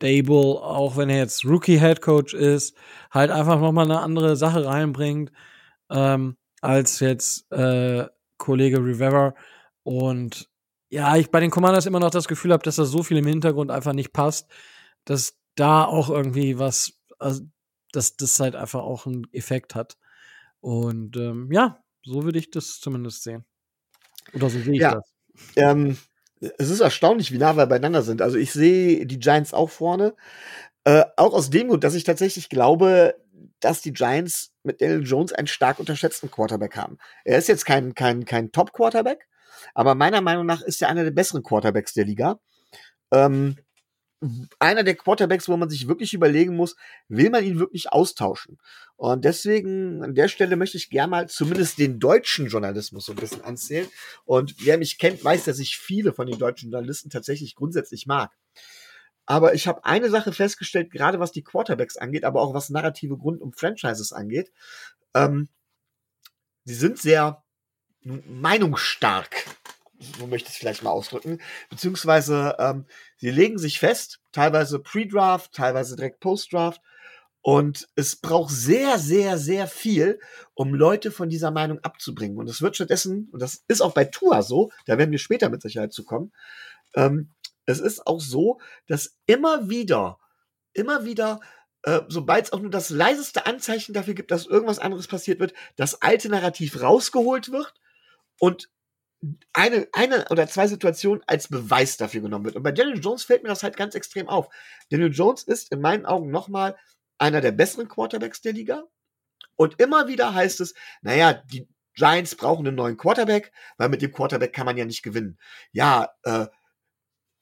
Dable, 0.00 0.62
auch 0.62 0.96
wenn 0.96 1.10
er 1.10 1.18
jetzt 1.18 1.44
Rookie 1.44 1.80
Head 1.80 2.00
Coach 2.00 2.32
ist, 2.34 2.76
halt 3.10 3.30
einfach 3.30 3.60
nochmal 3.60 3.84
eine 3.84 4.00
andere 4.00 4.36
Sache 4.36 4.64
reinbringt, 4.64 5.32
ähm, 5.90 6.36
als 6.60 7.00
jetzt 7.00 7.50
äh, 7.50 8.06
Kollege 8.36 8.78
Rivera. 8.78 9.34
Und 9.88 10.50
ja, 10.90 11.16
ich 11.16 11.30
bei 11.30 11.40
den 11.40 11.50
Commanders 11.50 11.86
immer 11.86 11.98
noch 11.98 12.10
das 12.10 12.28
Gefühl 12.28 12.52
habe, 12.52 12.62
dass 12.62 12.76
da 12.76 12.84
so 12.84 13.02
viel 13.02 13.16
im 13.16 13.26
Hintergrund 13.26 13.70
einfach 13.70 13.94
nicht 13.94 14.12
passt, 14.12 14.46
dass 15.06 15.38
da 15.54 15.82
auch 15.82 16.10
irgendwie 16.10 16.58
was, 16.58 16.92
also, 17.18 17.44
dass 17.92 18.14
das 18.18 18.38
halt 18.38 18.54
einfach 18.54 18.82
auch 18.82 19.06
einen 19.06 19.26
Effekt 19.32 19.74
hat. 19.74 19.96
Und 20.60 21.16
ähm, 21.16 21.50
ja, 21.50 21.82
so 22.04 22.24
würde 22.24 22.38
ich 22.38 22.50
das 22.50 22.80
zumindest 22.80 23.22
sehen. 23.22 23.46
Oder 24.34 24.50
so 24.50 24.60
sehe 24.60 24.74
ich 24.74 24.80
ja. 24.80 24.96
das. 24.96 25.10
Ähm, 25.56 25.96
es 26.58 26.68
ist 26.68 26.80
erstaunlich, 26.80 27.32
wie 27.32 27.38
nah 27.38 27.56
wir 27.56 27.64
beieinander 27.64 28.02
sind. 28.02 28.20
Also 28.20 28.36
ich 28.36 28.52
sehe 28.52 29.06
die 29.06 29.18
Giants 29.18 29.54
auch 29.54 29.70
vorne. 29.70 30.14
Äh, 30.84 31.06
auch 31.16 31.32
aus 31.32 31.48
dem 31.48 31.68
Grund, 31.68 31.82
dass 31.82 31.94
ich 31.94 32.04
tatsächlich 32.04 32.50
glaube, 32.50 33.14
dass 33.60 33.80
die 33.80 33.94
Giants 33.94 34.52
mit 34.64 34.82
Daniel 34.82 35.06
Jones 35.06 35.32
einen 35.32 35.46
stark 35.46 35.78
unterschätzten 35.78 36.30
Quarterback 36.30 36.76
haben. 36.76 36.98
Er 37.24 37.38
ist 37.38 37.48
jetzt 37.48 37.64
kein, 37.64 37.94
kein, 37.94 38.26
kein 38.26 38.52
Top-Quarterback, 38.52 39.26
aber 39.74 39.94
meiner 39.94 40.20
Meinung 40.20 40.46
nach 40.46 40.62
ist 40.62 40.82
er 40.82 40.88
einer 40.88 41.04
der 41.04 41.10
besseren 41.10 41.42
Quarterbacks 41.42 41.94
der 41.94 42.04
Liga. 42.04 42.40
Ähm, 43.10 43.56
einer 44.58 44.82
der 44.82 44.96
Quarterbacks, 44.96 45.48
wo 45.48 45.56
man 45.56 45.70
sich 45.70 45.86
wirklich 45.86 46.12
überlegen 46.12 46.56
muss, 46.56 46.74
will 47.08 47.30
man 47.30 47.44
ihn 47.44 47.60
wirklich 47.60 47.92
austauschen? 47.92 48.58
Und 48.96 49.24
deswegen 49.24 50.02
an 50.02 50.14
der 50.14 50.26
Stelle 50.26 50.56
möchte 50.56 50.76
ich 50.76 50.90
gerne 50.90 51.10
mal 51.10 51.28
zumindest 51.28 51.78
den 51.78 52.00
deutschen 52.00 52.48
Journalismus 52.48 53.06
so 53.06 53.12
ein 53.12 53.16
bisschen 53.16 53.44
anzählen. 53.44 53.86
Und 54.24 54.56
wer 54.64 54.76
mich 54.76 54.98
kennt, 54.98 55.24
weiß, 55.24 55.44
dass 55.44 55.60
ich 55.60 55.78
viele 55.78 56.12
von 56.12 56.26
den 56.26 56.38
deutschen 56.38 56.72
Journalisten 56.72 57.10
tatsächlich 57.10 57.54
grundsätzlich 57.54 58.06
mag. 58.06 58.32
Aber 59.24 59.54
ich 59.54 59.68
habe 59.68 59.84
eine 59.84 60.10
Sache 60.10 60.32
festgestellt, 60.32 60.90
gerade 60.90 61.20
was 61.20 61.32
die 61.32 61.44
Quarterbacks 61.44 61.96
angeht, 61.96 62.24
aber 62.24 62.40
auch 62.40 62.54
was 62.54 62.70
narrative 62.70 63.16
Grund 63.18 63.40
um 63.40 63.52
Franchises 63.52 64.12
angeht. 64.12 64.50
Ähm, 65.14 65.48
sie 66.64 66.74
sind 66.74 66.98
sehr 66.98 67.44
meinungsstark 68.26 69.44
so 69.98 70.26
möchte 70.26 70.48
ich 70.48 70.54
es 70.54 70.58
vielleicht 70.58 70.82
mal 70.82 70.90
ausdrücken, 70.90 71.40
beziehungsweise 71.70 72.56
ähm, 72.58 72.86
sie 73.16 73.30
legen 73.30 73.58
sich 73.58 73.78
fest, 73.78 74.20
teilweise 74.32 74.78
Pre-Draft, 74.78 75.52
teilweise 75.52 75.96
direkt 75.96 76.20
Post-Draft. 76.20 76.80
Und 77.40 77.88
es 77.94 78.16
braucht 78.16 78.52
sehr, 78.52 78.98
sehr, 78.98 79.38
sehr 79.38 79.66
viel, 79.66 80.20
um 80.54 80.74
Leute 80.74 81.10
von 81.10 81.28
dieser 81.28 81.50
Meinung 81.50 81.78
abzubringen. 81.80 82.36
Und 82.36 82.48
es 82.48 82.60
wird 82.60 82.74
stattdessen, 82.74 83.28
und 83.32 83.40
das 83.40 83.64
ist 83.68 83.80
auch 83.80 83.94
bei 83.94 84.04
Tua 84.04 84.42
so, 84.42 84.70
da 84.86 84.98
werden 84.98 85.12
wir 85.12 85.18
später 85.18 85.48
mit 85.48 85.62
Sicherheit 85.62 85.92
zu 85.92 86.04
kommen, 86.04 86.32
ähm, 86.94 87.30
es 87.64 87.80
ist 87.80 88.06
auch 88.06 88.20
so, 88.20 88.60
dass 88.86 89.18
immer 89.26 89.68
wieder, 89.68 90.18
immer 90.72 91.04
wieder, 91.04 91.40
äh, 91.82 92.00
sobald 92.08 92.46
es 92.46 92.52
auch 92.52 92.60
nur 92.60 92.70
das 92.70 92.90
leiseste 92.90 93.46
Anzeichen 93.46 93.92
dafür 93.92 94.14
gibt, 94.14 94.30
dass 94.30 94.46
irgendwas 94.46 94.78
anderes 94.78 95.06
passiert 95.06 95.38
wird, 95.38 95.54
das 95.76 96.02
alte 96.02 96.28
Narrativ 96.28 96.80
rausgeholt 96.80 97.52
wird 97.52 97.74
und 98.38 98.70
eine, 99.52 99.88
eine 99.92 100.26
oder 100.30 100.46
zwei 100.46 100.68
Situationen 100.68 101.22
als 101.26 101.48
Beweis 101.48 101.96
dafür 101.96 102.20
genommen 102.20 102.44
wird. 102.44 102.56
Und 102.56 102.62
bei 102.62 102.72
Daniel 102.72 103.00
Jones 103.00 103.24
fällt 103.24 103.42
mir 103.42 103.48
das 103.48 103.64
halt 103.64 103.76
ganz 103.76 103.94
extrem 103.94 104.28
auf. 104.28 104.48
Daniel 104.90 105.12
Jones 105.12 105.42
ist 105.42 105.72
in 105.72 105.80
meinen 105.80 106.06
Augen 106.06 106.30
nochmal 106.30 106.76
einer 107.18 107.40
der 107.40 107.52
besseren 107.52 107.88
Quarterbacks 107.88 108.40
der 108.40 108.52
Liga. 108.52 108.84
Und 109.56 109.80
immer 109.80 110.06
wieder 110.06 110.34
heißt 110.34 110.60
es, 110.60 110.74
naja, 111.02 111.32
die 111.32 111.68
Giants 111.94 112.36
brauchen 112.36 112.64
einen 112.66 112.76
neuen 112.76 112.96
Quarterback, 112.96 113.50
weil 113.76 113.88
mit 113.88 114.02
dem 114.02 114.12
Quarterback 114.12 114.52
kann 114.52 114.66
man 114.66 114.76
ja 114.76 114.84
nicht 114.84 115.02
gewinnen. 115.02 115.36
Ja, 115.72 116.10
äh, 116.22 116.46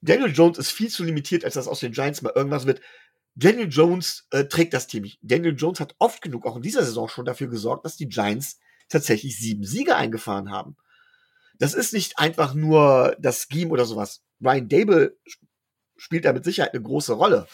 Daniel 0.00 0.32
Jones 0.32 0.56
ist 0.56 0.70
viel 0.70 0.88
zu 0.88 1.04
limitiert, 1.04 1.44
als 1.44 1.54
dass 1.54 1.68
aus 1.68 1.80
den 1.80 1.92
Giants 1.92 2.22
mal 2.22 2.32
irgendwas 2.34 2.64
wird. 2.64 2.80
Daniel 3.34 3.68
Jones 3.68 4.26
äh, 4.30 4.44
trägt 4.44 4.72
das 4.72 4.86
Team. 4.86 5.10
Daniel 5.20 5.54
Jones 5.54 5.78
hat 5.78 5.94
oft 5.98 6.22
genug 6.22 6.46
auch 6.46 6.56
in 6.56 6.62
dieser 6.62 6.84
Saison 6.84 7.06
schon 7.08 7.26
dafür 7.26 7.48
gesorgt, 7.48 7.84
dass 7.84 7.98
die 7.98 8.08
Giants 8.08 8.58
tatsächlich 8.88 9.38
sieben 9.38 9.64
Siege 9.64 9.94
eingefahren 9.94 10.50
haben. 10.50 10.76
Das 11.58 11.74
ist 11.74 11.92
nicht 11.92 12.18
einfach 12.18 12.54
nur 12.54 13.16
das 13.18 13.46
Scheme 13.50 13.70
oder 13.70 13.84
sowas. 13.84 14.22
Ryan 14.40 14.68
Dable 14.68 15.18
spielt 15.96 16.24
da 16.24 16.32
mit 16.32 16.44
Sicherheit 16.44 16.74
eine 16.74 16.82
große 16.82 17.14
Rolle. 17.14 17.46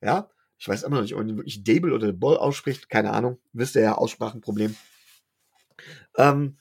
Ja, 0.00 0.30
ich 0.58 0.68
weiß 0.68 0.82
immer 0.82 0.96
noch 0.96 1.02
nicht, 1.02 1.14
ob 1.14 1.24
man 1.24 1.36
wirklich 1.36 1.64
Dable 1.64 1.94
oder 1.94 2.12
Ball 2.12 2.36
ausspricht. 2.36 2.88
Keine 2.88 3.12
Ahnung. 3.12 3.38
Wisst 3.52 3.76
ihr 3.76 3.82
ja, 3.82 3.94
Aussprachenproblem. 3.94 4.76
Ähm, 6.16 6.58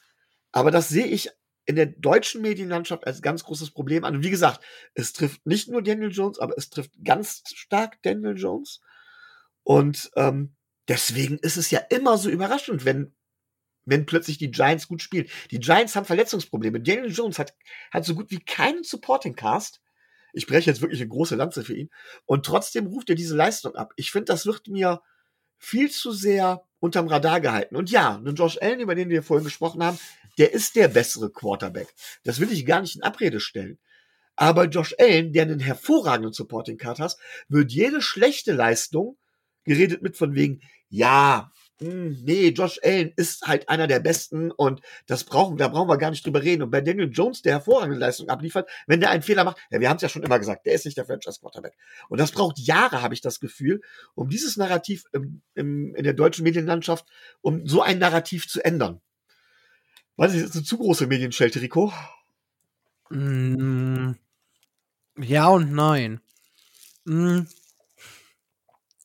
aber 0.51 0.71
das 0.71 0.89
sehe 0.89 1.07
ich 1.07 1.29
in 1.65 1.75
der 1.75 1.87
deutschen 1.87 2.41
Medienlandschaft 2.41 3.05
als 3.05 3.21
ganz 3.21 3.43
großes 3.43 3.71
Problem 3.71 4.05
an. 4.05 4.15
Und 4.15 4.23
wie 4.23 4.29
gesagt, 4.29 4.63
es 4.93 5.13
trifft 5.13 5.45
nicht 5.45 5.67
nur 5.67 5.83
Daniel 5.83 6.11
Jones, 6.11 6.39
aber 6.39 6.57
es 6.57 6.69
trifft 6.69 6.91
ganz 7.03 7.43
stark 7.53 8.01
Daniel 8.03 8.37
Jones. 8.37 8.81
Und 9.63 10.09
ähm, 10.15 10.55
deswegen 10.87 11.37
ist 11.39 11.57
es 11.57 11.69
ja 11.71 11.79
immer 11.89 12.17
so 12.17 12.29
überraschend, 12.29 12.85
wenn 12.85 13.13
wenn 13.87 14.05
plötzlich 14.05 14.37
die 14.37 14.51
Giants 14.51 14.87
gut 14.87 15.01
spielen. 15.01 15.27
Die 15.49 15.59
Giants 15.59 15.95
haben 15.95 16.05
Verletzungsprobleme. 16.05 16.81
Daniel 16.81 17.11
Jones 17.11 17.39
hat, 17.39 17.55
hat 17.91 18.05
so 18.05 18.13
gut 18.13 18.29
wie 18.29 18.39
keinen 18.39 18.83
Supporting 18.83 19.35
Cast. 19.35 19.81
Ich 20.33 20.45
breche 20.45 20.69
jetzt 20.69 20.81
wirklich 20.81 20.99
eine 20.99 21.09
große 21.09 21.35
Lanze 21.35 21.63
für 21.63 21.75
ihn. 21.75 21.89
Und 22.25 22.45
trotzdem 22.45 22.85
ruft 22.85 23.09
er 23.09 23.15
diese 23.15 23.35
Leistung 23.35 23.75
ab. 23.75 23.93
Ich 23.95 24.11
finde, 24.11 24.25
das 24.25 24.45
wird 24.45 24.67
mir 24.67 25.01
viel 25.57 25.89
zu 25.89 26.11
sehr 26.11 26.63
unterm 26.79 27.07
Radar 27.07 27.41
gehalten. 27.41 27.75
Und 27.75 27.89
ja, 27.89 28.15
einen 28.15 28.35
Josh 28.35 28.59
Allen, 28.61 28.81
über 28.81 28.93
den 28.93 29.09
wir 29.09 29.23
vorhin 29.23 29.45
gesprochen 29.45 29.83
haben, 29.83 29.97
der 30.37 30.53
ist 30.53 30.75
der 30.75 30.89
bessere 30.89 31.31
Quarterback. 31.31 31.87
Das 32.23 32.39
will 32.39 32.51
ich 32.51 32.65
gar 32.65 32.81
nicht 32.81 32.95
in 32.95 33.03
Abrede 33.03 33.39
stellen. 33.39 33.79
Aber 34.35 34.65
Josh 34.65 34.93
Allen, 34.99 35.33
der 35.33 35.43
einen 35.43 35.59
hervorragenden 35.59 36.33
Supporting 36.33 36.77
Card 36.77 36.99
hat, 36.99 37.17
wird 37.47 37.71
jede 37.71 38.01
schlechte 38.01 38.53
Leistung 38.53 39.17
geredet 39.63 40.03
mit 40.03 40.15
von 40.15 40.35
wegen, 40.35 40.61
ja, 40.89 41.51
hm, 41.79 42.23
nee, 42.23 42.49
Josh 42.49 42.79
Allen 42.83 43.13
ist 43.15 43.43
halt 43.43 43.69
einer 43.69 43.85
der 43.85 43.99
besten 43.99 44.49
und 44.49 44.81
das 45.05 45.23
brauchen, 45.23 45.57
da 45.57 45.67
brauchen 45.67 45.87
wir 45.87 45.97
gar 45.97 46.09
nicht 46.09 46.25
drüber 46.25 46.41
reden. 46.41 46.63
Und 46.63 46.71
bei 46.71 46.81
Daniel 46.81 47.09
Jones, 47.11 47.43
der 47.43 47.53
hervorragende 47.53 47.99
Leistung 47.99 48.29
abliefert, 48.29 48.67
wenn 48.87 48.99
der 48.99 49.11
einen 49.11 49.21
Fehler 49.21 49.43
macht, 49.43 49.57
ja, 49.69 49.79
wir 49.79 49.87
haben 49.87 49.97
es 49.97 50.01
ja 50.01 50.09
schon 50.09 50.23
immer 50.23 50.39
gesagt, 50.39 50.65
der 50.65 50.73
ist 50.73 50.85
nicht 50.85 50.97
der 50.97 51.05
Franchise 51.05 51.39
Quarterback. 51.39 51.77
Und 52.09 52.19
das 52.19 52.31
braucht 52.31 52.57
Jahre, 52.57 53.03
habe 53.03 53.13
ich 53.13 53.21
das 53.21 53.39
Gefühl, 53.39 53.81
um 54.15 54.27
dieses 54.27 54.57
Narrativ 54.57 55.03
im, 55.13 55.41
im, 55.53 55.93
in 55.93 56.03
der 56.03 56.13
deutschen 56.13 56.43
Medienlandschaft, 56.43 57.05
um 57.41 57.67
so 57.67 57.83
ein 57.83 57.99
Narrativ 57.99 58.47
zu 58.47 58.63
ändern. 58.65 58.99
Weiß 60.15 60.33
ich, 60.33 60.41
das 60.41 60.49
ist 60.49 60.55
eine 60.55 60.65
zu 60.65 60.77
große 60.79 61.05
Medienschelte, 61.05 61.61
Rico? 61.61 61.93
Mm, 63.11 64.13
ja 65.19 65.47
und 65.49 65.71
nein. 65.73 66.21
Mm, 67.05 67.41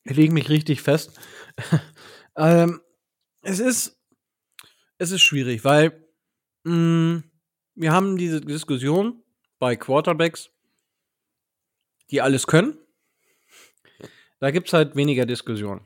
ich 0.05 0.15
lege 0.15 0.33
mich 0.33 0.49
richtig 0.49 0.81
fest. 0.81 1.11
Ähm, 2.35 2.81
es 3.41 3.59
ist, 3.59 3.99
es 4.97 5.11
ist 5.11 5.21
schwierig, 5.21 5.63
weil 5.63 6.07
mh, 6.63 6.73
mm, 6.73 7.23
wir 7.75 7.91
haben 7.91 8.17
diese 8.17 8.41
Diskussion 8.41 9.23
bei 9.59 9.75
Quarterbacks, 9.75 10.49
die 12.11 12.21
alles 12.21 12.47
können. 12.47 12.77
Da 14.39 14.51
gibt 14.51 14.67
es 14.67 14.73
halt 14.73 14.95
weniger 14.95 15.25
Diskussion. 15.25 15.81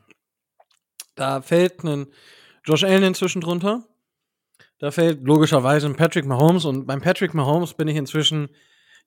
Da 1.16 1.41
fällt 1.41 1.84
ein 1.84 2.08
Josh 2.64 2.84
Allen 2.84 3.04
inzwischen 3.04 3.41
drunter. 3.41 3.88
Da 4.80 4.91
fällt 4.91 5.24
logischerweise 5.24 5.88
ein 5.88 5.95
Patrick 5.95 6.26
Mahomes 6.26 6.66
und 6.66 6.86
beim 6.86 7.02
Patrick 7.02 7.34
Mahomes 7.34 7.74
bin 7.74 7.88
ich 7.88 7.95
inzwischen 7.95 8.50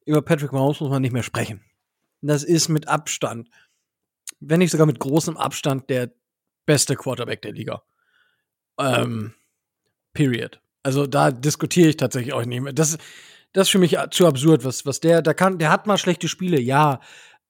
über 0.06 0.22
Patrick 0.22 0.52
Mahomes 0.52 0.80
muss 0.80 0.90
man 0.90 1.02
nicht 1.02 1.12
mehr 1.12 1.22
sprechen. 1.22 1.64
Das 2.22 2.42
ist 2.42 2.68
mit 2.68 2.88
Abstand, 2.88 3.48
wenn 4.40 4.58
nicht 4.58 4.70
sogar 4.70 4.86
mit 4.86 4.98
großem 4.98 5.36
Abstand 5.36 5.90
der 5.90 6.12
beste 6.70 6.94
Quarterback 6.94 7.42
der 7.42 7.50
Liga. 7.50 7.82
Ähm, 8.78 9.34
period. 10.12 10.60
Also 10.84 11.08
da 11.08 11.32
diskutiere 11.32 11.88
ich 11.88 11.96
tatsächlich 11.96 12.32
auch 12.32 12.44
nicht 12.44 12.60
mehr. 12.60 12.72
Das, 12.72 12.96
das 13.52 13.66
ist 13.66 13.70
für 13.70 13.80
mich 13.80 13.96
zu 14.12 14.24
absurd, 14.28 14.64
was, 14.64 14.86
was 14.86 15.00
der, 15.00 15.20
der 15.20 15.34
kann, 15.34 15.58
der 15.58 15.72
hat 15.72 15.88
mal 15.88 15.98
schlechte 15.98 16.28
Spiele, 16.28 16.60
ja. 16.60 17.00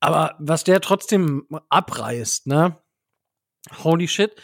Aber 0.01 0.37
was 0.39 0.65
der 0.65 0.81
trotzdem 0.81 1.47
abreißt, 1.69 2.47
ne? 2.47 2.79
Holy 3.85 4.09
shit. 4.09 4.35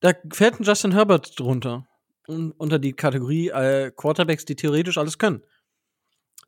Da 0.00 0.12
fällt 0.32 0.58
ein 0.58 0.64
Justin 0.64 0.90
Herbert 0.90 1.38
drunter. 1.38 1.86
unter 2.26 2.80
die 2.80 2.94
Kategorie 2.94 3.50
äh, 3.50 3.92
Quarterbacks, 3.92 4.44
die 4.44 4.56
theoretisch 4.56 4.98
alles 4.98 5.18
können. 5.18 5.44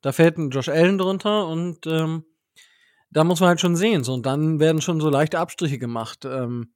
Da 0.00 0.10
fällt 0.10 0.36
ein 0.36 0.50
Josh 0.50 0.68
Allen 0.68 0.98
drunter 0.98 1.46
und 1.46 1.86
ähm, 1.86 2.24
da 3.10 3.22
muss 3.22 3.38
man 3.38 3.50
halt 3.50 3.60
schon 3.60 3.76
sehen. 3.76 4.02
So, 4.02 4.14
und 4.14 4.26
dann 4.26 4.58
werden 4.58 4.80
schon 4.80 5.00
so 5.00 5.08
leichte 5.10 5.38
Abstriche 5.38 5.78
gemacht. 5.78 6.24
Ähm, 6.24 6.72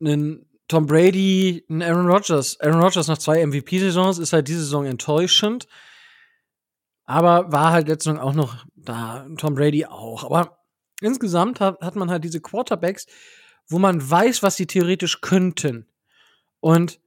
einen 0.00 0.46
Tom 0.68 0.86
Brady, 0.86 1.64
einen 1.68 1.82
Aaron 1.82 2.06
Rodgers. 2.06 2.58
Aaron 2.60 2.80
Rodgers 2.80 3.08
nach 3.08 3.18
zwei 3.18 3.44
MVP-Saisons 3.44 4.18
ist 4.18 4.32
halt 4.32 4.48
diese 4.48 4.60
Saison 4.60 4.86
enttäuschend. 4.86 5.66
Aber 7.04 7.50
war 7.50 7.72
halt 7.72 7.88
letzte 7.88 8.10
Saison 8.10 8.22
auch 8.22 8.34
noch 8.34 8.64
da. 8.76 9.26
Tom 9.36 9.54
Brady 9.54 9.86
auch. 9.86 10.24
Aber 10.24 10.58
insgesamt 11.00 11.60
hat, 11.60 11.80
hat 11.80 11.96
man 11.96 12.10
halt 12.10 12.22
diese 12.22 12.40
Quarterbacks, 12.40 13.06
wo 13.66 13.78
man 13.78 14.08
weiß, 14.08 14.42
was 14.42 14.56
sie 14.56 14.66
theoretisch 14.66 15.20
könnten. 15.20 15.88
Und 16.60 17.00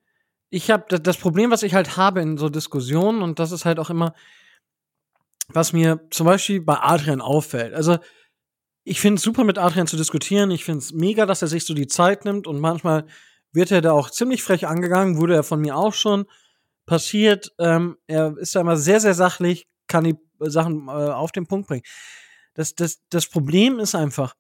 ich 0.50 0.70
habe 0.70 1.00
das 1.00 1.18
Problem, 1.18 1.50
was 1.50 1.64
ich 1.64 1.74
halt 1.74 1.96
habe 1.98 2.22
in 2.22 2.38
so 2.38 2.50
Diskussionen, 2.50 3.22
und 3.22 3.39
das 3.39 3.52
ist 3.52 3.66
halt 3.66 3.80
auch 3.80 3.89
immer, 3.89 4.14
was 5.48 5.74
mir 5.74 6.06
zum 6.12 6.26
Beispiel 6.26 6.62
bei 6.62 6.78
Adrian 6.80 7.22
auffällt. 7.22 7.74
Also, 7.74 7.98
ich 8.84 9.00
finde 9.00 9.18
es 9.18 9.24
super, 9.24 9.44
mit 9.44 9.58
Adrian 9.58 9.88
zu 9.88 9.98
diskutieren. 9.98 10.52
Ich 10.52 10.66
finde 10.66 10.80
es 10.80 10.92
mega, 10.92 11.26
dass 11.26 11.42
er 11.42 11.48
sich 11.48 11.66
so 11.66 11.74
die 11.74 11.88
Zeit 11.88 12.26
nimmt 12.26 12.48
und 12.48 12.60
manchmal 12.60 13.06
wird 13.52 13.72
er 13.72 13.82
da 13.82 13.94
auch 13.94 14.10
ziemlich 14.10 14.44
frech 14.44 14.68
angegangen, 14.68 15.18
wurde 15.18 15.36
er 15.36 15.44
von 15.44 15.62
mir 15.62 15.78
auch 15.78 15.94
schon 15.94 16.26
passiert. 16.86 17.54
Ähm, 17.60 17.98
er 18.08 18.36
ist 18.38 18.56
da 18.56 18.62
immer 18.62 18.78
sehr, 18.78 19.00
sehr 19.00 19.14
sachlich, 19.14 19.68
kann 19.88 20.04
die 20.04 20.18
Sachen 20.40 20.88
äh, 20.88 20.92
auf 20.92 21.32
den 21.32 21.48
Punkt 21.48 21.68
bringen. 21.68 21.84
Das, 22.56 22.76
das, 22.76 23.02
das 23.10 23.28
Problem 23.28 23.80
ist 23.80 23.96
einfach, 23.96 24.36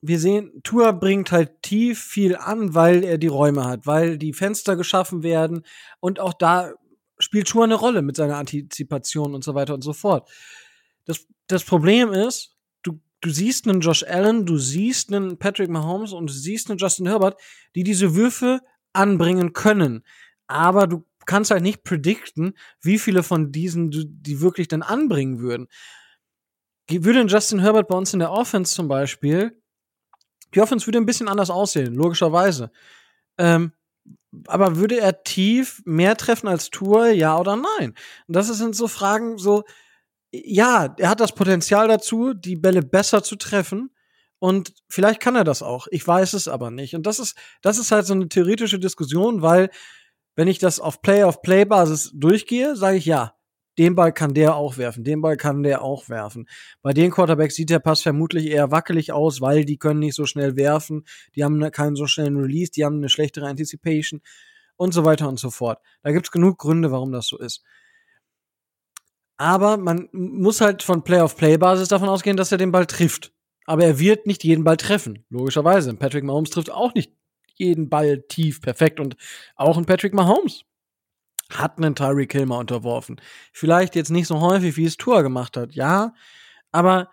wir 0.00 0.20
sehen, 0.20 0.52
Tour 0.62 0.92
bringt 0.92 1.32
halt 1.32 1.62
tief 1.62 2.00
viel 2.00 2.36
an, 2.36 2.74
weil 2.74 3.02
er 3.02 3.18
die 3.18 3.26
Räume 3.26 3.64
hat, 3.64 3.86
weil 3.86 4.16
die 4.16 4.32
Fenster 4.32 4.76
geschaffen 4.76 5.24
werden 5.24 5.64
und 5.98 6.20
auch 6.20 6.34
da 6.34 6.72
spielt 7.18 7.48
Tour 7.48 7.64
eine 7.64 7.74
Rolle 7.74 8.02
mit 8.02 8.14
seiner 8.14 8.36
Antizipation 8.36 9.34
und 9.34 9.42
so 9.42 9.56
weiter 9.56 9.74
und 9.74 9.82
so 9.82 9.92
fort. 9.92 10.30
Das, 11.04 11.26
das 11.48 11.64
Problem 11.64 12.12
ist, 12.12 12.57
du 13.20 13.30
siehst 13.30 13.68
einen 13.68 13.80
Josh 13.80 14.04
Allen, 14.04 14.46
du 14.46 14.58
siehst 14.58 15.12
einen 15.12 15.38
Patrick 15.38 15.70
Mahomes 15.70 16.12
und 16.12 16.28
du 16.28 16.32
siehst 16.32 16.70
einen 16.70 16.78
Justin 16.78 17.06
Herbert, 17.06 17.40
die 17.74 17.82
diese 17.82 18.14
Würfe 18.14 18.60
anbringen 18.92 19.52
können. 19.52 20.04
Aber 20.46 20.86
du 20.86 21.04
kannst 21.26 21.50
halt 21.50 21.62
nicht 21.62 21.84
predikten, 21.84 22.54
wie 22.80 22.98
viele 22.98 23.22
von 23.22 23.52
diesen 23.52 23.90
die 23.90 24.40
wirklich 24.40 24.68
dann 24.68 24.82
anbringen 24.82 25.40
würden. 25.40 25.68
Würde 26.90 27.20
Justin 27.26 27.58
Herbert 27.58 27.88
bei 27.88 27.96
uns 27.96 28.14
in 28.14 28.18
der 28.18 28.30
Offense 28.30 28.74
zum 28.74 28.88
Beispiel, 28.88 29.60
die 30.54 30.60
Offense 30.62 30.86
würde 30.86 30.98
ein 30.98 31.06
bisschen 31.06 31.28
anders 31.28 31.50
aussehen, 31.50 31.94
logischerweise. 31.94 32.70
Ähm, 33.36 33.72
aber 34.46 34.76
würde 34.76 34.98
er 34.98 35.22
tief 35.22 35.82
mehr 35.84 36.16
treffen 36.16 36.48
als 36.48 36.70
Tour, 36.70 37.08
ja 37.08 37.38
oder 37.38 37.56
nein? 37.56 37.94
Und 38.26 38.36
das 38.36 38.48
sind 38.48 38.74
so 38.74 38.88
Fragen, 38.88 39.36
so, 39.36 39.64
ja, 40.32 40.94
er 40.98 41.08
hat 41.08 41.20
das 41.20 41.34
Potenzial 41.34 41.88
dazu, 41.88 42.34
die 42.34 42.56
Bälle 42.56 42.82
besser 42.82 43.22
zu 43.22 43.36
treffen. 43.36 43.90
Und 44.38 44.72
vielleicht 44.88 45.20
kann 45.20 45.34
er 45.34 45.44
das 45.44 45.62
auch. 45.62 45.88
Ich 45.90 46.06
weiß 46.06 46.34
es 46.34 46.46
aber 46.46 46.70
nicht. 46.70 46.94
Und 46.94 47.06
das 47.06 47.18
ist, 47.18 47.36
das 47.62 47.78
ist 47.78 47.90
halt 47.90 48.06
so 48.06 48.14
eine 48.14 48.28
theoretische 48.28 48.78
Diskussion, 48.78 49.42
weil 49.42 49.70
wenn 50.36 50.46
ich 50.46 50.60
das 50.60 50.78
auf 50.78 51.02
Play-of-Play-Basis 51.02 52.12
durchgehe, 52.14 52.76
sage 52.76 52.98
ich 52.98 53.06
ja, 53.06 53.34
den 53.78 53.94
Ball 53.94 54.12
kann 54.12 54.34
der 54.34 54.56
auch 54.56 54.76
werfen, 54.76 55.04
den 55.04 55.20
Ball 55.20 55.36
kann 55.36 55.62
der 55.62 55.82
auch 55.82 56.08
werfen. 56.08 56.48
Bei 56.82 56.92
den 56.92 57.10
Quarterbacks 57.10 57.54
sieht 57.54 57.70
der 57.70 57.78
Pass 57.78 58.02
vermutlich 58.02 58.46
eher 58.46 58.70
wackelig 58.70 59.12
aus, 59.12 59.40
weil 59.40 59.64
die 59.64 59.78
können 59.78 60.00
nicht 60.00 60.14
so 60.14 60.26
schnell 60.26 60.56
werfen, 60.56 61.04
die 61.34 61.44
haben 61.44 61.58
ne, 61.58 61.70
keinen 61.70 61.96
so 61.96 62.06
schnellen 62.06 62.36
Release, 62.36 62.72
die 62.72 62.84
haben 62.84 62.96
eine 62.96 63.08
schlechtere 63.08 63.46
Anticipation 63.46 64.20
und 64.76 64.92
so 64.92 65.04
weiter 65.04 65.28
und 65.28 65.38
so 65.38 65.50
fort. 65.50 65.80
Da 66.02 66.12
gibt's 66.12 66.30
genug 66.30 66.58
Gründe, 66.58 66.90
warum 66.90 67.12
das 67.12 67.26
so 67.26 67.38
ist. 67.38 67.62
Aber 69.38 69.76
man 69.76 70.08
muss 70.12 70.60
halt 70.60 70.82
von 70.82 71.04
Play-of-Play-Basis 71.04 71.88
davon 71.88 72.08
ausgehen, 72.08 72.36
dass 72.36 72.52
er 72.52 72.58
den 72.58 72.72
Ball 72.72 72.86
trifft. 72.86 73.32
Aber 73.64 73.84
er 73.84 73.98
wird 73.98 74.26
nicht 74.26 74.44
jeden 74.44 74.64
Ball 74.64 74.76
treffen, 74.76 75.24
logischerweise. 75.30 75.94
Patrick 75.94 76.24
Mahomes 76.24 76.50
trifft 76.50 76.70
auch 76.70 76.92
nicht 76.94 77.12
jeden 77.54 77.88
Ball 77.88 78.22
tief 78.22 78.60
perfekt. 78.60 78.98
Und 78.98 79.16
auch 79.54 79.78
ein 79.78 79.86
Patrick 79.86 80.12
Mahomes 80.12 80.64
hat 81.50 81.78
einen 81.78 81.94
Tyreek 81.94 82.32
Hill 82.32 82.46
mal 82.46 82.58
unterworfen. 82.58 83.20
Vielleicht 83.52 83.94
jetzt 83.94 84.10
nicht 84.10 84.26
so 84.26 84.40
häufig, 84.40 84.76
wie 84.76 84.84
es 84.84 84.96
Tour 84.96 85.22
gemacht 85.22 85.56
hat, 85.56 85.74
ja. 85.74 86.14
Aber 86.72 87.08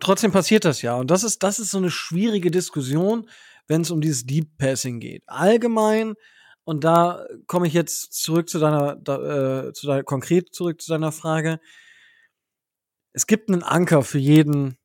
trotzdem 0.00 0.30
passiert 0.30 0.64
das 0.64 0.82
ja. 0.82 0.96
Und 0.96 1.10
das 1.10 1.24
ist, 1.24 1.42
das 1.42 1.58
ist 1.58 1.70
so 1.70 1.78
eine 1.78 1.90
schwierige 1.90 2.50
Diskussion, 2.50 3.28
wenn 3.66 3.80
es 3.80 3.90
um 3.90 4.00
dieses 4.00 4.26
Deep 4.26 4.58
Passing 4.58 5.00
geht. 5.00 5.22
Allgemein 5.26 6.14
und 6.64 6.84
da 6.84 7.26
komme 7.46 7.66
ich 7.66 7.74
jetzt 7.74 8.14
zurück 8.14 8.48
zu 8.48 8.58
deiner, 8.58 8.96
da, 8.96 9.66
äh, 9.66 9.72
zu 9.72 9.86
deiner, 9.86 10.02
konkret 10.02 10.54
zurück 10.54 10.80
zu 10.80 10.90
deiner 10.90 11.12
Frage. 11.12 11.60
Es 13.12 13.26
gibt 13.26 13.50
einen 13.50 13.62
Anker 13.62 14.02
für 14.02 14.18
jeden, 14.18 14.76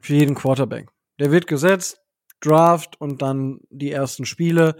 für 0.00 0.14
jeden 0.14 0.34
Quarterback. 0.34 0.90
Der 1.18 1.32
wird 1.32 1.46
gesetzt, 1.46 2.00
Draft 2.40 3.00
und 3.00 3.22
dann 3.22 3.60
die 3.70 3.90
ersten 3.90 4.26
Spiele, 4.26 4.76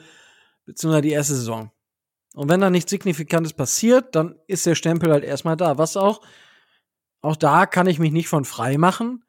beziehungsweise 0.66 1.02
die 1.02 1.12
erste 1.12 1.34
Saison. 1.34 1.72
Und 2.34 2.50
wenn 2.50 2.60
da 2.60 2.68
nichts 2.68 2.90
Signifikantes 2.90 3.54
passiert, 3.54 4.14
dann 4.14 4.38
ist 4.46 4.66
der 4.66 4.74
Stempel 4.74 5.10
halt 5.10 5.24
erstmal 5.24 5.56
da. 5.56 5.78
Was 5.78 5.96
auch, 5.96 6.20
auch 7.22 7.36
da 7.36 7.64
kann 7.64 7.86
ich 7.86 7.98
mich 7.98 8.12
nicht 8.12 8.28
von 8.28 8.44
frei 8.44 8.76
machen 8.76 9.25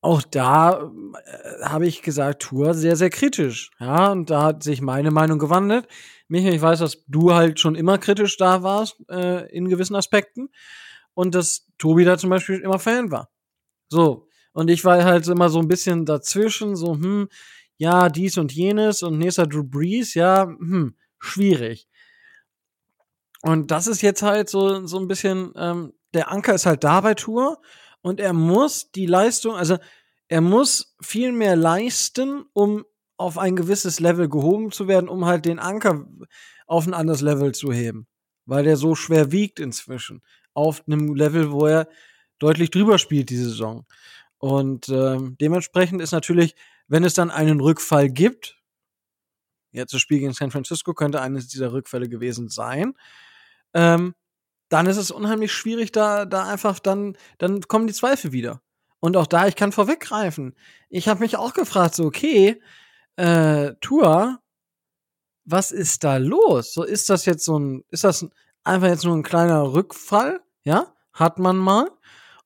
auch 0.00 0.22
da 0.22 0.90
äh, 1.24 1.64
habe 1.64 1.86
ich 1.86 2.02
gesagt, 2.02 2.42
Tour 2.42 2.74
sehr, 2.74 2.96
sehr 2.96 3.10
kritisch. 3.10 3.70
Ja, 3.80 4.12
und 4.12 4.30
da 4.30 4.42
hat 4.42 4.62
sich 4.62 4.80
meine 4.80 5.10
Meinung 5.10 5.38
gewandelt. 5.38 5.88
Michael, 6.28 6.54
ich 6.54 6.62
weiß, 6.62 6.80
dass 6.80 7.04
du 7.06 7.34
halt 7.34 7.60
schon 7.60 7.74
immer 7.74 7.98
kritisch 7.98 8.36
da 8.36 8.62
warst 8.62 8.96
äh, 9.10 9.48
in 9.54 9.68
gewissen 9.68 9.96
Aspekten 9.96 10.50
und 11.14 11.34
dass 11.34 11.66
Tobi 11.78 12.04
da 12.04 12.18
zum 12.18 12.30
Beispiel 12.30 12.60
immer 12.60 12.78
Fan 12.78 13.10
war. 13.10 13.30
So. 13.88 14.28
Und 14.52 14.70
ich 14.70 14.84
war 14.84 15.04
halt 15.04 15.26
immer 15.28 15.48
so 15.48 15.58
ein 15.58 15.68
bisschen 15.68 16.06
dazwischen, 16.06 16.76
so, 16.76 16.94
hm, 16.94 17.28
ja, 17.76 18.08
dies 18.08 18.38
und 18.38 18.52
jenes 18.52 19.02
und 19.02 19.18
nächster 19.18 19.46
Drew 19.46 19.64
Brees, 19.64 20.14
ja, 20.14 20.44
hm, 20.46 20.96
schwierig. 21.18 21.88
Und 23.42 23.70
das 23.70 23.86
ist 23.86 24.02
jetzt 24.02 24.22
halt 24.22 24.48
so, 24.48 24.86
so 24.86 24.98
ein 24.98 25.08
bisschen, 25.08 25.52
ähm, 25.56 25.92
der 26.14 26.30
Anker 26.30 26.54
ist 26.54 26.66
halt 26.66 26.84
da 26.84 27.00
bei 27.00 27.14
Tour 27.14 27.60
und 28.06 28.20
er 28.20 28.32
muss 28.32 28.92
die 28.92 29.06
Leistung, 29.06 29.56
also 29.56 29.78
er 30.28 30.40
muss 30.40 30.94
viel 31.00 31.32
mehr 31.32 31.56
leisten, 31.56 32.44
um 32.52 32.84
auf 33.16 33.36
ein 33.36 33.56
gewisses 33.56 33.98
Level 33.98 34.28
gehoben 34.28 34.70
zu 34.70 34.86
werden, 34.86 35.08
um 35.08 35.24
halt 35.24 35.44
den 35.44 35.58
Anker 35.58 36.06
auf 36.68 36.86
ein 36.86 36.94
anderes 36.94 37.20
Level 37.20 37.52
zu 37.52 37.72
heben. 37.72 38.06
Weil 38.44 38.62
der 38.62 38.76
so 38.76 38.94
schwer 38.94 39.32
wiegt 39.32 39.58
inzwischen. 39.58 40.22
Auf 40.54 40.86
einem 40.86 41.16
Level, 41.16 41.50
wo 41.50 41.66
er 41.66 41.88
deutlich 42.38 42.70
drüber 42.70 42.98
spielt 42.98 43.28
diese 43.28 43.48
Saison. 43.48 43.84
Und 44.38 44.88
ähm, 44.88 45.36
dementsprechend 45.40 46.00
ist 46.00 46.12
natürlich, 46.12 46.54
wenn 46.86 47.02
es 47.02 47.14
dann 47.14 47.32
einen 47.32 47.58
Rückfall 47.58 48.08
gibt, 48.08 48.62
jetzt 49.72 49.92
das 49.92 50.00
Spiel 50.00 50.20
gegen 50.20 50.32
San 50.32 50.52
Francisco 50.52 50.94
könnte 50.94 51.20
eines 51.20 51.48
dieser 51.48 51.72
Rückfälle 51.72 52.08
gewesen 52.08 52.50
sein, 52.50 52.94
ähm, 53.74 54.14
dann 54.68 54.86
ist 54.86 54.96
es 54.96 55.10
unheimlich 55.10 55.52
schwierig, 55.52 55.92
da, 55.92 56.24
da 56.24 56.48
einfach 56.48 56.78
dann, 56.78 57.16
dann 57.38 57.60
kommen 57.62 57.86
die 57.86 57.92
Zweifel 57.92 58.32
wieder. 58.32 58.60
Und 59.00 59.16
auch 59.16 59.26
da, 59.26 59.46
ich 59.46 59.56
kann 59.56 59.72
vorweggreifen. 59.72 60.54
Ich 60.88 61.08
habe 61.08 61.20
mich 61.20 61.36
auch 61.36 61.54
gefragt, 61.54 61.94
so, 61.94 62.04
okay, 62.04 62.60
äh, 63.16 63.74
Tour, 63.80 64.40
was 65.44 65.70
ist 65.70 66.04
da 66.04 66.16
los? 66.16 66.72
So, 66.72 66.82
ist 66.82 67.08
das 67.08 67.24
jetzt 67.24 67.44
so 67.44 67.58
ein, 67.58 67.84
ist 67.90 68.04
das 68.04 68.26
einfach 68.64 68.88
jetzt 68.88 69.04
nur 69.04 69.16
ein 69.16 69.22
kleiner 69.22 69.72
Rückfall? 69.72 70.40
Ja, 70.64 70.92
hat 71.12 71.38
man 71.38 71.56
mal. 71.56 71.90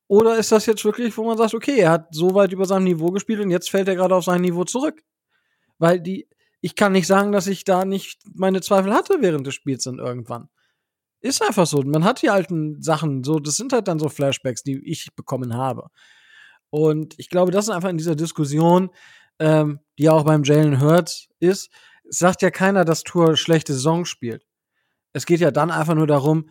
Oder 0.07 0.37
ist 0.39 0.53
das 0.53 0.67
jetzt 0.67 0.85
wirklich, 0.85 1.17
wo 1.17 1.25
man 1.25 1.39
sagt, 1.39 1.55
okay, 1.55 1.79
er 1.79 1.93
hat 1.93 2.09
so 2.11 2.35
weit 2.35 2.53
über 2.53 2.67
seinem 2.67 2.85
Niveau 2.85 3.11
gespielt 3.11 3.41
und 3.41 3.51
jetzt 3.51 3.71
fällt 3.71 3.89
er 3.89 3.95
gerade 3.95 4.15
auf 4.15 4.25
sein 4.25 4.41
Niveau 4.41 4.65
zurück? 4.65 5.03
Weil 5.79 6.01
die, 6.01 6.29
ich 6.61 6.75
kann 6.75 6.93
nicht 6.93 7.07
sagen, 7.07 7.33
dass 7.33 7.47
ich 7.47 7.65
da 7.65 7.85
nicht 7.85 8.21
meine 8.35 8.61
Zweifel 8.61 8.93
hatte 8.93 9.19
während 9.21 9.47
des 9.47 9.55
Spiels 9.55 9.85
dann 9.85 9.99
irgendwann. 9.99 10.49
Ist 11.21 11.43
einfach 11.43 11.67
so. 11.67 11.83
Man 11.83 12.05
hat 12.05 12.23
die 12.23 12.31
alten 12.31 12.81
Sachen, 12.83 13.25
so, 13.25 13.39
das 13.39 13.57
sind 13.57 13.73
halt 13.73 13.89
dann 13.89 13.99
so 13.99 14.09
Flashbacks, 14.09 14.63
die 14.63 14.79
ich 14.85 15.15
bekommen 15.15 15.55
habe. 15.55 15.89
Und 16.71 17.15
ich 17.19 17.29
glaube, 17.29 17.53
das 17.53 17.67
ist 17.67 17.71
einfach 17.71 17.91
in 17.91 17.99
dieser 17.99 18.17
Diskussion, 18.17 18.91
ähm, 19.39 19.81
die 19.99 20.09
auch 20.09 20.25
beim 20.25 20.45
Jalen 20.45 20.81
Hurts 20.81 21.29
ist, 21.41 21.71
sagt 22.09 22.43
ja 22.43 22.51
keiner, 22.51 22.85
dass 22.85 23.03
Tour 23.03 23.37
schlechte 23.37 23.73
Saison 23.75 24.05
spielt. 24.05 24.47
Es 25.13 25.27
geht 25.27 25.41
ja 25.41 25.51
dann 25.51 25.71
einfach 25.71 25.95
nur 25.95 26.07
darum, 26.07 26.51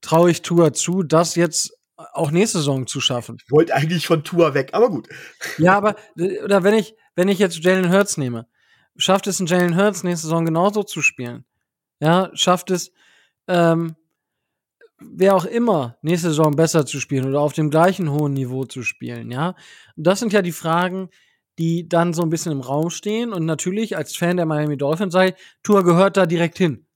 traue 0.00 0.30
ich 0.30 0.42
Tour 0.42 0.72
zu, 0.72 1.02
das 1.02 1.34
jetzt 1.34 1.72
auch 1.96 2.30
nächste 2.30 2.58
Saison 2.58 2.86
zu 2.86 3.00
schaffen. 3.00 3.36
Ich 3.44 3.50
wollte 3.50 3.74
eigentlich 3.74 4.06
von 4.06 4.24
Tour 4.24 4.54
weg, 4.54 4.70
aber 4.72 4.90
gut. 4.90 5.08
Ja, 5.58 5.76
aber 5.76 5.96
oder 6.16 6.64
wenn 6.64 6.74
ich 6.74 6.94
wenn 7.14 7.28
ich 7.28 7.38
jetzt 7.38 7.62
Jalen 7.62 7.92
Hurts 7.92 8.16
nehme, 8.16 8.48
schafft 8.96 9.26
es 9.26 9.40
ein 9.40 9.46
Jalen 9.46 9.76
Hurts 9.76 10.02
nächste 10.02 10.26
Saison 10.26 10.44
genauso 10.44 10.82
zu 10.82 11.02
spielen? 11.02 11.44
Ja, 12.00 12.30
schafft 12.34 12.70
es 12.70 12.92
ähm, 13.48 13.96
wer 14.98 15.34
auch 15.34 15.44
immer 15.44 15.96
nächste 16.02 16.28
Saison 16.28 16.56
besser 16.56 16.86
zu 16.86 17.00
spielen 17.00 17.26
oder 17.26 17.40
auf 17.40 17.52
dem 17.52 17.70
gleichen 17.70 18.10
hohen 18.10 18.32
Niveau 18.32 18.64
zu 18.64 18.82
spielen, 18.82 19.30
ja? 19.30 19.54
Und 19.96 20.06
das 20.06 20.20
sind 20.20 20.32
ja 20.32 20.42
die 20.42 20.52
Fragen, 20.52 21.10
die 21.58 21.88
dann 21.88 22.14
so 22.14 22.22
ein 22.22 22.30
bisschen 22.30 22.52
im 22.52 22.60
Raum 22.60 22.90
stehen. 22.90 23.32
Und 23.32 23.44
natürlich 23.44 23.96
als 23.96 24.16
Fan 24.16 24.36
der 24.36 24.46
Miami 24.46 24.76
Dolphins 24.76 25.12
sei, 25.12 25.34
Tour 25.62 25.84
gehört 25.84 26.16
da 26.16 26.26
direkt 26.26 26.58
hin. 26.58 26.86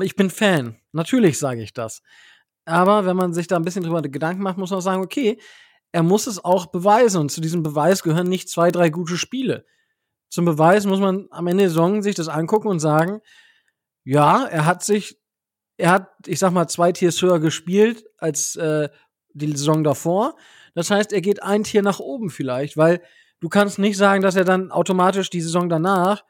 Ich 0.00 0.16
bin 0.16 0.30
Fan. 0.30 0.76
Natürlich 0.92 1.38
sage 1.38 1.62
ich 1.62 1.72
das. 1.72 2.02
Aber 2.64 3.06
wenn 3.06 3.16
man 3.16 3.34
sich 3.34 3.46
da 3.46 3.56
ein 3.56 3.64
bisschen 3.64 3.82
drüber 3.82 4.02
Gedanken 4.02 4.42
macht, 4.42 4.58
muss 4.58 4.70
man 4.70 4.78
auch 4.78 4.82
sagen, 4.82 5.02
okay, 5.02 5.38
er 5.92 6.02
muss 6.02 6.26
es 6.26 6.42
auch 6.44 6.66
beweisen. 6.66 7.20
Und 7.20 7.30
zu 7.30 7.40
diesem 7.40 7.62
Beweis 7.62 8.02
gehören 8.02 8.28
nicht 8.28 8.48
zwei, 8.48 8.70
drei 8.70 8.88
gute 8.88 9.16
Spiele. 9.16 9.66
Zum 10.30 10.46
Beweis 10.46 10.86
muss 10.86 11.00
man 11.00 11.26
am 11.30 11.46
Ende 11.46 11.64
der 11.64 11.70
Saison 11.70 12.02
sich 12.02 12.14
das 12.14 12.28
angucken 12.28 12.68
und 12.68 12.80
sagen, 12.80 13.20
ja, 14.04 14.44
er 14.44 14.64
hat 14.64 14.82
sich, 14.82 15.20
er 15.82 15.90
hat, 15.90 16.12
ich 16.26 16.38
sag 16.38 16.52
mal, 16.52 16.68
zwei 16.68 16.92
Tiers 16.92 17.20
höher 17.20 17.40
gespielt 17.40 18.04
als 18.18 18.54
äh, 18.54 18.88
die 19.32 19.50
Saison 19.50 19.82
davor. 19.82 20.36
Das 20.76 20.92
heißt, 20.92 21.12
er 21.12 21.20
geht 21.20 21.42
ein 21.42 21.64
Tier 21.64 21.82
nach 21.82 21.98
oben 21.98 22.30
vielleicht, 22.30 22.76
weil 22.76 23.02
du 23.40 23.48
kannst 23.48 23.80
nicht 23.80 23.96
sagen, 23.96 24.22
dass 24.22 24.36
er 24.36 24.44
dann 24.44 24.70
automatisch 24.70 25.28
die 25.28 25.40
Saison 25.40 25.68
danach 25.68 26.24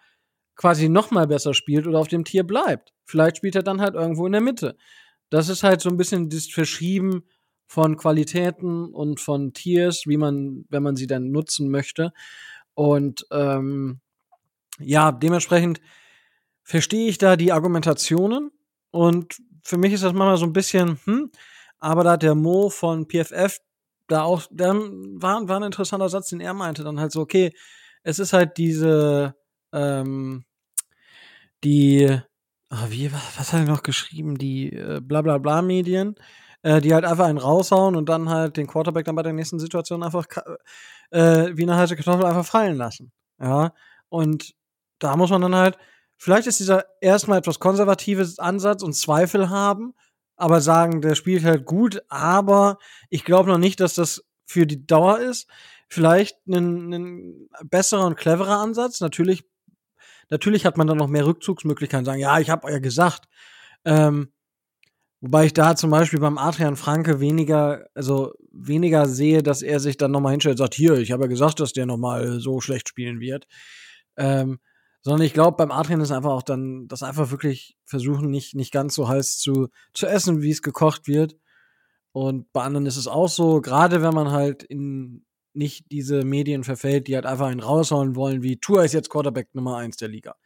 quasi 0.57 0.89
noch 0.89 1.11
mal 1.11 1.27
besser 1.27 1.53
spielt 1.53 1.87
oder 1.87 1.99
auf 1.99 2.09
dem 2.09 2.25
Tier 2.25 2.45
bleibt. 2.45 2.95
Vielleicht 3.05 3.37
spielt 3.37 3.55
er 3.55 3.63
dann 3.63 3.83
halt 3.83 3.95
irgendwo 3.95 4.25
in 4.25 4.33
der 4.33 4.41
Mitte. 4.41 4.75
Das 5.29 5.51
ist 5.51 5.63
halt 5.63 5.83
so 5.83 5.91
ein 5.91 5.99
bisschen 5.99 6.31
das 6.31 6.47
Verschieben 6.47 7.25
von 7.67 7.99
Qualitäten 7.99 8.87
und 8.87 9.21
von 9.21 9.53
Tiers, 9.53 10.05
wie 10.07 10.17
man, 10.17 10.65
wenn 10.71 10.83
man 10.83 10.97
sie 10.97 11.07
dann 11.07 11.31
nutzen 11.31 11.71
möchte. 11.71 12.15
Und 12.73 13.27
ähm, 13.31 14.01
ja, 14.79 15.13
dementsprechend 15.13 15.83
verstehe 16.63 17.11
ich 17.11 17.19
da 17.19 17.37
die 17.37 17.53
Argumentationen 17.53 18.51
und 18.93 19.43
für 19.65 19.79
mich 19.79 19.93
ist 19.93 20.05
das 20.05 20.13
manchmal 20.13 20.37
so 20.37 20.47
ein 20.47 20.53
bisschen, 20.53 21.01
hm, 21.05 21.33
aber 21.81 22.05
da 22.05 22.13
hat 22.13 22.23
der 22.23 22.37
Mo 22.37 22.71
von 22.71 23.09
PFF 23.09 23.59
da 24.07 24.23
auch, 24.23 24.43
dann 24.53 25.21
war, 25.21 25.49
war 25.49 25.57
ein 25.57 25.65
interessanter 25.65 26.09
Satz, 26.09 26.29
den 26.29 26.41
er 26.41 26.55
meinte, 26.55 26.85
dann 26.85 27.01
halt 27.01 27.11
so, 27.13 27.21
okay, 27.21 27.53
es 28.05 28.19
ist 28.21 28.33
halt 28.33 28.57
diese, 28.59 29.35
ähm, 29.73 30.45
die, 31.65 32.21
oh, 32.71 32.87
wie, 32.89 33.13
was, 33.13 33.39
was 33.39 33.53
hat 33.53 33.61
er 33.61 33.67
noch 33.67 33.83
geschrieben, 33.83 34.39
die 34.39 34.73
äh, 34.73 35.01
bla 35.01 35.23
bla 35.23 35.39
bla 35.39 35.63
Medien, 35.63 36.17
äh, 36.63 36.81
die 36.81 36.95
halt 36.95 37.05
einfach 37.05 37.27
einen 37.27 37.39
raushauen 37.39 37.97
und 37.97 38.09
dann 38.09 38.29
halt 38.29 38.57
den 38.57 38.67
Quarterback 38.67 39.05
dann 39.05 39.17
bei 39.17 39.23
der 39.23 39.33
nächsten 39.33 39.59
Situation 39.59 40.03
einfach 40.03 40.27
äh, 41.11 41.51
wie 41.57 41.63
eine 41.63 41.77
heiße 41.77 41.97
Kartoffel 41.97 42.27
einfach 42.27 42.47
fallen 42.47 42.77
lassen. 42.77 43.13
Ja, 43.41 43.73
und 44.09 44.55
da 44.99 45.17
muss 45.17 45.31
man 45.31 45.43
dann 45.43 45.57
halt, 45.57 45.79
vielleicht 46.23 46.47
ist 46.47 46.61
dieser 46.61 46.85
erstmal 47.01 47.39
etwas 47.39 47.59
konservative 47.59 48.25
Ansatz 48.39 48.85
und 48.85 48.93
Zweifel 48.93 49.51
haben, 49.51 49.93
aber 50.37 50.61
sagen, 50.61 51.01
der 51.01 51.17
spielt 51.17 51.43
halt 51.43 51.65
gut, 51.65 52.01
aber 52.09 52.79
ich 53.11 53.25
glaube 53.25 53.51
noch 53.51 53.59
nicht, 53.59 53.81
dass 53.81 53.95
das 53.95 54.25
für 54.47 54.65
die 54.65 54.87
Dauer 54.87 55.19
ist. 55.19 55.49
Vielleicht 55.89 56.37
ein, 56.47 56.93
ein 56.93 57.49
besserer 57.65 58.07
und 58.07 58.17
cleverer 58.17 58.61
Ansatz. 58.61 59.01
Natürlich, 59.01 59.45
natürlich 60.31 60.65
hat 60.65 60.77
man 60.77 60.87
dann 60.87 60.97
noch 60.97 61.09
mehr 61.09 61.27
Rückzugsmöglichkeiten. 61.27 62.05
Sagen, 62.05 62.21
ja, 62.21 62.39
ich 62.39 62.51
habe 62.51 62.71
ja 62.71 62.79
gesagt. 62.79 63.29
Ähm, 63.85 64.33
wobei 65.21 65.47
ich 65.47 65.55
da 65.55 65.75
zum 65.75 65.91
Beispiel 65.91 66.21
beim 66.21 66.39
Adrian 66.39 66.77
Franke 66.77 67.19
weniger, 67.19 67.89
also 67.95 68.33
weniger 68.53 69.09
sehe, 69.09 69.43
dass 69.43 69.61
er 69.61 69.81
sich 69.81 69.97
dann 69.97 70.13
nochmal 70.13 70.33
hinstellt 70.33 70.55
und 70.55 70.59
sagt, 70.59 70.75
hier, 70.75 70.99
ich 70.99 71.11
habe 71.11 71.25
ja 71.25 71.29
gesagt, 71.29 71.59
dass 71.59 71.73
der 71.73 71.87
nochmal 71.87 72.39
so 72.39 72.61
schlecht 72.61 72.89
spielen 72.89 73.19
wird. 73.19 73.49
Ähm, 74.17 74.61
sondern 75.03 75.27
ich 75.27 75.35
glaube, 75.35 75.57
beim 75.57 75.73
Adrian 75.73 76.01
ist 76.01 76.13
einfach 76.13 76.31
auch 76.31 76.43
dann, 76.43 76.89
das 76.89 77.03
einfach 77.03 77.31
wirklich 77.31 77.77
versuchen, 77.85 78.31
nicht, 78.31 78.55
nicht 78.55 78.73
ganz 78.73 78.95
so 78.95 79.09
heiß 79.09 79.39
zu, 79.39 79.69
zu 79.93 80.07
essen, 80.07 80.43
wie 80.43 80.51
es 80.51 80.63
gekocht 80.63 81.09
wird. 81.09 81.37
Und 82.13 82.53
bei 82.53 82.63
anderen 82.63 82.87
ist 82.87 82.97
es 82.97 83.09
auch 83.09 83.29
so, 83.29 83.61
gerade 83.61 84.03
wenn 84.03 84.15
man 84.15 84.31
halt 84.31 84.63
in 84.63 85.25
nicht 85.55 85.91
diese 85.91 86.25
Medien 86.25 86.65
verfällt, 86.65 87.09
die 87.09 87.15
halt 87.15 87.27
einfach 87.27 87.49
einen 87.49 87.61
raushauen 87.61 88.17
wollen, 88.17 88.43
wie 88.43 88.59
Tour 88.59 88.85
ist 88.85 88.95
jetzt 88.95 89.11
Quarterback 89.11 89.55
Nummer 89.55 89.77
eins 89.77 89.97
der 89.97 90.09
Liga. 90.09 90.37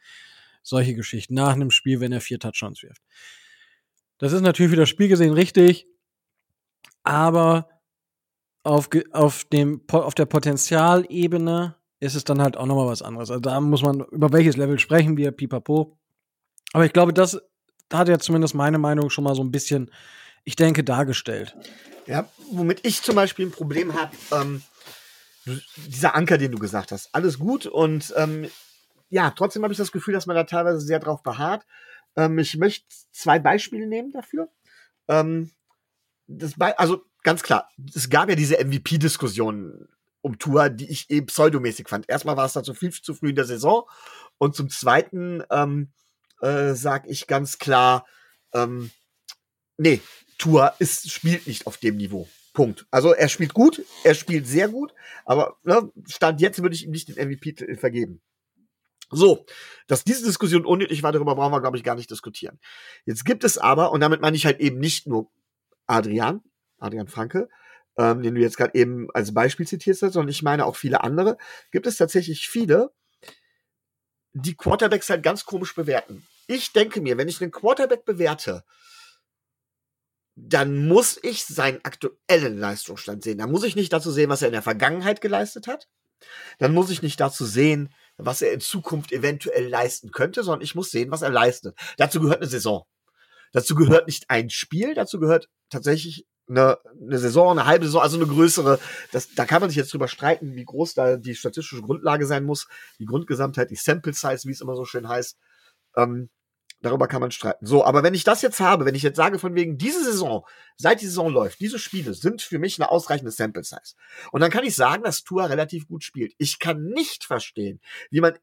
Solche 0.63 0.95
Geschichten 0.95 1.33
nach 1.33 1.53
einem 1.53 1.71
Spiel, 1.71 2.01
wenn 2.01 2.11
er 2.11 2.19
vier 2.19 2.39
Touchdowns 2.39 2.83
wirft. 2.83 3.01
Das 4.17 4.33
ist 4.33 4.41
natürlich 4.41 4.75
das 4.75 4.89
Spiel 4.89 5.07
gesehen 5.07 5.33
richtig, 5.33 5.87
aber 7.03 7.69
auf, 8.63 8.89
auf, 9.11 9.45
dem, 9.45 9.81
auf 9.89 10.13
der 10.13 10.25
Potenzialebene 10.25 11.76
ist 11.99 12.15
es 12.15 12.23
dann 12.23 12.41
halt 12.41 12.57
auch 12.57 12.65
nochmal 12.65 12.87
was 12.87 13.01
anderes. 13.01 13.29
Also 13.29 13.41
da 13.41 13.59
muss 13.59 13.81
man, 13.81 14.01
über 14.11 14.31
welches 14.31 14.57
Level 14.57 14.79
sprechen 14.79 15.17
wir, 15.17 15.31
pipapo. 15.31 15.97
Aber 16.73 16.85
ich 16.85 16.93
glaube, 16.93 17.13
das 17.13 17.41
hat 17.91 18.07
ja 18.07 18.19
zumindest 18.19 18.53
meine 18.53 18.77
Meinung 18.77 19.09
schon 19.09 19.23
mal 19.23 19.35
so 19.35 19.43
ein 19.43 19.51
bisschen, 19.51 19.91
ich 20.43 20.55
denke, 20.55 20.83
dargestellt. 20.83 21.55
Ja, 22.05 22.29
womit 22.51 22.85
ich 22.85 23.01
zum 23.01 23.15
Beispiel 23.15 23.47
ein 23.47 23.51
Problem 23.51 23.93
habe, 23.93 24.15
ähm, 24.31 24.61
dieser 25.87 26.15
Anker, 26.15 26.37
den 26.37 26.51
du 26.51 26.57
gesagt 26.57 26.91
hast, 26.91 27.13
alles 27.13 27.39
gut 27.39 27.65
und 27.65 28.13
ähm, 28.17 28.47
ja, 29.09 29.31
trotzdem 29.31 29.63
habe 29.63 29.71
ich 29.71 29.77
das 29.77 29.93
Gefühl, 29.93 30.13
dass 30.13 30.25
man 30.25 30.35
da 30.35 30.43
teilweise 30.43 30.81
sehr 30.81 30.99
drauf 30.99 31.23
beharrt. 31.23 31.65
Ähm, 32.17 32.37
ich 32.39 32.57
möchte 32.57 32.85
zwei 33.11 33.39
Beispiele 33.39 33.87
nehmen 33.87 34.11
dafür. 34.11 34.49
Ähm, 35.07 35.51
das 36.27 36.55
Be 36.55 36.77
also 36.77 37.03
ganz 37.23 37.43
klar, 37.43 37.69
es 37.95 38.09
gab 38.09 38.29
ja 38.29 38.35
diese 38.35 38.57
MVP-Diskussion 38.63 39.87
um 40.27 40.37
Tour, 40.37 40.69
die 40.69 40.89
ich 40.89 41.09
eben 41.09 41.25
pseudomäßig 41.25 41.87
fand. 41.87 42.09
Erstmal 42.09 42.37
war 42.37 42.45
es 42.45 42.53
dazu 42.53 42.73
viel 42.73 42.91
zu 42.91 43.13
früh 43.13 43.29
in 43.29 43.35
der 43.35 43.45
Saison 43.45 43.89
und 44.37 44.55
zum 44.55 44.69
Zweiten 44.69 45.43
ähm, 45.49 45.91
äh, 46.41 46.73
sag 46.73 47.07
ich 47.07 47.27
ganz 47.27 47.57
klar, 47.57 48.05
ähm, 48.53 48.91
nee, 49.77 50.01
Tour 50.37 50.73
ist, 50.79 51.09
spielt 51.09 51.47
nicht 51.47 51.65
auf 51.65 51.77
dem 51.77 51.97
Niveau. 51.97 52.27
Punkt. 52.53 52.87
Also 52.89 53.13
er 53.13 53.29
spielt 53.29 53.53
gut, 53.53 53.83
er 54.03 54.15
spielt 54.15 54.47
sehr 54.47 54.67
gut, 54.67 54.91
aber 55.25 55.57
ne, 55.63 55.91
Stand 56.07 56.41
jetzt 56.41 56.61
würde 56.61 56.73
ich 56.73 56.85
ihm 56.85 56.91
nicht 56.91 57.07
den 57.07 57.29
MVP 57.29 57.75
vergeben. 57.75 58.19
So, 59.11 59.45
dass 59.85 60.03
diese 60.03 60.25
Diskussion 60.25 60.65
unnötig 60.65 61.03
war, 61.03 61.11
darüber 61.11 61.35
brauchen 61.35 61.53
wir, 61.53 61.61
glaube 61.61 61.77
ich, 61.77 61.83
gar 61.83 61.95
nicht 61.95 62.09
diskutieren. 62.09 62.59
Jetzt 63.05 63.25
gibt 63.25 63.43
es 63.43 63.59
aber, 63.59 63.91
und 63.91 64.01
damit 64.01 64.21
meine 64.21 64.35
ich 64.35 64.45
halt 64.47 64.59
eben 64.59 64.79
nicht 64.79 65.05
nur 65.05 65.29
Adrian, 65.85 66.41
Adrian 66.79 67.07
Franke, 67.07 67.47
ähm, 67.97 68.21
den 68.21 68.35
du 68.35 68.41
jetzt 68.41 68.57
gerade 68.57 68.75
eben 68.75 69.07
als 69.13 69.33
Beispiel 69.33 69.67
zitiert 69.67 70.01
hast, 70.01 70.13
sondern 70.13 70.29
ich 70.29 70.43
meine 70.43 70.65
auch 70.65 70.75
viele 70.75 71.03
andere, 71.03 71.37
gibt 71.71 71.87
es 71.87 71.97
tatsächlich 71.97 72.47
viele, 72.47 72.91
die 74.33 74.55
Quarterbacks 74.55 75.09
halt 75.09 75.23
ganz 75.23 75.45
komisch 75.45 75.73
bewerten. 75.75 76.25
Ich 76.47 76.73
denke 76.73 77.01
mir, 77.01 77.17
wenn 77.17 77.27
ich 77.27 77.41
einen 77.41 77.51
Quarterback 77.51 78.05
bewerte, 78.05 78.63
dann 80.35 80.87
muss 80.87 81.19
ich 81.23 81.45
seinen 81.45 81.83
aktuellen 81.83 82.59
Leistungsstand 82.59 83.23
sehen. 83.23 83.39
Da 83.39 83.47
muss 83.47 83.63
ich 83.63 83.75
nicht 83.75 83.91
dazu 83.91 84.11
sehen, 84.11 84.29
was 84.29 84.43
er 84.43 84.49
in 84.49 84.53
der 84.53 84.61
Vergangenheit 84.61 85.19
geleistet 85.19 85.65
hat. 85.65 85.87
Dann 86.59 86.73
muss 86.73 86.91
ich 86.91 87.01
nicht 87.01 87.19
dazu 87.19 87.43
sehen, 87.45 87.93
was 88.17 88.41
er 88.43 88.51
in 88.51 88.59
Zukunft 88.59 89.11
eventuell 89.11 89.67
leisten 89.67 90.11
könnte, 90.11 90.43
sondern 90.43 90.61
ich 90.61 90.75
muss 90.75 90.91
sehen, 90.91 91.11
was 91.11 91.23
er 91.23 91.31
leistet. 91.31 91.75
Dazu 91.97 92.19
gehört 92.21 92.41
eine 92.41 92.49
Saison. 92.49 92.85
Dazu 93.51 93.75
gehört 93.75 94.07
nicht 94.07 94.29
ein 94.29 94.49
Spiel, 94.49 94.93
dazu 94.93 95.19
gehört 95.19 95.49
tatsächlich 95.69 96.27
eine, 96.49 96.77
eine 97.01 97.19
Saison, 97.19 97.51
eine 97.51 97.67
halbe 97.67 97.85
Saison, 97.85 98.01
also 98.01 98.17
eine 98.17 98.27
größere. 98.27 98.79
Das, 99.11 99.33
da 99.35 99.45
kann 99.45 99.61
man 99.61 99.69
sich 99.69 99.77
jetzt 99.77 99.93
drüber 99.93 100.07
streiten, 100.07 100.55
wie 100.55 100.65
groß 100.65 100.93
da 100.93 101.17
die 101.17 101.35
statistische 101.35 101.81
Grundlage 101.81 102.25
sein 102.25 102.43
muss, 102.43 102.67
die 102.99 103.05
Grundgesamtheit, 103.05 103.69
die 103.69 103.75
Sample 103.75 104.13
Size, 104.13 104.41
wie 104.45 104.51
es 104.51 104.61
immer 104.61 104.75
so 104.75 104.85
schön 104.85 105.07
heißt. 105.07 105.37
Ähm, 105.95 106.29
Darüber 106.81 107.07
kann 107.07 107.21
man 107.21 107.31
streiten. 107.31 107.65
So, 107.65 107.83
aber 107.83 108.03
wenn 108.03 108.13
ich 108.13 108.23
das 108.23 108.43
jetzt 108.43 108.59
habe, 108.59 108.85
wenn 108.85 108.93
ich 108.93 109.01
jetzt 109.01 109.15
sage, 109.15 109.39
von 109.39 109.55
wegen, 109.55 109.79
diese 109.79 110.03
Saison, 110.03 110.45
seit 110.75 111.01
die 111.01 111.07
Saison 111.07 111.29
läuft, 111.29 111.59
diese 111.59 111.79
Spiele 111.79 112.13
sind 112.13 112.43
für 112.43 112.59
mich 112.59 112.79
eine 112.79 112.91
ausreichende 112.91 113.31
Sample 113.31 113.63
Size. 113.63 113.95
Und 114.31 114.41
dann 114.41 114.51
kann 114.51 114.63
ich 114.63 114.75
sagen, 114.75 115.01
dass 115.01 115.23
Tua 115.23 115.45
relativ 115.45 115.87
gut 115.87 116.03
spielt. 116.03 116.33
Ich 116.37 116.59
kann 116.59 116.83
nicht 116.83 117.23
verstehen, 117.23 117.81
wie 118.11 118.21
man, 118.21 118.37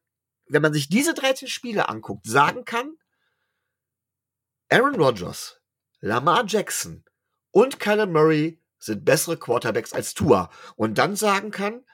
wenn 0.48 0.62
man 0.62 0.72
sich 0.72 0.88
diese 0.88 1.14
13 1.14 1.46
Spiele 1.46 1.88
anguckt, 1.88 2.26
sagen 2.26 2.64
kann, 2.64 2.96
Aaron 4.68 4.96
Rodgers, 4.96 5.60
Lamar 6.00 6.44
Jackson 6.46 7.04
und 7.54 7.78
Kyler 7.78 8.06
Murray 8.06 8.60
sind 8.80 9.04
bessere 9.04 9.38
Quarterbacks 9.38 9.92
als 9.92 10.12
Tua. 10.12 10.50
Und 10.74 10.98
dann 10.98 11.14
sagen 11.14 11.52
kann, 11.52 11.84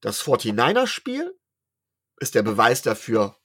das 0.00 0.22
49er-Spiel 0.22 1.36
ist 2.20 2.36
der 2.36 2.44
Beweis 2.44 2.82
dafür, 2.82 3.36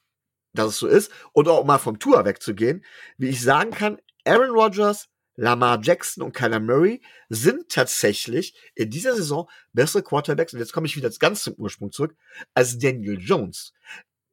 dass 0.54 0.68
es 0.68 0.78
so 0.78 0.88
ist, 0.88 1.12
und 1.34 1.48
auch 1.48 1.66
mal 1.66 1.80
vom 1.80 1.98
Tour 1.98 2.24
wegzugehen, 2.26 2.86
wie 3.18 3.30
ich 3.30 3.42
sagen 3.42 3.72
kann, 3.72 3.98
Aaron 4.24 4.52
Rodgers, 4.52 5.10
Lamar 5.36 5.82
Jackson 5.82 6.24
und 6.24 6.34
Kyler 6.34 6.60
Murray 6.60 7.02
sind 7.30 7.70
tatsächlich 7.70 8.56
in 8.76 8.92
dieser 8.92 9.16
Saison 9.16 9.50
bessere 9.74 10.04
Quarterbacks, 10.04 10.54
und 10.54 10.60
jetzt 10.60 10.74
komme 10.74 10.86
ich 10.86 10.96
wieder 10.96 11.10
ganz 11.10 11.42
zum 11.42 11.56
Ursprung 11.56 11.92
zurück, 11.92 12.16
als 12.54 12.78
Daniel 12.78 13.20
Jones. 13.20 13.74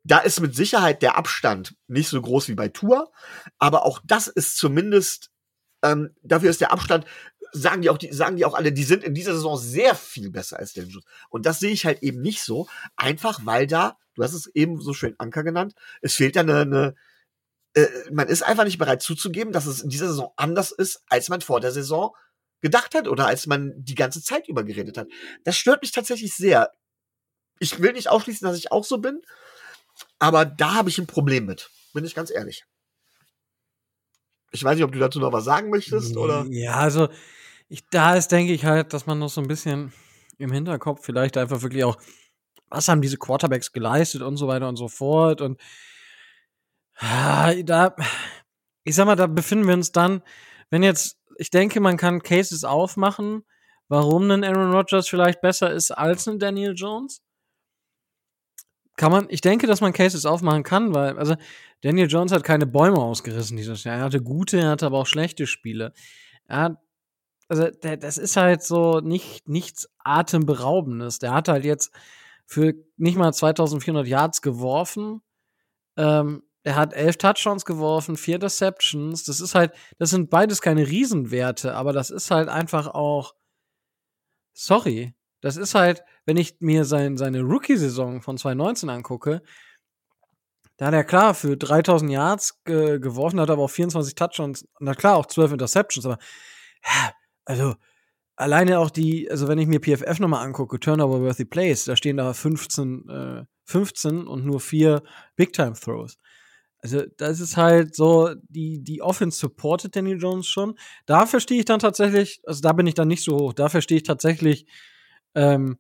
Da 0.03 0.18
ist 0.18 0.41
mit 0.43 0.55
Sicherheit 0.55 1.01
der 1.01 1.16
Abstand 1.16 1.75
nicht 1.87 2.09
so 2.09 2.20
groß 2.20 2.49
wie 2.49 2.55
bei 2.55 2.68
Tour, 2.68 3.11
aber 3.59 3.87
auch 3.87 4.01
das 4.05 4.29
ist 4.29 4.59
zumindest, 4.59 5.31
ähm, 5.85 6.14
dafür 6.22 6.51
ist 6.51 6.61
der 6.61 6.72
Abstand, 6.72 7.05
sagen 7.53 7.82
die 7.82 7.91
auch, 7.91 7.99
die, 7.99 8.12
sagen 8.12 8.37
die 8.37 8.45
auch 8.45 8.55
alle, 8.55 8.72
die 8.72 8.82
sind 8.82 9.05
in 9.05 9.14
dieser 9.14 9.35
Saison 9.35 9.57
sehr 9.57 9.95
viel 9.95 10.30
besser 10.30 10.59
als 10.59 10.72
Daniel 10.72 10.95
Jones. 10.95 11.07
Und 11.30 11.47
das 11.47 11.61
sehe 11.61 11.70
ich 11.70 11.87
halt 11.87 12.03
eben 12.03 12.20
nicht 12.20 12.43
so, 12.43 12.66
einfach 12.97 13.41
weil 13.45 13.66
da 13.66 13.97
Du 14.14 14.22
hast 14.22 14.32
es 14.32 14.47
eben 14.55 14.80
so 14.80 14.95
schön 14.95 15.14
Anker 15.18 15.43
genannt. 15.43 15.74
Es 16.01 16.14
fehlt 16.14 16.37
ja 16.37 16.43
eine, 16.43 16.61
eine 16.61 16.95
äh, 17.74 17.89
man 18.12 18.28
ist 18.28 18.43
einfach 18.43 18.64
nicht 18.64 18.78
bereit 18.78 19.03
zuzugeben, 19.03 19.53
dass 19.53 19.66
es 19.66 19.82
in 19.82 19.91
dieser 19.91 20.09
Saison 20.09 20.32
anders 20.37 20.70
ist, 20.70 21.03
als 21.09 21.28
man 21.28 21.41
vor 21.41 21.61
der 21.61 21.72
Saison 21.72 22.14
gedacht 22.61 22.95
hat 22.95 23.09
oder 23.09 23.26
als 23.26 23.47
man 23.47 23.72
die 23.76 23.97
ganze 23.97 24.22
Zeit 24.22 24.49
über 24.49 24.64
geredet 24.64 24.97
hat. 24.97 25.09
Das 25.43 25.57
stört 25.57 25.82
mich 25.82 25.93
tatsächlich 25.93 26.35
sehr. 26.35 26.72
Ich 27.59 27.80
will 27.80 27.93
nicht 27.93 28.09
ausschließen, 28.09 28.47
dass 28.47 28.57
ich 28.57 28.72
auch 28.72 28.85
so 28.85 28.99
bin, 28.99 29.20
aber 30.18 30.45
da 30.45 30.74
habe 30.74 30.89
ich 30.89 30.99
ein 30.99 31.07
Problem 31.07 31.47
mit. 31.47 31.70
Bin 31.93 32.05
ich 32.05 32.14
ganz 32.14 32.30
ehrlich. 32.30 32.64
Ich 34.55 34.65
weiß 34.65 34.77
nicht, 34.77 34.85
ob 34.85 34.93
du 34.93 34.99
dazu 34.99 35.19
noch 35.19 35.33
was 35.33 35.45
sagen 35.45 35.71
möchtest 35.71 36.17
oder. 36.17 36.47
Ja, 36.49 36.77
also 36.77 37.09
ich, 37.69 37.85
da 37.91 38.15
ist, 38.15 38.29
denke 38.29 38.53
ich 38.53 38.65
halt, 38.65 38.93
dass 38.93 39.07
man 39.07 39.19
noch 39.19 39.29
so 39.29 39.41
ein 39.41 39.49
bisschen 39.49 39.93
im 40.39 40.53
Hinterkopf 40.53 41.05
vielleicht 41.05 41.37
einfach 41.37 41.63
wirklich 41.63 41.85
auch 41.85 41.99
was 42.71 42.89
haben 42.89 43.03
diese 43.03 43.19
Quarterbacks 43.19 43.73
geleistet 43.73 44.23
und 44.23 44.37
so 44.37 44.49
weiter 44.49 44.69
und 44.69 44.77
so 44.77 44.89
fort. 44.89 45.41
Und 45.41 45.61
da, 47.01 47.95
ich 48.85 48.95
sag 48.95 49.07
mal, 49.07 49.17
da 49.17 49.27
befinden 49.27 49.67
wir 49.67 49.75
uns 49.75 49.93
dann, 49.93 50.23
wenn 50.71 50.83
jetzt, 50.83 51.19
ich 51.37 51.51
denke, 51.51 51.81
man 51.81 51.97
kann 51.97 52.23
Cases 52.23 52.65
aufmachen, 52.65 53.45
warum 53.89 54.31
ein 54.31 54.45
Aaron 54.45 54.73
Rodgers 54.73 55.09
vielleicht 55.09 55.41
besser 55.41 55.73
ist 55.73 55.91
als 55.91 56.27
ein 56.29 56.39
Daniel 56.39 56.75
Jones. 56.75 57.23
Kann 58.97 59.11
man, 59.11 59.26
ich 59.28 59.40
denke, 59.40 59.66
dass 59.66 59.80
man 59.80 59.92
Cases 59.92 60.24
aufmachen 60.24 60.62
kann, 60.62 60.95
weil, 60.95 61.18
also 61.18 61.34
Daniel 61.80 62.09
Jones 62.09 62.32
hat 62.32 62.45
keine 62.45 62.66
Bäume 62.66 62.99
ausgerissen 62.99 63.57
dieses 63.57 63.84
Jahr. 63.84 63.97
Er 63.97 64.05
hatte 64.05 64.22
gute, 64.22 64.59
er 64.59 64.70
hatte 64.70 64.86
aber 64.86 64.99
auch 64.99 65.07
schlechte 65.07 65.47
Spiele. 65.47 65.92
Er 66.47 66.61
hat, 66.61 66.76
also, 67.49 67.68
das 67.70 68.18
ist 68.18 68.36
halt 68.36 68.62
so 68.62 69.01
nicht, 69.01 69.49
nichts 69.49 69.88
Atemberaubendes. 69.99 71.18
Der 71.18 71.32
hat 71.32 71.49
halt 71.49 71.64
jetzt 71.64 71.92
für 72.47 72.74
nicht 72.97 73.16
mal 73.16 73.32
2400 73.32 74.07
Yards 74.07 74.42
geworfen. 74.42 75.22
Ähm, 75.97 76.42
er 76.62 76.76
hat 76.76 76.95
elf 76.95 77.18
Touchdowns 77.18 77.64
geworfen, 77.64 78.16
vier 78.16 78.38
Deceptions. 78.38 79.24
Das 79.24 79.40
ist 79.40 79.55
halt, 79.55 79.72
das 79.99 80.11
sind 80.11 80.30
beides 80.30 80.62
keine 80.62 80.88
Riesenwerte, 80.88 81.74
aber 81.74 81.92
das 81.92 82.11
ist 82.11 82.30
halt 82.30 82.49
einfach 82.49 82.86
auch, 82.88 83.34
sorry, 84.55 85.14
das 85.45 85.59
ist 85.59 85.74
halt, 85.74 86.03
wenn 86.24 86.38
ich 86.38 86.57
mir 86.61 86.86
sein, 86.86 87.18
seine 87.18 87.42
Rookie-Saison 87.42 88.22
von 88.22 88.38
2019 88.38 88.88
angucke, 88.88 89.42
da 90.78 90.86
hat 90.86 90.95
er 90.95 91.05
klar 91.05 91.34
für 91.34 91.59
3000 91.59 92.11
Yards 92.11 92.64
ge 92.64 92.99
geworfen, 92.99 93.38
hat 93.38 93.51
aber 93.51 93.62
auch 93.62 93.70
24 93.70 94.14
Touchdowns, 94.14 94.66
na 94.80 94.95
klar, 94.95 95.16
auch 95.16 95.26
12 95.26 95.53
Interceptions, 95.53 96.07
aber, 96.07 96.18
also, 97.45 97.74
alleine 98.36 98.78
auch 98.78 98.88
die, 98.88 99.30
also 99.30 99.47
wenn 99.47 99.59
ich 99.59 99.66
mir 99.66 99.80
PFF 99.80 100.18
nochmal 100.18 100.47
angucke, 100.47 100.80
Turnover-Worthy 100.80 101.45
Plays, 101.45 101.84
da 101.84 101.95
stehen 101.95 102.16
da 102.16 102.32
15, 102.32 103.09
äh, 103.11 103.45
15 103.66 104.26
und 104.26 104.47
nur 104.47 104.61
vier 104.61 105.03
Big-Time-Throws. 105.36 106.16
Also, 106.78 107.03
das 107.18 107.40
ist 107.40 107.59
halt 107.59 107.95
so, 107.95 108.34
die, 108.49 108.82
die 108.82 109.03
Offense 109.03 109.38
supportet 109.38 109.95
Danny 109.95 110.14
Jones 110.14 110.47
schon. 110.47 110.78
Da 111.05 111.26
verstehe 111.26 111.59
ich 111.59 111.66
dann 111.66 111.80
tatsächlich, 111.80 112.40
also 112.47 112.62
da 112.62 112.72
bin 112.72 112.86
ich 112.86 112.95
dann 112.95 113.09
nicht 113.09 113.22
so 113.22 113.36
hoch, 113.38 113.53
da 113.53 113.68
verstehe 113.68 113.99
ich 113.99 114.05
tatsächlich, 114.05 114.66
ähm, 115.35 115.78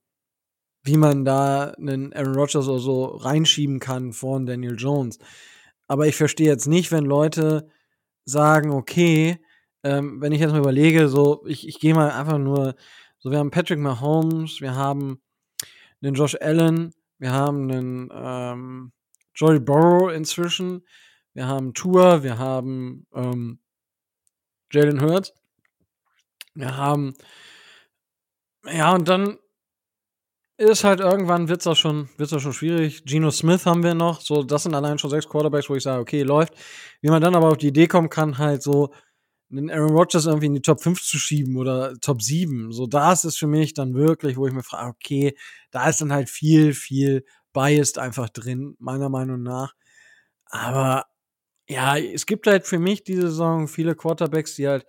wie 0.82 0.96
man 0.96 1.24
da 1.24 1.70
einen 1.70 2.12
Aaron 2.12 2.34
Rodgers 2.34 2.68
oder 2.68 2.78
so 2.78 3.04
reinschieben 3.06 3.80
kann 3.80 4.12
von 4.12 4.46
Daniel 4.46 4.76
Jones. 4.76 5.18
Aber 5.88 6.06
ich 6.06 6.16
verstehe 6.16 6.46
jetzt 6.46 6.66
nicht, 6.66 6.92
wenn 6.92 7.04
Leute 7.04 7.70
sagen, 8.24 8.70
okay, 8.70 9.38
ähm, 9.82 10.20
wenn 10.20 10.32
ich 10.32 10.40
jetzt 10.40 10.52
mal 10.52 10.58
überlege, 10.58 11.08
so, 11.08 11.44
ich, 11.46 11.66
ich 11.66 11.80
gehe 11.80 11.94
mal 11.94 12.10
einfach 12.10 12.38
nur, 12.38 12.74
so, 13.18 13.30
wir 13.30 13.38
haben 13.38 13.50
Patrick 13.50 13.78
Mahomes, 13.78 14.60
wir 14.60 14.74
haben 14.74 15.22
einen 16.02 16.14
Josh 16.14 16.36
Allen, 16.40 16.94
wir 17.18 17.32
haben 17.32 17.70
einen 17.70 18.10
ähm, 18.12 18.92
Joey 19.34 19.60
Burrow 19.60 20.12
inzwischen, 20.12 20.86
wir 21.32 21.46
haben 21.46 21.74
Tour, 21.74 22.22
wir 22.22 22.38
haben 22.38 23.06
ähm, 23.14 23.58
Jalen 24.70 25.00
Hurts, 25.00 25.32
wir 26.54 26.76
haben, 26.76 27.14
ja, 28.66 28.94
und 28.94 29.08
dann 29.08 29.38
ist 30.64 30.84
halt 30.84 31.00
irgendwann 31.00 31.48
wird's 31.48 31.66
auch 31.66 31.76
auch 32.32 32.40
schon 32.40 32.52
schwierig. 32.52 33.04
Geno 33.04 33.30
Smith 33.30 33.66
haben 33.66 33.82
wir 33.82 33.94
noch, 33.94 34.20
so, 34.20 34.42
das 34.42 34.64
sind 34.64 34.74
allein 34.74 34.98
schon 34.98 35.10
sechs 35.10 35.28
Quarterbacks, 35.28 35.70
wo 35.70 35.74
ich 35.74 35.82
sage, 35.82 36.00
okay, 36.00 36.22
läuft. 36.22 36.54
Wie 37.00 37.08
man 37.08 37.22
dann 37.22 37.34
aber 37.34 37.48
auf 37.48 37.56
die 37.58 37.68
Idee 37.68 37.86
kommen 37.86 38.10
kann, 38.10 38.38
halt 38.38 38.62
so, 38.62 38.90
einen 39.50 39.70
Aaron 39.70 39.96
Rodgers 39.96 40.26
irgendwie 40.26 40.46
in 40.46 40.54
die 40.54 40.62
Top 40.62 40.82
5 40.82 41.02
zu 41.02 41.18
schieben 41.18 41.56
oder 41.56 41.94
Top 42.00 42.22
7. 42.22 42.72
So, 42.72 42.86
da 42.86 43.12
ist 43.12 43.38
für 43.38 43.46
mich 43.46 43.74
dann 43.74 43.94
wirklich, 43.94 44.36
wo 44.36 44.46
ich 44.46 44.52
mir 44.52 44.62
frage, 44.62 44.90
okay, 44.90 45.36
da 45.70 45.88
ist 45.88 46.00
dann 46.00 46.12
halt 46.12 46.30
viel, 46.30 46.74
viel 46.74 47.24
Biased 47.52 47.98
einfach 47.98 48.28
drin, 48.28 48.76
meiner 48.78 49.08
Meinung 49.08 49.42
nach. 49.42 49.74
Aber 50.46 51.06
ja, 51.68 51.96
es 51.98 52.26
gibt 52.26 52.46
halt 52.46 52.66
für 52.66 52.78
mich 52.78 53.04
diese 53.04 53.22
Saison 53.22 53.68
viele 53.68 53.94
Quarterbacks, 53.94 54.56
die 54.56 54.68
halt, 54.68 54.86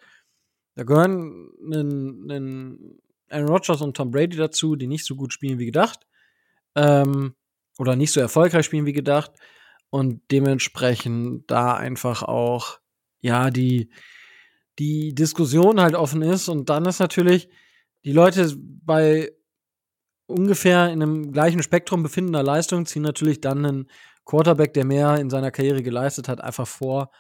da 0.76 0.84
gehören 0.84 1.50
einen, 1.64 2.32
einen 2.32 3.00
Aaron 3.30 3.50
Rodgers 3.50 3.82
und 3.82 3.98
Tom 3.98 4.12
Brady 4.12 4.38
dazu, 4.38 4.76
die 4.76 4.88
nicht 4.88 5.06
so 5.06 5.16
gut 5.16 5.34
spielen 5.34 5.60
wie 5.60 5.66
gedacht. 5.66 6.06
Ähm, 6.76 7.36
oder 7.78 7.96
nicht 7.96 8.12
so 8.12 8.20
erfolgreich 8.20 8.66
spielen 8.66 8.86
wie 8.86 8.94
gedacht. 8.94 9.32
Und 9.90 10.22
dementsprechend 10.32 11.50
da 11.50 11.76
einfach 11.76 12.24
auch, 12.24 12.80
ja, 13.22 13.50
die, 13.50 13.90
die 14.80 15.14
Diskussion 15.16 15.80
halt 15.80 15.96
offen 15.96 16.22
ist 16.22 16.50
und 16.50 16.70
dann 16.70 16.86
ist 16.86 17.00
natürlich 17.00 17.50
die 18.04 18.12
Leute 18.12 18.54
bei 18.58 19.32
ungefähr 20.28 20.92
in 20.92 21.02
einem 21.02 21.32
gleichen 21.32 21.64
Spektrum 21.64 22.04
befindender 22.04 22.44
Leistung 22.44 22.86
ziehen 22.86 23.04
natürlich 23.04 23.42
dann 23.42 23.66
einen 23.66 23.90
Quarterback, 24.26 24.74
der 24.74 24.86
mehr 24.86 25.18
in 25.18 25.30
seiner 25.30 25.52
Karriere 25.52 25.84
geleistet 25.84 26.28
hat, 26.28 26.42
einfach 26.42 26.68
vor. 26.68 27.12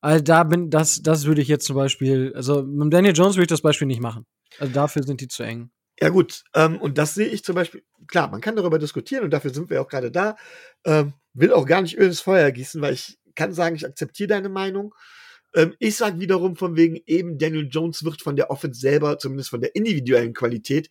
Also 0.00 0.22
da 0.22 0.44
bin, 0.44 0.70
das, 0.70 1.02
das 1.02 1.26
würde 1.26 1.42
ich 1.42 1.48
jetzt 1.48 1.66
zum 1.66 1.76
Beispiel, 1.76 2.32
also 2.36 2.62
mit 2.62 2.92
Daniel 2.92 3.14
Jones 3.14 3.34
würde 3.34 3.44
ich 3.44 3.48
das 3.48 3.62
Beispiel 3.62 3.88
nicht 3.88 4.00
machen. 4.00 4.26
Also 4.58 4.72
dafür 4.72 5.02
sind 5.02 5.20
die 5.20 5.28
zu 5.28 5.42
eng. 5.42 5.70
Ja, 6.00 6.10
gut. 6.10 6.44
Ähm, 6.54 6.78
und 6.80 6.98
das 6.98 7.14
sehe 7.14 7.26
ich 7.26 7.42
zum 7.42 7.54
Beispiel, 7.54 7.82
klar, 8.06 8.28
man 8.28 8.40
kann 8.40 8.56
darüber 8.56 8.78
diskutieren 8.78 9.24
und 9.24 9.30
dafür 9.30 9.52
sind 9.52 9.70
wir 9.70 9.80
auch 9.80 9.88
gerade 9.88 10.10
da. 10.10 10.36
Ähm, 10.84 11.14
will 11.32 11.52
auch 11.52 11.66
gar 11.66 11.82
nicht 11.82 11.96
Öl 11.98 12.06
ins 12.06 12.20
Feuer 12.20 12.50
gießen, 12.50 12.80
weil 12.82 12.94
ich 12.94 13.18
kann 13.34 13.52
sagen, 13.52 13.76
ich 13.76 13.86
akzeptiere 13.86 14.28
deine 14.28 14.48
Meinung. 14.48 14.94
Ähm, 15.54 15.74
ich 15.78 15.96
sage 15.96 16.20
wiederum 16.20 16.56
von 16.56 16.76
wegen, 16.76 16.98
eben 17.06 17.38
Daniel 17.38 17.68
Jones 17.70 18.04
wird 18.04 18.20
von 18.20 18.36
der 18.36 18.50
Offense 18.50 18.80
selber, 18.80 19.18
zumindest 19.18 19.50
von 19.50 19.60
der 19.60 19.74
individuellen 19.74 20.34
Qualität, 20.34 20.90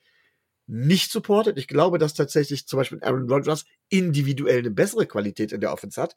nicht 0.67 1.11
supportet. 1.11 1.59
Ich 1.59 1.67
glaube, 1.67 1.99
dass 1.99 2.15
tatsächlich 2.15 2.67
zum 2.67 2.77
Beispiel 2.77 3.03
Aaron 3.03 3.29
Rodgers 3.29 3.65
individuell 3.89 4.59
eine 4.59 4.71
bessere 4.71 5.05
Qualität 5.05 5.51
in 5.51 5.61
der 5.61 5.71
Offense 5.71 6.01
hat. 6.01 6.15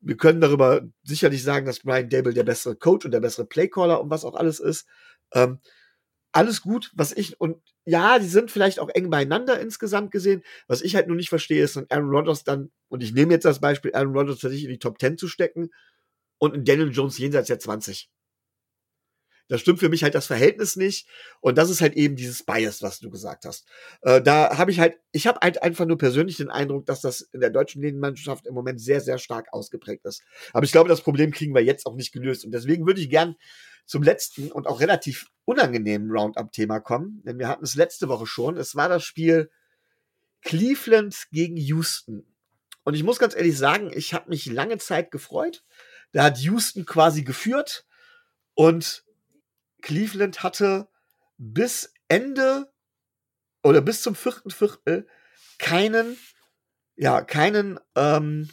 Wir 0.00 0.16
können 0.16 0.40
darüber 0.40 0.82
sicherlich 1.04 1.42
sagen, 1.42 1.66
dass 1.66 1.80
Brian 1.80 2.08
Dable 2.08 2.34
der 2.34 2.44
bessere 2.44 2.76
Coach 2.76 3.04
und 3.04 3.12
der 3.12 3.20
bessere 3.20 3.46
Playcaller 3.46 4.00
und 4.00 4.10
was 4.10 4.24
auch 4.24 4.34
alles 4.34 4.58
ist. 4.60 4.86
Ähm, 5.32 5.60
alles 6.36 6.60
gut, 6.60 6.92
was 6.94 7.12
ich, 7.12 7.40
und 7.40 7.56
ja, 7.84 8.18
die 8.18 8.26
sind 8.26 8.50
vielleicht 8.50 8.78
auch 8.78 8.90
eng 8.90 9.10
beieinander 9.10 9.58
insgesamt 9.58 10.10
gesehen. 10.10 10.42
Was 10.68 10.82
ich 10.82 10.94
halt 10.94 11.06
nur 11.08 11.16
nicht 11.16 11.30
verstehe, 11.30 11.64
ist, 11.64 11.76
dann 11.76 11.86
Aaron 11.88 12.10
Rodgers 12.10 12.44
dann, 12.44 12.70
und 12.88 13.02
ich 13.02 13.12
nehme 13.12 13.32
jetzt 13.32 13.44
das 13.44 13.60
Beispiel, 13.60 13.94
Aaron 13.94 14.16
Rodgers 14.16 14.40
tatsächlich 14.40 14.64
in 14.64 14.70
die 14.70 14.78
Top 14.78 15.00
10 15.00 15.18
zu 15.18 15.28
stecken 15.28 15.70
und 16.38 16.54
in 16.54 16.64
Daniel 16.64 16.92
Jones 16.92 17.18
jenseits 17.18 17.48
der 17.48 17.58
20. 17.58 18.10
Da 19.48 19.58
stimmt 19.58 19.78
für 19.78 19.88
mich 19.88 20.02
halt 20.02 20.14
das 20.14 20.26
Verhältnis 20.26 20.76
nicht. 20.76 21.08
Und 21.40 21.56
das 21.56 21.70
ist 21.70 21.80
halt 21.80 21.94
eben 21.94 22.16
dieses 22.16 22.42
Bias, 22.44 22.82
was 22.82 22.98
du 22.98 23.10
gesagt 23.10 23.44
hast. 23.44 23.66
Äh, 24.02 24.20
da 24.20 24.58
habe 24.58 24.70
ich 24.72 24.80
halt, 24.80 24.98
ich 25.12 25.26
habe 25.26 25.38
halt 25.40 25.62
einfach 25.62 25.86
nur 25.86 25.98
persönlich 25.98 26.36
den 26.36 26.50
Eindruck, 26.50 26.86
dass 26.86 27.00
das 27.00 27.20
in 27.32 27.40
der 27.40 27.50
deutschen 27.50 27.80
Linienmannschaft 27.80 28.46
im 28.46 28.54
Moment 28.54 28.80
sehr, 28.80 29.00
sehr 29.00 29.18
stark 29.18 29.46
ausgeprägt 29.52 30.04
ist. 30.04 30.22
Aber 30.52 30.64
ich 30.64 30.72
glaube, 30.72 30.88
das 30.88 31.00
Problem 31.00 31.30
kriegen 31.30 31.54
wir 31.54 31.62
jetzt 31.62 31.86
auch 31.86 31.94
nicht 31.94 32.12
gelöst. 32.12 32.44
Und 32.44 32.50
deswegen 32.52 32.86
würde 32.86 33.00
ich 33.00 33.08
gern 33.08 33.36
zum 33.86 34.02
letzten 34.02 34.52
und 34.52 34.66
auch 34.66 34.80
relativ 34.80 35.26
unangenehmen 35.44 36.10
Roundup-Thema 36.10 36.80
kommen. 36.80 37.22
Denn 37.24 37.38
wir 37.38 37.48
hatten 37.48 37.64
es 37.64 37.76
letzte 37.76 38.08
Woche 38.08 38.26
schon. 38.26 38.56
Es 38.56 38.74
war 38.74 38.88
das 38.88 39.04
Spiel 39.04 39.50
Cleveland 40.42 41.28
gegen 41.32 41.56
Houston. 41.56 42.26
Und 42.84 42.94
ich 42.94 43.02
muss 43.02 43.18
ganz 43.18 43.34
ehrlich 43.34 43.56
sagen, 43.56 43.90
ich 43.94 44.12
habe 44.12 44.28
mich 44.28 44.46
lange 44.46 44.78
Zeit 44.78 45.10
gefreut. 45.10 45.64
Da 46.12 46.24
hat 46.24 46.38
Houston 46.38 46.84
quasi 46.84 47.22
geführt 47.22 47.86
und 48.54 49.04
Cleveland 49.82 50.42
hatte 50.42 50.88
bis 51.38 51.92
Ende 52.08 52.72
oder 53.62 53.80
bis 53.80 54.02
zum 54.02 54.14
vierten 54.14 54.50
Viertel 54.50 55.06
keinen, 55.58 56.16
ja, 56.96 57.22
keinen 57.22 57.80
ähm, 57.96 58.48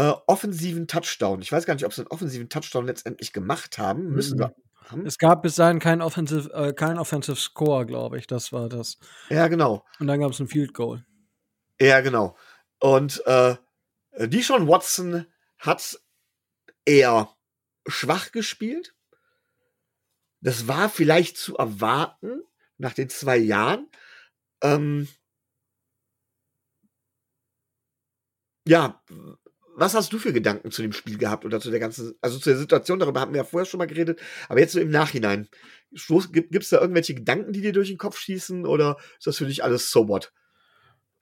äh, 0.00 0.14
offensiven 0.26 0.86
Touchdown. 0.86 1.42
Ich 1.42 1.52
weiß 1.52 1.66
gar 1.66 1.74
nicht, 1.74 1.84
ob 1.84 1.92
sie 1.92 2.00
einen 2.00 2.10
offensiven 2.10 2.48
Touchdown 2.48 2.86
letztendlich 2.86 3.34
gemacht 3.34 3.76
haben. 3.76 4.10
Müssen 4.10 4.38
mhm. 4.38 4.40
wir. 4.40 4.54
Haben. 4.86 5.06
Es 5.06 5.18
gab 5.18 5.42
bis 5.42 5.56
dahin 5.56 5.78
keinen 5.78 6.00
Offensive, 6.00 6.50
äh, 6.54 6.72
kein 6.72 6.98
Offensive 6.98 7.36
Score, 7.36 7.84
glaube 7.84 8.18
ich. 8.18 8.26
Das 8.26 8.50
war 8.50 8.70
das. 8.70 8.98
Ja, 9.28 9.46
genau. 9.48 9.84
Und 9.98 10.06
dann 10.06 10.20
gab 10.20 10.32
es 10.32 10.40
ein 10.40 10.48
Field 10.48 10.72
Goal. 10.72 11.04
Ja, 11.78 12.00
genau. 12.00 12.34
Und 12.78 13.22
äh, 13.26 13.56
Deshaun 14.18 14.68
Watson 14.68 15.26
hat 15.58 16.00
eher 16.86 17.28
schwach 17.86 18.32
gespielt. 18.32 18.94
Das 20.40 20.66
war 20.66 20.88
vielleicht 20.88 21.36
zu 21.36 21.58
erwarten 21.58 22.42
nach 22.78 22.94
den 22.94 23.10
zwei 23.10 23.36
Jahren. 23.36 23.86
Ähm, 24.62 25.08
ja, 28.66 29.02
was 29.76 29.94
hast 29.94 30.12
du 30.12 30.18
für 30.18 30.32
Gedanken 30.32 30.70
zu 30.70 30.82
dem 30.82 30.92
Spiel 30.92 31.18
gehabt 31.18 31.44
oder 31.44 31.60
zu 31.60 31.70
der 31.70 31.80
ganzen, 31.80 32.14
also 32.20 32.38
zu 32.38 32.50
der 32.50 32.58
Situation? 32.58 32.98
Darüber 32.98 33.20
hatten 33.20 33.32
wir 33.32 33.38
ja 33.38 33.44
vorher 33.44 33.66
schon 33.66 33.78
mal 33.78 33.86
geredet, 33.86 34.20
aber 34.48 34.60
jetzt 34.60 34.72
so 34.72 34.80
im 34.80 34.90
Nachhinein. 34.90 35.48
Gibt 36.30 36.62
es 36.62 36.70
da 36.70 36.80
irgendwelche 36.80 37.14
Gedanken, 37.14 37.52
die 37.52 37.62
dir 37.62 37.72
durch 37.72 37.88
den 37.88 37.98
Kopf 37.98 38.18
schießen 38.18 38.66
oder 38.66 38.96
ist 39.18 39.26
das 39.26 39.38
für 39.38 39.46
dich 39.46 39.64
alles 39.64 39.90
so 39.90 40.08
what? 40.08 40.32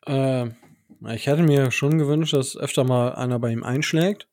Äh, 0.07 0.49
ich 1.15 1.27
hätte 1.27 1.43
mir 1.43 1.71
schon 1.71 1.99
gewünscht, 1.99 2.35
dass 2.35 2.57
öfter 2.57 2.85
mal 2.85 3.15
einer 3.15 3.39
bei 3.39 3.51
ihm 3.51 3.63
einschlägt. 3.63 4.29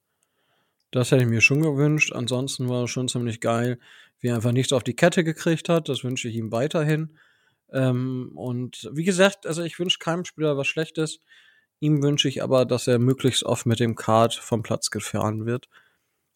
Das 0.92 1.12
hätte 1.12 1.24
ich 1.24 1.30
mir 1.30 1.42
schon 1.42 1.62
gewünscht. 1.62 2.14
Ansonsten 2.14 2.70
war 2.70 2.86
es 2.86 2.90
schon 2.90 3.08
ziemlich 3.08 3.42
geil, 3.42 3.80
wie 4.20 4.30
er 4.30 4.36
einfach 4.36 4.52
nichts 4.52 4.74
auf 4.74 4.84
die 4.84 4.96
Kette 4.96 5.24
gekriegt 5.24 5.70
hat. 5.70 5.90
Das 5.90 6.04
wünsche 6.04 6.28
ich 6.28 6.36
ihm 6.36 6.52
weiterhin. 6.52 7.18
Ähm, 7.72 8.32
und 8.36 8.90
wie 8.94 9.04
gesagt, 9.04 9.46
also 9.46 9.64
ich 9.64 9.78
wünsche 9.78 10.00
keinem 10.00 10.26
Spieler 10.26 10.58
was 10.58 10.68
Schlechtes. 10.68 11.20
Ihm 11.80 12.02
wünsche 12.02 12.28
ich 12.28 12.42
aber, 12.42 12.66
dass 12.66 12.88
er 12.88 13.00
möglichst 13.00 13.44
oft 13.44 13.66
mit 13.66 13.80
dem 13.80 13.96
Kart 13.96 14.34
vom 14.34 14.64
Platz 14.64 14.92
gefahren 14.92 15.46
wird 15.46 15.68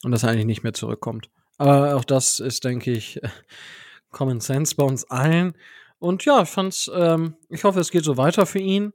und 0.04 0.12
dass 0.12 0.24
er 0.24 0.30
eigentlich 0.30 0.46
nicht 0.46 0.64
mehr 0.64 0.74
zurückkommt. 0.74 1.30
Aber 1.58 1.96
auch 1.96 2.06
das 2.06 2.40
ist, 2.40 2.64
denke 2.64 2.92
ich, 2.92 3.20
Common 4.12 4.40
Sense 4.40 4.76
bei 4.76 4.84
uns 4.84 5.10
allen. 5.10 5.54
Und 6.00 6.24
ja, 6.26 6.42
ich 6.42 6.50
fand's, 6.50 6.90
ähm, 6.94 7.36
ich 7.50 7.64
hoffe, 7.64 7.80
es 7.80 7.92
geht 7.92 8.06
so 8.06 8.18
weiter 8.18 8.46
für 8.46 8.60
ihn. 8.60 8.94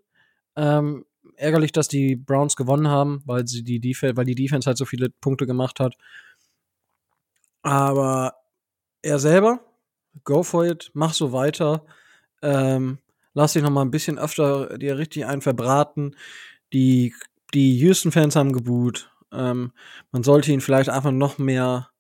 Ähm, 0.57 1.05
ärgerlich, 1.36 1.72
dass 1.72 1.88
die 1.88 2.16
Browns 2.16 2.57
gewonnen 2.57 2.88
haben, 2.88 3.22
weil 3.26 3.47
sie 3.47 3.62
die 3.62 3.80
Defense, 3.80 4.16
weil 4.16 4.24
die 4.24 4.34
Defense 4.34 4.66
halt 4.66 4.78
so 4.78 4.84
viele 4.84 5.11
Punkte 5.11 5.47
gemacht 5.47 5.80
hat. 5.80 5.95
Aber 7.62 8.34
er 9.03 9.18
selber, 9.18 9.61
go 10.24 10.42
for 10.42 10.64
it, 10.64 10.90
mach 10.95 11.12
so 11.12 11.32
weiter. 11.32 11.84
Ähm, 12.42 12.99
lass 13.35 13.53
dich 13.53 13.62
noch 13.62 13.70
mal 13.70 13.82
ein 13.82 13.91
bisschen 13.91 14.18
öfter 14.18 14.78
dir 14.78 14.97
richtig 14.97 15.26
ein 15.26 15.43
verbraten. 15.43 16.16
Die, 16.72 17.14
die 17.53 17.78
Houston-Fans 17.78 18.37
haben 18.37 18.53
geboot. 18.53 19.11
Ähm, 19.32 19.72
man 20.12 20.22
sollte 20.22 20.53
ihn 20.53 20.61
vielleicht 20.61 20.89
einfach 20.89 21.12
noch 21.12 21.39
mehr 21.39 21.91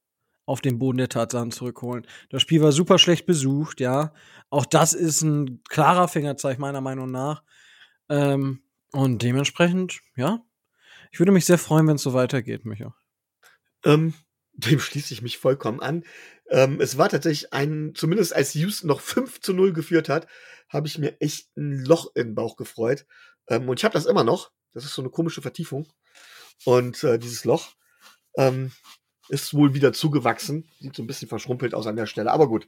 auf 0.46 0.60
den 0.60 0.78
Boden 0.78 0.98
der 0.98 1.08
Tatsachen 1.08 1.50
zurückholen. 1.50 2.06
Das 2.30 2.42
Spiel 2.42 2.60
war 2.62 2.72
super 2.72 2.98
schlecht 2.98 3.26
besucht, 3.26 3.80
ja. 3.80 4.12
Auch 4.50 4.66
das 4.66 4.92
ist 4.92 5.22
ein 5.22 5.62
klarer 5.68 6.08
Fingerzeig 6.08 6.58
meiner 6.58 6.80
Meinung 6.80 7.10
nach. 7.10 7.42
Ähm, 8.08 8.62
und 8.92 9.22
dementsprechend, 9.22 10.00
ja, 10.16 10.40
ich 11.10 11.18
würde 11.18 11.32
mich 11.32 11.46
sehr 11.46 11.58
freuen, 11.58 11.88
wenn 11.88 11.96
es 11.96 12.02
so 12.02 12.12
weitergeht, 12.12 12.64
Micha. 12.64 12.94
Ähm, 13.84 14.14
dem 14.54 14.80
schließe 14.80 15.12
ich 15.14 15.22
mich 15.22 15.38
vollkommen 15.38 15.80
an. 15.80 16.04
Ähm, 16.48 16.80
es 16.80 16.98
war 16.98 17.08
tatsächlich 17.08 17.52
ein, 17.52 17.92
zumindest 17.94 18.34
als 18.34 18.54
Houston 18.54 18.88
noch 18.88 19.00
5 19.02 19.40
zu 19.40 19.52
0 19.52 19.72
geführt 19.72 20.08
hat, 20.08 20.26
habe 20.68 20.86
ich 20.86 20.98
mir 20.98 21.20
echt 21.20 21.56
ein 21.56 21.84
Loch 21.84 22.14
in 22.14 22.28
den 22.28 22.34
Bauch 22.34 22.56
gefreut. 22.56 23.06
Ähm, 23.48 23.68
und 23.68 23.78
ich 23.78 23.84
habe 23.84 23.94
das 23.94 24.06
immer 24.06 24.24
noch. 24.24 24.50
Das 24.72 24.84
ist 24.84 24.94
so 24.94 25.02
eine 25.02 25.10
komische 25.10 25.42
Vertiefung. 25.42 25.86
Und 26.64 27.04
äh, 27.04 27.18
dieses 27.18 27.44
Loch 27.44 27.74
ähm, 28.36 28.72
ist 29.28 29.54
wohl 29.54 29.74
wieder 29.74 29.92
zugewachsen. 29.92 30.68
Sieht 30.80 30.96
so 30.96 31.02
ein 31.02 31.06
bisschen 31.06 31.28
verschrumpelt 31.28 31.74
aus 31.74 31.86
an 31.86 31.96
der 31.96 32.06
Stelle. 32.06 32.32
Aber 32.32 32.48
gut. 32.48 32.66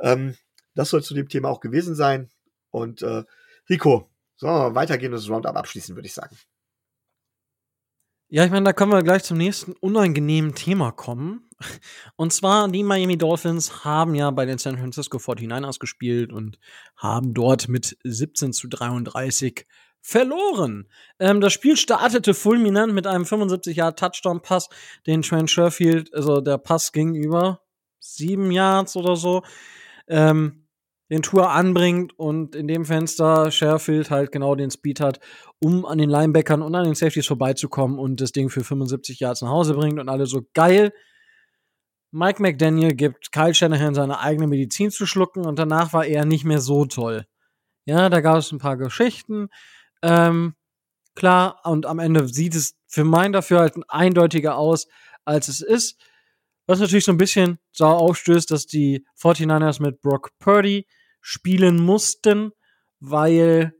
Ähm, 0.00 0.36
das 0.74 0.90
soll 0.90 1.02
zu 1.02 1.14
dem 1.14 1.28
Thema 1.28 1.48
auch 1.48 1.60
gewesen 1.60 1.94
sein. 1.94 2.30
Und 2.70 3.02
äh, 3.02 3.24
Rico, 3.68 4.10
sollen 4.36 4.54
wir 4.54 4.74
weitergehen 4.74 5.12
und 5.12 5.20
das 5.20 5.28
Roundup 5.28 5.56
abschließen, 5.56 5.96
würde 5.96 6.06
ich 6.06 6.14
sagen. 6.14 6.36
Ja, 8.30 8.44
ich 8.44 8.50
meine, 8.50 8.64
da 8.64 8.74
können 8.74 8.92
wir 8.92 9.02
gleich 9.02 9.24
zum 9.24 9.38
nächsten 9.38 9.72
unangenehmen 9.72 10.54
Thema 10.54 10.92
kommen. 10.92 11.48
Und 12.16 12.30
zwar, 12.30 12.68
die 12.68 12.82
Miami 12.82 13.16
Dolphins 13.16 13.86
haben 13.86 14.14
ja 14.14 14.30
bei 14.30 14.44
den 14.44 14.58
San 14.58 14.76
Francisco 14.76 15.16
49ers 15.16 15.78
gespielt 15.78 16.30
und 16.30 16.58
haben 16.96 17.32
dort 17.32 17.68
mit 17.68 17.96
17 18.04 18.52
zu 18.52 18.68
33 18.68 19.66
verloren. 20.02 20.88
Ähm, 21.18 21.40
das 21.40 21.54
Spiel 21.54 21.78
startete 21.78 22.34
fulminant 22.34 22.92
mit 22.92 23.06
einem 23.06 23.24
75 23.24 23.78
Jahr 23.78 23.96
Touchdown-Pass, 23.96 24.68
den 25.06 25.22
Trent 25.22 25.50
Sherfield, 25.50 26.12
also 26.12 26.42
der 26.42 26.58
Pass 26.58 26.92
ging 26.92 27.14
über 27.14 27.62
sieben 27.98 28.52
Yards 28.52 28.94
oder 28.94 29.16
so. 29.16 29.42
Ähm, 30.06 30.67
den 31.10 31.22
Tour 31.22 31.50
anbringt 31.50 32.18
und 32.18 32.54
in 32.54 32.68
dem 32.68 32.84
Fenster 32.84 33.50
Sherfield 33.50 34.10
halt 34.10 34.30
genau 34.30 34.54
den 34.54 34.70
Speed 34.70 35.00
hat, 35.00 35.20
um 35.58 35.86
an 35.86 35.98
den 35.98 36.10
Linebackern 36.10 36.62
und 36.62 36.74
an 36.74 36.84
den 36.84 36.94
Safeties 36.94 37.26
vorbeizukommen 37.26 37.98
und 37.98 38.20
das 38.20 38.32
Ding 38.32 38.50
für 38.50 38.62
75 38.62 39.20
Yards 39.20 39.42
nach 39.42 39.50
Hause 39.50 39.74
bringt 39.74 39.98
und 39.98 40.08
alle 40.08 40.26
so 40.26 40.42
geil. 40.54 40.92
Mike 42.10 42.42
McDaniel 42.42 42.94
gibt 42.94 43.32
Kyle 43.32 43.54
Shanahan 43.54 43.94
seine 43.94 44.20
eigene 44.20 44.46
Medizin 44.46 44.90
zu 44.90 45.06
schlucken 45.06 45.46
und 45.46 45.58
danach 45.58 45.92
war 45.92 46.06
er 46.06 46.24
nicht 46.24 46.44
mehr 46.44 46.60
so 46.60 46.84
toll. 46.84 47.26
Ja, 47.84 48.08
da 48.10 48.20
gab 48.20 48.38
es 48.38 48.52
ein 48.52 48.58
paar 48.58 48.76
Geschichten. 48.76 49.48
Ähm, 50.02 50.54
klar, 51.14 51.60
und 51.64 51.86
am 51.86 51.98
Ende 51.98 52.28
sieht 52.28 52.54
es 52.54 52.76
für 52.86 53.04
mein 53.04 53.32
dafür 53.32 53.60
halt 53.60 53.74
eindeutiger 53.88 54.56
aus, 54.56 54.88
als 55.24 55.48
es 55.48 55.60
ist. 55.60 56.00
Was 56.66 56.80
natürlich 56.80 57.06
so 57.06 57.12
ein 57.12 57.18
bisschen 57.18 57.58
sauer 57.72 57.98
aufstößt, 57.98 58.50
dass 58.50 58.66
die 58.66 59.06
49ers 59.18 59.80
mit 59.82 60.02
Brock 60.02 60.32
Purdy 60.38 60.86
spielen 61.20 61.82
mussten, 61.82 62.52
weil 63.00 63.74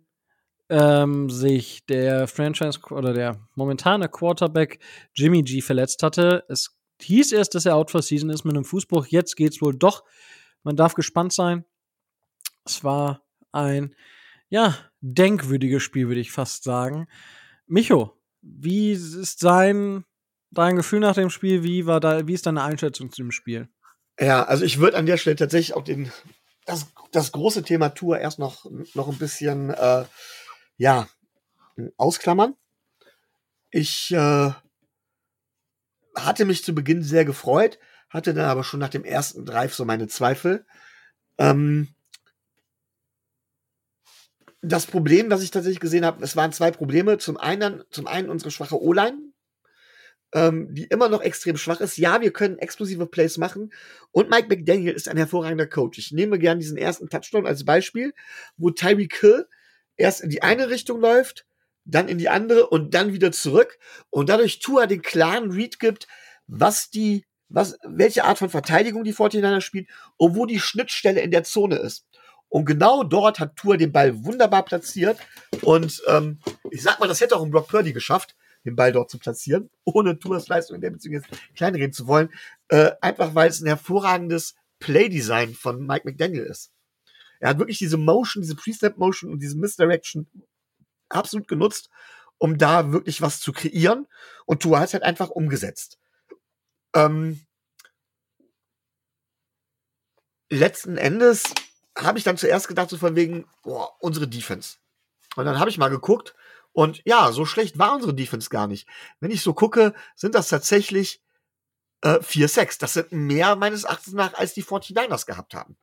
ähm, 0.69 1.31
sich 1.31 1.87
der 1.87 2.27
Franchise 2.29 2.81
oder 2.91 3.13
der 3.13 3.41
momentane 3.55 4.09
Quarterback 4.09 4.81
Jimmy 5.15 5.43
G 5.43 5.61
verletzt 5.61 6.03
hatte. 6.03 6.45
Es 6.49 6.79
hieß 7.01 7.33
erst, 7.33 7.55
dass 7.55 7.67
er 7.67 7.77
out 7.77 7.91
for 7.91 8.03
season 8.03 8.31
ist 8.31 8.45
mit 8.45 8.55
einem 8.55 8.65
Fußbruch. 8.65 9.07
Jetzt 9.07 9.37
geht's 9.37 9.63
wohl 9.63 9.77
doch. 9.77 10.05
Man 10.63 10.77
darf 10.77 10.95
gespannt 10.95 11.33
sein. 11.33 11.65
Es 12.65 12.85
war 12.85 13.23
ein, 13.53 13.95
ja, 14.51 14.77
denkwürdiges 15.01 15.83
Spiel, 15.83 16.09
würde 16.09 16.21
ich 16.21 16.33
fast 16.33 16.65
sagen. 16.65 17.07
Micho, 17.67 18.19
wie 18.43 18.93
ist 18.93 19.39
sein, 19.39 20.05
dein 20.51 20.77
Gefühl 20.77 21.01
nach 21.01 21.15
dem 21.15 21.31
Spiel? 21.31 21.63
Wie 21.63 21.87
war 21.87 22.01
da, 22.01 22.27
wie 22.27 22.35
ist 22.35 22.47
deine 22.47 22.63
Einschätzung 22.63 23.11
zu 23.11 23.23
dem 23.23 23.31
Spiel? 23.31 23.69
Ja, 24.21 24.45
also 24.45 24.65
ich 24.65 24.79
würde 24.79 24.97
an 24.97 25.07
der 25.07 25.17
Stelle 25.17 25.37
tatsächlich 25.37 25.77
auch 25.77 25.85
den 25.85 26.11
das, 26.69 26.87
das 27.13 27.33
große 27.33 27.63
Thema 27.63 27.89
Tour 27.89 28.19
erst 28.19 28.39
noch, 28.39 28.67
noch 28.95 29.09
ein 29.09 29.19
bisschen 29.19 29.71
äh, 29.71 30.05
ja, 30.77 31.09
ausklammern. 31.97 32.55
Ich 33.71 34.11
äh, 34.13 34.51
hatte 36.15 36.45
mich 36.45 36.65
zu 36.65 36.75
Beginn 36.75 37.03
sehr 37.03 37.25
gefreut, 37.25 37.79
hatte 38.11 38.35
dann 38.35 38.51
aber 38.51 38.65
schon 38.65 38.81
nach 38.81 38.91
dem 38.91 39.05
ersten 39.05 39.47
Drive 39.47 39.75
so 39.75 39.87
meine 39.87 40.09
Zweifel. 40.09 40.67
Ähm, 41.39 41.95
das 44.61 44.87
Problem, 44.87 45.31
das 45.31 45.43
ich 45.43 45.51
tatsächlich 45.51 45.81
gesehen 45.81 46.05
habe, 46.05 46.23
es 46.23 46.37
waren 46.37 46.53
zwei 46.53 46.71
Probleme. 46.71 47.17
Zum 47.17 47.39
einen, 47.39 47.85
zum 47.91 48.07
einen 48.07 48.29
unsere 48.29 48.51
schwache 48.51 48.81
O-Line, 48.81 49.33
ähm, 50.35 50.75
die 50.75 50.85
immer 50.85 51.09
noch 51.09 51.23
extrem 51.23 51.57
schwach 51.57 51.81
ist. 51.81 51.97
Ja, 51.97 52.21
wir 52.21 52.33
können 52.33 52.59
explosive 52.59 53.07
Plays 53.07 53.39
machen. 53.39 53.73
Und 54.13 54.31
Mike 54.31 54.49
McDaniel 54.49 54.93
ist 54.93 55.09
ein 55.09 55.17
hervorragender 55.17 55.67
Coach. 55.67 55.99
Ich 55.99 56.13
nehme 56.13 56.39
gerne 56.39 56.61
diesen 56.61 56.77
ersten 56.77 57.09
Touchdown 57.09 57.47
als 57.47 57.65
Beispiel, 57.65 58.13
wo 58.57 58.71
Tyreek 58.71 59.17
Hill 59.17 59.47
erst 59.97 60.21
in 60.21 60.31
die 60.31 60.43
eine 60.43 60.71
Richtung 60.71 61.01
läuft, 61.01 61.47
dann 61.85 62.09
in 62.09 62.19
die 62.19 62.29
andere 62.29 62.69
und 62.69 62.95
dann 62.95 63.13
wieder 63.13 63.33
zurück 63.33 63.79
und 64.11 64.29
dadurch 64.29 64.61
Tua 64.61 64.87
den 64.87 65.03
klaren 65.03 65.51
Read 65.51 65.79
gibt, 65.79 66.07
was 66.47 66.91
die, 66.91 67.25
was, 67.49 67.79
welche 67.83 68.25
Art 68.25 68.39
von 68.39 68.51
Verteidigung 68.51 69.05
die 69.05 69.15
49 69.15 69.65
spielt 69.65 69.89
und 70.17 70.37
wo 70.37 70.45
die 70.45 70.61
Schnittstelle 70.61 71.21
in 71.21 71.31
der 71.31 71.45
Zone 71.45 71.77
ist. 71.77 72.07
Und 72.51 72.65
genau 72.65 73.05
dort 73.05 73.41
hat 73.41 73.57
Tua 73.57 73.77
den 73.77 73.93
Ball 73.93 74.25
wunderbar 74.25 74.65
platziert. 74.65 75.19
Und 75.63 76.03
ähm, 76.09 76.41
ich 76.71 76.83
sag 76.83 76.99
mal, 76.99 77.07
das 77.07 77.21
hätte 77.21 77.37
auch 77.37 77.45
ein 77.45 77.51
Brock 77.51 77.69
Purdy 77.69 77.93
geschafft, 77.93 78.37
den 78.69 78.77
Ball 78.77 78.93
dort 78.93 79.11
zu 79.11 79.19
platzieren, 79.19 79.71
ohne 79.85 80.19
Tuas 80.19 80.49
Leistung 80.49 80.77
in 80.77 80.81
der 80.81 80.91
Beziehung 80.91 81.15
jetzt 81.15 81.29
kleinreden 81.55 81.93
zu 81.93 82.07
wollen. 82.07 82.31
Äh, 82.69 82.93
einfach 83.01 83.35
weil 83.35 83.49
es 83.49 83.61
ein 83.61 83.67
hervorragendes 83.67 84.55
Playdesign 84.79 85.55
von 85.55 85.87
Mike 85.87 86.07
McDaniel 86.07 86.45
ist. 86.45 86.73
Er 87.41 87.51
hat 87.51 87.59
wirklich 87.59 87.79
diese 87.79 87.97
Motion, 87.97 88.43
diese 88.43 88.57
Pre-Snap-Motion 88.57 89.31
und 89.31 89.41
diese 89.41 89.57
Misdirection 89.57 90.29
absolut 91.09 91.49
genutzt, 91.49 91.89
um 92.39 92.59
da 92.59 92.93
wirklich 92.93 93.23
was 93.23 93.41
zu 93.41 93.53
kreieren. 93.53 94.07
Und 94.47 94.63
Tua 94.63 94.81
hat 94.81 94.89
es 94.89 94.95
halt 94.95 95.03
einfach 95.03 95.31
umgesetzt. 95.31 95.99
Ähm, 96.95 97.41
letzten 100.51 100.97
Endes 100.97 101.45
habe 101.97 102.19
ich 102.19 102.25
dann 102.25 102.37
zuerst 102.37 102.69
gedacht, 102.69 102.91
so 102.91 102.97
von 102.97 103.17
wegen, 103.17 103.47
boah, 103.63 103.97
unsere 104.01 104.29
Defense. 104.29 104.77
Und 105.37 105.45
dann 105.45 105.59
habe 105.59 105.71
ich 105.71 105.79
mal 105.79 105.89
geguckt 105.89 106.35
und 106.79 107.03
ja, 107.05 107.33
so 107.33 107.45
schlecht 107.45 107.77
war 107.81 107.93
unsere 107.93 108.15
Defense 108.15 108.51
gar 108.51 108.69
nicht. 108.69 108.87
Wenn 109.19 109.33
ich 109.33 109.43
so 109.43 109.53
gucke, 109.53 109.95
sind 110.15 110.37
das 110.37 110.47
tatsächlich 110.47 111.21
äh, 112.03 112.21
4-6. 112.21 112.79
Das 112.79 112.93
sind 112.93 113.11
mehr 113.11 113.57
meines 113.57 113.83
Erachtens 113.83 114.15
nach, 114.15 114.35
als 114.35 114.55
die 114.55 114.63
49ers 114.63 115.27
gehabt 115.27 115.55
haben. 115.55 115.77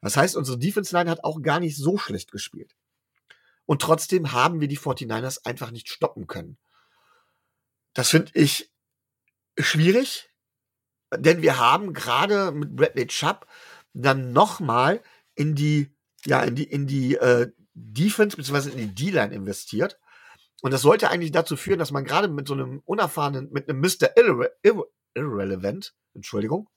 Das 0.00 0.16
heißt, 0.16 0.36
unsere 0.36 0.56
Defense-Line 0.56 1.10
hat 1.10 1.22
auch 1.22 1.42
gar 1.42 1.60
nicht 1.60 1.76
so 1.76 1.98
schlecht 1.98 2.32
gespielt. 2.32 2.74
Und 3.66 3.82
trotzdem 3.82 4.32
haben 4.32 4.62
wir 4.62 4.68
die 4.68 4.78
49ers 4.78 5.44
einfach 5.44 5.70
nicht 5.70 5.90
stoppen 5.90 6.26
können. 6.26 6.56
Das 7.92 8.08
finde 8.08 8.30
ich 8.32 8.72
schwierig, 9.58 10.30
denn 11.14 11.42
wir 11.42 11.58
haben 11.58 11.92
gerade 11.92 12.52
mit 12.52 12.74
Bradley 12.74 13.06
Chubb 13.06 13.46
dann 13.92 14.32
nochmal 14.32 15.02
in 15.34 15.54
die, 15.54 15.94
ja, 16.24 16.42
in 16.42 16.54
die, 16.54 16.64
in 16.64 16.86
die 16.86 17.16
äh, 17.16 17.52
Defense 17.74 18.36
bzw. 18.36 18.70
in 18.70 18.78
die 18.78 18.94
D-Line 18.94 19.34
investiert. 19.34 19.98
Und 20.62 20.72
das 20.72 20.82
sollte 20.82 21.10
eigentlich 21.10 21.32
dazu 21.32 21.56
führen, 21.56 21.78
dass 21.78 21.90
man 21.90 22.04
gerade 22.04 22.28
mit 22.28 22.46
so 22.46 22.54
einem 22.54 22.82
unerfahrenen, 22.84 23.50
mit 23.50 23.68
einem 23.68 23.80
Mr. 23.80 24.16
Irre 24.16 24.52
Irre 24.62 24.86
Irrelevant, 25.14 25.94
Entschuldigung, 26.14 26.68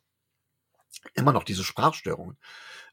immer 1.13 1.33
noch 1.33 1.43
diese 1.43 1.63
Sprachstörungen. 1.63 2.37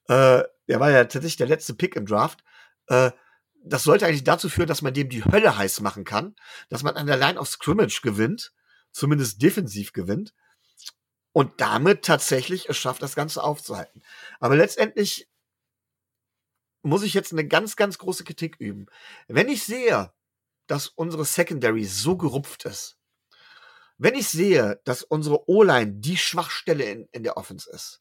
Äh, 0.08 0.42
der 0.68 0.80
war 0.80 0.90
ja 0.90 1.04
tatsächlich 1.04 1.36
der 1.36 1.46
letzte 1.46 1.74
Pick 1.74 1.96
im 1.96 2.06
Draft. 2.06 2.42
Äh, 2.88 3.12
das 3.62 3.84
sollte 3.84 4.06
eigentlich 4.06 4.24
dazu 4.24 4.48
führen, 4.48 4.68
dass 4.68 4.82
man 4.82 4.94
dem 4.94 5.08
die 5.08 5.24
Hölle 5.24 5.56
heiß 5.56 5.80
machen 5.80 6.04
kann, 6.04 6.34
dass 6.68 6.82
man 6.82 6.96
an 6.96 7.06
der 7.06 7.16
Line 7.16 7.38
of 7.38 7.48
Scrimmage 7.48 8.00
gewinnt, 8.02 8.52
zumindest 8.90 9.42
defensiv 9.42 9.92
gewinnt 9.92 10.34
und 11.32 11.60
damit 11.60 12.04
tatsächlich 12.04 12.68
es 12.68 12.76
schafft, 12.76 13.02
das 13.02 13.14
Ganze 13.14 13.42
aufzuhalten. 13.42 14.02
Aber 14.40 14.56
letztendlich 14.56 15.29
muss 16.82 17.02
ich 17.02 17.14
jetzt 17.14 17.32
eine 17.32 17.46
ganz, 17.46 17.76
ganz 17.76 17.98
große 17.98 18.24
Kritik 18.24 18.56
üben. 18.58 18.86
Wenn 19.28 19.48
ich 19.48 19.64
sehe, 19.64 20.12
dass 20.66 20.88
unsere 20.88 21.24
Secondary 21.24 21.84
so 21.84 22.16
gerupft 22.16 22.64
ist, 22.64 22.96
wenn 23.98 24.14
ich 24.14 24.28
sehe, 24.28 24.80
dass 24.84 25.02
unsere 25.02 25.48
O-Line 25.48 25.92
die 25.96 26.16
Schwachstelle 26.16 26.84
in, 26.84 27.08
in 27.12 27.22
der 27.22 27.36
Offense 27.36 27.70
ist, 27.70 28.00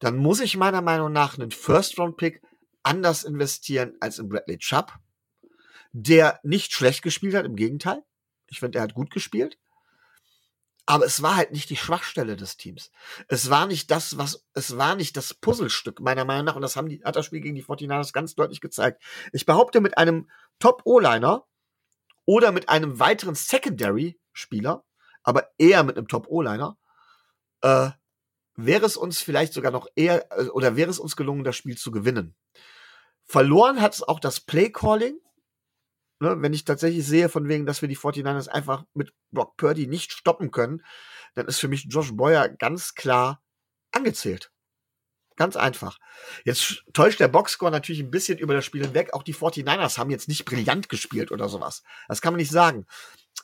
dann 0.00 0.16
muss 0.16 0.40
ich 0.40 0.56
meiner 0.56 0.82
Meinung 0.82 1.12
nach 1.12 1.38
einen 1.38 1.52
First-Round-Pick 1.52 2.42
anders 2.82 3.24
investieren 3.24 3.94
als 4.00 4.18
in 4.18 4.28
Bradley 4.28 4.58
Chubb, 4.58 4.92
der 5.92 6.40
nicht 6.42 6.72
schlecht 6.72 7.02
gespielt 7.02 7.34
hat, 7.34 7.46
im 7.46 7.56
Gegenteil. 7.56 8.02
Ich 8.48 8.60
finde, 8.60 8.78
er 8.78 8.82
hat 8.82 8.94
gut 8.94 9.10
gespielt. 9.10 9.58
Aber 10.88 11.04
es 11.04 11.20
war 11.20 11.34
halt 11.34 11.50
nicht 11.50 11.68
die 11.68 11.76
Schwachstelle 11.76 12.36
des 12.36 12.56
Teams. 12.56 12.92
Es 13.26 13.50
war 13.50 13.66
nicht 13.66 13.90
das, 13.90 14.18
was, 14.18 14.46
es 14.54 14.76
war 14.78 14.94
nicht 14.94 15.16
das 15.16 15.34
Puzzlestück, 15.34 16.00
meiner 16.00 16.24
Meinung 16.24 16.44
nach. 16.44 16.54
Und 16.54 16.62
das 16.62 16.76
haben 16.76 16.88
die, 16.88 17.02
hat 17.04 17.16
das 17.16 17.26
Spiel 17.26 17.40
gegen 17.40 17.56
die 17.56 17.64
49ers 17.64 18.12
ganz 18.12 18.36
deutlich 18.36 18.60
gezeigt. 18.60 19.02
Ich 19.32 19.46
behaupte, 19.46 19.80
mit 19.80 19.98
einem 19.98 20.30
Top-O-Liner 20.60 21.44
oder 22.24 22.52
mit 22.52 22.68
einem 22.68 23.00
weiteren 23.00 23.34
Secondary-Spieler, 23.34 24.84
aber 25.24 25.48
eher 25.58 25.82
mit 25.82 25.96
einem 25.96 26.06
Top-O-Liner, 26.06 26.78
äh, 27.62 27.90
wäre 28.54 28.86
es 28.86 28.96
uns 28.96 29.20
vielleicht 29.20 29.52
sogar 29.52 29.72
noch 29.72 29.88
eher, 29.96 30.30
äh, 30.38 30.48
oder 30.48 30.76
wäre 30.76 30.90
es 30.90 31.00
uns 31.00 31.16
gelungen, 31.16 31.44
das 31.44 31.56
Spiel 31.56 31.76
zu 31.76 31.90
gewinnen. 31.90 32.36
Verloren 33.24 33.80
hat 33.80 33.94
es 33.94 34.02
auch 34.02 34.20
das 34.20 34.38
Play-Calling, 34.40 35.18
ne, 36.20 36.36
wenn 36.40 36.52
ich 36.52 36.64
tatsächlich 36.64 37.06
sehe, 37.06 37.28
von 37.28 37.48
wegen, 37.48 37.66
dass 37.66 37.82
wir 37.82 37.88
die 37.88 37.96
49ers 37.96 38.48
einfach 38.48 38.84
mit 38.94 39.12
Brock 39.30 39.56
Purdy 39.56 39.86
nicht 39.86 40.12
stoppen 40.12 40.50
können, 40.50 40.82
dann 41.34 41.46
ist 41.46 41.58
für 41.58 41.68
mich 41.68 41.86
Josh 41.88 42.12
Boyer 42.12 42.48
ganz 42.48 42.94
klar 42.94 43.42
angezählt. 43.92 44.50
Ganz 45.36 45.54
einfach. 45.54 45.98
Jetzt 46.44 46.82
täuscht 46.94 47.20
der 47.20 47.28
Boxscore 47.28 47.70
natürlich 47.70 48.00
ein 48.00 48.10
bisschen 48.10 48.38
über 48.38 48.54
das 48.54 48.64
Spiel 48.64 48.82
hinweg. 48.82 49.12
Auch 49.12 49.22
die 49.22 49.34
49ers 49.34 49.98
haben 49.98 50.10
jetzt 50.10 50.28
nicht 50.28 50.46
brillant 50.46 50.88
gespielt 50.88 51.30
oder 51.30 51.50
sowas. 51.50 51.82
Das 52.08 52.22
kann 52.22 52.32
man 52.32 52.38
nicht 52.38 52.50
sagen. 52.50 52.86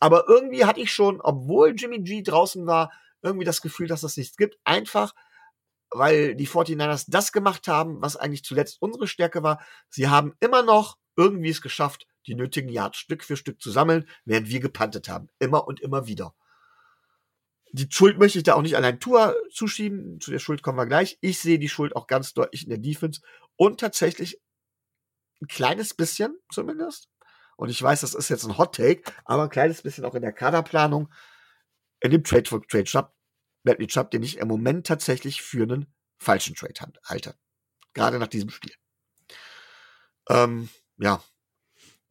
Aber 0.00 0.26
irgendwie 0.26 0.64
hatte 0.64 0.80
ich 0.80 0.90
schon, 0.90 1.20
obwohl 1.20 1.74
Jimmy 1.76 2.00
G 2.00 2.22
draußen 2.22 2.66
war, 2.66 2.90
irgendwie 3.20 3.44
das 3.44 3.60
Gefühl, 3.60 3.88
dass 3.88 4.00
das 4.00 4.16
nichts 4.16 4.38
gibt. 4.38 4.58
Einfach, 4.64 5.14
weil 5.90 6.34
die 6.34 6.48
49ers 6.48 7.04
das 7.08 7.30
gemacht 7.30 7.68
haben, 7.68 8.00
was 8.00 8.16
eigentlich 8.16 8.44
zuletzt 8.44 8.80
unsere 8.80 9.06
Stärke 9.06 9.42
war. 9.42 9.60
Sie 9.90 10.08
haben 10.08 10.34
immer 10.40 10.62
noch 10.62 10.96
irgendwie 11.14 11.50
es 11.50 11.60
geschafft, 11.60 12.06
die 12.26 12.34
nötigen 12.34 12.68
Yards 12.68 12.98
Stück 12.98 13.24
für 13.24 13.36
Stück 13.36 13.60
zu 13.60 13.70
sammeln, 13.70 14.08
während 14.24 14.48
wir 14.48 14.60
gepantet 14.60 15.08
haben. 15.08 15.28
Immer 15.38 15.66
und 15.66 15.80
immer 15.80 16.06
wieder. 16.06 16.34
Die 17.72 17.88
Schuld 17.90 18.18
möchte 18.18 18.38
ich 18.38 18.44
da 18.44 18.54
auch 18.54 18.62
nicht 18.62 18.76
allein 18.76 19.00
Tour 19.00 19.34
zuschieben. 19.50 20.20
Zu 20.20 20.30
der 20.30 20.38
Schuld 20.38 20.62
kommen 20.62 20.78
wir 20.78 20.86
gleich. 20.86 21.18
Ich 21.20 21.38
sehe 21.38 21.58
die 21.58 21.70
Schuld 21.70 21.96
auch 21.96 22.06
ganz 22.06 22.34
deutlich 22.34 22.64
in 22.64 22.68
der 22.68 22.78
Defense 22.78 23.22
und 23.56 23.80
tatsächlich 23.80 24.40
ein 25.40 25.48
kleines 25.48 25.94
bisschen 25.94 26.38
zumindest. 26.50 27.08
Und 27.56 27.70
ich 27.70 27.82
weiß, 27.82 28.02
das 28.02 28.14
ist 28.14 28.28
jetzt 28.28 28.44
ein 28.44 28.58
Hot 28.58 28.74
Take, 28.74 29.10
aber 29.24 29.44
ein 29.44 29.50
kleines 29.50 29.82
bisschen 29.82 30.04
auch 30.04 30.14
in 30.14 30.22
der 30.22 30.32
Kaderplanung, 30.32 31.12
in 32.00 32.10
dem 32.10 32.24
Trade 32.24 32.48
for 32.48 32.62
Trade 32.66 32.86
Shop, 32.86 33.14
Bradley 33.64 33.86
Chubb, 33.86 34.10
den 34.10 34.22
ich 34.22 34.38
im 34.38 34.48
Moment 34.48 34.86
tatsächlich 34.86 35.42
für 35.42 35.62
einen 35.62 35.92
falschen 36.18 36.54
Trade 36.54 36.92
halte. 37.04 37.34
Gerade 37.94 38.18
nach 38.18 38.28
diesem 38.28 38.50
Spiel. 38.50 38.74
Ähm, 40.28 40.68
ja, 40.98 41.22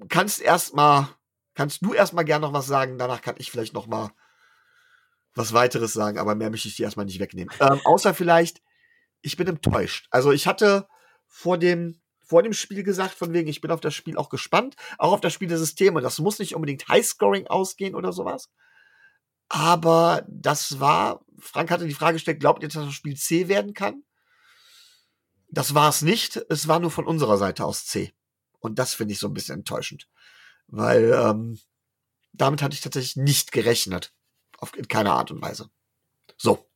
kannst 0.10 0.42
erstmal, 0.42 1.10
kannst 1.54 1.86
du 1.86 1.94
erstmal 1.94 2.26
gern 2.26 2.42
noch 2.42 2.54
was 2.54 2.68
sagen, 2.68 2.98
danach 2.98 3.22
kann 3.22 3.36
ich 3.38 3.52
vielleicht 3.52 3.74
noch 3.74 3.88
mal 3.88 4.12
was 5.34 5.54
weiteres 5.54 5.94
sagen, 5.94 6.18
aber 6.18 6.36
mehr 6.36 6.50
möchte 6.50 6.68
ich 6.68 6.76
dir 6.76 6.84
erstmal 6.84 7.06
nicht 7.06 7.20
wegnehmen. 7.20 7.54
Ähm, 7.60 7.80
außer 7.86 8.14
vielleicht, 8.14 8.62
ich 9.22 9.38
bin 9.38 9.48
enttäuscht. 9.48 10.08
Also 10.12 10.32
ich 10.32 10.48
hatte 10.48 10.88
vor 11.28 11.58
dem, 11.58 12.02
vor 12.20 12.44
dem 12.44 12.54
Spiel 12.54 12.84
gesagt, 12.84 13.14
von 13.14 13.34
wegen, 13.34 13.50
ich 13.50 13.62
bin 13.62 13.72
auf 13.72 13.80
das 13.80 13.96
Spiel 13.96 14.18
auch 14.18 14.30
gespannt, 14.30 14.76
auch 14.98 15.14
auf 15.14 15.22
das 15.22 15.34
Spiel 15.34 15.48
der 15.48 15.58
Systeme. 15.58 16.02
Das 16.02 16.20
muss 16.20 16.40
nicht 16.40 16.56
unbedingt 16.56 16.88
Highscoring 16.88 17.48
ausgehen 17.48 17.96
oder 17.96 18.12
sowas. 18.12 18.50
Aber 19.48 20.26
das 20.30 20.80
war, 20.80 21.26
Frank 21.40 21.72
hatte 21.72 21.88
die 21.88 21.94
Frage 21.94 22.14
gestellt, 22.14 22.40
glaubt 22.40 22.64
ihr, 22.64 22.70
dass 22.70 22.86
das 22.86 22.94
Spiel 22.94 23.18
C 23.18 23.48
werden 23.48 23.74
kann? 23.74 24.04
Das 25.50 25.74
war 25.76 25.90
es 25.90 26.02
nicht. 26.02 26.38
Es 26.50 26.70
war 26.70 26.80
nur 26.80 26.92
von 26.92 27.06
unserer 27.06 27.38
Seite 27.38 27.66
aus 27.66 27.86
C. 27.86 28.14
Und 28.62 28.80
das 28.80 28.94
finde 28.94 29.14
ich 29.14 29.20
so 29.20 29.28
ein 29.28 29.34
bisschen 29.34 29.60
enttäuschend. 29.60 30.08
Weil 30.68 31.12
ähm, 31.14 31.60
damit 32.32 32.62
hatte 32.62 32.76
ich 32.76 32.82
tatsächlich 32.82 33.18
nicht 33.18 33.52
gerechnet. 33.52 34.14
Auf 34.58 34.76
in 34.78 34.88
keiner 34.88 35.14
Art 35.14 35.32
und 35.32 35.42
Weise. 35.42 35.70
So, 36.38 36.70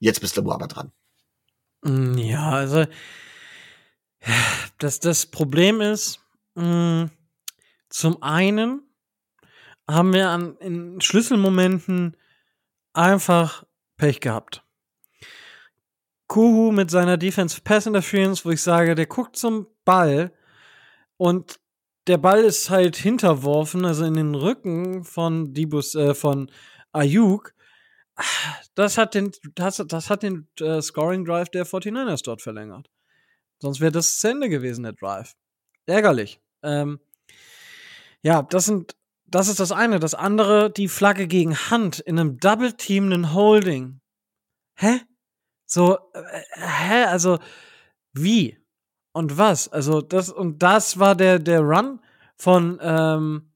jetzt 0.00 0.20
bist 0.20 0.36
du 0.36 0.50
aber 0.50 0.66
dran. 0.66 0.92
Mm, 1.82 2.18
ja, 2.18 2.50
also 2.50 2.86
das, 4.78 4.98
das 5.00 5.26
Problem 5.26 5.80
ist, 5.80 6.20
mh, 6.54 7.04
mm, 7.04 7.10
zum 7.90 8.22
einen 8.22 8.82
haben 9.88 10.12
wir 10.12 10.28
an, 10.28 10.56
in 10.58 11.00
Schlüsselmomenten 11.00 12.16
einfach 12.92 13.64
Pech 13.96 14.20
gehabt. 14.20 14.62
Kuhu 16.26 16.72
mit 16.72 16.90
seiner 16.90 17.16
Defense 17.16 17.60
Pass 17.62 17.86
Interference, 17.86 18.44
wo 18.44 18.50
ich 18.50 18.60
sage, 18.60 18.94
der 18.94 19.06
guckt 19.06 19.36
zum 19.36 19.66
Ball 19.84 20.32
und 21.18 21.60
der 22.06 22.16
Ball 22.16 22.42
ist 22.44 22.70
halt 22.70 22.96
hinterworfen, 22.96 23.84
also 23.84 24.04
in 24.06 24.14
den 24.14 24.34
Rücken 24.34 25.04
von 25.04 25.52
Dibus, 25.52 25.94
äh, 25.94 26.14
von 26.14 26.50
Ayuk. 26.92 27.52
Das 28.74 28.96
hat 28.96 29.14
den, 29.14 29.30
das, 29.54 29.76
das 29.86 30.08
hat 30.08 30.22
den 30.22 30.48
äh, 30.60 30.80
Scoring 30.80 31.24
Drive 31.24 31.50
der 31.50 31.66
49ers 31.66 32.22
dort 32.24 32.40
verlängert. 32.40 32.88
Sonst 33.60 33.80
wäre 33.80 33.92
das 33.92 34.18
zu 34.18 34.28
Ende 34.28 34.48
gewesen, 34.48 34.84
der 34.84 34.94
Drive. 34.94 35.34
Ärgerlich. 35.86 36.40
Ähm, 36.62 37.00
ja, 38.22 38.42
das 38.42 38.66
sind, 38.66 38.96
das 39.26 39.48
ist 39.48 39.60
das 39.60 39.72
eine. 39.72 40.00
Das 40.00 40.14
andere, 40.14 40.70
die 40.70 40.88
Flagge 40.88 41.26
gegen 41.26 41.56
Hand 41.56 42.00
in 42.00 42.18
einem 42.18 42.38
Double 42.38 42.72
Team, 42.72 43.04
einen 43.04 43.34
Holding. 43.34 44.00
Hä? 44.76 45.00
So, 45.66 45.98
äh, 46.14 46.42
hä? 46.54 47.04
Also, 47.04 47.38
wie? 48.12 48.58
Und 49.12 49.38
was? 49.38 49.68
Also, 49.68 50.00
das, 50.00 50.30
und 50.30 50.62
das 50.62 50.98
war 50.98 51.14
der, 51.14 51.38
der 51.38 51.60
Run 51.60 52.00
von, 52.36 52.78
ähm, 52.80 53.52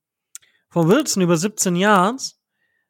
von 0.69 0.89
Wilson 0.89 1.23
über 1.23 1.37
17 1.37 1.77
Yards, 1.77 2.41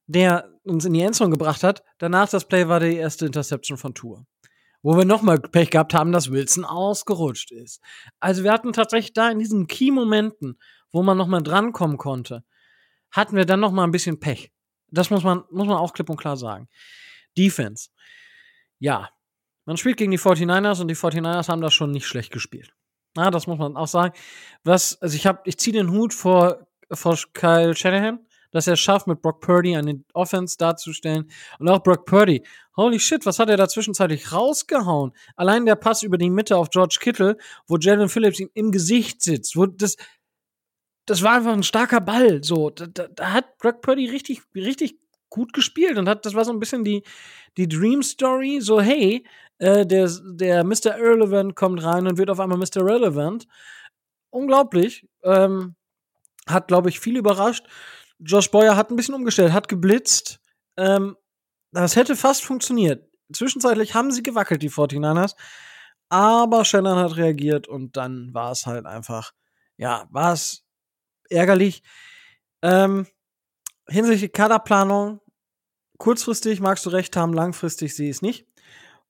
der 0.06 0.48
uns 0.64 0.84
in 0.84 0.92
die 0.92 1.02
Endzone 1.02 1.30
gebracht 1.30 1.62
hat. 1.62 1.82
Danach 1.98 2.28
das 2.28 2.46
Play 2.46 2.68
war 2.68 2.80
die 2.80 2.96
erste 2.96 3.26
Interception 3.26 3.76
von 3.76 3.94
Tour. 3.94 4.26
Wo 4.82 4.96
wir 4.96 5.04
nochmal 5.04 5.38
Pech 5.38 5.70
gehabt 5.70 5.94
haben, 5.94 6.12
dass 6.12 6.30
Wilson 6.30 6.64
ausgerutscht 6.64 7.52
ist. 7.52 7.80
Also 8.20 8.42
wir 8.42 8.52
hatten 8.52 8.72
tatsächlich 8.72 9.12
da 9.12 9.30
in 9.30 9.38
diesen 9.38 9.66
Key-Momenten, 9.66 10.58
wo 10.90 11.02
man 11.02 11.16
nochmal 11.16 11.42
drankommen 11.42 11.98
konnte, 11.98 12.44
hatten 13.10 13.36
wir 13.36 13.44
dann 13.44 13.60
nochmal 13.60 13.86
ein 13.86 13.92
bisschen 13.92 14.18
Pech. 14.18 14.52
Das 14.88 15.10
muss 15.10 15.22
man, 15.22 15.44
muss 15.50 15.66
man 15.66 15.76
auch 15.76 15.92
klipp 15.92 16.10
und 16.10 16.16
klar 16.16 16.36
sagen. 16.36 16.68
Defense. 17.36 17.90
Ja, 18.78 19.10
man 19.64 19.76
spielt 19.76 19.96
gegen 19.96 20.10
die 20.10 20.18
49ers 20.18 20.80
und 20.80 20.88
die 20.88 20.96
49ers 20.96 21.48
haben 21.48 21.60
das 21.60 21.74
schon 21.74 21.90
nicht 21.90 22.06
schlecht 22.06 22.32
gespielt. 22.32 22.74
Na, 23.14 23.30
das 23.30 23.46
muss 23.46 23.58
man 23.58 23.76
auch 23.76 23.88
sagen. 23.88 24.14
Was, 24.64 25.00
also 25.02 25.14
ich 25.16 25.26
habe, 25.26 25.40
ich 25.44 25.58
ziehe 25.58 25.76
den 25.76 25.90
Hut 25.90 26.14
vor, 26.14 26.66
vor 26.90 27.18
Kyle 27.34 27.74
Shanahan 27.74 28.20
dass 28.52 28.66
er 28.66 28.74
es 28.74 28.80
schafft, 28.80 29.08
mit 29.08 29.20
Brock 29.20 29.40
Purdy 29.40 29.74
eine 29.74 30.04
Offense 30.12 30.56
darzustellen. 30.56 31.28
Und 31.58 31.68
auch 31.68 31.82
Brock 31.82 32.06
Purdy. 32.06 32.44
Holy 32.76 33.00
shit, 33.00 33.26
was 33.26 33.38
hat 33.38 33.48
er 33.48 33.56
da 33.56 33.68
zwischenzeitlich 33.68 34.32
rausgehauen? 34.32 35.12
Allein 35.36 35.66
der 35.66 35.74
Pass 35.74 36.02
über 36.02 36.18
die 36.18 36.30
Mitte 36.30 36.56
auf 36.56 36.70
George 36.70 36.98
Kittle, 37.00 37.36
wo 37.66 37.76
Jalen 37.78 38.08
Phillips 38.08 38.38
ihm 38.38 38.50
im 38.54 38.70
Gesicht 38.70 39.22
sitzt, 39.22 39.56
wo 39.56 39.66
das, 39.66 39.96
das 41.06 41.22
war 41.22 41.36
einfach 41.36 41.52
ein 41.52 41.62
starker 41.62 42.00
Ball. 42.00 42.44
So, 42.44 42.70
da, 42.70 42.86
da 42.86 43.32
hat 43.32 43.58
Brock 43.58 43.82
Purdy 43.82 44.08
richtig, 44.08 44.42
richtig 44.54 44.98
gut 45.32 45.52
gespielt 45.52 45.98
und 45.98 46.08
hat, 46.08 46.24
das 46.26 46.34
war 46.34 46.44
so 46.44 46.52
ein 46.52 46.60
bisschen 46.60 46.84
die, 46.84 47.02
die 47.56 47.66
Dream 47.66 48.02
Story. 48.02 48.60
So, 48.60 48.80
hey, 48.80 49.26
äh, 49.58 49.86
der, 49.86 50.10
der 50.24 50.62
Mr. 50.62 50.98
Irrelevant 50.98 51.56
kommt 51.56 51.82
rein 51.82 52.06
und 52.06 52.18
wird 52.18 52.30
auf 52.30 52.38
einmal 52.38 52.58
Mr. 52.58 52.84
Relevant. 52.84 53.48
Unglaublich. 54.30 55.08
Ähm, 55.24 55.74
hat, 56.46 56.68
glaube 56.68 56.88
ich, 56.90 57.00
viel 57.00 57.16
überrascht. 57.16 57.66
Josh 58.18 58.50
Boyer 58.50 58.76
hat 58.76 58.90
ein 58.90 58.96
bisschen 58.96 59.14
umgestellt, 59.14 59.52
hat 59.52 59.68
geblitzt. 59.68 60.40
Ähm, 60.76 61.16
das 61.72 61.96
hätte 61.96 62.14
fast 62.14 62.44
funktioniert. 62.44 63.08
Zwischenzeitlich 63.32 63.94
haben 63.94 64.12
sie 64.12 64.22
gewackelt, 64.22 64.62
die 64.62 64.70
49ers. 64.70 65.34
Aber 66.10 66.64
Shannon 66.66 66.98
hat 66.98 67.16
reagiert 67.16 67.68
und 67.68 67.96
dann 67.96 68.34
war 68.34 68.52
es 68.52 68.66
halt 68.66 68.84
einfach, 68.84 69.32
ja, 69.78 70.06
war 70.10 70.34
es 70.34 70.66
ärgerlich. 71.30 71.82
Ähm, 72.60 73.06
hinsichtlich 73.88 74.32
Kaderplanung, 74.32 75.21
kurzfristig 75.98 76.60
magst 76.60 76.86
du 76.86 76.90
recht 76.90 77.16
haben, 77.16 77.32
langfristig 77.32 77.94
sehe 77.94 78.10
ich 78.10 78.16
es 78.16 78.22
nicht. 78.22 78.46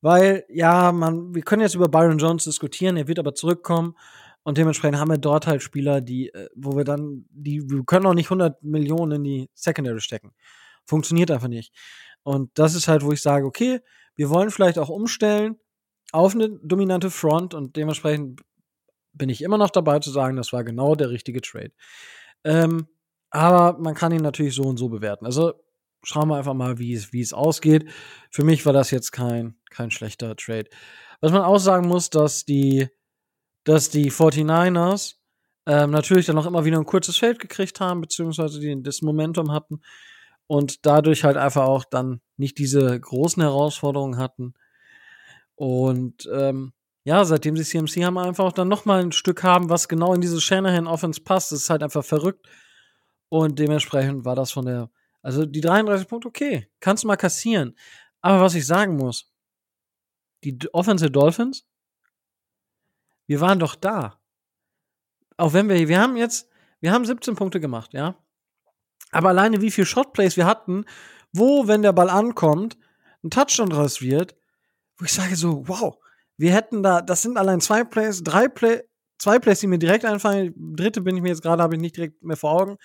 Weil, 0.01 0.45
ja, 0.49 0.91
man, 0.93 1.35
wir 1.35 1.43
können 1.43 1.63
jetzt 1.63 1.77
über 1.77 1.89
Byron 1.89 2.19
Jones 2.19 2.45
diskutieren, 2.45 2.97
er 2.97 3.07
wird 3.09 3.19
aber 3.19 3.35
zurückkommen. 3.35 3.95
Und 4.43 4.59
dementsprechend 4.59 4.99
haben 4.99 5.11
wir 5.11 5.19
dort 5.19 5.47
halt 5.47 5.63
Spieler, 5.63 6.01
die, 6.01 6.29
äh, 6.35 6.49
wo 6.57 6.77
wir 6.77 6.85
dann, 6.85 7.27
die, 7.31 7.71
wir 7.71 7.85
können 7.85 8.07
auch 8.07 8.15
nicht 8.15 8.27
100 8.27 8.63
Millionen 8.65 9.13
in 9.13 9.25
die 9.25 9.51
Secondary 9.55 10.01
stecken. 10.01 10.33
Funktioniert 10.85 11.31
einfach 11.31 11.49
nicht. 11.49 11.73
Und 12.25 12.51
das 12.55 12.75
ist 12.75 12.89
halt, 12.89 13.05
wo 13.05 13.13
ich 13.13 13.23
sage, 13.23 13.47
okay, 13.47 13.81
wir 14.17 14.31
wollen 14.31 14.51
vielleicht 14.51 14.79
auch 14.79 14.89
umstellen 14.89 15.57
auf 16.13 16.35
eine 16.35 16.51
dominante 16.51 17.11
Front 17.11 17.55
und 17.55 17.77
dementsprechend 17.77 18.43
bin 19.13 19.29
ich 19.29 19.43
immer 19.43 19.59
noch 19.59 19.71
dabei 19.71 19.99
zu 20.01 20.11
sagen, 20.11 20.37
das 20.37 20.53
war 20.53 20.65
genau 20.65 20.95
der 20.95 21.11
richtige 21.11 21.41
Trade. 21.41 21.73
Ähm, 22.45 22.89
aber 23.31 23.79
man 23.79 23.95
kann 23.95 24.13
ihn 24.13 24.23
natürlich 24.23 24.55
so 24.55 24.63
und 24.63 24.77
so 24.77 24.89
bewerten. 24.89 25.25
Also 25.27 25.55
schauen 26.03 26.29
wir 26.29 26.37
einfach 26.37 26.55
mal, 26.55 26.79
wie 26.79 26.95
es, 26.95 27.13
wie 27.13 27.21
es 27.21 27.33
ausgeht. 27.33 27.89
Für 28.31 28.45
mich 28.45 28.67
war 28.67 28.73
das 28.73 28.91
jetzt 28.91 29.13
kein, 29.13 29.57
kein 29.71 29.91
schlechter 29.91 30.37
Trade. 30.37 30.69
Was 31.21 31.33
man 31.33 31.43
auch 31.43 31.59
sagen 31.59 31.87
muss, 31.89 32.11
dass 32.11 32.45
die 32.45 32.89
dass 33.65 33.91
die 33.91 34.11
49ers 34.11 35.15
ähm, 35.67 35.91
natürlich 35.91 36.27
dann 36.27 36.39
auch 36.39 36.47
immer 36.47 36.65
wieder 36.65 36.79
ein 36.79 36.87
kurzes 36.87 37.17
Feld 37.17 37.39
gekriegt 37.39 37.81
haben, 37.81 38.01
beziehungsweise 38.01 38.59
die 38.61 38.83
das 38.83 39.03
Momentum 39.03 39.53
hatten 39.53 39.81
und 40.47 40.85
dadurch 40.85 41.25
halt 41.25 41.37
einfach 41.37 41.65
auch 41.65 41.85
dann 41.85 42.21
nicht 42.37 42.59
diese 42.59 42.99
großen 42.99 43.43
Herausforderungen 43.43 44.19
hatten. 44.19 44.55
Und 45.55 46.29
ähm, 46.33 46.73
ja, 47.05 47.25
seitdem 47.25 47.57
sie 47.57 47.65
CMC 47.65 48.05
haben, 48.05 48.19
einfach 48.19 48.45
auch 48.45 48.53
dann 48.53 48.69
noch 48.69 48.85
mal 48.85 49.01
ein 49.01 49.13
Stück 49.13 49.43
haben, 49.45 49.71
was 49.71 49.89
genau 49.89 50.15
in 50.15 50.21
diese 50.21 50.41
Shanahan 50.41 50.87
Offense 50.87 51.21
passt. 51.21 51.53
Das 51.53 51.61
ist 51.61 51.71
halt 51.71 51.83
einfach 51.83 52.05
verrückt. 52.05 52.47
Und 53.29 53.59
dementsprechend 53.59 54.25
war 54.25 54.35
das 54.35 54.53
von 54.53 54.67
der, 54.67 54.91
also 55.23 55.47
die 55.47 55.61
33 55.61 56.09
Punkte, 56.09 56.29
okay, 56.29 56.69
kannst 56.81 57.05
du 57.05 57.09
mal 57.09 57.17
kassieren. 57.17 57.77
Aber 58.21 58.41
was 58.41 58.55
ich 58.55 58.67
sagen 58.67 58.97
muss, 58.97 59.33
die 60.45 60.59
Offensive 60.73 61.11
Dolphins 61.11 61.67
wir 63.27 63.41
waren 63.41 63.59
doch 63.59 63.75
da. 63.75 64.21
Auch 65.37 65.53
wenn 65.53 65.69
wir, 65.69 65.89
wir 65.89 66.01
haben 66.01 66.17
jetzt, 66.17 66.49
wir 66.81 66.93
haben 66.93 67.05
17 67.05 67.35
Punkte 67.35 67.61
gemacht, 67.61 67.95
ja. 67.95 68.17
Aber 69.11 69.31
alleine 69.31 69.61
wie 69.61 69.71
viele 69.71 69.87
Shotplays 69.87 70.37
wir 70.37 70.47
hatten, 70.47 70.85
wo, 71.33 71.67
wenn 71.67 71.83
der 71.83 71.93
Ball 71.93 72.11
ankommt, 72.11 72.77
ein 73.25 73.31
Touchdown 73.31 73.71
draus 73.71 74.03
wird, 74.03 74.35
wo 74.99 75.05
ich 75.05 75.13
sage 75.13 75.37
so, 75.37 75.67
wow, 75.69 75.97
wir 76.37 76.53
hätten 76.53 76.83
da, 76.83 77.01
das 77.01 77.23
sind 77.23 77.37
allein 77.39 77.61
zwei 77.61 77.85
Plays, 77.85 78.23
drei 78.23 78.49
Play, 78.49 78.83
zwei 79.19 79.39
Plays, 79.39 79.61
die 79.61 79.67
mir 79.67 79.79
direkt 79.79 80.05
einfallen. 80.05 80.53
Dritte 80.77 81.01
bin 81.01 81.17
ich 81.17 81.23
mir 81.23 81.29
jetzt 81.29 81.43
gerade, 81.43 81.63
habe 81.63 81.77
ich 81.77 81.81
nicht 81.81 81.97
direkt 81.97 82.23
mehr 82.23 82.37
vor 82.37 82.53
Augen. 82.53 82.77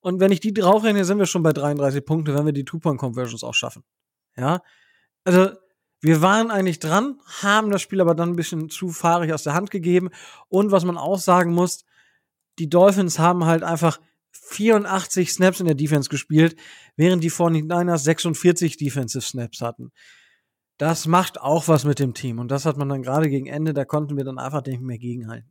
Und 0.00 0.20
wenn 0.20 0.32
ich 0.32 0.40
die 0.40 0.52
draufrechne, 0.54 1.04
sind 1.04 1.18
wir 1.18 1.26
schon 1.26 1.42
bei 1.42 1.52
33 1.52 2.04
Punkte, 2.04 2.34
wenn 2.34 2.46
wir 2.46 2.52
die 2.52 2.64
Two-Point-Conversions 2.64 3.44
auch 3.44 3.54
schaffen. 3.54 3.82
Ja. 4.36 4.62
Also, 5.24 5.50
wir 6.00 6.22
waren 6.22 6.50
eigentlich 6.50 6.78
dran, 6.78 7.20
haben 7.42 7.70
das 7.70 7.82
Spiel 7.82 8.00
aber 8.00 8.14
dann 8.14 8.30
ein 8.30 8.36
bisschen 8.36 8.70
zu 8.70 8.90
fahrig 8.90 9.32
aus 9.32 9.42
der 9.42 9.54
Hand 9.54 9.70
gegeben. 9.70 10.10
Und 10.48 10.70
was 10.70 10.84
man 10.84 10.96
auch 10.96 11.18
sagen 11.18 11.52
muss, 11.52 11.84
die 12.58 12.68
Dolphins 12.68 13.18
haben 13.18 13.44
halt 13.44 13.64
einfach 13.64 13.98
84 14.30 15.32
Snaps 15.32 15.60
in 15.60 15.66
der 15.66 15.74
Defense 15.74 16.08
gespielt, 16.08 16.56
während 16.96 17.24
die 17.24 17.30
49ers 17.30 17.98
46 17.98 18.76
Defensive 18.76 19.22
Snaps 19.22 19.60
hatten. 19.60 19.90
Das 20.78 21.06
macht 21.06 21.40
auch 21.40 21.66
was 21.66 21.84
mit 21.84 21.98
dem 21.98 22.14
Team. 22.14 22.38
Und 22.38 22.48
das 22.48 22.64
hat 22.64 22.76
man 22.76 22.88
dann 22.88 23.02
gerade 23.02 23.28
gegen 23.28 23.46
Ende, 23.46 23.74
da 23.74 23.84
konnten 23.84 24.16
wir 24.16 24.24
dann 24.24 24.38
einfach 24.38 24.64
nicht 24.64 24.80
mehr 24.80 24.98
gegenhalten. 24.98 25.50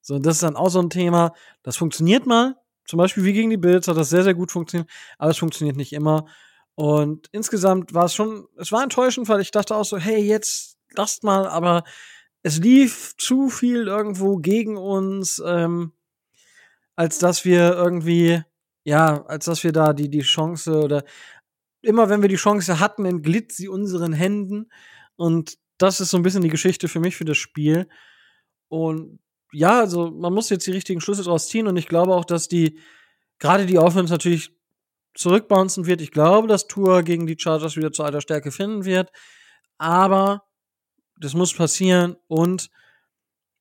So, 0.00 0.18
das 0.18 0.36
ist 0.36 0.42
dann 0.42 0.56
auch 0.56 0.68
so 0.68 0.80
ein 0.80 0.90
Thema, 0.90 1.32
das 1.62 1.76
funktioniert 1.76 2.26
mal. 2.26 2.56
Zum 2.86 2.98
Beispiel 2.98 3.24
wie 3.24 3.32
gegen 3.32 3.50
die 3.50 3.56
Bills 3.56 3.88
hat 3.88 3.96
das 3.96 4.10
sehr, 4.10 4.24
sehr 4.24 4.34
gut 4.34 4.52
funktioniert, 4.52 4.90
aber 5.18 5.30
es 5.30 5.38
funktioniert 5.38 5.76
nicht 5.76 5.92
immer. 5.92 6.26
Und 6.74 7.28
insgesamt 7.32 7.94
war 7.94 8.06
es 8.06 8.14
schon, 8.14 8.46
es 8.56 8.72
war 8.72 8.82
enttäuschend, 8.82 9.28
weil 9.28 9.40
ich 9.40 9.50
dachte 9.50 9.76
auch 9.76 9.84
so, 9.84 9.96
hey, 9.96 10.20
jetzt 10.20 10.76
lasst 10.96 11.24
mal, 11.24 11.46
aber 11.46 11.84
es 12.42 12.58
lief 12.58 13.14
zu 13.16 13.48
viel 13.48 13.86
irgendwo 13.86 14.36
gegen 14.36 14.76
uns, 14.76 15.42
ähm, 15.44 15.92
als 16.96 17.18
dass 17.18 17.44
wir 17.44 17.74
irgendwie, 17.74 18.42
ja, 18.84 19.24
als 19.26 19.46
dass 19.46 19.64
wir 19.64 19.72
da 19.72 19.92
die, 19.92 20.10
die 20.10 20.22
Chance 20.22 20.80
oder 20.82 21.04
immer 21.82 22.08
wenn 22.08 22.22
wir 22.22 22.28
die 22.28 22.36
Chance 22.36 22.80
hatten, 22.80 23.04
entglitt 23.04 23.52
sie 23.52 23.68
unseren 23.68 24.12
Händen. 24.12 24.70
Und 25.16 25.58
das 25.78 26.00
ist 26.00 26.10
so 26.10 26.16
ein 26.16 26.22
bisschen 26.22 26.42
die 26.42 26.48
Geschichte 26.48 26.88
für 26.88 27.00
mich 27.00 27.16
für 27.16 27.24
das 27.24 27.36
Spiel. 27.36 27.88
Und 28.68 29.20
ja, 29.54 29.80
also 29.80 30.10
man 30.10 30.32
muss 30.32 30.50
jetzt 30.50 30.66
die 30.66 30.72
richtigen 30.72 31.00
Schlüsse 31.00 31.22
draus 31.22 31.48
ziehen 31.48 31.66
und 31.66 31.76
ich 31.76 31.88
glaube 31.88 32.14
auch, 32.14 32.24
dass 32.24 32.48
die, 32.48 32.78
gerade 33.38 33.66
die 33.66 33.78
Offense 33.78 34.12
natürlich 34.12 34.50
zurückbouncen 35.14 35.86
wird. 35.86 36.00
Ich 36.00 36.10
glaube, 36.10 36.48
dass 36.48 36.66
Tour 36.66 37.02
gegen 37.02 37.26
die 37.26 37.38
Chargers 37.38 37.76
wieder 37.76 37.92
zu 37.92 38.02
alter 38.02 38.20
Stärke 38.20 38.50
finden 38.50 38.84
wird. 38.84 39.10
Aber 39.78 40.44
das 41.18 41.34
muss 41.34 41.54
passieren 41.54 42.16
und 42.26 42.70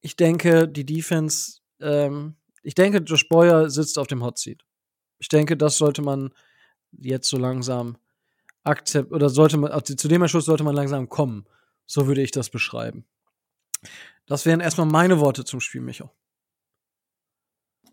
ich 0.01 0.15
denke, 0.15 0.67
die 0.67 0.85
Defense, 0.85 1.59
ähm, 1.79 2.35
ich 2.61 2.75
denke, 2.75 2.97
Josh 2.99 3.29
Boyer 3.29 3.69
sitzt 3.69 3.97
auf 3.97 4.07
dem 4.07 4.23
Hot 4.23 4.37
Seat. 4.37 4.63
Ich 5.19 5.29
denke, 5.29 5.55
das 5.55 5.77
sollte 5.77 6.01
man 6.01 6.33
jetzt 6.91 7.29
so 7.29 7.37
langsam 7.37 7.97
akzeptieren, 8.63 9.15
oder 9.15 9.29
sollte 9.29 9.57
man, 9.57 9.71
zu 9.83 10.07
dem 10.07 10.21
Entschluss 10.21 10.45
sollte 10.45 10.63
man 10.63 10.75
langsam 10.75 11.07
kommen. 11.09 11.45
So 11.85 12.07
würde 12.07 12.21
ich 12.21 12.31
das 12.31 12.49
beschreiben. 12.49 13.05
Das 14.25 14.45
wären 14.45 14.59
erstmal 14.59 14.87
meine 14.87 15.19
Worte 15.19 15.43
zum 15.45 15.59
Spiel, 15.59 15.81
Micho. 15.81 16.09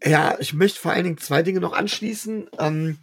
Ja, 0.02 0.38
ich 0.38 0.54
möchte 0.54 0.80
vor 0.80 0.92
allen 0.92 1.04
Dingen 1.04 1.18
zwei 1.18 1.42
Dinge 1.42 1.60
noch 1.60 1.72
anschließen. 1.72 2.48
Ähm, 2.58 2.98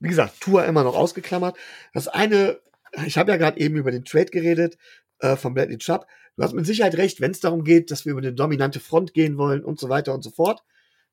wie 0.00 0.08
gesagt, 0.08 0.40
Tour 0.40 0.64
immer 0.64 0.84
noch 0.84 0.94
ausgeklammert. 0.94 1.56
Das 1.94 2.08
eine, 2.08 2.60
ich 3.06 3.16
habe 3.16 3.30
ja 3.30 3.38
gerade 3.38 3.58
eben 3.58 3.76
über 3.76 3.90
den 3.90 4.04
Trade 4.04 4.26
geredet 4.26 4.76
äh, 5.20 5.36
von 5.36 5.54
Bradley 5.54 5.78
Chubb. 5.78 6.06
Du 6.36 6.42
hast 6.42 6.52
mit 6.52 6.66
Sicherheit 6.66 6.96
recht, 6.96 7.20
wenn 7.20 7.30
es 7.30 7.40
darum 7.40 7.64
geht, 7.64 7.90
dass 7.90 8.04
wir 8.04 8.12
über 8.12 8.20
eine 8.20 8.32
dominante 8.34 8.80
Front 8.80 9.14
gehen 9.14 9.38
wollen 9.38 9.64
und 9.64 9.78
so 9.78 9.88
weiter 9.88 10.12
und 10.12 10.22
so 10.22 10.30
fort. 10.30 10.62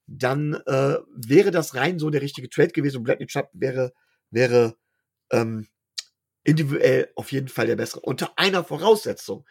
dann 0.07 0.55
äh, 0.65 0.97
wäre 1.15 1.51
das 1.51 1.75
rein 1.75 1.99
so 1.99 2.09
der 2.09 2.21
richtige 2.21 2.49
Trade 2.49 2.69
gewesen 2.69 2.97
und 2.97 3.03
Bradley 3.03 3.27
Chubb 3.27 3.49
wäre, 3.53 3.93
wäre 4.29 4.75
ähm, 5.31 5.67
individuell 6.43 7.09
auf 7.15 7.31
jeden 7.31 7.47
Fall 7.47 7.67
der 7.67 7.75
bessere. 7.75 8.01
Unter 8.01 8.37
einer 8.37 8.63
Voraussetzung. 8.63 9.45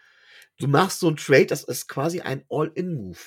Du 0.60 0.68
machst 0.68 1.00
so 1.00 1.08
einen 1.08 1.16
Trade, 1.16 1.46
das 1.46 1.64
ist 1.64 1.88
quasi 1.88 2.20
ein 2.20 2.44
All-In-Move. 2.50 3.18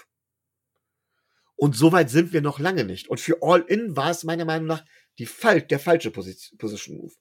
Und 1.55 1.75
so 1.75 1.91
weit 1.91 2.11
sind 2.11 2.31
wir 2.31 2.41
noch 2.41 2.59
lange 2.59 2.83
nicht. 2.83 3.07
Und 3.07 3.19
für 3.19 3.41
All-In 3.41 3.95
war 3.95 4.11
es 4.11 4.23
meiner 4.23 4.45
Meinung 4.45 4.67
nach 4.67 4.85
die 5.17 5.25
Fal 5.25 5.63
der 5.63 5.79
falsche 5.79 6.11
Position-Move. 6.11 7.13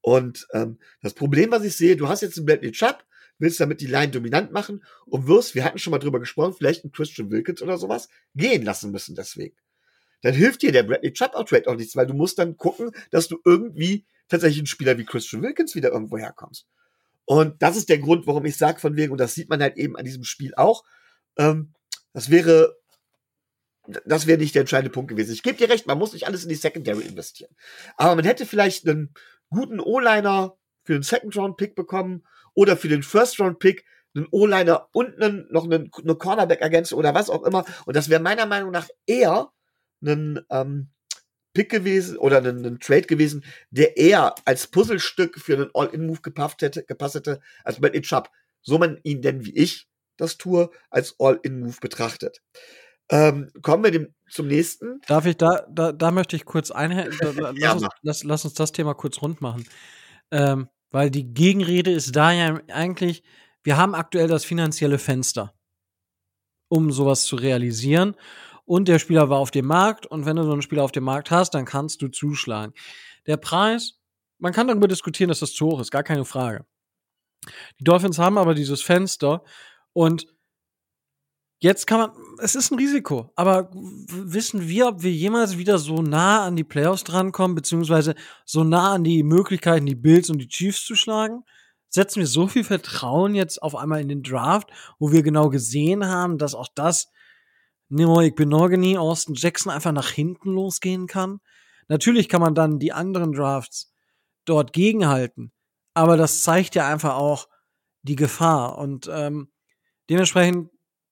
Und 0.00 0.48
ähm, 0.52 0.80
das 1.00 1.14
Problem, 1.14 1.52
was 1.52 1.62
ich 1.62 1.76
sehe, 1.76 1.96
du 1.96 2.08
hast 2.08 2.22
jetzt 2.22 2.36
einen 2.36 2.46
Bradley 2.46 2.72
Chubb, 2.72 3.04
willst 3.38 3.60
damit 3.60 3.80
die 3.80 3.86
Line 3.86 4.10
dominant 4.10 4.50
machen 4.50 4.84
und 5.04 5.28
wirst, 5.28 5.54
wir 5.54 5.62
hatten 5.62 5.78
schon 5.78 5.92
mal 5.92 5.98
drüber 5.98 6.18
gesprochen, 6.18 6.54
vielleicht 6.54 6.82
einen 6.82 6.92
Christian 6.92 7.30
Wilkins 7.30 7.62
oder 7.62 7.78
sowas 7.78 8.08
gehen 8.34 8.64
lassen 8.64 8.90
müssen 8.90 9.14
deswegen. 9.14 9.56
Dann 10.22 10.34
hilft 10.34 10.62
dir 10.62 10.72
der 10.72 10.82
Bradley 10.82 11.12
Chubb 11.12 11.32
Trade 11.46 11.68
auch 11.68 11.76
nichts, 11.76 11.94
weil 11.94 12.08
du 12.08 12.14
musst 12.14 12.40
dann 12.40 12.56
gucken, 12.56 12.90
dass 13.12 13.28
du 13.28 13.38
irgendwie 13.44 14.06
tatsächlich 14.26 14.58
einen 14.58 14.66
Spieler 14.66 14.98
wie 14.98 15.04
Christian 15.04 15.42
Wilkins 15.42 15.76
wieder 15.76 15.92
irgendwo 15.92 16.18
herkommst. 16.18 16.66
Und 17.26 17.60
das 17.60 17.76
ist 17.76 17.88
der 17.88 17.98
Grund, 17.98 18.26
warum 18.26 18.46
ich 18.46 18.56
sage 18.56 18.80
von 18.80 18.96
wegen, 18.96 19.12
und 19.12 19.18
das 19.18 19.34
sieht 19.34 19.50
man 19.50 19.60
halt 19.60 19.76
eben 19.76 19.96
an 19.96 20.04
diesem 20.04 20.24
Spiel 20.24 20.54
auch, 20.56 20.84
ähm, 21.36 21.74
das 22.12 22.30
wäre 22.30 22.76
das 24.04 24.26
wäre 24.26 24.38
nicht 24.38 24.54
der 24.54 24.60
entscheidende 24.60 24.90
Punkt 24.90 25.10
gewesen. 25.10 25.32
Ich 25.32 25.42
gebe 25.42 25.56
dir 25.56 25.68
recht, 25.68 25.86
man 25.86 25.98
muss 25.98 26.12
nicht 26.12 26.26
alles 26.26 26.42
in 26.42 26.48
die 26.48 26.56
Secondary 26.56 27.02
investieren. 27.02 27.54
Aber 27.96 28.16
man 28.16 28.24
hätte 28.24 28.46
vielleicht 28.46 28.88
einen 28.88 29.14
guten 29.48 29.80
O-Liner 29.80 30.56
für 30.82 30.94
den 30.94 31.02
Second-Round-Pick 31.02 31.74
bekommen 31.74 32.24
oder 32.54 32.76
für 32.76 32.88
den 32.88 33.02
First-Round-Pick 33.02 33.84
einen 34.14 34.26
O-Liner 34.30 34.88
und 34.92 35.20
einen, 35.22 35.46
noch 35.50 35.64
einen, 35.64 35.90
eine 36.02 36.14
Cornerback-Ergänzung 36.14 36.98
oder 36.98 37.14
was 37.14 37.30
auch 37.30 37.44
immer. 37.44 37.64
Und 37.84 37.96
das 37.96 38.08
wäre 38.08 38.22
meiner 38.22 38.46
Meinung 38.46 38.70
nach 38.70 38.88
eher 39.06 39.50
ein 40.02 40.40
ähm, 40.50 40.88
Pick 41.56 41.70
gewesen 41.70 42.18
oder 42.18 42.36
ein, 42.36 42.66
ein, 42.66 42.78
Trade 42.80 43.06
gewesen, 43.06 43.42
der 43.70 43.96
eher 43.96 44.34
als 44.44 44.66
Puzzlestück 44.66 45.38
für 45.40 45.54
einen 45.54 45.70
All-In-Move 45.72 46.20
gepasst 46.20 46.60
hätte, 46.60 46.84
gepasst 46.84 47.14
hätte 47.14 47.40
als 47.64 47.80
Bradley 47.80 48.02
Chubb. 48.02 48.28
So 48.60 48.76
man 48.76 48.98
ihn 49.04 49.22
denn 49.22 49.46
wie 49.46 49.56
ich 49.56 49.88
das 50.18 50.36
tue, 50.36 50.68
als 50.90 51.14
All-In-Move 51.18 51.78
betrachtet. 51.80 52.42
Ähm, 53.10 53.50
kommen 53.62 53.84
wir 53.84 53.90
dem, 53.90 54.14
zum 54.28 54.48
nächsten. 54.48 55.00
Darf 55.06 55.24
ich 55.24 55.38
da, 55.38 55.66
da, 55.70 55.92
da 55.92 56.10
möchte 56.10 56.36
ich 56.36 56.44
kurz 56.44 56.70
einhängen. 56.70 57.16
lass, 57.20 57.54
ja, 57.56 57.72
uns, 57.72 57.86
lass, 58.02 58.24
lass, 58.24 58.44
uns 58.44 58.54
das 58.54 58.72
Thema 58.72 58.92
kurz 58.92 59.22
rund 59.22 59.40
machen. 59.40 59.66
Ähm, 60.30 60.68
weil 60.90 61.10
die 61.10 61.32
Gegenrede 61.32 61.90
ist 61.90 62.14
da 62.14 62.32
ja 62.32 62.60
eigentlich, 62.68 63.22
wir 63.62 63.78
haben 63.78 63.94
aktuell 63.94 64.28
das 64.28 64.44
finanzielle 64.44 64.98
Fenster, 64.98 65.54
um 66.68 66.92
sowas 66.92 67.24
zu 67.24 67.36
realisieren. 67.36 68.14
Und 68.66 68.88
der 68.88 68.98
Spieler 68.98 69.30
war 69.30 69.38
auf 69.38 69.50
dem 69.50 69.66
Markt. 69.66 70.06
Und 70.06 70.26
wenn 70.26 70.36
du 70.36 70.42
so 70.44 70.52
einen 70.52 70.62
Spieler 70.62 70.84
auf 70.84 70.92
dem 70.92 71.04
Markt 71.04 71.30
hast, 71.30 71.54
dann 71.54 71.64
kannst 71.64 72.02
du 72.02 72.08
zuschlagen. 72.08 72.74
Der 73.26 73.38
Preis, 73.38 73.98
man 74.38 74.52
kann 74.52 74.66
darüber 74.66 74.88
diskutieren, 74.88 75.28
dass 75.28 75.40
das 75.40 75.54
zu 75.54 75.66
hoch 75.66 75.80
ist, 75.80 75.90
gar 75.90 76.02
keine 76.02 76.24
Frage. 76.24 76.66
Die 77.78 77.84
Dolphins 77.84 78.18
haben 78.18 78.38
aber 78.38 78.54
dieses 78.54 78.82
Fenster 78.82 79.42
und 79.92 80.26
Jetzt 81.58 81.86
kann 81.86 82.00
man, 82.00 82.10
es 82.42 82.54
ist 82.54 82.70
ein 82.70 82.78
Risiko, 82.78 83.32
aber 83.34 83.70
wissen 83.72 84.68
wir, 84.68 84.88
ob 84.88 85.02
wir 85.02 85.10
jemals 85.10 85.56
wieder 85.56 85.78
so 85.78 86.02
nah 86.02 86.44
an 86.44 86.54
die 86.54 86.64
Playoffs 86.64 87.02
drankommen, 87.02 87.54
beziehungsweise 87.54 88.14
so 88.44 88.62
nah 88.62 88.92
an 88.92 89.04
die 89.04 89.22
Möglichkeiten, 89.22 89.86
die 89.86 89.94
Bills 89.94 90.28
und 90.28 90.36
die 90.36 90.48
Chiefs 90.48 90.84
zu 90.84 90.94
schlagen? 90.94 91.44
Setzen 91.88 92.20
wir 92.20 92.26
so 92.26 92.46
viel 92.46 92.62
Vertrauen 92.62 93.34
jetzt 93.34 93.62
auf 93.62 93.74
einmal 93.74 94.02
in 94.02 94.10
den 94.10 94.22
Draft, 94.22 94.68
wo 94.98 95.12
wir 95.12 95.22
genau 95.22 95.48
gesehen 95.48 96.06
haben, 96.06 96.36
dass 96.36 96.54
auch 96.54 96.68
das 96.74 97.10
Nimoy 97.88 98.30
Benogany, 98.30 98.96
Austin 98.96 99.34
Jackson 99.34 99.72
einfach 99.72 99.92
nach 99.92 100.10
hinten 100.10 100.50
losgehen 100.50 101.06
kann? 101.06 101.40
Natürlich 101.88 102.28
kann 102.28 102.40
man 102.40 102.54
dann 102.54 102.78
die 102.78 102.92
anderen 102.92 103.32
Drafts 103.32 103.92
dort 104.44 104.72
gegenhalten, 104.72 105.52
aber 105.94 106.16
das 106.16 106.42
zeigt 106.42 106.74
ja 106.74 106.88
einfach 106.88 107.14
auch 107.14 107.48
die 108.02 108.16
Gefahr 108.16 108.78
und 108.78 109.08
ähm, 109.12 109.50
dementsprechend 110.08 110.70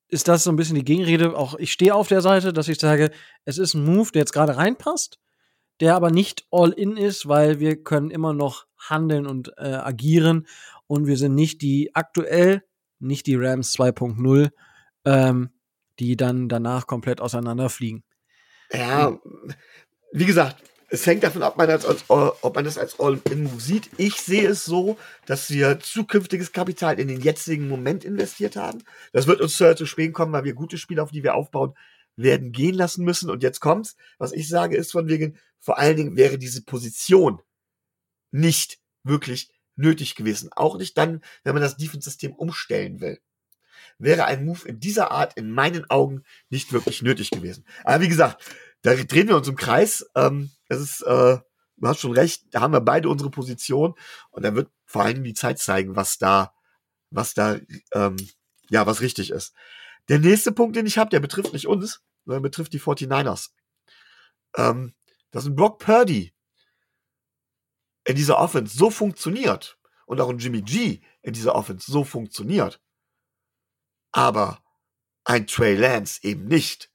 ist 0.08 0.28
das 0.28 0.44
so 0.44 0.52
ein 0.52 0.56
bisschen 0.56 0.76
die 0.76 0.84
Gegenrede. 0.84 1.36
Auch 1.36 1.56
ich 1.58 1.72
stehe 1.72 1.94
auf 1.94 2.08
der 2.08 2.20
Seite, 2.20 2.52
dass 2.52 2.68
ich 2.68 2.78
sage, 2.78 3.10
es 3.44 3.58
ist 3.58 3.74
ein 3.74 3.84
Move, 3.84 4.12
der 4.12 4.20
jetzt 4.20 4.32
gerade 4.32 4.56
reinpasst, 4.56 5.18
der 5.80 5.96
aber 5.96 6.10
nicht 6.10 6.46
all 6.50 6.70
in 6.70 6.96
ist, 6.96 7.26
weil 7.26 7.58
wir 7.58 7.82
können 7.82 8.10
immer 8.10 8.32
noch 8.32 8.66
handeln 8.78 9.26
und 9.26 9.52
äh, 9.56 9.74
agieren 9.74 10.46
und 10.86 11.06
wir 11.06 11.16
sind 11.16 11.34
nicht 11.34 11.62
die 11.62 11.94
aktuell, 11.94 12.62
nicht 12.98 13.26
die 13.26 13.36
Rams 13.36 13.74
2.0, 13.74 14.50
ähm, 15.04 15.50
die 15.98 16.16
dann 16.16 16.48
danach 16.48 16.86
komplett 16.86 17.20
auseinanderfliegen. 17.20 18.02
Ja, 18.72 19.18
wie 20.12 20.26
gesagt, 20.26 20.62
es 20.88 21.06
hängt 21.06 21.24
davon 21.24 21.42
ab, 21.42 21.56
man 21.56 21.68
als, 21.68 21.84
als, 21.84 22.04
ob 22.08 22.54
man 22.54 22.64
das 22.64 22.78
als 22.78 23.00
All-In-Move 23.00 23.60
sieht. 23.60 23.90
Ich 23.96 24.14
sehe 24.14 24.48
es 24.48 24.64
so, 24.64 24.96
dass 25.26 25.50
wir 25.50 25.80
zukünftiges 25.80 26.52
Kapital 26.52 27.00
in 27.00 27.08
den 27.08 27.20
jetzigen 27.20 27.68
Moment 27.68 28.04
investiert 28.04 28.56
haben. 28.56 28.82
Das 29.12 29.26
wird 29.26 29.40
uns 29.40 29.56
zu 29.56 29.86
spät 29.86 30.12
kommen, 30.12 30.32
weil 30.32 30.44
wir 30.44 30.54
gute 30.54 30.78
Spiele, 30.78 31.02
auf 31.02 31.10
die 31.10 31.24
wir 31.24 31.34
aufbauen, 31.34 31.74
werden 32.16 32.52
gehen 32.52 32.74
lassen 32.74 33.04
müssen. 33.04 33.28
Und 33.28 33.42
jetzt 33.42 33.60
kommt's. 33.60 33.96
Was 34.18 34.32
ich 34.32 34.48
sage, 34.48 34.76
ist 34.76 34.92
von 34.92 35.08
wegen, 35.08 35.36
vor 35.58 35.78
allen 35.78 35.96
Dingen 35.96 36.16
wäre 36.16 36.38
diese 36.38 36.62
Position 36.62 37.40
nicht 38.30 38.78
wirklich 39.02 39.50
nötig 39.76 40.14
gewesen. 40.14 40.50
Auch 40.54 40.78
nicht 40.78 40.96
dann, 40.96 41.22
wenn 41.42 41.54
man 41.54 41.62
das 41.62 41.76
Defense-System 41.76 42.34
umstellen 42.34 43.00
will. 43.00 43.18
Wäre 43.98 44.24
ein 44.24 44.44
Move 44.44 44.68
in 44.68 44.80
dieser 44.80 45.10
Art 45.10 45.36
in 45.36 45.50
meinen 45.50 45.88
Augen 45.90 46.24
nicht 46.50 46.72
wirklich 46.72 47.02
nötig 47.02 47.30
gewesen. 47.30 47.66
Aber 47.84 48.02
wie 48.02 48.08
gesagt, 48.08 48.44
da 48.82 48.94
drehen 48.94 49.28
wir 49.28 49.36
uns 49.36 49.48
im 49.48 49.56
Kreis. 49.56 50.06
Ähm, 50.14 50.50
es 50.68 50.80
ist, 50.80 51.02
äh, 51.02 51.38
du 51.76 51.88
hast 51.88 52.00
schon 52.00 52.12
recht, 52.12 52.44
da 52.50 52.60
haben 52.60 52.72
wir 52.72 52.80
beide 52.80 53.08
unsere 53.08 53.30
Position 53.30 53.94
und 54.30 54.44
da 54.44 54.54
wird 54.54 54.70
vor 54.84 55.02
allem 55.02 55.24
die 55.24 55.34
Zeit 55.34 55.58
zeigen, 55.58 55.96
was 55.96 56.18
da, 56.18 56.52
was 57.10 57.34
da, 57.34 57.58
ähm, 57.92 58.16
ja, 58.68 58.86
was 58.86 59.00
richtig 59.00 59.30
ist. 59.30 59.54
Der 60.08 60.18
nächste 60.18 60.52
Punkt, 60.52 60.76
den 60.76 60.86
ich 60.86 60.98
habe, 60.98 61.10
der 61.10 61.20
betrifft 61.20 61.52
nicht 61.52 61.66
uns, 61.66 62.02
sondern 62.24 62.42
betrifft 62.42 62.72
die 62.72 62.80
49ers. 62.80 63.50
Ähm, 64.56 64.94
dass 65.30 65.46
ein 65.46 65.56
Brock 65.56 65.78
Purdy 65.78 66.34
in 68.04 68.16
dieser 68.16 68.38
Offense 68.38 68.76
so 68.76 68.90
funktioniert 68.90 69.78
und 70.06 70.20
auch 70.20 70.28
ein 70.28 70.38
Jimmy 70.38 70.62
G 70.62 71.00
in 71.22 71.32
dieser 71.32 71.54
Offense 71.54 71.90
so 71.90 72.04
funktioniert, 72.04 72.80
aber 74.14 74.62
ein 75.24 75.46
Trey 75.46 75.74
Lance 75.74 76.20
eben 76.22 76.46
nicht 76.46 76.90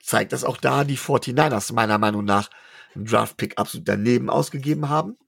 zeigt, 0.00 0.32
dass 0.32 0.44
auch 0.44 0.56
da 0.56 0.84
die 0.84 0.96
49ers 0.96 1.72
meiner 1.74 1.98
Meinung 1.98 2.24
nach 2.24 2.48
einen 2.94 3.06
Draft-Pick 3.06 3.58
absolut 3.58 3.88
daneben 3.88 4.30
ausgegeben 4.30 4.88
haben. 4.88 5.18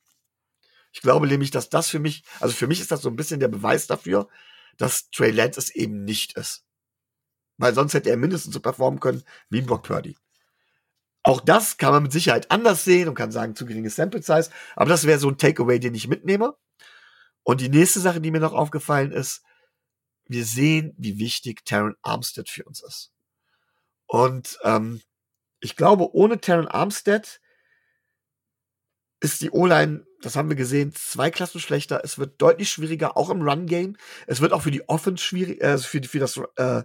Ich 0.93 1.03
glaube 1.03 1.27
nämlich, 1.27 1.51
dass 1.51 1.69
das 1.69 1.89
für 1.89 1.99
mich, 1.99 2.23
also 2.41 2.55
für 2.55 2.69
mich 2.69 2.81
ist 2.81 2.93
das 2.93 3.03
so 3.03 3.11
ein 3.11 3.17
bisschen 3.17 3.41
der 3.41 3.49
Beweis 3.49 3.89
dafür, 3.89 4.29
dass 4.77 5.11
Trey 5.11 5.33
Lance 5.33 5.59
es 5.59 5.71
eben 5.71 6.05
nicht 6.05 6.35
ist. 6.35 6.65
Weil 7.57 7.75
sonst 7.75 7.95
hätte 7.95 8.11
er 8.11 8.17
mindestens 8.17 8.55
so 8.55 8.61
performen 8.61 9.01
können 9.01 9.25
wie 9.51 9.63
Brock 9.63 9.83
Purdy. 9.83 10.17
Auch 11.25 11.41
das 11.41 11.77
kann 11.77 11.93
man 11.93 12.05
mit 12.05 12.13
Sicherheit 12.13 12.53
anders 12.53 12.85
sehen 12.85 13.09
und 13.09 13.17
kann 13.17 13.33
sagen, 13.33 13.57
zu 13.57 13.67
geringes 13.67 13.97
Sample 13.97 14.23
Size. 14.23 14.51
Aber 14.77 14.89
das 14.89 15.05
wäre 15.07 15.19
so 15.19 15.29
ein 15.29 15.39
Takeaway, 15.39 15.81
den 15.81 15.97
ich 15.97 16.07
mitnehme. 16.07 16.57
Und 17.43 17.61
die 17.61 17.69
nächste 17.69 17.99
Sache, 17.99 18.21
die 18.21 18.31
mir 18.31 18.41
noch 18.41 18.53
aufgefallen 18.53 19.11
ist, 19.11 19.43
wir 20.29 20.45
sehen, 20.45 20.95
wie 20.97 21.19
wichtig 21.19 21.65
Taron 21.65 21.97
Armstead 22.03 22.49
für 22.49 22.65
uns 22.65 22.83
ist. 22.83 23.13
Und 24.07 24.59
ähm, 24.63 25.01
ich 25.61 25.77
glaube, 25.77 26.15
ohne 26.15 26.41
Terran 26.41 26.69
Armstead 26.69 27.41
ist 29.21 29.41
die 29.41 29.51
O-Line, 29.51 30.07
das 30.23 30.37
haben 30.37 30.49
wir 30.49 30.57
gesehen, 30.57 30.93
zwei 30.95 31.31
Klassen 31.31 31.61
schlechter. 31.61 32.01
Es 32.05 32.19
wird 32.19 32.41
deutlich 32.41 32.71
schwieriger, 32.71 33.17
auch 33.17 33.31
im 33.31 33.43
Run-Game. 33.43 33.97
Es 34.27 34.41
wird 34.41 34.53
auch 34.53 34.63
für 34.63 34.71
die 34.71 34.89
Offense 34.89 35.23
schwierig, 35.23 35.61
äh, 35.63 35.79
für, 35.79 36.03
für 36.03 36.19
das, 36.19 36.41
äh, 36.57 36.83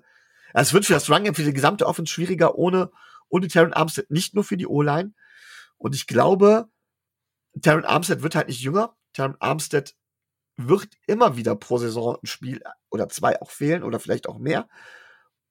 es 0.53 0.73
wird 0.73 0.85
für 0.85 0.93
das 0.93 1.09
Run-Game, 1.09 1.35
für 1.35 1.43
die 1.43 1.53
gesamte 1.53 1.85
Offense 1.85 2.11
schwieriger 2.11 2.55
ohne, 2.55 2.91
ohne 3.29 3.47
Terran 3.47 3.73
Armstead, 3.73 4.09
nicht 4.09 4.33
nur 4.35 4.43
für 4.43 4.57
die 4.57 4.67
O-Line. 4.67 5.13
Und 5.77 5.95
ich 5.95 6.07
glaube, 6.07 6.69
Terran 7.61 7.85
Armstead 7.85 8.21
wird 8.21 8.35
halt 8.35 8.47
nicht 8.47 8.61
jünger. 8.61 8.95
Terran 9.13 9.35
Armstead 9.39 9.95
wird 10.67 10.89
immer 11.07 11.37
wieder 11.37 11.55
pro 11.55 11.77
Saison 11.77 12.17
ein 12.21 12.27
Spiel 12.27 12.61
oder 12.89 13.09
zwei 13.09 13.41
auch 13.41 13.51
fehlen 13.51 13.83
oder 13.83 13.99
vielleicht 13.99 14.27
auch 14.27 14.37
mehr. 14.37 14.67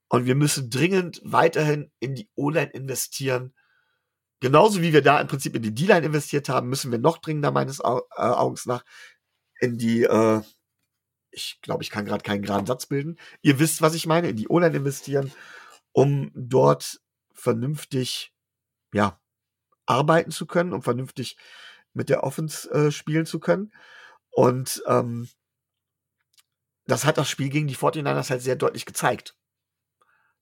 Und 0.09 0.27
wir 0.27 0.35
müssen 0.35 0.69
dringend 0.69 1.21
weiterhin 1.25 1.91
in 1.99 2.15
die 2.15 2.29
O-Line 2.35 2.71
investieren. 2.71 3.55
Genauso 4.41 4.83
wie 4.83 4.93
wir 4.93 5.03
da 5.03 5.21
im 5.21 5.29
Prinzip 5.29 5.55
in 5.57 5.63
die 5.63 5.75
D-Line 5.75 6.05
investiert 6.05 6.49
haben, 6.49 6.69
müssen 6.69 6.91
wir 6.91 6.99
noch 6.99 7.19
dringender 7.19 7.51
meines 7.51 7.81
äh, 7.81 7.83
Augens 8.17 8.67
nach 8.67 8.85
in 9.61 9.79
die, 9.79 10.03
äh, 10.03 10.43
ich 11.31 11.61
glaube, 11.63 11.83
ich 11.83 11.91
kann 11.91 12.05
gerade 12.05 12.23
keinen 12.23 12.43
geraden 12.43 12.67
Satz 12.67 12.87
bilden. 12.87 13.17
Ihr 13.41 13.59
wisst, 13.59 13.81
was 13.81 13.95
ich 13.95 14.07
meine, 14.07 14.29
in 14.29 14.37
die 14.37 14.49
O-Line 14.49 14.77
investieren, 14.77 15.33
um 15.93 16.31
dort 16.35 17.01
vernünftig, 17.33 18.35
ja, 18.93 19.21
arbeiten 19.87 20.31
zu 20.31 20.47
können, 20.47 20.73
um 20.73 20.83
vernünftig 20.83 21.37
mit 21.95 22.09
der 22.09 22.25
Offense 22.25 22.71
äh, 22.71 22.91
spielen 22.91 23.27
zu 23.27 23.41
können. 23.41 23.73
Und 24.33 24.83
ähm, 24.87 25.29
das 26.87 27.05
hat 27.05 27.19
das 27.19 27.31
Spiel 27.31 27.49
gegen 27.49 27.69
die 27.69 27.77
49ers 27.77 28.31
halt 28.31 28.43
sehr 28.43 28.57
deutlich 28.57 28.87
gezeigt 28.87 29.37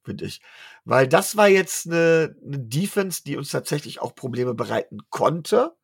finde 0.02 0.24
ich. 0.24 0.40
Weil 0.84 1.08
das 1.08 1.36
war 1.36 1.48
jetzt 1.48 1.86
eine, 1.86 2.34
eine 2.44 2.58
Defense, 2.58 3.22
die 3.24 3.36
uns 3.36 3.50
tatsächlich 3.50 4.00
auch 4.00 4.14
Probleme 4.14 4.54
bereiten 4.54 4.98
konnte. 5.10 5.76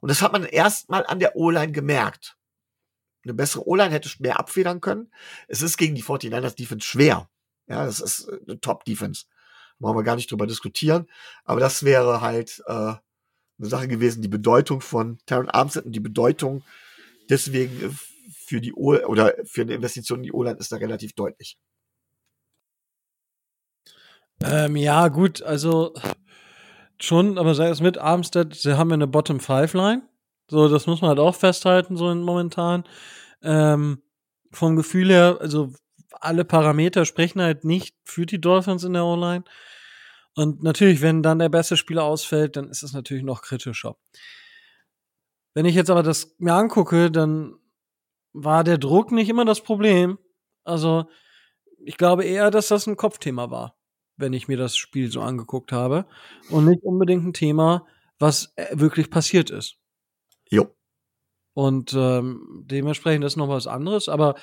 Und 0.00 0.10
das 0.10 0.22
hat 0.22 0.32
man 0.32 0.44
erstmal 0.44 1.06
an 1.06 1.18
der 1.18 1.36
O-Line 1.36 1.72
gemerkt. 1.72 2.36
Eine 3.24 3.34
bessere 3.34 3.66
O-Line 3.66 3.90
hätte 3.90 4.10
mehr 4.20 4.38
abfedern 4.38 4.80
können. 4.80 5.12
Es 5.48 5.62
ist 5.62 5.76
gegen 5.76 5.94
die 5.94 6.04
49ers 6.04 6.56
Defense 6.56 6.86
schwer. 6.86 7.28
Ja, 7.66 7.84
das 7.84 8.00
ist 8.00 8.28
eine 8.28 8.60
Top-Defense. 8.60 9.26
Brauchen 9.78 9.96
wir 9.96 10.02
gar 10.02 10.16
nicht 10.16 10.30
drüber 10.30 10.46
diskutieren. 10.46 11.08
Aber 11.44 11.60
das 11.60 11.84
wäre 11.84 12.20
halt 12.20 12.62
äh, 12.66 12.72
eine 12.72 13.00
Sache 13.58 13.88
gewesen, 13.88 14.22
die 14.22 14.28
Bedeutung 14.28 14.80
von 14.80 15.18
Taron 15.26 15.50
Armstead 15.50 15.84
und 15.84 15.92
die 15.92 16.00
Bedeutung 16.00 16.64
deswegen 17.28 17.98
für 18.30 18.60
die 18.60 18.72
O 18.74 18.94
oder 18.94 19.34
für 19.44 19.62
eine 19.62 19.74
Investition 19.74 20.20
in 20.20 20.24
die 20.24 20.32
O-Line 20.32 20.58
ist 20.58 20.72
da 20.72 20.76
relativ 20.76 21.12
deutlich. 21.12 21.58
Ähm, 24.42 24.76
ja, 24.76 25.08
gut, 25.08 25.42
also 25.42 25.94
schon, 27.00 27.38
aber 27.38 27.54
sei 27.54 27.68
es 27.68 27.80
mit 27.80 27.98
Armstead, 27.98 28.54
sie 28.54 28.76
haben 28.76 28.90
ja 28.90 28.94
eine 28.94 29.06
Bottom 29.06 29.40
Five 29.40 29.74
Line. 29.74 30.02
So, 30.50 30.68
das 30.68 30.86
muss 30.86 31.00
man 31.00 31.10
halt 31.10 31.18
auch 31.18 31.34
festhalten, 31.34 31.96
so 31.96 32.14
momentan. 32.14 32.84
Ähm, 33.42 34.02
vom 34.50 34.76
Gefühl 34.76 35.10
her, 35.10 35.38
also 35.40 35.72
alle 36.10 36.44
Parameter 36.44 37.04
sprechen 37.04 37.42
halt 37.42 37.64
nicht 37.64 37.96
für 38.04 38.26
die 38.26 38.40
Dolphins 38.40 38.84
in 38.84 38.94
der 38.94 39.04
O-Line. 39.04 39.44
Und 40.34 40.62
natürlich, 40.62 41.02
wenn 41.02 41.22
dann 41.22 41.38
der 41.38 41.48
beste 41.48 41.76
Spieler 41.76 42.04
ausfällt, 42.04 42.56
dann 42.56 42.70
ist 42.70 42.82
es 42.82 42.92
natürlich 42.92 43.24
noch 43.24 43.42
kritischer. 43.42 43.96
Wenn 45.58 45.66
ich 45.66 45.74
jetzt 45.74 45.90
aber 45.90 46.02
das 46.02 46.36
mir 46.38 46.54
angucke, 46.54 47.10
dann 47.10 47.56
war 48.32 48.62
der 48.62 48.78
Druck 48.78 49.10
nicht 49.10 49.28
immer 49.28 49.44
das 49.44 49.60
Problem. 49.60 50.18
Also, 50.62 51.06
ich 51.84 51.96
glaube 51.96 52.24
eher, 52.24 52.50
dass 52.50 52.68
das 52.68 52.86
ein 52.86 52.96
Kopfthema 52.96 53.50
war 53.50 53.78
wenn 54.18 54.32
ich 54.32 54.48
mir 54.48 54.56
das 54.56 54.76
Spiel 54.76 55.10
so 55.10 55.22
angeguckt 55.22 55.72
habe. 55.72 56.04
Und 56.50 56.66
nicht 56.66 56.82
unbedingt 56.82 57.24
ein 57.24 57.32
Thema, 57.32 57.86
was 58.18 58.52
äh, 58.56 58.66
wirklich 58.72 59.10
passiert 59.10 59.48
ist. 59.50 59.76
Jo. 60.50 60.74
Und 61.54 61.94
ähm, 61.94 62.64
dementsprechend 62.66 63.24
ist 63.24 63.36
noch 63.36 63.48
was 63.48 63.66
anderes. 63.66 64.08
Aber 64.08 64.34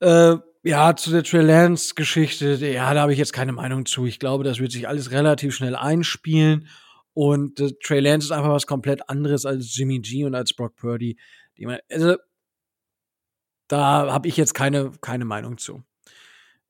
äh, 0.00 0.36
ja, 0.64 0.94
zu 0.94 1.10
der 1.10 1.24
Trey 1.24 1.42
Lance-Geschichte, 1.42 2.54
ja, 2.54 2.92
da 2.92 3.00
habe 3.00 3.12
ich 3.12 3.18
jetzt 3.18 3.32
keine 3.32 3.52
Meinung 3.52 3.86
zu. 3.86 4.06
Ich 4.06 4.18
glaube, 4.18 4.44
das 4.44 4.58
wird 4.58 4.72
sich 4.72 4.86
alles 4.86 5.10
relativ 5.10 5.54
schnell 5.54 5.74
einspielen. 5.74 6.68
Und 7.14 7.60
äh, 7.60 7.72
Trey 7.82 8.00
Lance 8.00 8.26
ist 8.26 8.32
einfach 8.32 8.50
was 8.50 8.66
komplett 8.66 9.08
anderes 9.08 9.44
als 9.46 9.76
Jimmy 9.76 10.00
G 10.00 10.24
und 10.24 10.34
als 10.34 10.54
Brock 10.54 10.76
Purdy. 10.76 11.18
Man, 11.58 11.78
also, 11.90 12.16
da 13.68 14.12
habe 14.12 14.28
ich 14.28 14.36
jetzt 14.36 14.54
keine, 14.54 14.92
keine 15.00 15.24
Meinung 15.24 15.58
zu. 15.58 15.82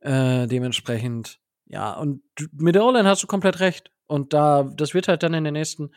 Äh, 0.00 0.46
dementsprechend 0.48 1.40
ja, 1.72 1.94
und 1.94 2.22
mit 2.52 2.74
der 2.74 2.84
O-Line 2.84 3.08
hast 3.08 3.22
du 3.22 3.26
komplett 3.26 3.60
recht. 3.60 3.90
Und 4.06 4.34
da, 4.34 4.62
das 4.62 4.92
wird 4.92 5.08
halt 5.08 5.22
dann 5.22 5.32
in 5.32 5.44
der 5.44 5.52
nächsten 5.52 5.90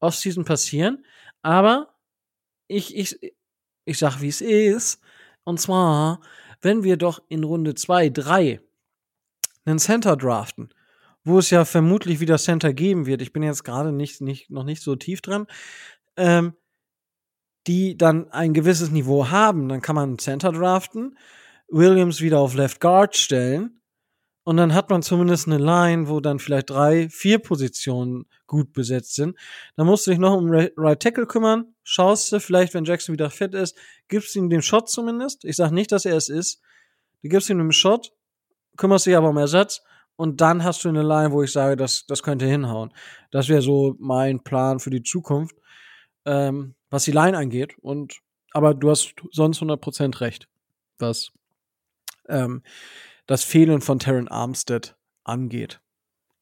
Offseason 0.00 0.46
passieren. 0.46 1.04
Aber 1.42 1.94
ich, 2.68 2.96
ich, 2.96 3.34
ich 3.84 3.98
sag, 3.98 4.22
wie 4.22 4.28
es 4.28 4.40
ist. 4.40 5.02
Und 5.44 5.60
zwar, 5.60 6.22
wenn 6.62 6.84
wir 6.84 6.96
doch 6.96 7.20
in 7.28 7.44
Runde 7.44 7.74
2, 7.74 8.08
3 8.08 8.60
einen 9.66 9.78
Center 9.78 10.16
draften, 10.16 10.72
wo 11.24 11.38
es 11.38 11.50
ja 11.50 11.64
vermutlich 11.64 12.20
wieder 12.20 12.38
Center 12.38 12.72
geben 12.72 13.06
wird, 13.06 13.22
ich 13.22 13.32
bin 13.32 13.42
jetzt 13.42 13.64
gerade 13.64 13.92
nicht, 13.92 14.20
nicht, 14.20 14.50
noch 14.50 14.64
nicht 14.64 14.82
so 14.82 14.96
tief 14.96 15.20
dran, 15.20 15.46
ähm, 16.16 16.54
die 17.66 17.96
dann 17.96 18.30
ein 18.30 18.54
gewisses 18.54 18.90
Niveau 18.90 19.28
haben, 19.28 19.68
dann 19.68 19.82
kann 19.82 19.96
man 19.96 20.18
Center 20.18 20.52
draften, 20.52 21.18
Williams 21.68 22.20
wieder 22.20 22.38
auf 22.38 22.54
Left 22.54 22.80
Guard 22.80 23.16
stellen 23.16 23.80
und 24.42 24.56
dann 24.56 24.74
hat 24.74 24.88
man 24.88 25.02
zumindest 25.02 25.46
eine 25.46 25.58
Line, 25.58 26.08
wo 26.08 26.20
dann 26.20 26.38
vielleicht 26.38 26.70
drei, 26.70 27.08
vier 27.10 27.38
Positionen 27.38 28.24
gut 28.46 28.72
besetzt 28.72 29.14
sind. 29.14 29.36
Dann 29.76 29.86
musst 29.86 30.06
du 30.06 30.10
dich 30.10 30.18
noch 30.18 30.36
um 30.36 30.50
Right 30.50 31.00
Tackle 31.00 31.26
kümmern. 31.26 31.74
Schaust 31.84 32.32
du 32.32 32.40
vielleicht, 32.40 32.72
wenn 32.74 32.84
Jackson 32.84 33.12
wieder 33.12 33.30
fit 33.30 33.54
ist, 33.54 33.76
gibst 34.08 34.34
ihm 34.34 34.48
den 34.48 34.62
Shot 34.62 34.88
zumindest. 34.88 35.44
Ich 35.44 35.56
sag 35.56 35.70
nicht, 35.70 35.92
dass 35.92 36.06
er 36.06 36.16
es 36.16 36.30
ist. 36.30 36.62
Du 37.22 37.28
gibst 37.28 37.50
ihm 37.50 37.58
den 37.58 37.70
Shot, 37.70 38.12
kümmerst 38.76 39.06
dich 39.06 39.16
aber 39.16 39.28
um 39.28 39.36
Ersatz 39.36 39.82
und 40.20 40.42
dann 40.42 40.64
hast 40.64 40.84
du 40.84 40.90
eine 40.90 41.02
Line, 41.02 41.32
wo 41.32 41.42
ich 41.42 41.50
sage, 41.50 41.76
das, 41.76 42.04
das 42.04 42.22
könnte 42.22 42.44
hinhauen. 42.44 42.92
Das 43.30 43.48
wäre 43.48 43.62
so 43.62 43.96
mein 43.98 44.40
Plan 44.40 44.78
für 44.78 44.90
die 44.90 45.02
Zukunft, 45.02 45.56
ähm, 46.26 46.74
was 46.90 47.04
die 47.04 47.12
Line 47.12 47.38
angeht. 47.38 47.78
Und 47.78 48.20
aber 48.52 48.74
du 48.74 48.90
hast 48.90 49.14
sonst 49.32 49.62
100% 49.62 50.20
recht, 50.20 50.46
was 50.98 51.32
ähm, 52.28 52.62
das 53.24 53.44
Fehlen 53.44 53.80
von 53.80 53.98
Terran 53.98 54.28
Armstead 54.28 54.94
angeht. 55.24 55.80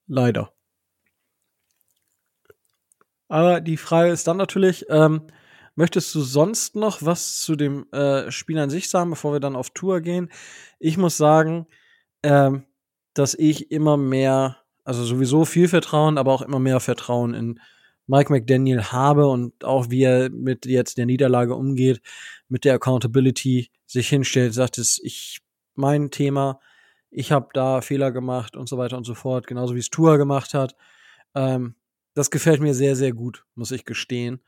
Leider. 0.09 0.53
Aber 3.29 3.61
die 3.61 3.77
Frage 3.77 4.11
ist 4.11 4.27
dann 4.27 4.39
natürlich, 4.39 4.87
ähm, 4.89 5.23
möchtest 5.77 6.13
du 6.17 6.21
sonst 6.23 6.75
noch 6.75 7.01
was 7.03 7.43
zu 7.43 7.55
dem 7.55 7.87
äh, 7.93 8.29
Spiel 8.33 8.59
an 8.59 8.71
sich 8.71 8.91
sagen, 8.91 9.11
bevor 9.11 9.35
wir 9.35 9.41
dann 9.41 9.55
auf 9.55 9.71
Tour 9.71 10.01
gehen? 10.01 10.33
Ich 10.81 10.97
muss 10.97 11.17
sagen, 11.17 11.69
ähm, 12.25 12.65
dass 13.19 13.35
ich 13.35 13.71
immer 13.71 13.97
mehr, 13.97 14.59
also 14.85 15.05
sowieso 15.05 15.45
viel 15.45 15.69
Vertrauen, 15.69 16.19
aber 16.19 16.33
auch 16.33 16.43
immer 16.43 16.59
mehr 16.59 16.81
Vertrauen 16.81 17.35
in 17.35 17.61
Mike 18.07 18.33
McDaniel 18.33 18.85
habe 18.85 19.27
und 19.27 19.65
auch 19.65 19.91
wie 19.91 20.03
er 20.03 20.31
mit 20.31 20.65
jetzt 20.65 20.97
der 20.99 21.07
Niederlage 21.07 21.55
umgeht, 21.55 22.01
mit 22.49 22.65
der 22.65 22.75
Accountability 22.75 23.71
sich 23.87 24.09
hinstellt, 24.09 24.55
sagt 24.55 24.79
es, 24.79 24.99
ich 25.03 25.41
mein 25.75 26.11
Thema, 26.11 26.61
ich 27.11 27.33
habe 27.33 27.49
da 27.53 27.81
Fehler 27.81 28.13
gemacht 28.13 28.57
und 28.57 28.69
so 28.69 28.79
weiter 28.79 28.97
und 28.97 29.05
so 29.05 29.15
fort, 29.15 29.47
genauso 29.47 29.75
wie 29.75 29.81
es 29.81 29.91
Tua 29.91 30.17
gemacht 30.17 30.55
hat. 30.55 30.75
Ähm, 31.35 31.75
das 32.15 32.31
gefällt 32.31 32.61
mir 32.61 32.75
sehr, 32.75 32.97
sehr 32.97 33.13
gut, 33.13 33.45
muss 33.55 33.71
ich 33.71 33.85
gestehen. 33.85 34.41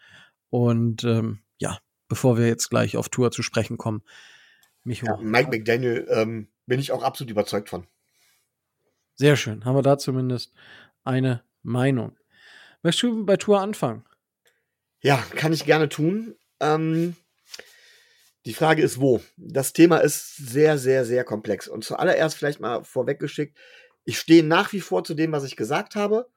Und 0.49 1.05
ähm, 1.05 1.41
ja, 1.59 1.79
bevor 2.09 2.39
wir 2.39 2.47
jetzt 2.47 2.71
gleich 2.71 2.97
auf 2.97 3.09
Tour 3.09 3.31
zu 3.31 3.43
sprechen 3.43 3.79
kommen, 3.79 4.03
mich 4.85 5.03
ja, 5.03 5.17
Mike 5.19 5.51
McDaniel 5.51 6.07
ähm, 6.11 6.49
bin 6.67 6.81
ich 6.81 6.93
auch 6.93 7.03
absolut 7.03 7.31
überzeugt 7.31 7.69
von. 7.69 7.87
Sehr 9.21 9.37
schön. 9.37 9.67
Haben 9.67 9.77
wir 9.77 9.83
da 9.83 9.99
zumindest 9.99 10.51
eine 11.05 11.45
Meinung. 11.63 12.17
Möchtest 12.83 13.03
du 13.03 13.27
bei 13.27 13.37
Tour 13.37 13.61
anfangen? 13.61 14.03
Ja, 15.03 15.19
kann 15.37 15.53
ich 15.53 15.67
gerne 15.67 15.91
tun. 15.91 16.37
Ähm, 16.59 17.15
die 18.47 18.55
Frage 18.55 18.81
ist, 18.81 18.99
wo? 18.99 19.21
Das 19.37 19.75
Thema 19.75 19.99
ist 19.99 20.37
sehr, 20.39 20.79
sehr, 20.79 21.05
sehr 21.05 21.25
komplex. 21.25 21.69
Und 21.69 21.85
zuallererst 21.85 22.35
vielleicht 22.35 22.61
mal 22.61 22.83
vorweggeschickt, 22.83 23.59
ich 24.05 24.19
stehe 24.19 24.43
nach 24.43 24.73
wie 24.73 24.81
vor 24.81 25.05
zu 25.05 25.13
dem, 25.13 25.33
was 25.33 25.45
ich 25.45 25.55
gesagt 25.55 25.97
habe. 25.97 26.31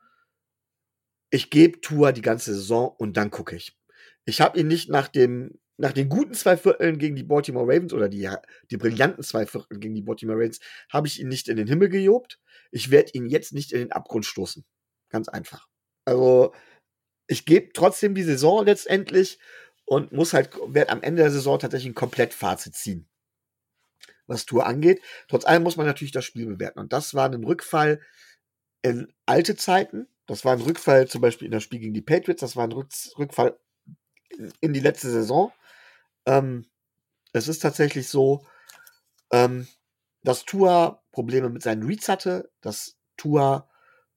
Ich 1.30 1.50
gebe 1.50 1.80
Tour 1.80 2.12
die 2.12 2.22
ganze 2.22 2.54
Saison 2.54 2.94
und 2.98 3.16
dann 3.16 3.32
gucke 3.32 3.56
ich. 3.56 3.80
Ich 4.26 4.42
habe 4.42 4.60
ihn 4.60 4.68
nicht 4.68 4.90
nach 4.90 5.08
dem 5.08 5.58
nach 5.78 5.92
den 5.92 6.10
guten 6.10 6.34
zwei 6.34 6.56
Vierteln 6.58 6.98
gegen 7.00 7.16
die 7.16 7.24
Baltimore 7.24 7.66
Ravens 7.66 7.94
oder 7.94 8.10
die, 8.10 8.30
die 8.70 8.78
brillanten 8.78 9.24
zwei 9.24 9.46
Viertel 9.46 9.80
gegen 9.80 9.96
die 9.96 10.02
Baltimore 10.02 10.38
Ravens, 10.38 10.60
habe 10.92 11.08
ich 11.08 11.20
ihn 11.20 11.28
nicht 11.28 11.48
in 11.48 11.58
den 11.58 11.68
Himmel 11.68 11.90
gejobt. 11.90 12.40
Ich 12.72 12.92
werde 12.92 13.12
ihn 13.14 13.28
jetzt 13.28 13.54
nicht 13.54 13.72
in 13.72 13.80
den 13.80 13.92
Abgrund 13.92 14.26
stoßen. 14.26 14.64
Ganz 15.10 15.30
einfach. 15.30 15.68
Also, 16.06 16.54
ich 17.28 17.46
gebe 17.46 17.72
trotzdem 17.74 18.14
die 18.14 18.24
Saison 18.24 18.66
letztendlich 18.66 19.40
und 19.86 20.12
muss 20.12 20.34
halt, 20.34 20.52
wird 20.68 20.90
am 20.90 21.02
Ende 21.02 21.24
der 21.24 21.32
Saison 21.32 21.60
tatsächlich 21.60 21.92
ein 21.92 21.96
Komplettfazit 21.96 22.76
ziehen, 22.76 23.08
was 24.28 24.46
Tour 24.46 24.66
angeht. 24.66 25.02
Trotz 25.28 25.46
allem 25.46 25.64
muss 25.64 25.78
man 25.78 25.86
natürlich 25.86 26.12
das 26.12 26.26
Spiel 26.26 26.46
bewerten. 26.46 26.80
Und 26.80 26.94
das 26.94 27.14
war 27.14 27.30
ein 27.30 27.44
Rückfall 27.44 28.02
in 28.82 29.12
alte 29.26 29.56
Zeiten. 29.56 30.08
Das 30.28 30.46
war 30.46 30.54
ein 30.54 30.62
Rückfall 30.62 31.08
zum 31.08 31.22
Beispiel 31.22 31.48
in 31.48 31.52
das 31.52 31.64
Spiel 31.64 31.80
gegen 31.80 31.94
die 31.94 32.02
Patriots. 32.02 32.42
Das 32.42 32.56
war 32.56 32.66
ein 32.66 32.72
Rückfall 32.72 33.58
in 34.62 34.74
die 34.74 34.80
letzte 34.80 35.10
Saison. 35.10 35.52
Ähm, 36.26 36.66
es 37.34 37.48
ist 37.48 37.60
tatsächlich 37.60 38.08
so, 38.08 38.46
ähm, 39.32 39.68
dass 40.24 40.46
Tua 40.46 41.04
Probleme 41.12 41.50
mit 41.50 41.64
seinen 41.64 41.84
Reads 41.84 42.10
hatte, 42.10 42.52
dass 42.62 42.98
Tua 43.18 43.70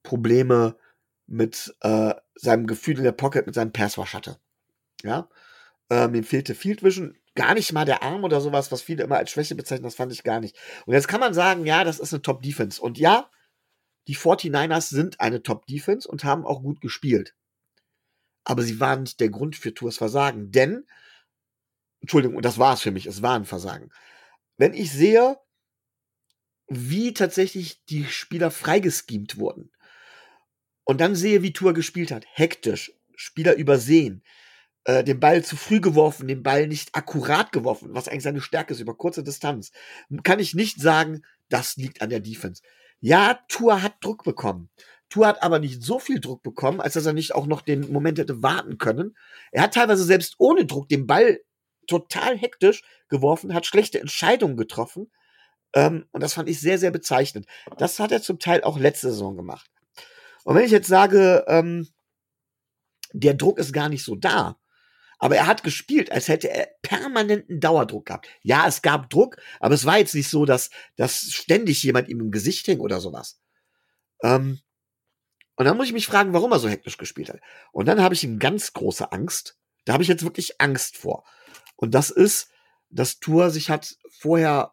Probleme 0.03 0.77
mit 1.27 1.75
äh, 1.81 2.15
seinem 2.35 2.67
Gefühl 2.67 2.99
in 2.99 3.05
der 3.05 3.13
Pocket, 3.13 3.47
mit 3.47 3.55
seinem 3.55 3.73
Passwash 3.73 4.15
hatte. 4.15 4.39
Ja, 5.03 5.29
ähm, 5.91 6.15
ihm 6.15 6.25
fehlte 6.25 6.55
Field 6.55 6.83
Vision. 6.83 7.17
Gar 7.35 7.55
nicht 7.55 7.73
mal 7.73 7.85
der 7.85 8.03
Arm 8.03 8.25
oder 8.25 8.41
sowas, 8.41 8.73
was 8.73 8.81
viele 8.81 9.05
immer 9.05 9.19
als 9.19 9.31
Schwäche 9.31 9.55
bezeichnen, 9.55 9.85
das 9.85 9.95
fand 9.95 10.11
ich 10.11 10.23
gar 10.23 10.41
nicht. 10.41 10.57
Und 10.87 10.95
jetzt 10.95 11.09
kann 11.09 11.21
man 11.21 11.35
sagen, 11.35 11.67
ja, 11.67 11.85
das 11.85 11.99
ist 11.99 12.15
eine 12.15 12.23
Top-Defense. 12.23 12.81
Und 12.81 12.99
ja, 12.99 13.31
die 14.09 14.17
49ers 14.17 14.89
sind 14.89 15.21
eine 15.21 15.43
Top-Defense 15.43 16.09
und 16.09 16.25
haben 16.25 16.47
auch 16.47 16.63
gut 16.63 16.81
gespielt. 16.81 17.35
Aber 18.45 18.63
sie 18.63 18.81
waren 18.81 19.03
nicht 19.03 19.21
der 19.21 19.29
Grund 19.29 19.57
für 19.57 19.75
Tours 19.75 19.99
Versagen. 19.99 20.51
Denn, 20.51 20.87
Entschuldigung, 22.07 22.37
und 22.37 22.45
das 22.45 22.57
war 22.57 22.75
es 22.75 22.83
für 22.83 22.93
mich, 22.93 23.07
es 23.07 23.21
war 23.21 23.35
ein 23.35 23.47
Versagen. 23.47 23.91
Wenn 24.59 24.75
ich 24.75 24.93
sehe, 24.93 25.39
wie 26.69 27.13
tatsächlich 27.13 27.85
die 27.87 28.05
Spieler 28.05 28.53
freigeschemt 28.53 29.39
wurden 29.39 29.73
und 30.85 31.01
dann 31.01 31.17
sehe, 31.17 31.43
wie 31.43 31.53
Tour 31.53 31.75
gespielt 31.75 32.13
hat, 32.13 32.25
hektisch, 32.33 32.93
Spieler 33.17 33.57
übersehen, 33.57 34.23
äh, 34.85 35.03
den 35.03 35.19
Ball 35.19 35.43
zu 35.43 35.57
früh 35.57 35.81
geworfen, 35.81 36.29
den 36.29 36.45
Ball 36.45 36.69
nicht 36.69 36.95
akkurat 36.95 37.51
geworfen, 37.51 37.89
was 37.91 38.07
eigentlich 38.07 38.23
seine 38.23 38.41
Stärke 38.41 38.73
ist 38.73 38.79
über 38.79 38.97
kurze 38.97 39.25
Distanz, 39.25 39.73
kann 40.23 40.39
ich 40.39 40.55
nicht 40.55 40.81
sagen, 40.81 41.23
das 41.49 41.75
liegt 41.75 42.03
an 42.03 42.11
der 42.11 42.21
Defense. 42.21 42.63
Ja, 43.01 43.41
Tour 43.49 43.83
hat 43.83 43.97
Druck 44.01 44.23
bekommen. 44.23 44.71
Tour 45.09 45.27
hat 45.27 45.43
aber 45.43 45.59
nicht 45.59 45.83
so 45.83 45.99
viel 45.99 46.21
Druck 46.21 46.45
bekommen, 46.45 46.81
als 46.81 46.95
dass 46.95 47.07
er 47.07 47.15
nicht 47.15 47.35
auch 47.35 47.47
noch 47.47 47.63
den 47.63 47.93
Moment 47.93 48.21
hätte 48.21 48.45
warten 48.45 48.79
können. 48.79 49.17
Er 49.51 49.65
hat 49.65 49.75
teilweise 49.75 50.05
selbst 50.05 50.37
ohne 50.39 50.67
Druck 50.67 50.89
den 50.89 51.09
Ball 51.09 51.41
total 51.87 52.37
hektisch 52.37 52.83
geworfen, 53.09 53.55
hat 53.55 53.67
schlechte 53.67 54.01
Entscheidungen 54.01 54.57
getroffen. 54.57 55.11
Ähm, 55.75 56.07
und 56.13 56.23
das 56.23 56.35
fand 56.35 56.49
ich 56.49 56.61
sehr, 56.61 56.79
sehr 56.79 56.91
bezeichnend. 56.91 57.47
Das 57.79 57.99
hat 57.99 58.13
er 58.13 58.23
zum 58.23 58.39
Teil 58.39 58.63
auch 58.63 58.79
letzte 58.79 59.11
Saison 59.11 59.37
gemacht. 59.37 59.71
Und 60.45 60.55
wenn 60.55 60.65
ich 60.65 60.71
jetzt 60.71 60.89
sage, 60.89 61.45
ähm, 61.49 61.89
der 63.13 63.35
Druck 63.35 63.59
ist 63.59 63.73
gar 63.73 63.89
nicht 63.89 64.05
so 64.05 64.15
da, 64.15 64.59
aber 65.19 65.37
er 65.37 65.47
hat 65.47 65.63
gespielt, 65.63 66.13
als 66.13 66.29
hätte 66.29 66.51
er 66.51 66.69
permanenten 66.83 67.61
Dauerdruck 67.61 68.07
gehabt. 68.07 68.29
Ja, 68.43 68.67
es 68.67 68.83
gab 68.83 69.09
Druck, 69.09 69.39
aber 69.61 69.75
es 69.75 69.87
war 69.87 69.99
jetzt 69.99 70.15
nicht 70.15 70.29
so, 70.29 70.45
dass, 70.45 70.71
dass 70.97 71.23
ständig 71.23 71.83
jemand 71.83 72.09
ihm 72.09 72.21
im 72.21 72.31
Gesicht 72.31 72.67
hing 72.67 72.81
oder 72.81 73.01
sowas. 73.01 73.41
Ähm, 74.23 74.61
und 75.57 75.65
dann 75.65 75.77
muss 75.77 75.87
ich 75.87 75.95
mich 75.95 76.07
fragen, 76.07 76.35
warum 76.35 76.53
er 76.53 76.59
so 76.59 76.69
hektisch 76.69 76.99
gespielt 76.99 77.31
hat. 77.31 77.41
Und 77.73 77.87
dann 77.87 78.03
habe 78.03 78.15
ich 78.15 78.25
eine 78.25 78.37
ganz 78.37 78.75
große 78.75 79.11
Angst. 79.11 79.59
Da 79.87 79.95
habe 79.95 80.03
ich 80.03 80.09
jetzt 80.09 80.23
wirklich 80.23 80.61
Angst 80.61 80.99
vor. 80.99 81.25
Und 81.77 81.95
das 81.95 82.11
ist, 82.11 82.51
dass 82.91 83.21
Tour 83.21 83.51
sich 83.51 83.71
hat 83.71 83.97
vorher 84.11 84.73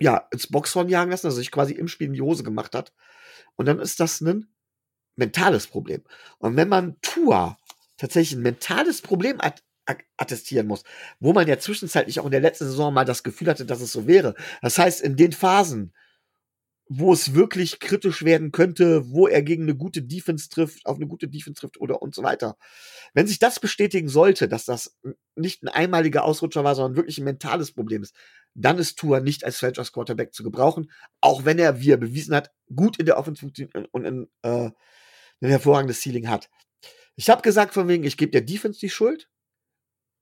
ja 0.00 0.28
ins 0.30 0.48
Boxhorn 0.48 0.88
jagen 0.88 1.10
lassen, 1.10 1.26
also 1.26 1.38
sich 1.38 1.50
quasi 1.50 1.74
im 1.74 1.88
Spiel 1.88 2.08
in 2.08 2.12
die 2.12 2.22
Hose 2.22 2.42
gemacht 2.42 2.74
hat. 2.74 2.92
Und 3.56 3.66
dann 3.66 3.80
ist 3.80 4.00
das 4.00 4.20
ein 4.20 4.52
mentales 5.16 5.66
Problem. 5.66 6.02
Und 6.38 6.56
wenn 6.56 6.68
man 6.68 7.00
Tour 7.02 7.58
tatsächlich 7.96 8.38
ein 8.38 8.42
mentales 8.42 9.02
Problem 9.02 9.40
at 9.40 9.62
attestieren 10.18 10.66
muss, 10.66 10.84
wo 11.18 11.32
man 11.32 11.48
ja 11.48 11.58
zwischenzeitlich 11.58 12.20
auch 12.20 12.26
in 12.26 12.30
der 12.30 12.42
letzten 12.42 12.66
Saison 12.66 12.92
mal 12.92 13.06
das 13.06 13.22
Gefühl 13.22 13.48
hatte, 13.48 13.64
dass 13.64 13.80
es 13.80 13.90
so 13.90 14.06
wäre. 14.06 14.34
Das 14.60 14.76
heißt, 14.76 15.00
in 15.00 15.16
den 15.16 15.32
Phasen, 15.32 15.94
wo 16.88 17.12
es 17.12 17.34
wirklich 17.34 17.80
kritisch 17.80 18.24
werden 18.24 18.50
könnte, 18.50 19.10
wo 19.10 19.28
er 19.28 19.42
gegen 19.42 19.64
eine 19.64 19.76
gute 19.76 20.02
Defense 20.02 20.48
trifft, 20.48 20.86
auf 20.86 20.96
eine 20.96 21.06
gute 21.06 21.28
Defense 21.28 21.60
trifft 21.60 21.78
oder 21.80 22.00
und 22.00 22.14
so 22.14 22.22
weiter. 22.22 22.56
Wenn 23.12 23.26
sich 23.26 23.38
das 23.38 23.60
bestätigen 23.60 24.08
sollte, 24.08 24.48
dass 24.48 24.64
das 24.64 24.96
nicht 25.36 25.62
ein 25.62 25.68
einmaliger 25.68 26.24
Ausrutscher 26.24 26.64
war, 26.64 26.74
sondern 26.74 26.96
wirklich 26.96 27.18
ein 27.18 27.24
mentales 27.24 27.72
Problem 27.72 28.02
ist, 28.02 28.14
dann 28.54 28.78
ist 28.78 28.98
Tua 28.98 29.20
nicht 29.20 29.44
als 29.44 29.58
Franchise 29.58 29.92
Quarterback 29.92 30.32
zu 30.32 30.42
gebrauchen, 30.42 30.90
auch 31.20 31.44
wenn 31.44 31.58
er, 31.58 31.80
wie 31.80 31.90
er 31.90 31.98
bewiesen 31.98 32.34
hat, 32.34 32.50
gut 32.74 32.98
in 32.98 33.06
der 33.06 33.18
Offensive 33.18 33.68
und 33.92 34.04
in, 34.04 34.28
äh, 34.42 34.70
ein 35.40 35.50
hervorragendes 35.50 36.02
Ceiling 36.02 36.28
hat. 36.28 36.48
Ich 37.16 37.28
habe 37.28 37.42
gesagt 37.42 37.74
von 37.74 37.86
wegen, 37.88 38.04
ich 38.04 38.16
gebe 38.16 38.32
der 38.32 38.40
Defense 38.40 38.80
die 38.80 38.90
Schuld, 38.90 39.28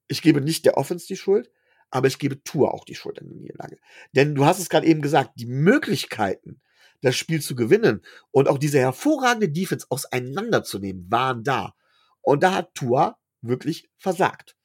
ich 0.09 0.20
gebe 0.20 0.40
nicht 0.40 0.64
der 0.64 0.76
Offense 0.76 1.06
die 1.06 1.16
Schuld, 1.16 1.51
aber 1.91 2.09
ich 2.09 2.19
gebe 2.19 2.43
Tour 2.43 2.75
auch 2.75 2.85
die 2.85 2.95
Schuld 2.95 3.21
an 3.21 3.29
der 3.29 3.37
Niederlage. 3.37 3.79
Denn 4.13 4.35
du 4.35 4.45
hast 4.45 4.59
es 4.59 4.69
gerade 4.69 4.87
eben 4.87 5.03
gesagt, 5.03 5.33
die 5.37 5.47
Möglichkeiten, 5.47 6.61
das 7.03 7.17
Spiel 7.17 7.41
zu 7.41 7.55
gewinnen 7.55 8.03
und 8.31 8.49
auch 8.49 8.59
diese 8.59 8.79
hervorragende 8.79 9.49
Defense 9.49 9.87
auseinanderzunehmen, 9.91 11.11
waren 11.11 11.45
da. 11.45 11.75
Und 12.23 12.43
da 12.43 12.55
hat 12.55 12.75
Tour 12.75 13.17
wirklich 13.43 13.89
versagt. 13.99 14.57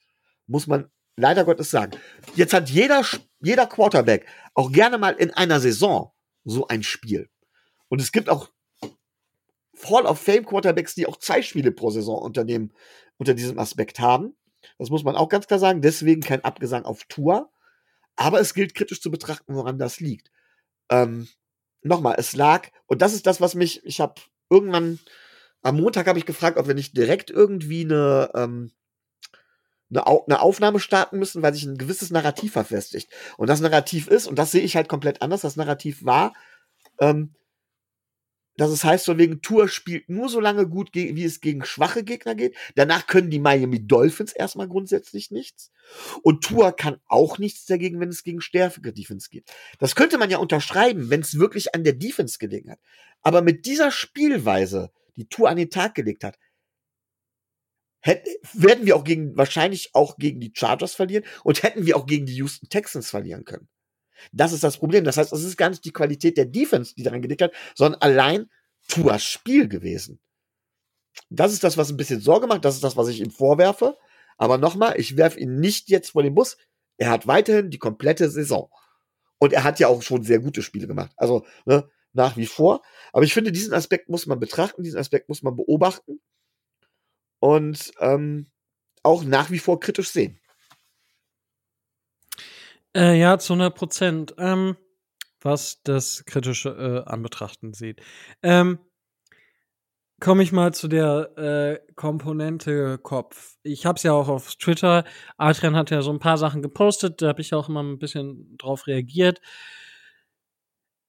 Muss 0.47 0.67
man 0.67 0.89
leider 1.15 1.45
Gottes 1.45 1.69
sagen. 1.69 1.97
Jetzt 2.35 2.53
hat 2.53 2.69
jeder, 2.69 3.05
jeder 3.41 3.67
Quarterback 3.67 4.25
auch 4.53 4.71
gerne 4.71 4.97
mal 4.97 5.13
in 5.13 5.31
einer 5.31 5.59
Saison 5.59 6.13
so 6.43 6.67
ein 6.67 6.83
Spiel. 6.83 7.29
Und 7.89 8.01
es 8.01 8.11
gibt 8.11 8.29
auch 8.29 8.49
Hall 9.83 10.05
of 10.05 10.19
Fame 10.19 10.45
Quarterbacks, 10.45 10.95
die 10.95 11.07
auch 11.07 11.17
zwei 11.17 11.41
Spiele 11.41 11.71
pro 11.71 11.89
Saison 11.89 12.21
unter, 12.21 12.45
unter 13.17 13.33
diesem 13.33 13.59
Aspekt 13.59 13.99
haben. 13.99 14.35
Das 14.77 14.89
muss 14.89 15.03
man 15.03 15.15
auch 15.15 15.29
ganz 15.29 15.47
klar 15.47 15.59
sagen. 15.59 15.81
Deswegen 15.81 16.21
kein 16.21 16.43
Abgesang 16.43 16.85
auf 16.85 17.03
Tour. 17.05 17.51
Aber 18.15 18.39
es 18.39 18.53
gilt 18.53 18.75
kritisch 18.75 19.01
zu 19.01 19.11
betrachten, 19.11 19.55
woran 19.55 19.77
das 19.77 19.99
liegt. 19.99 20.31
Ähm, 20.89 21.27
Nochmal, 21.83 22.15
es 22.17 22.33
lag, 22.35 22.67
und 22.85 23.01
das 23.01 23.13
ist 23.13 23.25
das, 23.25 23.41
was 23.41 23.55
mich, 23.55 23.83
ich 23.85 23.99
habe 23.99 24.21
irgendwann, 24.49 24.99
am 25.63 25.77
Montag 25.77 26.07
habe 26.07 26.19
ich 26.19 26.27
gefragt, 26.27 26.57
ob 26.57 26.67
wir 26.67 26.75
nicht 26.75 26.95
direkt 26.95 27.31
irgendwie 27.31 27.83
eine, 27.83 28.29
ähm, 28.35 28.71
eine, 29.89 30.41
Aufnahme 30.41 30.79
starten 30.79 31.17
müssen, 31.17 31.41
weil 31.41 31.53
sich 31.53 31.63
ein 31.63 31.77
gewisses 31.77 32.11
Narrativ 32.11 32.53
verfestigt. 32.53 33.11
Und 33.37 33.47
das 33.47 33.61
Narrativ 33.61 34.07
ist, 34.07 34.27
und 34.27 34.37
das 34.37 34.51
sehe 34.51 34.61
ich 34.61 34.75
halt 34.75 34.89
komplett 34.89 35.21
anders, 35.21 35.41
das 35.41 35.55
Narrativ 35.55 36.05
war, 36.05 36.33
ähm, 36.99 37.33
dass 38.57 38.69
es 38.69 38.83
heißt, 38.83 39.05
von 39.05 39.17
wegen 39.17 39.41
Tour 39.41 39.67
spielt 39.67 40.09
nur 40.09 40.29
so 40.29 40.39
lange 40.39 40.67
gut, 40.67 40.89
wie 40.93 41.23
es 41.23 41.39
gegen 41.39 41.63
schwache 41.63 42.03
Gegner 42.03 42.35
geht. 42.35 42.55
Danach 42.75 43.07
können 43.07 43.29
die 43.29 43.39
Miami 43.39 43.87
Dolphins 43.87 44.33
erstmal 44.33 44.67
grundsätzlich 44.67 45.31
nichts. 45.31 45.71
Und 46.21 46.43
Tour 46.43 46.73
kann 46.73 46.99
auch 47.07 47.37
nichts 47.37 47.65
dagegen, 47.65 47.99
wenn 47.99 48.09
es 48.09 48.23
gegen 48.23 48.41
stärkere 48.41 48.93
Defense 48.93 49.29
geht. 49.29 49.49
Das 49.79 49.95
könnte 49.95 50.17
man 50.17 50.29
ja 50.29 50.37
unterschreiben, 50.37 51.09
wenn 51.09 51.21
es 51.21 51.39
wirklich 51.39 51.73
an 51.73 51.83
der 51.83 51.93
Defense 51.93 52.37
gelegen 52.39 52.71
hat. 52.71 52.79
Aber 53.21 53.41
mit 53.41 53.65
dieser 53.65 53.91
Spielweise, 53.91 54.91
die 55.15 55.27
Tour 55.27 55.49
an 55.49 55.57
den 55.57 55.69
Tag 55.69 55.95
gelegt 55.95 56.23
hat, 56.23 56.37
hätten, 58.01 58.29
werden 58.53 58.85
wir 58.85 58.95
auch 58.95 59.03
gegen, 59.03 59.37
wahrscheinlich 59.37 59.93
auch 59.93 60.17
gegen 60.17 60.39
die 60.39 60.51
Chargers 60.53 60.93
verlieren 60.93 61.23
und 61.43 61.63
hätten 61.63 61.85
wir 61.85 61.95
auch 61.95 62.05
gegen 62.05 62.25
die 62.25 62.35
Houston 62.35 62.67
Texans 62.69 63.09
verlieren 63.09 63.45
können. 63.45 63.69
Das 64.31 64.53
ist 64.53 64.63
das 64.63 64.77
Problem. 64.77 65.03
Das 65.03 65.17
heißt, 65.17 65.33
es 65.33 65.43
ist 65.43 65.57
gar 65.57 65.69
nicht 65.69 65.85
die 65.85 65.93
Qualität 65.93 66.37
der 66.37 66.45
Defense, 66.45 66.93
die 66.95 67.03
daran 67.03 67.21
gelegt 67.21 67.41
hat, 67.41 67.53
sondern 67.75 68.01
allein 68.01 68.49
Tuas 68.87 69.23
Spiel 69.23 69.67
gewesen. 69.67 70.19
Das 71.29 71.53
ist 71.53 71.63
das, 71.63 71.77
was 71.77 71.89
ein 71.89 71.97
bisschen 71.97 72.21
Sorge 72.21 72.47
macht. 72.47 72.65
Das 72.65 72.75
ist 72.75 72.83
das, 72.83 72.97
was 72.97 73.07
ich 73.07 73.19
ihm 73.19 73.31
vorwerfe. 73.31 73.97
Aber 74.37 74.57
nochmal, 74.57 74.99
ich 74.99 75.17
werfe 75.17 75.39
ihn 75.39 75.59
nicht 75.59 75.89
jetzt 75.89 76.11
vor 76.11 76.23
den 76.23 76.35
Bus. 76.35 76.57
Er 76.97 77.09
hat 77.09 77.27
weiterhin 77.27 77.69
die 77.69 77.79
komplette 77.79 78.29
Saison. 78.29 78.69
Und 79.39 79.53
er 79.53 79.63
hat 79.63 79.79
ja 79.79 79.87
auch 79.87 80.01
schon 80.01 80.23
sehr 80.23 80.39
gute 80.39 80.61
Spiele 80.61 80.87
gemacht. 80.87 81.11
Also 81.17 81.45
ne, 81.65 81.89
nach 82.13 82.37
wie 82.37 82.45
vor. 82.45 82.81
Aber 83.13 83.23
ich 83.23 83.33
finde, 83.33 83.51
diesen 83.51 83.73
Aspekt 83.73 84.09
muss 84.09 84.25
man 84.25 84.39
betrachten, 84.39 84.83
diesen 84.83 84.99
Aspekt 84.99 85.29
muss 85.29 85.41
man 85.41 85.55
beobachten. 85.55 86.21
Und 87.39 87.91
ähm, 87.99 88.51
auch 89.03 89.23
nach 89.23 89.49
wie 89.49 89.59
vor 89.59 89.79
kritisch 89.79 90.11
sehen. 90.11 90.39
Äh, 92.95 93.19
ja, 93.19 93.37
zu 93.37 93.53
100 93.53 93.75
Prozent. 93.75 94.35
Ähm, 94.37 94.75
was 95.41 95.81
das 95.83 96.23
kritische 96.25 96.69
äh, 96.69 97.09
Anbetrachten 97.09 97.73
sieht. 97.73 98.01
Ähm, 98.43 98.79
Komme 100.21 100.43
ich 100.43 100.51
mal 100.51 100.71
zu 100.71 100.87
der 100.87 101.35
äh, 101.35 101.93
Komponente 101.95 102.99
Kopf. 102.99 103.55
Ich 103.63 103.87
habe 103.87 103.97
es 103.97 104.03
ja 104.03 104.13
auch 104.13 104.27
auf 104.27 104.53
Twitter. 104.55 105.03
Adrian 105.37 105.75
hat 105.75 105.89
ja 105.89 106.03
so 106.03 106.11
ein 106.11 106.19
paar 106.19 106.37
Sachen 106.37 106.61
gepostet. 106.61 107.23
Da 107.23 107.29
habe 107.29 107.41
ich 107.41 107.55
auch 107.55 107.69
immer 107.69 107.81
ein 107.81 107.97
bisschen 107.97 108.55
drauf 108.59 108.85
reagiert. 108.85 109.41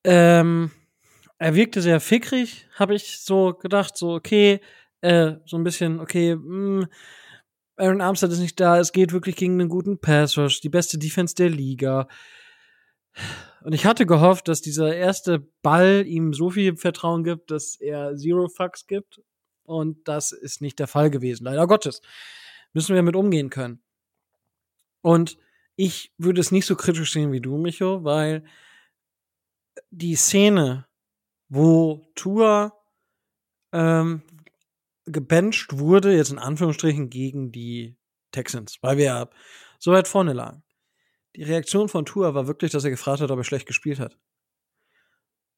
Ähm, 0.04 0.70
er 1.38 1.54
wirkte 1.54 1.82
sehr 1.82 2.00
fickrig, 2.00 2.66
habe 2.74 2.94
ich 2.94 3.20
so 3.20 3.52
gedacht. 3.52 3.98
So, 3.98 4.14
okay, 4.14 4.60
äh, 5.02 5.34
so 5.44 5.58
ein 5.58 5.64
bisschen, 5.64 6.00
okay, 6.00 6.34
mh, 6.34 6.42
hm, 6.80 6.86
Aaron 7.82 8.00
Armstead 8.00 8.30
ist 8.30 8.38
nicht 8.38 8.60
da. 8.60 8.78
Es 8.78 8.92
geht 8.92 9.12
wirklich 9.12 9.34
gegen 9.34 9.60
einen 9.60 9.68
guten 9.68 9.98
Pass 9.98 10.38
Rush, 10.38 10.60
die 10.60 10.68
beste 10.68 10.98
Defense 10.98 11.34
der 11.34 11.50
Liga. 11.50 12.06
Und 13.64 13.72
ich 13.72 13.86
hatte 13.86 14.06
gehofft, 14.06 14.46
dass 14.46 14.60
dieser 14.60 14.94
erste 14.94 15.40
Ball 15.62 16.04
ihm 16.06 16.32
so 16.32 16.50
viel 16.50 16.76
Vertrauen 16.76 17.24
gibt, 17.24 17.50
dass 17.50 17.74
er 17.74 18.16
Zero 18.16 18.48
Fucks 18.48 18.86
gibt. 18.86 19.20
Und 19.64 20.06
das 20.06 20.30
ist 20.30 20.60
nicht 20.60 20.78
der 20.78 20.86
Fall 20.86 21.10
gewesen. 21.10 21.44
Leider 21.44 21.66
Gottes. 21.66 22.02
Müssen 22.72 22.90
wir 22.90 23.02
damit 23.02 23.16
umgehen 23.16 23.50
können. 23.50 23.82
Und 25.00 25.36
ich 25.74 26.14
würde 26.18 26.40
es 26.40 26.52
nicht 26.52 26.66
so 26.66 26.76
kritisch 26.76 27.12
sehen 27.12 27.32
wie 27.32 27.40
du, 27.40 27.58
Micho, 27.58 28.04
weil 28.04 28.44
die 29.90 30.14
Szene, 30.14 30.86
wo 31.48 32.06
Tua 32.14 32.72
ähm, 33.72 34.22
gebencht 35.06 35.78
wurde, 35.78 36.14
jetzt 36.14 36.30
in 36.30 36.38
Anführungsstrichen, 36.38 37.10
gegen 37.10 37.52
die 37.52 37.96
Texans, 38.30 38.78
weil 38.82 38.96
wir 38.96 39.04
ja 39.04 39.30
so 39.78 39.92
weit 39.92 40.08
vorne 40.08 40.32
lagen. 40.32 40.62
Die 41.36 41.42
Reaktion 41.42 41.88
von 41.88 42.04
Tua 42.04 42.34
war 42.34 42.46
wirklich, 42.46 42.72
dass 42.72 42.84
er 42.84 42.90
gefragt 42.90 43.20
hat, 43.20 43.30
ob 43.30 43.38
er 43.38 43.44
schlecht 43.44 43.66
gespielt 43.66 43.98
hat. 43.98 44.18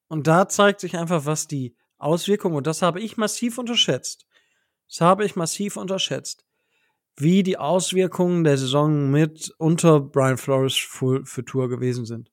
Und 0.08 0.26
da 0.26 0.48
zeigt 0.48 0.80
sich 0.80 0.96
einfach, 0.96 1.26
was 1.26 1.48
die 1.48 1.76
Auswirkungen, 1.98 2.56
und 2.56 2.66
das 2.66 2.82
habe 2.82 3.00
ich 3.00 3.16
massiv 3.16 3.58
unterschätzt. 3.58 4.26
Das 4.88 5.00
habe 5.00 5.24
ich 5.24 5.36
massiv 5.36 5.76
unterschätzt. 5.76 6.44
Wie 7.16 7.42
die 7.42 7.58
Auswirkungen 7.58 8.44
der 8.44 8.58
Saison 8.58 9.10
mit 9.10 9.54
unter 9.58 10.00
Brian 10.00 10.36
Flores 10.36 10.76
für, 10.76 11.24
für 11.24 11.44
Tour 11.44 11.68
gewesen 11.68 12.06
sind. 12.06 12.30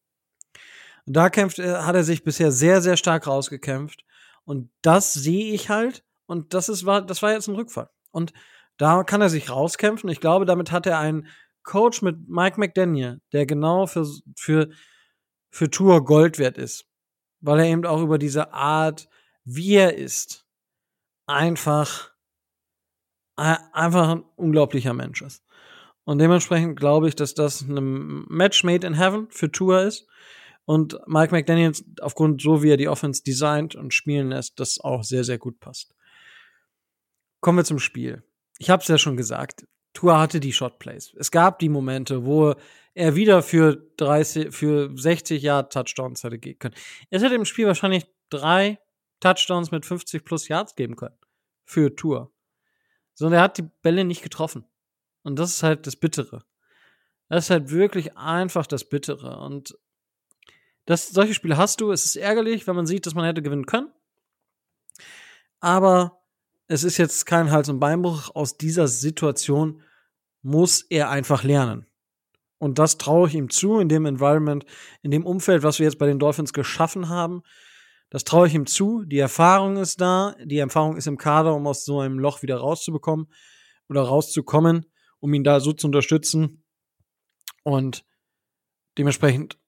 Und 1.06 1.14
da 1.16 1.30
kämpft, 1.30 1.60
hat 1.60 1.96
er 1.96 2.04
sich 2.04 2.24
bisher 2.24 2.52
sehr, 2.52 2.82
sehr 2.82 2.98
stark 2.98 3.28
rausgekämpft. 3.28 4.04
Und 4.44 4.70
das 4.82 5.14
sehe 5.14 5.54
ich 5.54 5.70
halt 5.70 6.04
und 6.32 6.54
das 6.54 6.70
ist, 6.70 6.86
war, 6.86 7.02
das 7.02 7.22
war 7.22 7.34
jetzt 7.34 7.50
ein 7.50 7.56
Rückfall. 7.56 7.90
Und 8.10 8.32
da 8.78 9.04
kann 9.04 9.20
er 9.20 9.30
sich 9.30 9.50
rauskämpfen. 9.50 10.10
Ich 10.10 10.22
glaube, 10.22 10.46
damit 10.46 10.72
hat 10.72 10.86
er 10.86 10.98
einen 10.98 11.28
Coach 11.62 12.02
mit 12.02 12.30
Mike 12.30 12.58
McDaniel, 12.58 13.20
der 13.34 13.46
genau 13.46 13.86
für, 13.86 14.08
für, 14.38 14.70
für 15.50 15.70
Tour 15.70 16.06
Gold 16.06 16.40
wert 16.40 16.58
ist. 16.58 16.86
Weil 17.42 17.60
er 17.60 17.66
eben 17.66 17.86
auch 17.86 18.02
über 18.02 18.18
diese 18.18 18.54
Art, 18.54 19.10
wie 19.44 19.74
er 19.74 19.98
ist, 19.98 20.46
einfach, 21.26 22.12
einfach 23.36 24.12
ein 24.12 24.24
unglaublicher 24.38 24.94
Mensch 24.94 25.22
ist. 25.22 25.44
Und 26.06 26.20
dementsprechend 26.20 26.80
glaube 26.80 27.10
ich, 27.10 27.16
dass 27.16 27.34
das 27.34 27.60
ein 27.60 28.24
Match 28.30 28.64
made 28.64 28.88
in 28.88 28.94
heaven 28.94 29.28
für 29.32 29.52
Tour 29.52 29.82
ist. 29.82 30.08
Und 30.64 30.98
Mike 31.08 31.36
McDaniels, 31.36 31.84
aufgrund 32.00 32.42
so 32.42 32.64
wie 32.64 32.70
er 32.70 32.78
die 32.78 32.88
Offense 32.88 33.22
designt 33.22 33.76
und 33.76 33.94
spielen 33.94 34.30
lässt, 34.30 34.62
das 34.62 34.80
auch 34.80 35.04
sehr, 35.04 35.26
sehr 35.26 35.38
gut 35.38 35.60
passt. 35.60 35.94
Kommen 37.42 37.58
wir 37.58 37.66
zum 37.66 37.80
Spiel. 37.80 38.24
Ich 38.60 38.70
habe 38.70 38.82
es 38.82 38.88
ja 38.88 38.98
schon 38.98 39.18
gesagt. 39.18 39.68
Tua 39.94 40.20
hatte 40.20 40.40
die 40.40 40.54
Shotplays. 40.54 41.14
Es 41.18 41.32
gab 41.32 41.60
die 41.60 41.70
Momente, 41.70 42.24
wo 42.26 42.56
er 42.94 43.16
wieder 43.16 43.42
für 43.44 43.76
30, 43.98 44.56
für 44.56 44.96
60 44.96 45.42
Yard 45.42 45.74
Touchdowns 45.74 46.24
hätte 46.24 46.38
gehen 46.38 46.60
können. 46.60 46.76
Es 47.10 47.24
hätte 47.24 47.36
im 47.36 47.46
Spiel 47.46 47.68
wahrscheinlich 47.68 48.06
drei 48.30 48.80
Touchdowns 49.20 49.72
mit 49.72 49.86
50 49.86 50.24
plus 50.24 50.48
Yards 50.48 50.76
geben 50.76 50.96
können. 50.96 51.18
Für 51.66 51.96
Tour. 51.96 52.32
Sondern 53.14 53.40
er 53.40 53.44
hat 53.44 53.58
die 53.58 53.70
Bälle 53.82 54.06
nicht 54.06 54.22
getroffen. 54.22 54.66
Und 55.24 55.38
das 55.38 55.52
ist 55.52 55.64
halt 55.64 55.88
das 55.88 55.96
Bittere. 55.96 56.46
Das 57.28 57.46
ist 57.46 57.50
halt 57.50 57.72
wirklich 57.72 58.18
einfach 58.18 58.68
das 58.68 58.88
Bittere. 58.88 59.40
Und 59.40 59.78
das, 60.86 61.10
solche 61.10 61.34
Spiele 61.34 61.58
hast 61.58 61.82
du. 61.82 61.92
Es 61.92 62.06
ist 62.06 62.16
ärgerlich, 62.16 62.68
wenn 62.68 62.76
man 62.76 62.86
sieht, 62.86 63.06
dass 63.06 63.16
man 63.16 63.26
hätte 63.26 63.42
gewinnen 63.42 63.66
können. 63.66 63.92
Aber 65.60 66.21
es 66.72 66.86
ist 66.86 66.98
jetzt 66.98 67.26
kein 67.26 67.52
Hals- 67.52 67.68
und 67.68 67.82
Beinbruch. 67.82 68.34
Aus 68.34 68.56
dieser 68.56 68.88
Situation 68.88 69.82
muss 70.42 70.84
er 70.90 71.10
einfach 71.10 71.44
lernen. 71.44 71.86
Und 72.60 72.80
das 72.80 72.98
traue 72.98 73.28
ich 73.28 73.36
ihm 73.36 73.50
zu, 73.50 73.80
in 73.80 73.90
dem 73.90 74.06
Environment, 74.06 74.66
in 75.02 75.12
dem 75.12 75.26
Umfeld, 75.26 75.64
was 75.64 75.80
wir 75.80 75.86
jetzt 75.86 76.00
bei 76.00 76.06
den 76.06 76.18
Dolphins 76.18 76.54
geschaffen 76.54 77.10
haben. 77.10 77.42
Das 78.10 78.24
traue 78.24 78.48
ich 78.48 78.54
ihm 78.54 78.68
zu. 78.68 79.04
Die 79.04 79.20
Erfahrung 79.20 79.78
ist 79.78 80.00
da. 80.00 80.36
Die 80.46 80.60
Erfahrung 80.60 80.96
ist 80.96 81.08
im 81.08 81.18
Kader, 81.18 81.56
um 81.56 81.68
aus 81.68 81.84
so 81.84 82.00
einem 82.00 82.20
Loch 82.20 82.42
wieder 82.42 82.58
rauszubekommen 82.58 83.28
oder 83.90 84.04
rauszukommen, 84.04 84.86
um 85.20 85.34
ihn 85.34 85.44
da 85.44 85.60
so 85.60 85.74
zu 85.74 85.88
unterstützen. 85.88 86.64
Und 87.64 88.06
dementsprechend, 88.98 89.60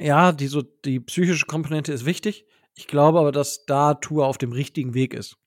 ja, 0.00 0.32
die, 0.32 0.46
so, 0.46 0.62
die 0.62 1.00
psychische 1.00 1.44
Komponente 1.44 1.92
ist 1.92 2.06
wichtig. 2.06 2.46
Ich 2.74 2.86
glaube 2.86 3.20
aber, 3.20 3.30
dass 3.30 3.66
da 3.66 3.92
Tour 3.92 4.26
auf 4.26 4.38
dem 4.38 4.52
richtigen 4.52 4.94
Weg 4.94 5.12
ist. 5.12 5.39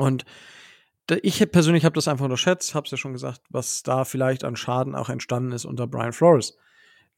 Und 0.00 0.24
ich 1.22 1.50
persönlich 1.50 1.84
habe 1.84 1.94
das 1.94 2.08
einfach 2.08 2.24
unterschätzt, 2.24 2.74
habe 2.74 2.84
es 2.84 2.90
ja 2.92 2.96
schon 2.96 3.12
gesagt, 3.12 3.42
was 3.50 3.82
da 3.82 4.04
vielleicht 4.04 4.44
an 4.44 4.56
Schaden 4.56 4.94
auch 4.94 5.08
entstanden 5.08 5.52
ist 5.52 5.64
unter 5.64 5.86
Brian 5.86 6.12
Flores, 6.12 6.56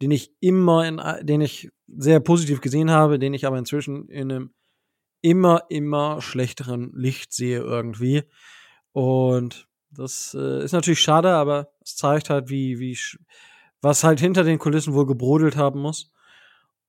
den 0.00 0.10
ich 0.10 0.32
immer 0.40 0.86
in, 0.86 1.00
den 1.26 1.42
ich 1.42 1.70
sehr 1.88 2.20
positiv 2.20 2.60
gesehen 2.60 2.90
habe, 2.90 3.18
den 3.18 3.34
ich 3.34 3.46
aber 3.46 3.58
inzwischen 3.58 4.08
in 4.08 4.32
einem 4.32 4.54
immer, 5.20 5.64
immer 5.68 6.20
schlechteren 6.20 6.92
Licht 6.94 7.32
sehe 7.32 7.60
irgendwie. 7.60 8.24
Und 8.92 9.68
das 9.90 10.34
äh, 10.38 10.64
ist 10.64 10.72
natürlich 10.72 11.00
schade, 11.00 11.30
aber 11.30 11.72
es 11.84 11.96
zeigt 11.96 12.30
halt, 12.30 12.48
wie, 12.48 12.78
wie, 12.78 12.98
was 13.82 14.04
halt 14.04 14.20
hinter 14.20 14.42
den 14.42 14.58
Kulissen 14.58 14.94
wohl 14.94 15.06
gebrodelt 15.06 15.56
haben 15.56 15.80
muss. 15.80 16.10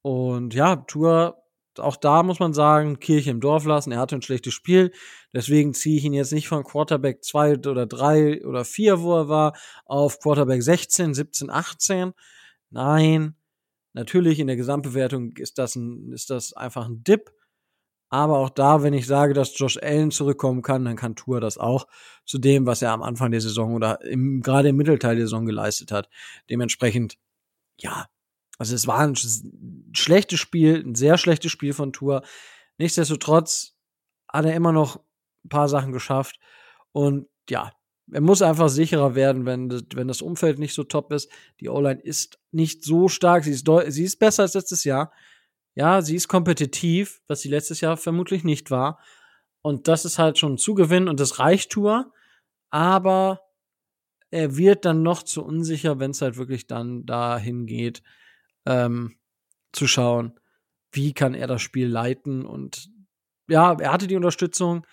Und 0.02 0.54
ja, 0.54 0.78
Tour, 0.78 1.43
auch 1.80 1.96
da 1.96 2.24
muss 2.24 2.40
man 2.40 2.54
sagen, 2.54 3.00
Kirche 3.00 3.32
im 3.32 3.40
Dorf 3.40 3.66
lassen. 3.66 3.92
Er 3.92 4.00
hatte 4.00 4.16
ein 4.16 4.22
schlechtes 4.22 4.54
Spiel. 4.54 4.92
Deswegen 5.34 5.74
ziehe 5.74 5.98
ich 5.98 6.04
ihn 6.04 6.14
jetzt 6.14 6.32
nicht 6.32 6.48
von 6.48 6.64
Quarterback 6.64 7.24
2 7.24 7.60
oder 7.60 7.86
3 7.86 8.46
oder 8.46 8.66
4, 8.66 9.02
wo 9.02 9.16
er 9.16 9.30
war, 9.30 9.54
auf 9.86 10.20
Quarterback 10.20 10.62
16, 10.62 11.14
17, 11.14 11.50
18. 11.50 12.14
Nein, 12.70 13.36
natürlich 13.94 14.40
in 14.40 14.48
der 14.48 14.56
Gesamtbewertung 14.56 15.36
ist 15.38 15.58
das, 15.58 15.76
ein, 15.76 16.12
ist 16.12 16.30
das 16.30 16.54
einfach 16.54 16.88
ein 16.88 17.04
Dip. 17.04 17.32
Aber 18.10 18.38
auch 18.38 18.52
da, 18.52 18.84
wenn 18.84 18.94
ich 18.94 19.08
sage, 19.08 19.34
dass 19.34 19.58
Josh 19.58 19.80
Allen 19.82 20.12
zurückkommen 20.12 20.62
kann, 20.62 20.86
dann 20.86 20.96
kann 20.96 21.16
Tour 21.16 21.42
das 21.42 21.58
auch 21.58 21.88
zu 22.26 22.38
dem, 22.38 22.68
was 22.68 22.84
er 22.84 22.92
am 22.92 23.02
Anfang 23.02 23.32
der 23.32 23.42
Saison 23.42 23.74
oder 23.74 24.02
im, 24.02 24.42
gerade 24.42 24.70
im 24.70 24.76
Mittelteil 24.76 25.16
der 25.16 25.26
Saison 25.26 25.48
geleistet 25.48 25.92
hat. 25.92 26.10
Dementsprechend, 26.48 27.18
ja, 27.80 28.06
also 28.58 28.76
es 28.76 28.88
war 28.88 29.00
ein 29.00 29.16
schlechtes 29.94 30.40
Spiel, 30.40 30.84
ein 30.86 30.96
sehr 30.96 31.18
schlechtes 31.18 31.52
Spiel 31.52 31.74
von 31.74 31.94
Tour. 31.94 32.24
Nichtsdestotrotz 32.78 33.76
hat 34.28 34.46
er 34.46 34.56
immer 34.56 34.72
noch 34.72 34.98
ein 35.46 35.50
paar 35.50 35.70
Sachen 35.70 35.92
geschafft. 35.92 36.40
Und 36.92 37.28
ja, 37.50 37.72
er 38.12 38.22
muss 38.22 38.42
einfach 38.42 38.70
sicherer 38.70 39.16
werden, 39.16 39.46
wenn, 39.46 39.72
wenn 39.94 40.08
das 40.08 40.22
Umfeld 40.22 40.60
nicht 40.60 40.74
so 40.74 40.84
top 40.84 41.12
ist. 41.12 41.32
Die 41.60 41.70
O-Line 41.70 42.02
ist 42.02 42.40
nicht 42.52 42.84
so 42.84 43.08
stark. 43.08 43.44
Sie 43.44 43.52
ist, 43.52 43.68
sie 43.88 44.04
ist 44.04 44.20
besser 44.20 44.44
als 44.44 44.54
letztes 44.54 44.84
Jahr. 44.84 45.12
Ja, 45.76 46.02
sie 46.02 46.16
ist 46.16 46.28
kompetitiv, 46.28 47.22
was 47.28 47.42
sie 47.42 47.50
letztes 47.50 47.82
Jahr 47.82 47.98
vermutlich 47.98 48.44
nicht 48.44 48.70
war. 48.70 49.00
Und 49.62 49.88
das 49.88 50.06
ist 50.06 50.20
halt 50.20 50.38
schon 50.38 50.54
ein 50.54 50.58
Zugewinn 50.58 51.08
und 51.08 51.20
das 51.20 51.40
reicht 51.40 51.72
Tour. 51.72 52.12
Aber 52.70 53.42
er 54.30 54.58
wird 54.58 54.86
dann 54.86 55.04
noch 55.04 55.24
zu 55.24 55.44
unsicher, 55.44 56.00
wenn 56.00 56.12
es 56.12 56.22
halt 56.22 56.38
wirklich 56.38 56.68
dann 56.68 57.06
dahin 57.06 57.66
geht, 57.66 58.04
ähm, 58.66 59.16
zu 59.72 59.88
schauen, 59.88 60.40
wie 60.92 61.14
kann 61.14 61.34
er 61.34 61.48
das 61.48 61.62
Spiel 61.62 61.88
leiten. 61.88 62.46
Und 62.46 62.90
ja, 63.48 63.74
er 63.74 63.92
hatte 63.92 64.08
die 64.08 64.16
Unterstützung. 64.16 64.86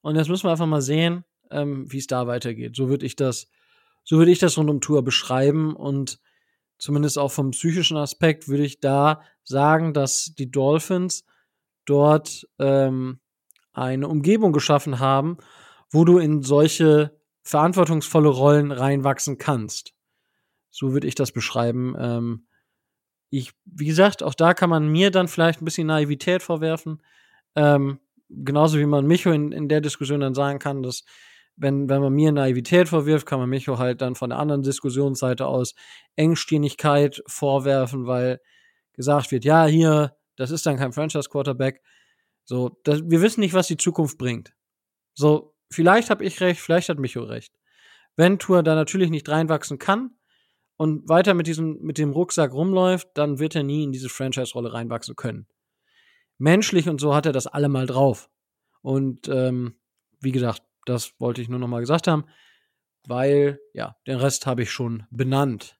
Und 0.00 0.16
jetzt 0.16 0.28
müssen 0.28 0.46
wir 0.46 0.52
einfach 0.52 0.66
mal 0.66 0.82
sehen, 0.82 1.24
ähm, 1.50 1.90
wie 1.90 1.98
es 1.98 2.06
da 2.06 2.26
weitergeht. 2.26 2.76
So 2.76 2.88
würde 2.88 3.06
ich 3.06 3.16
das, 3.16 3.48
so 4.04 4.18
würde 4.18 4.30
ich 4.30 4.38
das 4.38 4.56
rund 4.56 4.70
um 4.70 4.80
Tour 4.80 5.02
beschreiben. 5.02 5.74
Und 5.74 6.20
zumindest 6.78 7.18
auch 7.18 7.32
vom 7.32 7.50
psychischen 7.50 7.96
Aspekt 7.96 8.48
würde 8.48 8.64
ich 8.64 8.80
da 8.80 9.22
sagen, 9.42 9.92
dass 9.92 10.34
die 10.38 10.50
Dolphins 10.50 11.24
dort 11.84 12.46
ähm, 12.58 13.20
eine 13.72 14.08
Umgebung 14.08 14.52
geschaffen 14.52 14.98
haben, 14.98 15.38
wo 15.90 16.04
du 16.04 16.18
in 16.18 16.42
solche 16.42 17.18
verantwortungsvolle 17.42 18.28
Rollen 18.28 18.72
reinwachsen 18.72 19.38
kannst. 19.38 19.94
So 20.70 20.92
würde 20.92 21.06
ich 21.06 21.14
das 21.14 21.32
beschreiben. 21.32 21.94
Ähm, 21.98 22.47
ich, 23.30 23.52
wie 23.64 23.86
gesagt, 23.86 24.22
auch 24.22 24.34
da 24.34 24.54
kann 24.54 24.70
man 24.70 24.88
mir 24.88 25.10
dann 25.10 25.28
vielleicht 25.28 25.60
ein 25.60 25.64
bisschen 25.64 25.86
Naivität 25.86 26.42
vorwerfen. 26.42 27.02
Ähm, 27.54 28.00
genauso 28.28 28.78
wie 28.78 28.86
man 28.86 29.06
Micho 29.06 29.30
in, 29.30 29.52
in 29.52 29.68
der 29.68 29.80
Diskussion 29.80 30.20
dann 30.20 30.34
sagen 30.34 30.58
kann, 30.58 30.82
dass 30.82 31.04
wenn, 31.56 31.88
wenn 31.88 32.00
man 32.00 32.12
mir 32.12 32.32
Naivität 32.32 32.88
vorwirft, 32.88 33.26
kann 33.26 33.40
man 33.40 33.48
Micho 33.48 33.78
halt 33.78 34.00
dann 34.00 34.14
von 34.14 34.30
der 34.30 34.38
anderen 34.38 34.62
Diskussionsseite 34.62 35.46
aus 35.46 35.74
Engstirnigkeit 36.16 37.22
vorwerfen, 37.26 38.06
weil 38.06 38.40
gesagt 38.92 39.30
wird, 39.32 39.44
ja, 39.44 39.66
hier, 39.66 40.16
das 40.36 40.50
ist 40.50 40.66
dann 40.66 40.76
kein 40.76 40.92
Franchise-Quarterback. 40.92 41.82
So, 42.44 42.80
das, 42.84 43.02
wir 43.04 43.20
wissen 43.20 43.40
nicht, 43.40 43.54
was 43.54 43.66
die 43.66 43.76
Zukunft 43.76 44.18
bringt. 44.18 44.52
So, 45.14 45.54
vielleicht 45.70 46.10
habe 46.10 46.24
ich 46.24 46.40
recht, 46.40 46.60
vielleicht 46.60 46.88
hat 46.88 46.98
Micho 46.98 47.22
recht. 47.22 47.52
Wenn 48.16 48.38
Tour 48.38 48.62
da 48.62 48.74
natürlich 48.74 49.10
nicht 49.10 49.28
reinwachsen 49.28 49.78
kann 49.78 50.17
und 50.78 51.08
weiter 51.08 51.34
mit 51.34 51.48
diesem, 51.48 51.78
mit 51.82 51.98
dem 51.98 52.12
Rucksack 52.12 52.52
rumläuft, 52.52 53.08
dann 53.14 53.40
wird 53.40 53.56
er 53.56 53.64
nie 53.64 53.82
in 53.82 53.92
diese 53.92 54.08
Franchise-Rolle 54.08 54.72
reinwachsen 54.72 55.16
können. 55.16 55.48
Menschlich 56.38 56.88
und 56.88 57.00
so 57.00 57.14
hat 57.14 57.26
er 57.26 57.32
das 57.32 57.48
allemal 57.48 57.86
drauf. 57.86 58.30
Und 58.80 59.28
ähm, 59.28 59.74
wie 60.20 60.30
gesagt, 60.30 60.62
das 60.86 61.12
wollte 61.18 61.42
ich 61.42 61.48
nur 61.48 61.58
noch 61.58 61.66
mal 61.66 61.80
gesagt 61.80 62.06
haben, 62.06 62.26
weil 63.08 63.58
ja, 63.74 63.96
den 64.06 64.18
Rest 64.18 64.46
habe 64.46 64.62
ich 64.62 64.70
schon 64.70 65.04
benannt. 65.10 65.76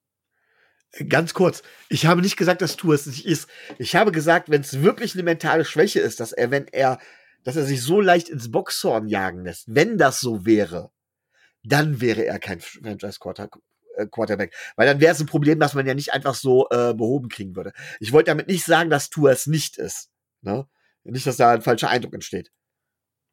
Ganz 1.09 1.33
kurz, 1.33 1.63
ich 1.89 2.07
habe 2.07 2.21
nicht 2.21 2.37
gesagt, 2.37 2.61
dass 2.61 2.77
Tour 2.77 2.95
es 2.95 3.07
nicht 3.07 3.25
ist. 3.25 3.49
Ich 3.79 3.95
habe 3.95 4.11
gesagt, 4.11 4.51
wenn 4.51 4.63
es 4.63 4.83
wirklich 4.83 5.15
eine 5.15 5.23
mentale 5.23 5.65
Schwäche 5.65 6.01
ist, 6.01 6.19
dass 6.19 6.33
er, 6.33 6.51
wenn 6.51 6.67
er, 6.67 6.99
dass 7.45 7.55
er 7.55 7.65
sich 7.65 7.83
so 7.83 8.01
leicht 8.01 8.29
ins 8.29 8.51
Boxhorn 8.51 9.07
jagen 9.07 9.45
lässt, 9.45 9.73
wenn 9.73 9.97
das 9.97 10.19
so 10.19 10.45
wäre, 10.45 10.91
dann 11.63 12.01
wäre 12.01 12.25
er 12.25 12.41
kein 12.41 12.61
Franchise 12.61 13.21
äh, 13.99 14.07
Quarterback. 14.07 14.55
Weil 14.77 14.87
dann 14.87 15.01
wäre 15.01 15.13
es 15.13 15.21
ein 15.21 15.27
Problem, 15.27 15.61
dass 15.61 15.75
man 15.75 15.87
ja 15.87 15.95
nicht 15.95 16.13
einfach 16.13 16.35
so 16.35 16.69
äh, 16.71 16.95
behoben 16.95 17.29
kriegen 17.29 17.57
würde. 17.57 17.73
Ich 18.01 18.13
wollte 18.13 18.31
damit 18.31 18.49
nicht 18.49 18.65
sagen, 18.65 18.91
dass 18.91 19.11
Tour 19.11 19.31
es 19.31 19.47
nicht 19.47 19.77
ist. 19.77 20.11
Ne? 20.43 20.67
Nicht, 21.05 21.27
dass 21.27 21.37
da 21.37 21.53
ein 21.53 21.63
falscher 21.63 21.91
Eindruck 21.91 22.15
entsteht. 22.15 22.51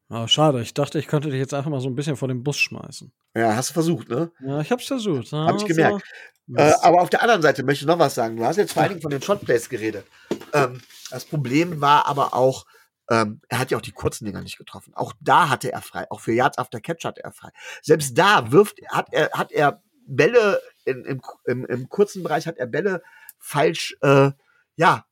Ah, 0.08 0.28
schade. 0.28 0.60
Ich 0.62 0.72
dachte, 0.72 0.98
ich 0.98 1.08
könnte 1.08 1.30
dich 1.30 1.38
jetzt 1.38 1.52
einfach 1.52 1.70
mal 1.70 1.80
so 1.80 1.88
ein 1.88 1.96
bisschen 1.96 2.16
vor 2.16 2.28
den 2.28 2.44
Bus 2.44 2.58
schmeißen. 2.58 3.12
Ja, 3.34 3.56
hast 3.56 3.70
du 3.70 3.74
versucht, 3.74 4.08
ne? 4.08 4.30
Ja, 4.40 4.60
ich 4.60 4.70
hab's 4.70 4.86
versucht. 4.86 5.32
Ja, 5.32 5.46
Hab 5.46 5.56
ich 5.56 5.64
gemerkt. 5.64 6.04
So. 6.46 6.54
Äh, 6.56 6.74
aber 6.80 7.02
auf 7.02 7.10
der 7.10 7.22
anderen 7.22 7.42
Seite 7.42 7.64
möchte 7.64 7.84
ich 7.84 7.88
noch 7.88 7.98
was 7.98 8.14
sagen. 8.14 8.36
Du 8.36 8.44
hast 8.44 8.56
jetzt 8.56 8.72
vor 8.72 8.82
allen 8.82 8.90
Dingen 8.90 9.02
von 9.02 9.10
den 9.10 9.20
Shotplays 9.20 9.68
geredet. 9.68 10.06
Ähm, 10.52 10.80
das 11.10 11.24
Problem 11.24 11.80
war 11.80 12.06
aber 12.06 12.34
auch, 12.34 12.66
ähm, 13.10 13.40
er 13.48 13.58
hat 13.58 13.72
ja 13.72 13.78
auch 13.78 13.82
die 13.82 13.92
kurzen 13.92 14.26
Dinger 14.26 14.42
nicht 14.42 14.58
getroffen. 14.58 14.94
Auch 14.94 15.12
da 15.20 15.48
hatte 15.48 15.72
er 15.72 15.82
frei. 15.82 16.06
Auch 16.10 16.20
für 16.20 16.32
Yards 16.32 16.58
after 16.58 16.80
Catch 16.80 17.04
hatte 17.04 17.24
er 17.24 17.32
frei. 17.32 17.50
Selbst 17.82 18.16
da 18.16 18.52
wirft, 18.52 18.78
hat 18.88 19.08
er, 19.12 19.30
hat 19.32 19.50
er 19.50 19.82
Bälle 20.06 20.60
in, 20.84 21.04
im, 21.04 21.22
im, 21.44 21.66
im 21.66 21.88
kurzen 21.88 22.22
Bereich 22.22 22.46
hat 22.46 22.58
er 22.58 22.66
Bälle 22.66 23.02
falsch, 23.38 23.96
äh, 24.00 24.30
ja, 24.76 25.06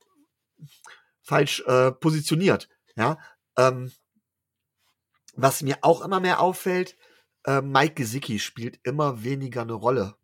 falsch 1.23 1.61
äh, 1.67 1.93
positioniert. 1.93 2.69
Ja, 2.97 3.19
ähm, 3.57 3.93
was 5.35 5.63
mir 5.63 5.79
auch 5.83 6.03
immer 6.03 6.21
mehr 6.21 6.41
auffällt, 6.41 6.97
äh, 7.45 7.61
Mike 7.61 7.95
Gesicki 7.95 8.39
spielt 8.39 8.79
immer 8.85 9.25
weniger 9.25 9.63
eine 9.63 9.73
Rolle. 9.73 10.15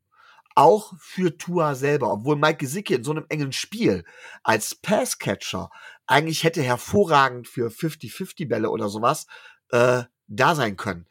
Auch 0.55 0.95
für 0.99 1.37
Tua 1.37 1.75
selber, 1.75 2.13
obwohl 2.13 2.37
Mike 2.37 2.59
Gesicki 2.59 2.95
in 2.95 3.05
so 3.05 3.13
einem 3.13 3.27
engen 3.29 3.53
Spiel 3.53 4.05
als 4.43 4.75
Passcatcher 4.75 5.71
eigentlich 6.07 6.43
hätte 6.43 6.61
hervorragend 6.61 7.47
für 7.47 7.69
50-50-Bälle 7.71 8.69
oder 8.69 8.89
sowas 8.89 9.27
äh, 9.71 10.03
da 10.27 10.55
sein 10.55 10.77
können. 10.77 11.07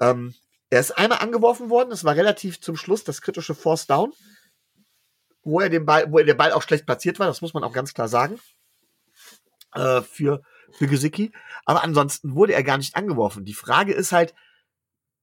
Ähm, 0.00 0.34
er 0.70 0.80
ist 0.80 0.92
einmal 0.92 1.18
angeworfen 1.18 1.68
worden, 1.68 1.90
das 1.90 2.04
war 2.04 2.14
relativ 2.16 2.60
zum 2.60 2.76
Schluss 2.76 3.04
das 3.04 3.22
kritische 3.22 3.54
Force 3.54 3.86
Down. 3.86 4.12
wo 5.42 5.60
er 5.60 5.68
den 5.70 5.86
Ball, 5.86 6.10
wo 6.12 6.18
er 6.18 6.24
der 6.24 6.34
Ball 6.34 6.52
auch 6.52 6.62
schlecht 6.62 6.86
platziert 6.86 7.18
war, 7.18 7.26
das 7.26 7.40
muss 7.40 7.54
man 7.54 7.64
auch 7.64 7.72
ganz 7.72 7.94
klar 7.94 8.08
sagen. 8.08 8.38
Äh, 9.74 10.02
für, 10.02 10.42
für 10.72 10.86
Gesicki. 10.86 11.32
Aber 11.64 11.82
ansonsten 11.82 12.34
wurde 12.34 12.54
er 12.54 12.64
gar 12.64 12.76
nicht 12.76 12.96
angeworfen. 12.96 13.44
Die 13.44 13.54
Frage 13.54 13.92
ist 13.92 14.12
halt, 14.12 14.34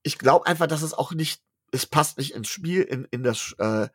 ich 0.02 0.18
glaube 0.18 0.46
einfach, 0.46 0.66
dass 0.66 0.82
es 0.82 0.94
auch 0.94 1.12
nicht, 1.12 1.42
es 1.70 1.86
passt 1.86 2.18
nicht 2.18 2.34
ins 2.34 2.48
Spiel, 2.48 2.82
in, 2.82 3.06
in 3.10 3.22
das, 3.22 3.54
äh, 3.58 3.88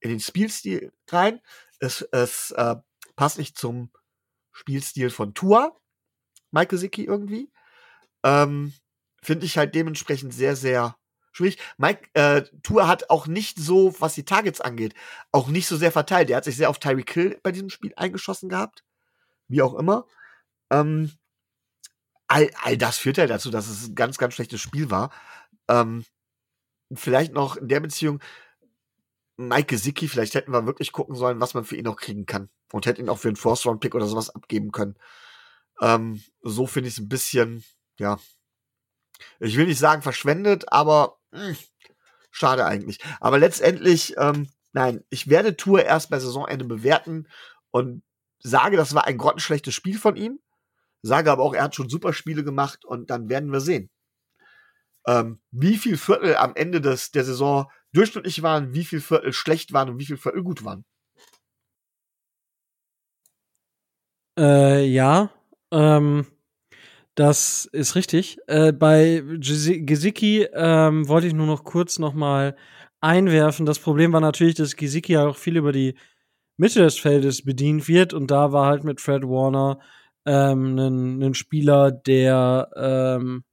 in 0.00 0.10
den 0.10 0.20
Spielstil 0.20 0.92
rein. 1.08 1.40
Es, 1.78 2.02
es 2.02 2.50
äh, 2.52 2.76
passt 3.14 3.38
nicht 3.38 3.56
zum 3.56 3.92
Spielstil 4.52 5.10
von 5.10 5.32
Tua, 5.32 5.76
Mike 6.50 6.68
Gesicki 6.68 7.04
irgendwie. 7.04 7.50
Ähm, 8.24 8.74
Finde 9.22 9.46
ich 9.46 9.58
halt 9.58 9.74
dementsprechend 9.74 10.34
sehr, 10.34 10.56
sehr 10.56 10.96
schwierig. 11.32 11.58
Mike 11.78 12.08
äh, 12.14 12.42
Tour 12.62 12.88
hat 12.88 13.10
auch 13.10 13.26
nicht 13.26 13.58
so, 13.58 13.94
was 14.00 14.14
die 14.14 14.24
Targets 14.24 14.60
angeht, 14.60 14.94
auch 15.32 15.48
nicht 15.48 15.66
so 15.66 15.76
sehr 15.76 15.92
verteilt. 15.92 16.30
Er 16.30 16.36
hat 16.36 16.44
sich 16.44 16.56
sehr 16.56 16.70
auf 16.70 16.78
Tyreek 16.78 17.12
Hill 17.12 17.40
bei 17.42 17.52
diesem 17.52 17.70
Spiel 17.70 17.92
eingeschossen 17.96 18.48
gehabt. 18.48 18.84
Wie 19.48 19.62
auch 19.62 19.74
immer. 19.74 20.06
Ähm, 20.70 21.12
all, 22.28 22.50
all 22.62 22.76
das 22.76 22.98
führt 22.98 23.16
ja 23.16 23.26
dazu, 23.26 23.50
dass 23.50 23.68
es 23.68 23.88
ein 23.88 23.94
ganz, 23.94 24.18
ganz 24.18 24.34
schlechtes 24.34 24.60
Spiel 24.60 24.90
war. 24.90 25.12
Ähm, 25.68 26.04
vielleicht 26.92 27.32
noch 27.32 27.56
in 27.56 27.68
der 27.68 27.80
Beziehung, 27.80 28.20
Mike 29.36 29.66
Gesicki, 29.66 30.06
vielleicht 30.06 30.34
hätten 30.34 30.52
wir 30.52 30.66
wirklich 30.66 30.92
gucken 30.92 31.16
sollen, 31.16 31.40
was 31.40 31.54
man 31.54 31.64
für 31.64 31.76
ihn 31.76 31.84
noch 31.84 31.96
kriegen 31.96 32.26
kann. 32.26 32.50
Und 32.72 32.86
hätten 32.86 33.02
ihn 33.02 33.08
auch 33.08 33.18
für 33.18 33.28
einen 33.28 33.36
Force-Round-Pick 33.36 33.94
oder 33.94 34.06
sowas 34.06 34.30
abgeben 34.30 34.70
können. 34.70 34.96
Ähm, 35.80 36.22
so 36.42 36.66
finde 36.66 36.88
ich 36.88 36.94
es 36.94 37.00
ein 37.00 37.08
bisschen, 37.08 37.64
ja, 37.98 38.18
ich 39.38 39.56
will 39.56 39.66
nicht 39.66 39.78
sagen 39.78 40.02
verschwendet, 40.02 40.72
aber 40.72 41.19
hm, 41.32 41.56
schade 42.30 42.64
eigentlich. 42.66 42.98
Aber 43.20 43.38
letztendlich, 43.38 44.14
ähm, 44.18 44.48
nein, 44.72 45.04
ich 45.10 45.28
werde 45.28 45.56
Tour 45.56 45.84
erst 45.84 46.10
bei 46.10 46.18
Saisonende 46.18 46.64
bewerten 46.64 47.28
und 47.70 48.02
sage, 48.38 48.76
das 48.76 48.94
war 48.94 49.06
ein 49.06 49.18
grottenschlechtes 49.18 49.74
Spiel 49.74 49.98
von 49.98 50.16
ihm. 50.16 50.40
Sage 51.02 51.30
aber 51.30 51.42
auch, 51.42 51.54
er 51.54 51.64
hat 51.64 51.74
schon 51.74 51.88
super 51.88 52.12
Spiele 52.12 52.44
gemacht 52.44 52.84
und 52.84 53.10
dann 53.10 53.28
werden 53.28 53.52
wir 53.52 53.60
sehen. 53.60 53.90
Ähm, 55.06 55.40
wie 55.50 55.78
viel 55.78 55.96
Viertel 55.96 56.36
am 56.36 56.54
Ende 56.54 56.80
des, 56.80 57.10
der 57.10 57.24
Saison 57.24 57.70
durchschnittlich 57.92 58.42
waren, 58.42 58.74
wie 58.74 58.84
viel 58.84 59.00
Viertel 59.00 59.32
schlecht 59.32 59.72
waren 59.72 59.88
und 59.90 59.98
wie 59.98 60.06
viel 60.06 60.18
Viertel 60.18 60.42
gut 60.42 60.64
waren. 60.64 60.84
Äh, 64.38 64.84
ja, 64.86 65.30
ähm, 65.70 66.26
das 67.20 67.66
ist 67.66 67.96
richtig. 67.96 68.38
Äh, 68.46 68.72
bei 68.72 69.22
Gesicki 69.22 70.48
ähm, 70.54 71.06
wollte 71.06 71.26
ich 71.26 71.34
nur 71.34 71.46
noch 71.46 71.64
kurz 71.64 71.98
noch 71.98 72.14
mal 72.14 72.56
einwerfen. 73.02 73.66
Das 73.66 73.78
Problem 73.78 74.14
war 74.14 74.22
natürlich, 74.22 74.54
dass 74.54 74.74
Gesicki 74.74 75.18
auch 75.18 75.36
viel 75.36 75.58
über 75.58 75.70
die 75.70 75.96
Mitte 76.56 76.80
des 76.80 76.98
Feldes 76.98 77.44
bedient 77.44 77.88
wird 77.88 78.14
und 78.14 78.30
da 78.30 78.52
war 78.52 78.68
halt 78.68 78.84
mit 78.84 79.02
Fred 79.02 79.24
Warner 79.24 79.80
ähm, 80.24 80.78
ein 80.78 81.34
Spieler, 81.34 81.90
der 81.90 82.70
ähm, 82.74 83.44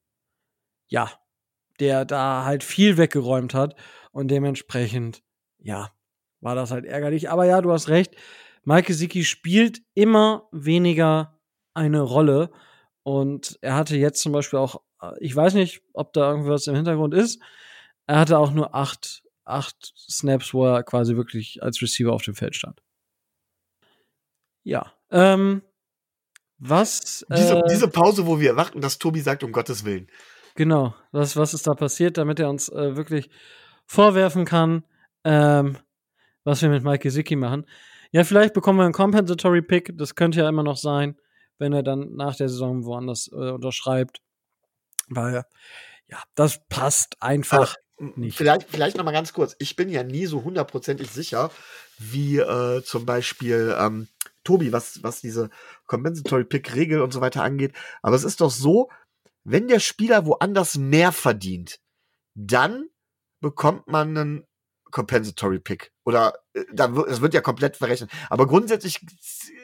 ja, 0.87 1.11
der 1.81 2.05
da 2.05 2.45
halt 2.45 2.63
viel 2.63 2.95
weggeräumt 2.95 3.53
hat 3.53 3.75
und 4.13 4.31
dementsprechend 4.31 5.23
ja, 5.59 5.91
war 6.39 6.55
das 6.55 6.71
halt 6.71 6.85
ärgerlich. 6.85 7.29
Aber 7.29 7.43
ja, 7.43 7.59
du 7.59 7.73
hast 7.73 7.89
recht. 7.89 8.15
Mike 8.63 8.87
Gesicki 8.87 9.25
spielt 9.25 9.81
immer 9.93 10.47
weniger 10.53 11.37
eine 11.73 11.99
Rolle 11.99 12.49
und 13.07 13.57
er 13.61 13.75
hatte 13.75 13.95
jetzt 13.95 14.21
zum 14.21 14.33
Beispiel 14.33 14.59
auch, 14.59 14.81
ich 15.21 15.33
weiß 15.33 15.53
nicht, 15.53 15.81
ob 15.93 16.11
da 16.11 16.29
irgendwas 16.29 16.67
im 16.67 16.75
Hintergrund 16.75 17.13
ist, 17.13 17.41
er 18.05 18.19
hatte 18.19 18.37
auch 18.37 18.51
nur 18.51 18.75
acht, 18.75 19.23
acht 19.45 19.93
Snaps, 19.95 20.53
wo 20.53 20.65
er 20.65 20.83
quasi 20.83 21.15
wirklich 21.15 21.63
als 21.63 21.81
Receiver 21.81 22.11
auf 22.11 22.23
dem 22.23 22.35
Feld 22.35 22.57
stand. 22.57 22.83
Ja. 24.65 24.91
Ähm, 25.09 25.61
was. 26.57 27.25
Diese, 27.31 27.59
äh, 27.59 27.63
diese 27.69 27.87
Pause, 27.87 28.27
wo 28.27 28.41
wir 28.41 28.49
erwarten, 28.49 28.81
dass 28.81 28.97
Tobi 28.97 29.21
sagt, 29.21 29.41
um 29.41 29.53
Gottes 29.53 29.85
Willen. 29.85 30.09
Genau. 30.55 30.93
Was, 31.13 31.37
was 31.37 31.53
ist 31.53 31.65
da 31.65 31.75
passiert, 31.75 32.17
damit 32.17 32.41
er 32.41 32.49
uns 32.49 32.67
äh, 32.67 32.97
wirklich 32.97 33.29
vorwerfen 33.85 34.43
kann, 34.43 34.83
ähm, 35.23 35.77
was 36.43 36.61
wir 36.61 36.67
mit 36.67 36.83
Mike 36.83 37.03
Gesicki 37.03 37.37
machen. 37.37 37.67
Ja, 38.11 38.25
vielleicht 38.25 38.53
bekommen 38.53 38.79
wir 38.79 38.83
einen 38.83 38.91
Compensatory 38.91 39.61
Pick, 39.61 39.97
das 39.97 40.15
könnte 40.15 40.39
ja 40.39 40.49
immer 40.49 40.63
noch 40.63 40.75
sein 40.75 41.17
wenn 41.57 41.73
er 41.73 41.83
dann 41.83 42.15
nach 42.15 42.35
der 42.35 42.49
Saison 42.49 42.85
woanders 42.85 43.29
äh, 43.31 43.51
unterschreibt. 43.51 44.21
Weil, 45.09 45.45
ja, 46.07 46.23
das 46.35 46.61
passt 46.69 47.21
einfach 47.21 47.75
Aber, 47.97 48.11
nicht. 48.15 48.37
Vielleicht, 48.37 48.69
vielleicht 48.69 48.97
noch 48.97 49.05
mal 49.05 49.11
ganz 49.11 49.33
kurz. 49.33 49.55
Ich 49.59 49.75
bin 49.75 49.89
ja 49.89 50.03
nie 50.03 50.25
so 50.25 50.43
hundertprozentig 50.43 51.09
sicher, 51.09 51.51
wie 51.97 52.37
äh, 52.37 52.83
zum 52.83 53.05
Beispiel 53.05 53.75
ähm, 53.77 54.07
Tobi, 54.43 54.71
was, 54.71 55.03
was 55.03 55.21
diese 55.21 55.49
Compensatory 55.87 56.45
Pick 56.45 56.75
Regel 56.75 57.01
und 57.01 57.11
so 57.11 57.21
weiter 57.21 57.43
angeht. 57.43 57.73
Aber 58.01 58.15
es 58.15 58.23
ist 58.23 58.41
doch 58.41 58.51
so, 58.51 58.89
wenn 59.43 59.67
der 59.67 59.79
Spieler 59.79 60.25
woanders 60.25 60.77
mehr 60.77 61.11
verdient, 61.11 61.79
dann 62.35 62.89
bekommt 63.39 63.87
man 63.87 64.17
einen 64.17 64.47
Compensatory 64.91 65.59
Pick. 65.59 65.91
Oder 66.07 66.35
äh, 66.53 66.63
da 66.71 66.95
wird, 66.95 67.09
das 67.09 67.19
wird 67.19 67.33
ja 67.33 67.41
komplett 67.41 67.75
verrechnet. 67.75 68.09
Aber 68.29 68.47
grundsätzlich 68.47 69.01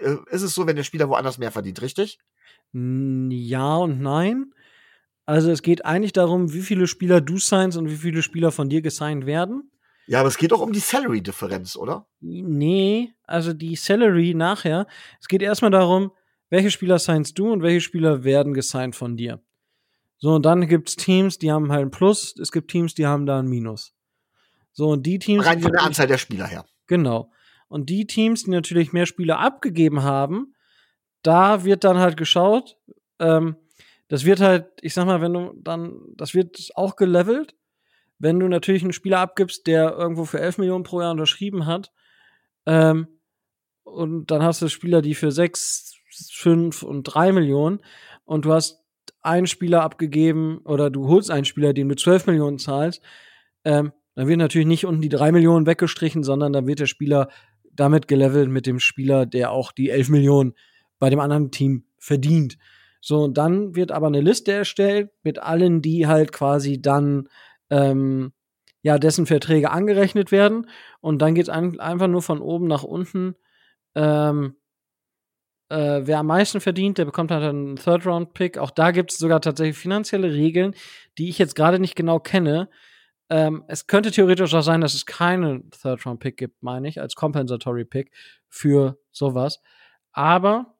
äh, 0.02 0.18
ist 0.30 0.42
es 0.42 0.54
so, 0.54 0.68
wenn 0.68 0.76
der 0.76 0.84
Spieler 0.84 1.08
woanders 1.08 1.38
mehr 1.38 1.52
verdient, 1.52 1.82
richtig? 1.82 2.20
Ja 2.74 3.78
und 3.78 4.02
nein. 4.02 4.54
Also 5.26 5.52
es 5.52 5.62
geht 5.62 5.86
eigentlich 5.86 6.12
darum, 6.12 6.52
wie 6.52 6.62
viele 6.62 6.88
Spieler 6.88 7.22
du 7.22 7.38
signst 7.38 7.78
und 7.78 7.90
wie 7.90 7.96
viele 7.96 8.22
Spieler 8.22 8.52
von 8.52 8.68
dir 8.68 8.82
gesigned 8.82 9.26
werden. 9.26 9.72
Ja, 10.06 10.20
aber 10.20 10.28
es 10.28 10.38
geht 10.38 10.52
doch 10.52 10.60
um 10.60 10.74
die 10.74 10.82
Salary-Differenz, 10.82 11.78
oder? 11.78 12.08
Nee, 12.20 13.14
also 13.24 13.54
die 13.54 13.78
Salary 13.78 14.34
nachher. 14.34 14.86
Es 15.22 15.30
geht 15.30 15.42
erstmal 15.42 15.72
darum, 15.72 16.12
welche 16.50 16.72
Spieler 16.72 17.00
signst 17.00 17.40
du 17.40 17.54
und 17.54 17.64
welche 17.64 17.80
Spieler 17.80 18.26
werden 18.26 18.54
gesigned 18.54 18.98
von 18.98 19.16
dir. 19.16 19.40
So, 20.18 20.34
und 20.36 20.46
dann 20.46 20.68
gibt 20.68 20.90
es 20.90 20.98
Teams, 20.98 21.38
die 21.38 21.54
haben 21.54 21.72
halt 21.72 21.86
ein 21.86 21.92
Plus, 21.92 22.36
es 22.38 22.52
gibt 22.52 22.70
Teams, 22.70 22.96
die 22.96 23.08
haben 23.08 23.26
da 23.26 23.40
ein 23.40 23.48
Minus. 23.48 23.94
So, 24.74 24.90
und 24.90 25.06
die 25.06 25.20
Teams. 25.20 25.46
Rein 25.46 25.62
von 25.62 25.72
der 25.72 25.84
Anzahl 25.84 26.08
der 26.08 26.18
Spieler 26.18 26.48
her. 26.48 26.66
Genau. 26.88 27.32
Und 27.68 27.90
die 27.90 28.06
Teams, 28.06 28.44
die 28.44 28.52
natürlich 28.52 28.94
mehr 28.94 29.06
Spieler 29.06 29.40
abgegeben 29.40 30.04
haben, 30.04 30.54
da 31.22 31.64
wird 31.64 31.84
dann 31.84 31.98
halt 31.98 32.18
geschaut, 32.18 32.78
ähm, 33.20 33.56
das 34.10 34.26
wird 34.26 34.42
halt, 34.42 34.68
ich 34.82 34.94
sag 34.94 35.06
mal, 35.06 35.22
wenn 35.22 35.34
du 35.34 35.54
dann, 35.56 36.00
das 36.16 36.34
wird 36.34 36.72
auch 36.76 36.96
gelevelt. 36.96 37.56
Wenn 38.20 38.40
du 38.40 38.48
natürlich 38.48 38.84
einen 38.84 38.94
Spieler 38.94 39.20
abgibst, 39.20 39.66
der 39.66 39.94
irgendwo 39.94 40.26
für 40.26 40.40
11 40.40 40.60
Millionen 40.60 40.84
pro 40.84 41.02
Jahr 41.02 41.12
unterschrieben 41.12 41.66
hat, 41.66 41.92
ähm, 42.66 43.08
und 43.84 44.28
dann 44.32 44.44
hast 44.44 44.62
du 44.62 44.70
Spieler, 44.70 45.02
die 45.02 45.16
für 45.16 45.32
6, 45.32 45.96
5 46.32 46.84
und 46.84 47.04
3 47.04 47.32
Millionen 47.32 47.80
und 48.26 48.46
du 48.46 48.54
hast 48.54 48.84
einen 49.22 49.48
Spieler 49.48 49.82
abgegeben 49.82 50.60
oder 50.60 50.90
du 50.90 51.08
holst 51.08 51.32
einen 51.32 51.46
Spieler, 51.46 51.74
den 51.74 51.90
du 51.90 51.96
12 51.96 52.28
Millionen 52.28 52.60
zahlst, 52.60 53.02
ähm, 53.66 53.92
dann 54.16 54.28
wird 54.28 54.40
natürlich 54.40 54.68
nicht 54.68 54.86
unten 54.86 55.02
die 55.02 55.10
drei 55.10 55.32
Millionen 55.32 55.66
weggestrichen, 55.66 56.24
sondern 56.24 56.54
dann 56.54 56.68
wird 56.68 56.80
der 56.80 56.86
Spieler 56.86 57.30
damit 57.72 58.08
gelevelt 58.08 58.50
mit 58.50 58.68
dem 58.68 58.80
Spieler, 58.80 59.26
der 59.26 59.52
auch 59.52 59.72
die 59.72 59.90
elf 59.90 60.10
Millionen 60.10 60.54
bei 61.00 61.10
dem 61.10 61.20
anderen 61.20 61.52
Team 61.52 61.86
verdient. 61.98 62.58
So, 63.02 63.28
dann 63.28 63.76
wird 63.76 63.92
aber 63.92 64.08
eine 64.08 64.22
Liste 64.22 64.52
erstellt 64.52 65.10
mit 65.24 65.40
allen, 65.40 65.82
die 65.82 66.08
halt 66.08 66.32
quasi 66.32 66.82
dann 66.82 67.28
ähm, 67.70 68.32
ja 68.82 68.98
dessen 68.98 69.26
Verträge 69.26 69.72
angerechnet 69.72 70.32
werden. 70.32 70.70
Und 71.02 71.22
dann 71.22 71.36
geht 71.36 71.44
es 71.44 71.50
ein, 71.50 71.80
einfach 71.80 72.08
nur 72.08 72.22
von 72.22 72.40
oben 72.40 72.68
nach 72.68 72.84
unten. 72.84 73.36
Ähm, 73.96 74.56
äh, 75.70 76.02
wer 76.04 76.20
am 76.20 76.28
meisten 76.28 76.62
verdient, 76.62 76.98
der 76.98 77.06
bekommt 77.06 77.32
halt 77.32 77.44
einen 77.44 77.76
Third-Round-Pick. 77.76 78.58
Auch 78.58 78.72
da 78.72 78.92
gibt 78.92 79.12
es 79.12 79.18
sogar 79.18 79.42
tatsächlich 79.42 79.78
finanzielle 79.78 80.32
Regeln, 80.32 80.76
die 81.18 81.30
ich 81.30 81.40
jetzt 81.40 81.56
gerade 81.56 81.80
nicht 81.80 81.96
genau 81.96 82.20
kenne, 82.20 82.70
ähm, 83.30 83.64
es 83.68 83.88
könnte 83.88 84.12
theoretisch 84.12 84.54
auch 84.54 84.62
sein, 84.62 84.82
dass 84.82 84.94
es 84.94 85.06
keinen 85.06 85.70
Third-Round-Pick 85.72 86.38
gibt, 86.38 86.62
meine 86.64 86.88
ich, 86.88 87.00
als 87.02 87.16
Compensatory-Pick 87.16 88.12
für 88.48 88.98
sowas. 89.12 89.62
Aber 90.12 90.76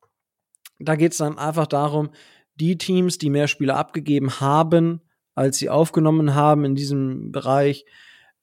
da 0.80 0.96
geht 0.96 1.14
es 1.14 1.18
dann 1.18 1.38
einfach 1.38 1.68
darum, 1.68 2.12
die 2.56 2.78
Teams, 2.78 3.18
die 3.18 3.30
mehr 3.30 3.48
Spieler 3.48 3.78
abgegeben 3.78 4.40
haben, 4.40 5.02
als 5.36 5.58
sie 5.58 5.70
aufgenommen 5.70 6.36
haben 6.36 6.66
in 6.66 6.76
diesem 6.76 7.32
Bereich, 7.32 7.86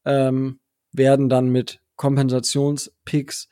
ähm, 0.05 0.59
werden 0.93 1.28
dann 1.28 1.51
mit 1.51 1.81
Kompensationspicks 1.97 3.48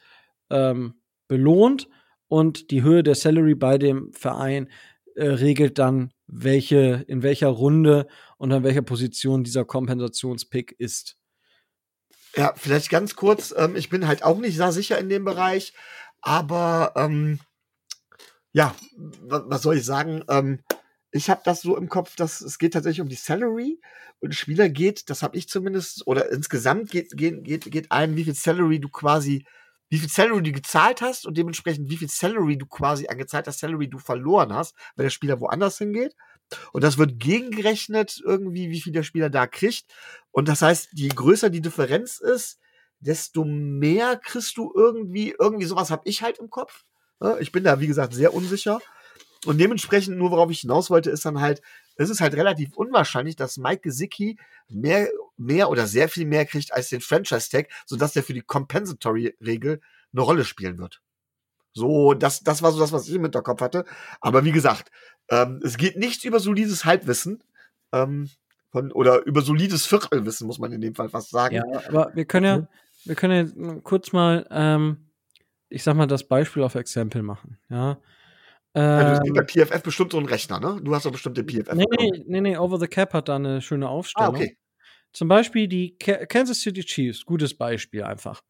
ähm, 0.51 0.95
belohnt 1.29 1.89
und 2.27 2.71
die 2.71 2.83
Höhe 2.83 3.03
der 3.03 3.15
Salary 3.15 3.55
bei 3.55 3.79
dem 3.79 4.13
Verein 4.13 4.69
äh, 5.15 5.29
regelt 5.29 5.79
dann, 5.79 6.13
welche, 6.29 7.05
in 7.09 7.23
welcher 7.23 7.49
Runde 7.49 8.07
und 8.37 8.53
an 8.53 8.63
welcher 8.63 8.83
Position 8.83 9.43
dieser 9.43 9.65
Kompensationspick 9.65 10.73
ist. 10.79 11.17
Ja, 12.37 12.53
vielleicht 12.57 12.91
ganz 12.91 13.17
kurz, 13.17 13.53
ähm, 13.57 13.75
ich 13.75 13.89
bin 13.89 14.07
halt 14.07 14.23
auch 14.23 14.39
nicht 14.39 14.57
sehr 14.57 14.71
sicher 14.71 14.99
in 14.99 15.09
dem 15.09 15.25
Bereich, 15.25 15.73
aber 16.21 16.93
ähm, 16.95 17.41
ja, 18.53 18.75
was 18.97 19.63
soll 19.63 19.79
ich 19.79 19.85
sagen? 19.85 20.23
Ähm, 20.29 20.61
ich 21.11 21.31
habe 21.31 21.41
das 21.45 21.63
so 21.63 21.77
im 21.77 21.89
Kopf, 21.89 22.17
dass 22.17 22.43
es 22.43 22.59
geht 22.59 22.75
tatsächlich 22.75 23.01
um 23.01 23.09
die 23.09 23.17
Salary 23.17 23.81
und 24.21 24.35
Spieler 24.35 24.69
geht, 24.69 25.09
das 25.09 25.23
habe 25.23 25.39
ich 25.39 25.49
zumindest, 25.49 26.07
oder 26.07 26.31
insgesamt 26.31 26.91
geht, 26.91 27.17
geht, 27.17 27.45
geht, 27.45 27.71
geht 27.71 27.91
ein, 27.91 28.17
wie 28.17 28.25
viel 28.25 28.35
Salary 28.35 28.79
du 28.79 28.89
quasi 28.89 29.47
wie 29.89 29.99
viel 29.99 30.09
Salary 30.09 30.43
du 30.43 30.53
gezahlt 30.53 31.01
hast 31.01 31.27
und 31.27 31.39
dementsprechend 31.39 31.91
wie 31.91 31.97
viel 31.97 32.09
Salary 32.09 32.59
du 32.59 32.67
quasi 32.67 33.09
an 33.09 33.19
gezahlter 33.19 33.53
Salary 33.53 33.89
du 33.89 33.99
verloren 33.99 34.53
hast, 34.53 34.75
wenn 34.97 35.05
der 35.05 35.11
Spieler 35.11 35.41
woanders 35.41 35.79
hingeht. 35.79 36.15
Und 36.73 36.83
das 36.83 36.97
wird 36.99 37.19
gegengerechnet 37.19 38.21
irgendwie, 38.25 38.71
wie 38.71 38.81
viel 38.81 38.93
der 38.93 39.03
Spieler 39.03 39.31
da 39.31 39.47
kriegt. 39.47 39.85
Und 40.31 40.49
das 40.49 40.63
heißt, 40.63 40.89
je 40.93 41.09
größer 41.09 41.51
die 41.51 41.61
Differenz 41.61 42.19
ist, 42.19 42.59
desto 43.01 43.45
mehr 43.45 44.17
kriegst 44.17 44.57
du 44.57 44.73
irgendwie, 44.75 45.35
irgendwie 45.39 45.67
sowas 45.67 45.91
habe 45.91 46.03
ich 46.07 46.23
halt 46.23 46.39
im 46.39 46.51
Kopf. 46.51 46.85
Ich 47.41 47.53
bin 47.53 47.65
da, 47.65 47.81
wie 47.81 47.87
gesagt, 47.87 48.15
sehr 48.15 48.33
unsicher. 48.35 48.81
Und 49.47 49.59
dementsprechend, 49.59 50.17
nur 50.17 50.31
worauf 50.31 50.51
ich 50.51 50.61
hinaus 50.61 50.91
wollte, 50.91 51.11
ist 51.11 51.25
dann 51.25 51.41
halt, 51.41 51.63
es 51.97 52.11
ist 52.11 52.21
halt 52.21 52.35
relativ 52.35 52.75
unwahrscheinlich, 52.75 53.37
dass 53.37 53.57
Mike 53.57 53.83
Gesicki 53.83 54.39
mehr, 54.69 55.09
mehr 55.39 55.71
oder 55.71 55.87
sehr 55.87 56.09
viel 56.09 56.27
mehr 56.27 56.45
kriegt 56.45 56.73
als 56.73 56.89
den 56.89 57.01
Franchise-Tag, 57.01 57.69
sodass 57.87 58.13
der 58.13 58.23
für 58.23 58.35
die 58.35 58.43
Compensatory-Regel 58.43 59.81
eine 60.13 60.23
Rolle 60.23 60.45
spielen 60.45 60.79
wird. 60.79 61.01
So, 61.73 62.15
das, 62.15 62.43
das 62.43 62.63
war 62.63 62.73
so 62.73 62.81
das, 62.81 62.93
was 62.93 63.09
ich 63.09 63.15
im 63.15 63.23
Hinterkopf 63.23 63.61
hatte. 63.61 63.85
Aber 64.21 64.45
wie 64.45 64.53
gesagt, 64.53 64.91
ähm, 65.31 65.61
es 65.63 65.77
geht 65.77 65.97
nicht 65.97 66.25
über 66.25 66.41
solides 66.41 66.85
Halbwissen. 66.85 67.43
Ähm, 67.93 68.29
von, 68.71 68.93
oder 68.93 69.25
über 69.25 69.41
solides 69.41 69.87
Viertelwissen, 69.87 70.47
muss 70.47 70.59
man 70.59 70.73
in 70.73 70.81
dem 70.81 70.95
Fall 70.95 71.09
fast 71.09 71.31
sagen. 71.31 71.55
Ja, 71.55 71.65
aber 71.89 72.11
wir 72.15 72.25
können 72.25 72.45
ja, 72.45 72.69
wir 73.05 73.15
können 73.15 73.65
ja 73.65 73.81
kurz 73.83 74.13
mal, 74.13 74.47
ähm, 74.51 75.09
ich 75.69 75.83
sag 75.83 75.95
mal, 75.97 76.07
das 76.07 76.25
Beispiel 76.25 76.63
auf 76.63 76.75
Exempel 76.75 77.23
machen. 77.23 77.59
Ja. 77.71 77.99
Also 78.75 79.13
es 79.15 79.21
gibt 79.23 79.35
bei 79.35 79.41
ähm, 79.41 79.67
PFF 79.67 79.83
bestimmt 79.83 80.13
so 80.13 80.19
einen 80.19 80.29
Rechner, 80.29 80.61
ne? 80.61 80.81
Du 80.83 80.95
hast 80.95 81.07
doch 81.07 81.11
bestimmt 81.11 81.37
den 81.39 81.47
PFF. 81.47 81.73
Nee, 81.73 81.87
nee, 81.99 82.25
nee, 82.27 82.41
nee, 82.41 82.57
Over 82.57 82.79
the 82.79 82.87
Cap 82.87 83.15
hat 83.15 83.29
da 83.29 83.37
eine 83.37 83.63
schöne 83.63 83.89
Aufstellung. 83.89 84.35
Ah, 84.35 84.39
okay. 84.39 84.57
Zum 85.13 85.29
Beispiel 85.29 85.69
die 85.69 85.97
Kansas 85.99 86.61
City 86.61 86.85
Chiefs, 86.85 87.25
gutes 87.25 87.55
Beispiel 87.55 88.03
einfach. 88.03 88.43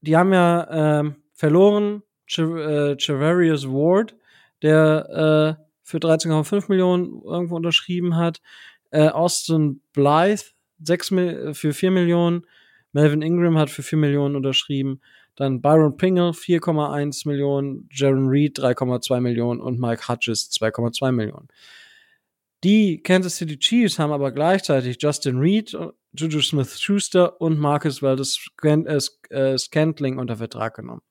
Die 0.00 0.16
haben 0.16 0.32
ja 0.32 1.00
ähm, 1.00 1.16
verloren 1.32 2.02
Ch 2.26 2.38
äh, 2.38 2.96
Ward, 2.96 4.16
der 4.62 5.58
äh, 5.58 5.62
für 5.82 5.98
13,5 5.98 6.66
Millionen 6.68 7.22
irgendwo 7.22 7.56
unterschrieben 7.56 8.16
hat. 8.16 8.40
Äh, 8.90 9.08
Austin 9.08 9.80
Blythe 9.92 10.44
6 10.82 11.10
Mil 11.12 11.54
für 11.54 11.72
4 11.72 11.90
Millionen. 11.90 12.46
Melvin 12.92 13.22
Ingram 13.22 13.58
hat 13.58 13.70
für 13.70 13.82
4 13.82 13.98
Millionen 13.98 14.36
unterschrieben. 14.36 15.00
Dann 15.36 15.60
Byron 15.60 15.96
Pringle 15.96 16.30
4,1 16.30 17.28
Millionen, 17.28 17.88
Jaron 17.92 18.28
Reed 18.28 18.58
3,2 18.58 19.20
Millionen 19.20 19.60
und 19.60 19.78
Mike 19.78 20.08
Hutchins 20.08 20.50
2,2 20.50 21.12
Millionen. 21.12 21.48
Die 22.66 23.00
Kansas 23.00 23.36
City 23.36 23.56
Chiefs 23.60 23.96
haben 24.00 24.10
aber 24.10 24.32
gleichzeitig 24.32 24.96
Justin 24.98 25.38
Reed, 25.38 25.70
Juju 26.14 26.40
Smith-Schuster 26.40 27.40
und 27.40 27.60
Marcus 27.60 28.02
Valdez 28.02 28.44
äh, 29.30 29.56
Scantling 29.56 30.18
unter 30.18 30.34
Vertrag 30.34 30.74
genommen. 30.74 31.02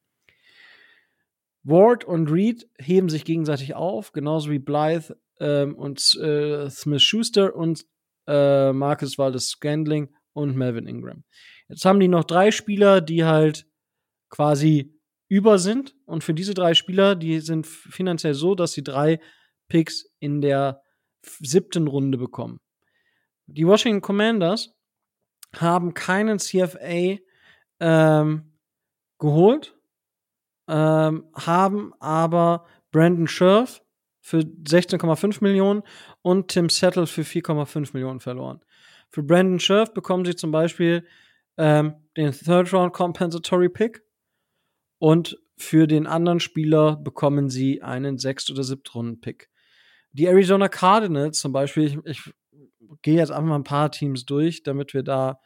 Ward 1.64 2.03
und 2.03 2.30
Reed 2.30 2.68
heben 2.77 3.07
sich 3.07 3.23
gegenseitig 3.23 3.73
auf, 3.73 4.11
genauso 4.11 4.52
wie 4.52 4.60
Blythe 4.60 5.18
ähm, 5.40 5.77
und 5.77 6.02
äh, 6.18 6.69
Smith-Schuster 6.69 7.56
und 7.56 7.86
äh, 8.27 8.73
Marcus 8.73 9.18
Valdez 9.18 9.48
Scantling 9.48 10.14
und 10.34 10.57
Melvin 10.57 10.88
Ingram. 10.88 11.23
Jetzt 11.69 11.86
haben 11.86 12.02
die 12.02 12.10
noch 12.10 12.26
drei 12.26 12.52
Spieler, 12.52 12.99
die 12.99 13.23
halt 13.23 13.65
quasi 14.27 14.99
über 15.30 15.57
sind. 15.57 15.95
Und 16.06 16.26
für 16.26 16.34
diese 16.34 16.53
drei 16.53 16.73
Spieler, 16.73 17.15
die 17.15 17.40
sind 17.40 17.65
finanziell 17.65 18.34
so, 18.34 18.56
dass 18.56 18.73
sie 18.73 18.84
drei 18.84 19.22
Picks 19.69 20.14
in 20.19 20.41
der 20.41 20.82
siebten 21.39 21.88
Runde 21.88 22.18
bekommen. 22.18 22.60
Die 23.47 23.68
Washington 23.68 24.02
Commanders 24.02 24.73
haben 25.56 25.93
keinen 25.93 26.39
CFA 26.39 27.18
ähm, 27.80 28.53
geholt, 29.19 29.76
ähm, 30.68 31.26
haben 31.35 31.93
aber 31.99 32.65
Brandon 32.91 33.27
Scherf 33.27 33.81
für 34.22 34.39
16,5 34.39 35.43
Millionen 35.43 35.84
und 36.22 36.47
Tim 36.47 36.69
Settle 36.69 37.06
für 37.06 37.22
4,5 37.22 37.91
Millionen 37.93 38.19
verloren. 38.19 38.61
Für 39.10 39.22
Brandon 39.22 39.60
Scherf 39.60 39.93
bekommen 39.93 40.26
sie 40.26 40.35
zum 40.35 40.52
Beispiel 40.52 41.06
ähm, 41.57 41.95
den 42.18 42.31
Third 42.31 42.73
Round 42.73 42.93
Compensatory 42.93 43.69
Pick 43.69 44.03
und 44.97 45.38
für 45.57 45.88
den 45.88 46.07
anderen 46.07 46.39
Spieler 46.39 46.97
bekommen 46.97 47.49
sie 47.49 47.81
einen 47.81 48.18
Sechst- 48.18 48.52
oder 48.52 48.64
Siebtrunden-Pick. 48.64 49.49
Die 50.15 50.27
Arizona 50.27 50.69
Cardinals 50.69 51.39
zum 51.39 51.51
Beispiel, 51.51 51.83
ich, 51.83 51.99
ich 52.05 52.33
gehe 53.01 53.17
jetzt 53.17 53.31
einfach 53.31 53.49
mal 53.49 53.55
ein 53.55 53.65
paar 53.65 53.91
Teams 53.91 54.25
durch, 54.25 54.63
damit 54.63 54.93
wir 54.93 55.03
da, 55.03 55.41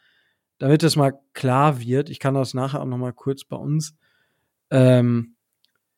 damit 0.58 0.84
es 0.84 0.94
mal 0.94 1.18
klar 1.32 1.80
wird. 1.80 2.08
Ich 2.08 2.20
kann 2.20 2.34
das 2.34 2.54
nachher 2.54 2.80
auch 2.80 2.86
noch 2.86 2.96
mal 2.96 3.12
kurz 3.12 3.42
bei 3.42 3.56
uns, 3.56 3.96
ähm, 4.70 5.34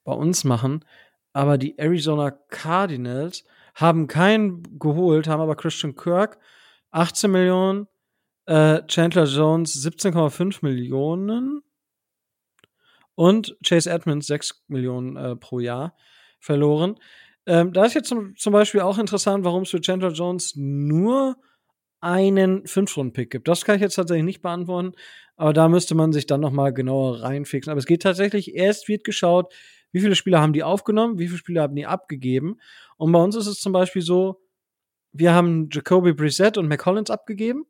bei 0.05 0.13
uns 0.13 0.45
machen. 0.45 0.87
Aber 1.35 1.59
die 1.59 1.79
Arizona 1.79 2.31
Cardinals 2.31 3.45
haben 3.75 4.07
keinen 4.07 4.79
geholt, 4.79 5.29
haben 5.29 5.43
aber 5.43 5.55
Christian 5.55 5.95
Kirk 5.95 6.39
18 6.93 7.31
Millionen, 7.31 7.89
äh, 8.47 8.81
Chandler 8.87 9.25
Jones 9.25 9.75
17,5 9.85 10.61
Millionen 10.63 11.63
und 13.15 13.55
Chase 13.67 13.91
Edmonds 13.91 14.29
6 14.29 14.65
Millionen 14.69 15.17
äh, 15.17 15.37
pro 15.37 15.59
Jahr 15.59 15.95
verloren. 16.41 16.97
Ähm, 17.47 17.73
da 17.73 17.85
ist 17.85 17.95
jetzt 17.95 18.09
zum, 18.09 18.37
zum 18.37 18.53
Beispiel 18.53 18.81
auch 18.81 18.99
interessant, 18.99 19.45
warum 19.45 19.63
es 19.63 19.71
für 19.71 19.81
Chandler 19.81 20.13
Jones 20.13 20.55
nur 20.57 21.37
einen 22.01 22.67
Fünf-Runden-Pick 22.67 23.31
gibt. 23.31 23.49
Das 23.49 23.65
kann 23.65 23.77
ich 23.77 23.83
jetzt 23.83 23.95
tatsächlich 23.95 24.25
nicht 24.25 24.43
beantworten, 24.43 24.93
aber 25.37 25.53
da 25.53 25.69
müsste 25.69 25.95
man 25.95 26.13
sich 26.13 26.27
dann 26.27 26.41
noch 26.41 26.51
mal 26.51 26.73
genauer 26.73 27.23
reinfixen. 27.23 27.71
Aber 27.71 27.79
es 27.79 27.87
geht 27.87 28.03
tatsächlich, 28.03 28.55
erst 28.55 28.89
wird 28.89 29.05
geschaut, 29.05 29.53
wie 29.93 30.01
viele 30.01 30.17
Spieler 30.17 30.41
haben 30.41 30.53
die 30.53 30.63
aufgenommen, 30.63 31.19
wie 31.19 31.27
viele 31.27 31.39
Spieler 31.39 31.63
haben 31.63 31.77
die 31.77 31.87
abgegeben. 31.87 32.59
Und 32.97 33.13
bei 33.13 33.23
uns 33.23 33.37
ist 33.37 33.47
es 33.47 33.61
zum 33.61 33.73
Beispiel 33.73 34.03
so, 34.03 34.41
wir 35.13 35.35
haben 35.35 35.69
Jacoby 35.71 36.13
Brissett 36.13 36.59
und 36.59 36.69
McCollins 36.69 37.11
abgegeben 37.11 37.67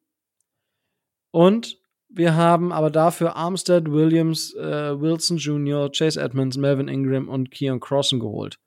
und 1.31 1.79
wir 2.09 2.37
haben 2.37 2.73
aber 2.73 2.91
dafür 2.91 3.37
Armstead, 3.37 3.91
Williams, 3.91 4.55
äh, 4.55 5.01
Wilson 5.01 5.39
Jr., 5.39 5.91
Chase 5.91 6.21
Edmonds, 6.21 6.57
Melvin 6.57 6.89
Ingram 6.89 7.29
und 7.29 7.51
Keon 7.51 7.81
Crossen 7.81 8.21
geholt. 8.21 8.59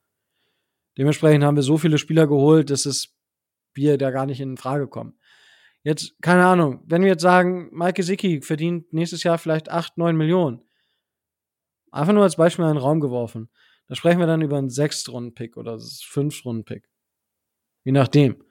Dementsprechend 0.97 1.43
haben 1.43 1.55
wir 1.55 1.63
so 1.63 1.77
viele 1.77 1.97
Spieler 1.97 2.27
geholt, 2.27 2.69
dass 2.69 2.85
es 2.85 3.15
wir 3.73 3.97
da 3.97 4.11
gar 4.11 4.25
nicht 4.25 4.39
in 4.39 4.57
Frage 4.57 4.87
kommen. 4.87 5.19
Jetzt, 5.83 6.15
keine 6.21 6.45
Ahnung, 6.45 6.81
wenn 6.85 7.01
wir 7.01 7.09
jetzt 7.09 7.21
sagen, 7.21 7.69
Mike 7.71 7.93
Gesicki 7.93 8.41
verdient 8.41 8.91
nächstes 8.93 9.23
Jahr 9.23 9.37
vielleicht 9.37 9.69
8, 9.69 9.97
9 9.97 10.15
Millionen. 10.15 10.61
Einfach 11.91 12.13
nur 12.13 12.23
als 12.23 12.37
Beispiel 12.37 12.65
in 12.65 12.71
den 12.71 12.77
Raum 12.77 12.99
geworfen. 12.99 13.49
Da 13.87 13.95
sprechen 13.95 14.19
wir 14.19 14.27
dann 14.27 14.41
über 14.41 14.57
einen 14.57 14.69
Sechstrunden-Pick 14.69 15.57
oder 15.57 15.77
Fünf-Runden-Pick. 15.79 16.89
Je 17.83 17.91
nachdem. 17.91 18.43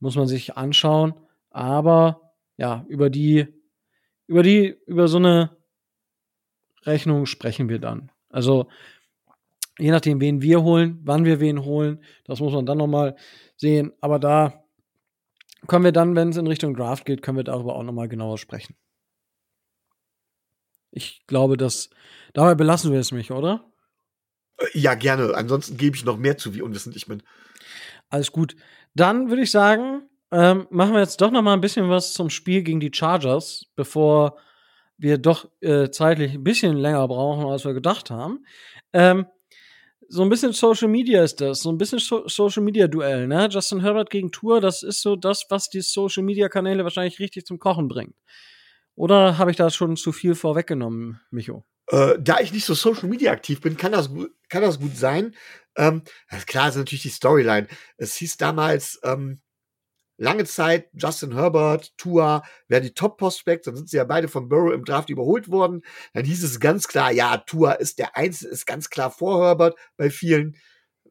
Muss 0.00 0.16
man 0.16 0.26
sich 0.26 0.56
anschauen. 0.56 1.14
Aber 1.50 2.34
ja, 2.56 2.84
über 2.88 3.10
die 3.10 3.56
über 4.26 4.42
die, 4.42 4.76
über 4.86 5.08
so 5.08 5.18
eine 5.18 5.56
Rechnung 6.84 7.26
sprechen 7.26 7.68
wir 7.68 7.78
dann. 7.78 8.10
Also, 8.28 8.68
je 9.78 9.90
nachdem, 9.90 10.20
wen 10.20 10.42
wir 10.42 10.62
holen, 10.62 11.00
wann 11.04 11.24
wir 11.24 11.40
wen 11.40 11.64
holen, 11.64 12.02
das 12.24 12.40
muss 12.40 12.52
man 12.52 12.66
dann 12.66 12.78
nochmal 12.78 13.16
sehen. 13.56 13.92
Aber 14.00 14.18
da 14.18 14.64
können 15.66 15.84
wir 15.84 15.92
dann, 15.92 16.16
wenn 16.16 16.30
es 16.30 16.36
in 16.36 16.46
Richtung 16.46 16.74
Draft 16.74 17.04
geht, 17.04 17.22
können 17.22 17.36
wir 17.36 17.44
darüber 17.44 17.76
auch 17.76 17.82
nochmal 17.82 18.08
genauer 18.08 18.38
sprechen. 18.38 18.76
Ich 20.90 21.26
glaube, 21.26 21.56
dass 21.56 21.90
dabei 22.32 22.54
belassen 22.54 22.92
wir 22.92 23.00
es 23.00 23.12
mich, 23.12 23.30
oder? 23.30 23.70
Äh, 24.58 24.78
ja, 24.78 24.94
gerne. 24.94 25.34
Ansonsten 25.34 25.76
gebe 25.76 25.96
ich 25.96 26.04
noch 26.04 26.16
mehr 26.16 26.38
zu, 26.38 26.54
wie 26.54 26.62
unwissend 26.62 26.96
ich 26.96 27.06
bin. 27.06 27.22
Alles 28.08 28.32
gut. 28.32 28.56
Dann 28.94 29.28
würde 29.28 29.42
ich 29.42 29.50
sagen, 29.50 30.08
ähm, 30.32 30.66
machen 30.70 30.94
wir 30.94 31.00
jetzt 31.00 31.20
doch 31.20 31.30
noch 31.30 31.42
mal 31.42 31.52
ein 31.52 31.60
bisschen 31.60 31.90
was 31.90 32.14
zum 32.14 32.30
Spiel 32.30 32.62
gegen 32.62 32.80
die 32.80 32.92
Chargers, 32.92 33.66
bevor 33.76 34.38
wir 34.96 35.18
doch 35.18 35.50
äh, 35.60 35.90
zeitlich 35.90 36.32
ein 36.32 36.44
bisschen 36.44 36.76
länger 36.76 37.06
brauchen, 37.06 37.44
als 37.46 37.64
wir 37.64 37.74
gedacht 37.74 38.10
haben. 38.10 38.46
Ähm, 38.92 39.26
so 40.08 40.22
ein 40.22 40.28
bisschen 40.28 40.52
Social 40.52 40.88
Media 40.88 41.22
ist 41.22 41.40
das, 41.40 41.60
so 41.60 41.70
ein 41.70 41.78
bisschen 41.78 41.98
so 41.98 42.26
Social 42.28 42.62
Media 42.62 42.86
Duell, 42.86 43.26
ne? 43.26 43.48
Justin 43.50 43.80
Herbert 43.80 44.10
gegen 44.10 44.30
Tour, 44.30 44.60
das 44.60 44.82
ist 44.82 45.02
so 45.02 45.16
das, 45.16 45.46
was 45.48 45.68
die 45.68 45.80
Social 45.80 46.22
Media 46.22 46.48
Kanäle 46.48 46.84
wahrscheinlich 46.84 47.18
richtig 47.18 47.46
zum 47.46 47.58
Kochen 47.58 47.88
bringt. 47.88 48.14
Oder 48.94 49.38
habe 49.38 49.50
ich 49.50 49.56
da 49.56 49.70
schon 49.70 49.96
zu 49.96 50.12
viel 50.12 50.34
vorweggenommen, 50.34 51.20
Micho? 51.30 51.64
Äh, 51.88 52.14
da 52.18 52.40
ich 52.40 52.52
nicht 52.52 52.64
so 52.64 52.74
Social 52.74 53.08
Media 53.08 53.30
aktiv 53.30 53.60
bin, 53.60 53.76
kann 53.76 53.92
das, 53.92 54.10
kann 54.48 54.62
das 54.62 54.80
gut 54.80 54.96
sein. 54.96 55.34
Ähm, 55.76 56.02
klar, 56.46 56.68
ist 56.68 56.76
natürlich 56.76 57.02
die 57.02 57.10
Storyline. 57.10 57.68
Es 57.96 58.16
hieß 58.16 58.38
damals, 58.38 58.98
ähm, 59.04 59.40
lange 60.18 60.44
Zeit 60.44 60.88
Justin 60.94 61.34
Herbert, 61.34 61.96
Tua, 61.98 62.42
wer 62.68 62.80
die 62.80 62.94
Top-Prospects, 62.94 63.66
dann 63.66 63.76
sind 63.76 63.88
sie 63.88 63.96
ja 63.96 64.04
beide 64.04 64.28
von 64.28 64.48
Burrow 64.48 64.72
im 64.72 64.84
Draft 64.84 65.10
überholt 65.10 65.50
worden. 65.50 65.82
Dann 66.14 66.24
hieß 66.24 66.42
es 66.42 66.60
ganz 66.60 66.88
klar, 66.88 67.12
ja, 67.12 67.36
Tua 67.38 67.72
ist 67.72 67.98
der 67.98 68.16
Einzige, 68.16 68.50
ist 68.50 68.66
ganz 68.66 68.90
klar 68.90 69.10
vor 69.10 69.44
Herbert 69.44 69.76
bei 69.96 70.10
vielen, 70.10 70.56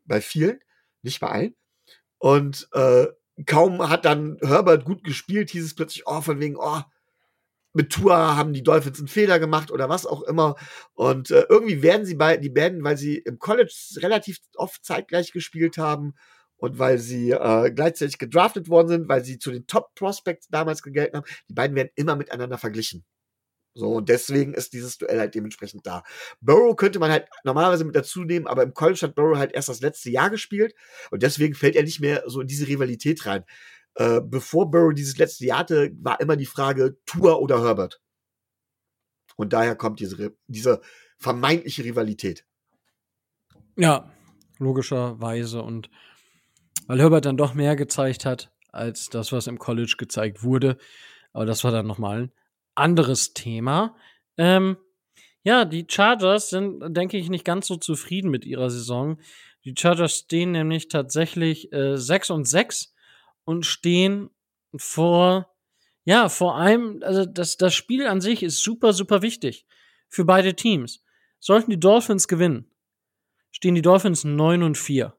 bei 0.06 0.22
vielen, 0.22 0.60
nicht 1.02 1.19
bei 1.19 1.30
allen. 1.30 1.56
Und 2.18 2.68
äh, 2.73 3.07
kaum 3.45 3.90
hat 3.90 4.06
dann 4.06 4.38
Herbert 4.41 4.86
gut 4.86 5.03
gespielt, 5.03 5.49
hieß 5.52 5.65
es 5.65 5.76
plötzlich, 5.76 6.07
oh, 6.07 6.22
von 6.22 6.40
wegen, 6.40 6.56
oh, 6.57 6.82
mit 7.73 7.91
Tour 7.91 8.15
haben 8.15 8.53
die 8.53 8.64
Dolphins 8.64 8.99
einen 8.99 9.10
Fehler 9.10 9.38
gemacht 9.38 9.69
oder 9.69 9.90
was 9.90 10.06
auch 10.06 10.22
immer. 10.23 10.56
Und 10.94 11.30
äh, 11.30 11.45
irgendwie 11.49 11.82
werden 11.82 12.06
sie 12.06 12.15
bei, 12.15 12.38
die 12.38 12.56
werden, 12.56 12.84
weil 12.84 12.98
sie 12.98 13.18
im 13.18 13.38
College 13.38 13.73
relativ 13.98 14.40
oft 14.56 14.84
zeitgleich 14.86 15.34
gespielt 15.34 15.77
haben 15.77 16.15
und 16.57 16.80
weil 16.80 16.98
sie 16.98 17.32
äh, 17.32 17.72
gleichzeitig 17.72 18.18
gedraftet 18.18 18.69
worden 18.69 18.88
sind, 18.88 19.10
weil 19.10 19.23
sie 19.23 19.40
zu 19.40 19.52
den 19.52 19.68
Top 19.68 19.94
Prospects 19.95 20.48
damals 20.49 20.82
gegelten 20.82 21.18
haben, 21.18 21.26
die 21.49 21.53
beiden 21.53 21.76
werden 21.76 21.90
immer 21.95 22.15
miteinander 22.15 22.57
verglichen. 22.57 23.06
So, 23.77 23.91
und 23.91 24.07
deswegen 24.07 24.53
ist 24.53 24.72
dieses 24.72 24.98
Duell 24.98 25.19
halt 25.19 25.36
dementsprechend 25.36 25.86
da. 25.86 26.03
Burrow 26.40 26.77
könnte 26.77 26.98
man 26.98 27.11
halt 27.11 27.27
normalerweise 27.44 27.84
mit 27.84 27.95
dazu 27.95 28.23
nehmen, 28.23 28.48
aber 28.48 28.64
im 28.64 28.73
College 28.73 29.02
hat 29.02 29.15
Burrow 29.15 29.38
halt 29.38 29.52
erst 29.52 29.68
das 29.68 29.82
letzte 29.82 30.10
Jahr 30.10 30.30
gespielt 30.30 30.73
und 31.11 31.22
deswegen 31.23 31.56
fällt 31.56 31.76
er 31.76 31.84
nicht 31.84 31.99
mehr 31.99 32.23
so 32.26 32.40
in 32.40 32.48
diese 32.48 32.68
Rivalität 32.68 33.26
rein. 33.26 33.44
Äh, 33.95 34.22
bevor 34.22 34.72
Burrow 34.72 34.94
dieses 34.94 35.18
letzte 35.18 35.45
Jahr 35.45 35.60
hatte, 35.60 35.91
war 35.99 36.22
immer 36.22 36.38
die 36.38 36.45
Frage 36.45 36.98
Tour 37.06 37.41
oder 37.41 37.64
Herbert. 37.64 38.02
Und 39.36 39.52
daher 39.52 39.76
kommt 39.76 39.99
diese, 39.99 40.34
diese 40.48 40.80
vermeintliche 41.18 41.84
Rivalität. 41.84 42.45
Ja, 43.76 44.10
logischerweise. 44.57 45.61
Und 45.61 45.90
weil 46.88 46.99
Herbert 46.99 47.26
dann 47.26 47.38
doch 47.38 47.53
mehr 47.53 47.76
gezeigt 47.76 48.26
hat, 48.26 48.52
als 48.72 49.10
das, 49.10 49.32
was 49.32 49.48
im 49.48 49.60
College 49.60 49.95
gezeigt 49.98 50.44
wurde. 50.44 50.78
Aber 51.34 51.45
das 51.45 51.64
war 51.64 51.72
dann 51.72 51.88
nochmal 51.88 52.24
ein 52.24 52.32
anderes 52.76 53.34
Thema. 53.34 53.95
Ähm, 54.38 54.78
ja, 55.44 55.66
die 55.66 55.86
Chargers 55.88 56.49
sind, 56.49 56.82
denke 56.95 57.18
ich, 57.18 57.30
nicht 57.30 57.45
ganz 57.45 57.68
so 57.68 57.78
zufrieden 57.78 58.32
mit 58.32 58.45
ihrer 58.45 58.70
Saison. 58.70 59.20
Die 59.64 59.76
Chargers 59.78 60.18
stehen 60.18 60.52
nämlich 60.52 60.88
tatsächlich 60.88 61.72
äh, 61.72 61.98
6 61.98 62.32
und 62.32 62.45
6 62.45 62.94
und 63.45 63.66
stehen 63.66 64.30
vor, 64.76 65.53
ja, 66.03 66.30
vor 66.30 66.56
allem, 66.56 67.02
also 67.03 67.26
das, 67.26 67.57
das 67.57 67.74
Spiel 67.74 68.07
an 68.07 68.22
sich 68.22 68.44
ist 68.44 68.64
super, 68.64 68.94
super 68.94 69.22
wichtig 69.22 69.66
für 70.10 70.26
beide 70.26 70.56
Teams. 70.56 71.03
Sollten 71.40 71.72
die 71.72 71.80
Dolphins 71.80 72.28
gewinnen, 72.28 72.72
stehen 73.52 73.76
die 73.76 73.82
Dolphins 73.82 74.24
9 74.24 74.64
und 74.64 74.78
4. 74.78 75.16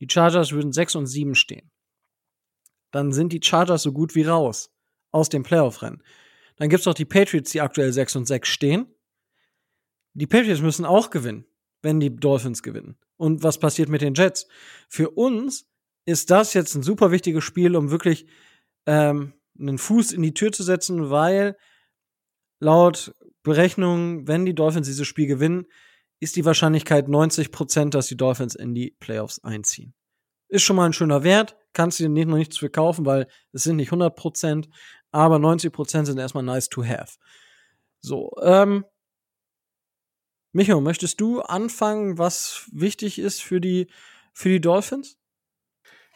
Die 0.00 0.08
Chargers 0.10 0.52
würden 0.52 0.72
6 0.72 0.96
und 0.96 1.06
7 1.06 1.34
stehen. 1.34 1.70
Dann 2.90 3.12
sind 3.12 3.32
die 3.32 3.40
Chargers 3.42 3.82
so 3.82 3.92
gut 3.92 4.14
wie 4.14 4.22
raus 4.22 4.72
aus 5.12 5.28
dem 5.28 5.42
Playoff-Rennen. 5.42 6.02
Dann 6.56 6.68
gibt's 6.68 6.86
auch 6.86 6.94
die 6.94 7.04
Patriots, 7.04 7.52
die 7.52 7.60
aktuell 7.60 7.92
6 7.92 8.16
und 8.16 8.26
6 8.26 8.48
stehen. 8.48 8.86
Die 10.14 10.26
Patriots 10.26 10.60
müssen 10.60 10.84
auch 10.84 11.10
gewinnen, 11.10 11.46
wenn 11.82 12.00
die 12.00 12.14
Dolphins 12.14 12.62
gewinnen. 12.62 12.98
Und 13.16 13.42
was 13.42 13.58
passiert 13.58 13.88
mit 13.88 14.02
den 14.02 14.14
Jets? 14.14 14.48
Für 14.88 15.10
uns 15.10 15.66
ist 16.04 16.30
das 16.30 16.54
jetzt 16.54 16.74
ein 16.74 16.82
super 16.82 17.10
wichtiges 17.10 17.44
Spiel, 17.44 17.76
um 17.76 17.90
wirklich 17.90 18.26
ähm, 18.86 19.34
einen 19.58 19.78
Fuß 19.78 20.12
in 20.12 20.22
die 20.22 20.34
Tür 20.34 20.52
zu 20.52 20.62
setzen, 20.62 21.10
weil 21.10 21.56
laut 22.58 23.14
Berechnungen, 23.42 24.26
wenn 24.26 24.44
die 24.44 24.54
Dolphins 24.54 24.86
dieses 24.86 25.06
Spiel 25.06 25.26
gewinnen, 25.26 25.66
ist 26.20 26.36
die 26.36 26.44
Wahrscheinlichkeit 26.44 27.08
90 27.08 27.50
Prozent, 27.50 27.94
dass 27.94 28.06
die 28.06 28.16
Dolphins 28.16 28.54
in 28.54 28.74
die 28.74 28.94
Playoffs 29.00 29.42
einziehen. 29.42 29.94
Ist 30.48 30.62
schon 30.62 30.76
mal 30.76 30.86
ein 30.86 30.92
schöner 30.92 31.24
Wert, 31.24 31.56
kannst 31.72 31.98
du 31.98 32.04
dir 32.04 32.10
nicht 32.10 32.28
noch 32.28 32.36
nichts 32.36 32.58
verkaufen, 32.58 33.06
weil 33.06 33.26
es 33.52 33.64
sind 33.64 33.76
nicht 33.76 33.88
100 33.88 34.14
Prozent, 34.14 34.68
aber 35.10 35.38
90 35.38 35.72
Prozent 35.72 36.06
sind 36.06 36.18
erstmal 36.18 36.44
nice 36.44 36.68
to 36.68 36.84
have. 36.84 37.16
So, 38.00 38.32
ähm, 38.42 38.84
Micho, 40.52 40.80
möchtest 40.80 41.20
du 41.20 41.40
anfangen, 41.40 42.18
was 42.18 42.68
wichtig 42.72 43.18
ist 43.18 43.42
für 43.42 43.60
die, 43.60 43.90
für 44.32 44.48
die 44.48 44.60
Dolphins? 44.60 45.16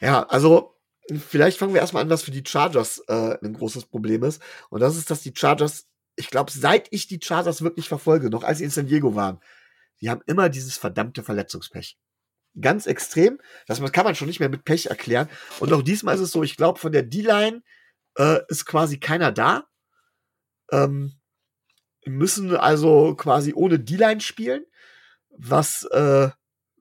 Ja, 0.01 0.25
also 0.25 0.75
vielleicht 1.17 1.59
fangen 1.59 1.73
wir 1.73 1.81
erstmal 1.81 2.03
an, 2.03 2.11
was 2.11 2.23
für 2.23 2.31
die 2.31 2.45
Chargers 2.47 2.99
äh, 3.09 3.39
ein 3.43 3.55
großes 3.55 3.87
Problem 3.87 4.25
ist. 4.25 4.43
Und 4.71 4.81
das 4.81 4.97
ist, 4.97 5.11
dass 5.11 5.23
die 5.23 5.33
Chargers, 5.35 5.87
ich 6.17 6.31
glaube, 6.31 6.51
seit 6.51 6.89
ich 6.91 7.07
die 7.07 7.21
Chargers 7.23 7.63
wirklich 7.63 7.89
verfolge, 7.89 8.29
noch 8.29 8.43
als 8.43 8.59
sie 8.59 8.65
in 8.65 8.71
San 8.71 8.87
Diego 8.87 9.15
waren, 9.15 9.41
die 10.05 10.11
haben 10.11 10.21
immer 10.27 10.51
dieses 10.51 10.77
verdammte 10.77 11.23
Verletzungspech. 11.23 11.97
Ganz 12.61 12.87
extrem. 12.87 13.41
Das 13.67 13.81
kann 13.93 14.05
man 14.05 14.15
schon 14.15 14.29
nicht 14.29 14.39
mehr 14.39 14.51
mit 14.51 14.67
Pech 14.67 14.87
erklären. 14.87 15.31
Und 15.61 15.73
auch 15.73 15.81
diesmal 15.81 16.15
ist 16.15 16.21
es 16.21 16.31
so, 16.31 16.43
ich 16.43 16.59
glaube, 16.59 16.79
von 16.79 16.93
der 16.93 17.05
D-Line 17.05 17.63
äh, 18.19 18.41
ist 18.49 18.67
quasi 18.67 19.01
keiner 19.01 19.33
da. 19.33 19.65
Ähm, 20.71 21.19
müssen 22.05 22.55
also 22.55 23.15
quasi 23.17 23.55
ohne 23.55 23.81
D-Line 23.81 24.21
spielen, 24.21 24.67
was 25.31 25.85
äh, 25.85 26.29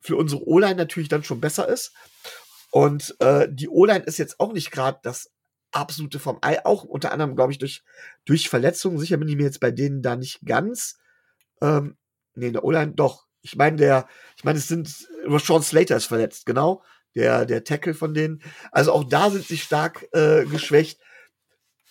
für 0.01 0.17
unsere 0.17 0.45
O-Line 0.45 0.75
natürlich 0.75 1.07
dann 1.07 1.23
schon 1.23 1.39
besser 1.39 1.69
ist. 1.69 1.93
Und 2.71 3.15
äh, 3.19 3.47
die 3.49 3.69
O-Line 3.69 4.03
ist 4.03 4.17
jetzt 4.17 4.41
auch 4.41 4.51
nicht 4.51 4.69
gerade 4.69 4.99
das 5.01 5.31
absolute 5.71 6.19
vom 6.19 6.39
Ei, 6.41 6.65
auch 6.65 6.83
unter 6.83 7.13
anderem, 7.13 7.37
glaube 7.37 7.53
ich, 7.53 7.57
durch, 7.57 7.85
durch 8.25 8.49
Verletzungen. 8.49 8.99
Sicher 8.99 9.15
bin 9.15 9.29
ich 9.29 9.37
mir 9.37 9.43
jetzt 9.43 9.61
bei 9.61 9.71
denen 9.71 10.01
da 10.01 10.17
nicht 10.17 10.41
ganz. 10.45 10.97
Ähm, 11.61 11.97
nee, 12.35 12.51
der 12.51 12.63
O-Line, 12.63 12.93
doch. 12.93 13.25
Ich 13.41 13.55
meine, 13.55 13.77
der, 13.77 14.07
ich 14.37 14.43
meine, 14.43 14.57
es 14.57 14.67
sind, 14.67 14.87
Sean 14.87 15.63
Slater 15.63 15.97
ist 15.97 16.05
verletzt, 16.05 16.45
genau. 16.45 16.83
Der, 17.15 17.45
der 17.45 17.63
Tackle 17.63 17.93
von 17.93 18.13
denen. 18.13 18.41
Also 18.71 18.91
auch 18.91 19.03
da 19.03 19.29
sind 19.29 19.45
sie 19.45 19.57
stark 19.57 20.07
äh, 20.13 20.45
geschwächt. 20.45 20.99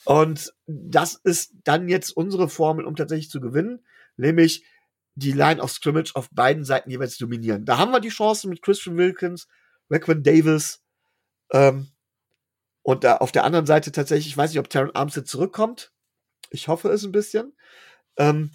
Und 0.05 0.53
das 0.67 1.15
ist 1.15 1.53
dann 1.65 1.89
jetzt 1.89 2.11
unsere 2.11 2.49
Formel, 2.49 2.85
um 2.87 2.97
tatsächlich 2.97 3.31
zu 3.31 3.41
gewinnen, 3.41 3.85
nämlich 4.17 4.65
die 5.15 5.33
Line 5.33 5.63
of 5.63 5.71
Scrimmage 5.71 6.13
auf 6.15 6.29
beiden 6.31 6.65
Seiten 6.65 6.91
jeweils 6.91 7.19
dominieren. 7.19 7.65
Da 7.65 7.79
haben 7.79 7.93
wir 7.93 8.01
die 8.01 8.09
Chance 8.09 8.49
mit 8.49 8.63
Christian 8.63 8.97
Wilkins, 8.97 9.47
Raquan 9.91 10.23
Davis, 10.23 10.83
ähm, 11.53 11.89
und 12.83 13.05
da 13.05 13.19
auf 13.19 13.31
der 13.31 13.45
anderen 13.45 13.67
Seite 13.67 13.93
tatsächlich, 13.93 14.29
ich 14.29 14.37
weiß 14.37 14.51
nicht, 14.51 14.59
ob 14.59 14.69
Taron 14.69 14.95
Armstead 14.95 15.29
zurückkommt. 15.29 15.93
Ich 16.51 16.69
hoffe 16.69 16.89
es 16.89 17.05
ein 17.05 17.13
bisschen, 17.13 17.53
ähm, 18.17 18.51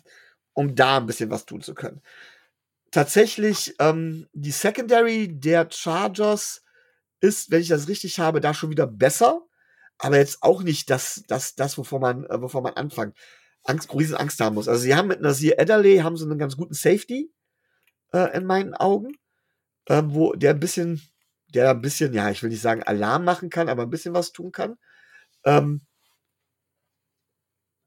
um 0.57 0.75
da 0.75 0.97
ein 0.97 1.05
bisschen 1.05 1.29
was 1.29 1.45
tun 1.45 1.61
zu 1.61 1.73
können. 1.73 2.01
Tatsächlich, 2.91 3.75
ähm, 3.79 4.27
die 4.33 4.51
Secondary 4.51 5.27
der 5.29 5.69
Chargers 5.71 6.63
ist, 7.19 7.51
wenn 7.51 7.61
ich 7.61 7.67
das 7.67 7.87
richtig 7.87 8.19
habe, 8.19 8.41
da 8.41 8.53
schon 8.53 8.69
wieder 8.69 8.87
besser 8.87 9.47
aber 9.97 10.17
jetzt 10.17 10.43
auch 10.43 10.63
nicht 10.63 10.89
das, 10.89 11.23
das, 11.27 11.55
das, 11.55 11.77
wovor 11.77 11.99
man, 11.99 12.25
äh, 12.25 12.41
wovor 12.41 12.61
man 12.61 12.73
anfängt, 12.73 13.15
Angst, 13.63 13.93
riesen 13.93 14.15
Angst 14.15 14.39
haben 14.39 14.55
muss. 14.55 14.67
Also 14.67 14.81
sie 14.81 14.95
haben 14.95 15.07
mit 15.07 15.21
Nasir 15.21 15.59
Ederle 15.59 16.03
haben 16.03 16.17
sie 16.17 16.25
einen 16.25 16.39
ganz 16.39 16.55
guten 16.55 16.73
Safety 16.73 17.31
äh, 18.13 18.37
in 18.37 18.45
meinen 18.45 18.73
Augen, 18.75 19.13
äh, 19.85 20.03
wo 20.05 20.33
der 20.33 20.51
ein 20.51 20.59
bisschen, 20.59 21.01
der 21.49 21.71
ein 21.71 21.81
bisschen, 21.81 22.13
ja, 22.13 22.29
ich 22.29 22.43
will 22.43 22.49
nicht 22.49 22.61
sagen 22.61 22.83
Alarm 22.83 23.25
machen 23.25 23.49
kann, 23.49 23.69
aber 23.69 23.83
ein 23.83 23.89
bisschen 23.89 24.13
was 24.13 24.31
tun 24.31 24.51
kann. 24.51 24.77
Ähm, 25.43 25.81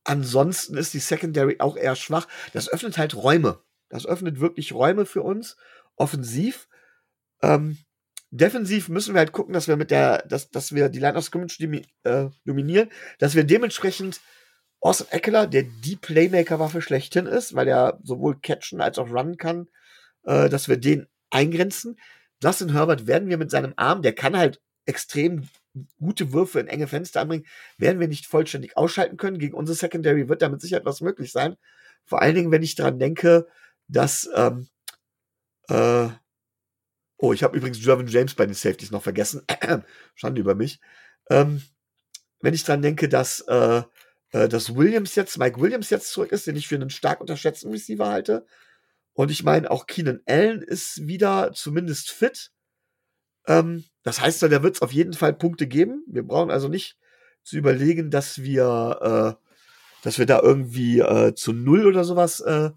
ansonsten 0.04 0.76
ist 0.76 0.94
die 0.94 0.98
Secondary 0.98 1.56
auch 1.58 1.76
eher 1.76 1.96
schwach. 1.96 2.26
Das 2.52 2.68
öffnet 2.68 2.98
halt 2.98 3.14
Räume. 3.14 3.60
Das 3.88 4.06
öffnet 4.06 4.40
wirklich 4.40 4.72
Räume 4.72 5.06
für 5.06 5.22
uns, 5.22 5.56
offensiv. 5.96 6.68
Ähm, 7.42 7.78
defensiv 8.30 8.88
müssen 8.88 9.14
wir 9.14 9.18
halt 9.18 9.32
gucken, 9.32 9.52
dass 9.52 9.68
wir 9.68 9.76
mit 9.76 9.90
der, 9.90 10.18
dass, 10.28 10.50
dass 10.50 10.74
wir 10.74 10.88
die 10.88 11.00
Line 11.00 11.16
of 11.16 11.24
Scrimmage 11.24 11.58
äh, 12.04 12.28
dominieren, 12.44 12.90
dass 13.18 13.34
wir 13.34 13.44
dementsprechend 13.44 14.20
Austin 14.80 15.08
Eckler, 15.10 15.46
der 15.46 15.64
die 15.64 15.96
Playmaker-Waffe 15.96 16.80
schlechthin 16.80 17.26
ist, 17.26 17.54
weil 17.54 17.68
er 17.68 17.98
sowohl 18.02 18.40
catchen 18.40 18.80
als 18.80 18.98
auch 18.98 19.10
runnen 19.10 19.36
kann, 19.36 19.68
äh, 20.24 20.48
dass 20.48 20.68
wir 20.68 20.78
den 20.78 21.06
eingrenzen. 21.30 21.98
Justin 22.42 22.72
Herbert 22.72 23.06
werden 23.06 23.28
wir 23.28 23.36
mit 23.36 23.50
seinem 23.50 23.74
Arm, 23.76 24.00
der 24.00 24.14
kann 24.14 24.36
halt 24.36 24.60
extrem 24.86 25.48
gute 25.98 26.32
Würfe 26.32 26.60
in 26.60 26.68
enge 26.68 26.88
Fenster 26.88 27.20
anbringen, 27.20 27.46
werden 27.78 28.00
wir 28.00 28.08
nicht 28.08 28.26
vollständig 28.26 28.76
ausschalten 28.76 29.16
können. 29.16 29.38
Gegen 29.38 29.54
unsere 29.54 29.76
Secondary 29.76 30.28
wird 30.28 30.42
damit 30.42 30.60
sicher 30.60 30.78
etwas 30.78 31.00
möglich 31.00 31.32
sein. 31.32 31.56
Vor 32.04 32.22
allen 32.22 32.34
Dingen, 32.34 32.50
wenn 32.50 32.62
ich 32.62 32.74
daran 32.74 32.98
denke, 32.98 33.46
dass 33.88 34.28
ähm, 34.34 34.68
äh, 35.68 36.08
Oh, 37.22 37.34
ich 37.34 37.42
habe 37.42 37.56
übrigens 37.56 37.84
Jervin 37.84 38.06
James 38.06 38.34
bei 38.34 38.46
den 38.46 38.54
Safeties 38.54 38.90
noch 38.90 39.02
vergessen. 39.02 39.42
Schande 40.14 40.40
über 40.40 40.54
mich. 40.54 40.80
Ähm, 41.28 41.62
wenn 42.40 42.54
ich 42.54 42.64
dran 42.64 42.80
denke, 42.80 43.10
dass, 43.10 43.40
äh, 43.40 43.82
äh, 44.32 44.48
dass 44.48 44.74
Williams 44.74 45.14
jetzt, 45.16 45.36
Mike 45.36 45.60
Williams 45.60 45.90
jetzt 45.90 46.10
zurück 46.12 46.32
ist, 46.32 46.46
den 46.46 46.56
ich 46.56 46.66
für 46.66 46.76
einen 46.76 46.88
stark 46.88 47.20
unterschätzten 47.20 47.70
Receiver 47.70 48.08
halte. 48.08 48.46
Und 49.12 49.30
ich 49.30 49.42
meine, 49.42 49.70
auch 49.70 49.86
Keenan 49.86 50.22
Allen 50.24 50.62
ist 50.62 51.06
wieder 51.06 51.52
zumindest 51.52 52.10
fit. 52.10 52.52
Ähm, 53.46 53.84
das 54.02 54.20
heißt, 54.20 54.42
da 54.42 54.62
wird 54.62 54.76
es 54.76 54.82
auf 54.82 54.92
jeden 54.92 55.12
Fall 55.12 55.32
Punkte 55.34 55.66
geben. 55.66 56.04
Wir 56.06 56.22
brauchen 56.22 56.50
also 56.50 56.68
nicht 56.68 56.96
zu 57.42 57.56
überlegen, 57.56 58.10
dass 58.10 58.42
wir, 58.42 59.38
äh, 59.40 59.44
dass 60.02 60.18
wir 60.18 60.26
da 60.26 60.40
irgendwie 60.40 61.00
äh, 61.00 61.34
zu 61.34 61.52
null 61.52 61.86
oder 61.86 62.04
sowas 62.04 62.40
äh, 62.40 62.70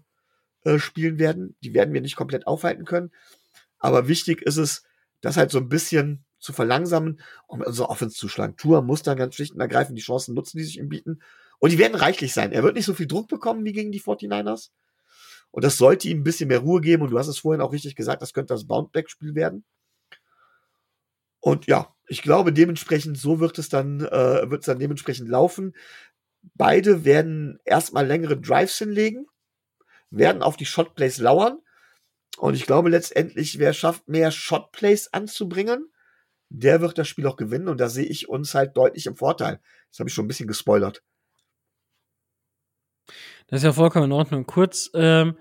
äh, 0.64 0.78
spielen 0.78 1.18
werden. 1.18 1.56
Die 1.62 1.74
werden 1.74 1.94
wir 1.94 2.00
nicht 2.00 2.16
komplett 2.16 2.46
aufhalten 2.46 2.84
können. 2.84 3.10
Aber 3.78 4.08
wichtig 4.08 4.42
ist 4.42 4.56
es, 4.56 4.82
das 5.20 5.36
halt 5.36 5.50
so 5.50 5.58
ein 5.58 5.68
bisschen 5.68 6.24
zu 6.38 6.52
verlangsamen, 6.52 7.20
um 7.46 7.62
unsere 7.62 7.88
Offense 7.88 8.16
zu 8.16 8.28
schlagen. 8.28 8.56
Tour 8.56 8.82
muss 8.82 9.02
dann 9.02 9.16
ganz 9.16 9.34
schlicht 9.34 9.54
und 9.54 9.60
ergreifend 9.60 9.98
die 9.98 10.02
Chancen 10.02 10.34
nutzen, 10.34 10.58
die 10.58 10.64
sich 10.64 10.78
ihm 10.78 10.88
bieten. 10.88 11.20
Und 11.58 11.72
die 11.72 11.78
werden 11.78 11.94
reichlich 11.94 12.34
sein. 12.34 12.52
Er 12.52 12.62
wird 12.62 12.74
nicht 12.74 12.84
so 12.84 12.94
viel 12.94 13.06
Druck 13.06 13.28
bekommen 13.28 13.64
wie 13.64 13.72
gegen 13.72 13.92
die 13.92 14.00
49ers. 14.00 14.70
Und 15.50 15.64
das 15.64 15.78
sollte 15.78 16.08
ihm 16.08 16.20
ein 16.20 16.24
bisschen 16.24 16.48
mehr 16.48 16.58
Ruhe 16.58 16.80
geben. 16.80 17.02
Und 17.02 17.10
du 17.10 17.18
hast 17.18 17.28
es 17.28 17.38
vorhin 17.38 17.62
auch 17.62 17.72
richtig 17.72 17.94
gesagt, 17.94 18.20
das 18.20 18.34
könnte 18.34 18.52
das 18.52 18.66
Boundback-Spiel 18.66 19.34
werden. 19.34 19.64
Und 21.44 21.66
ja, 21.66 21.94
ich 22.06 22.22
glaube, 22.22 22.54
dementsprechend, 22.54 23.18
so 23.18 23.38
wird 23.38 23.58
es 23.58 23.68
dann, 23.68 24.00
äh, 24.00 24.50
wird 24.50 24.60
es 24.60 24.66
dann 24.66 24.78
dementsprechend 24.78 25.28
laufen. 25.28 25.74
beide 26.54 27.04
werden 27.04 27.58
erstmal 27.66 28.06
längere 28.06 28.38
Drives 28.38 28.78
hinlegen, 28.78 29.26
werden 30.10 30.42
auf 30.42 30.56
die 30.56 30.64
Shotplays 30.64 31.18
lauern. 31.18 31.58
Und 32.38 32.54
ich 32.54 32.64
glaube 32.64 32.88
letztendlich, 32.88 33.58
wer 33.58 33.74
schafft, 33.74 34.08
mehr 34.08 34.30
Shotplays 34.30 35.12
anzubringen, 35.12 35.92
der 36.48 36.80
wird 36.80 36.96
das 36.96 37.08
Spiel 37.08 37.26
auch 37.26 37.36
gewinnen. 37.36 37.68
Und 37.68 37.78
da 37.78 37.90
sehe 37.90 38.06
ich 38.06 38.26
uns 38.26 38.54
halt 38.54 38.74
deutlich 38.74 39.04
im 39.04 39.16
Vorteil. 39.16 39.60
Das 39.90 39.98
habe 39.98 40.08
ich 40.08 40.14
schon 40.14 40.24
ein 40.24 40.28
bisschen 40.28 40.48
gespoilert. 40.48 41.02
Das 43.48 43.58
ist 43.60 43.64
ja 43.64 43.72
vollkommen 43.74 44.06
in 44.06 44.12
Ordnung. 44.12 44.46
Kurz 44.46 44.90
ähm, 44.94 45.36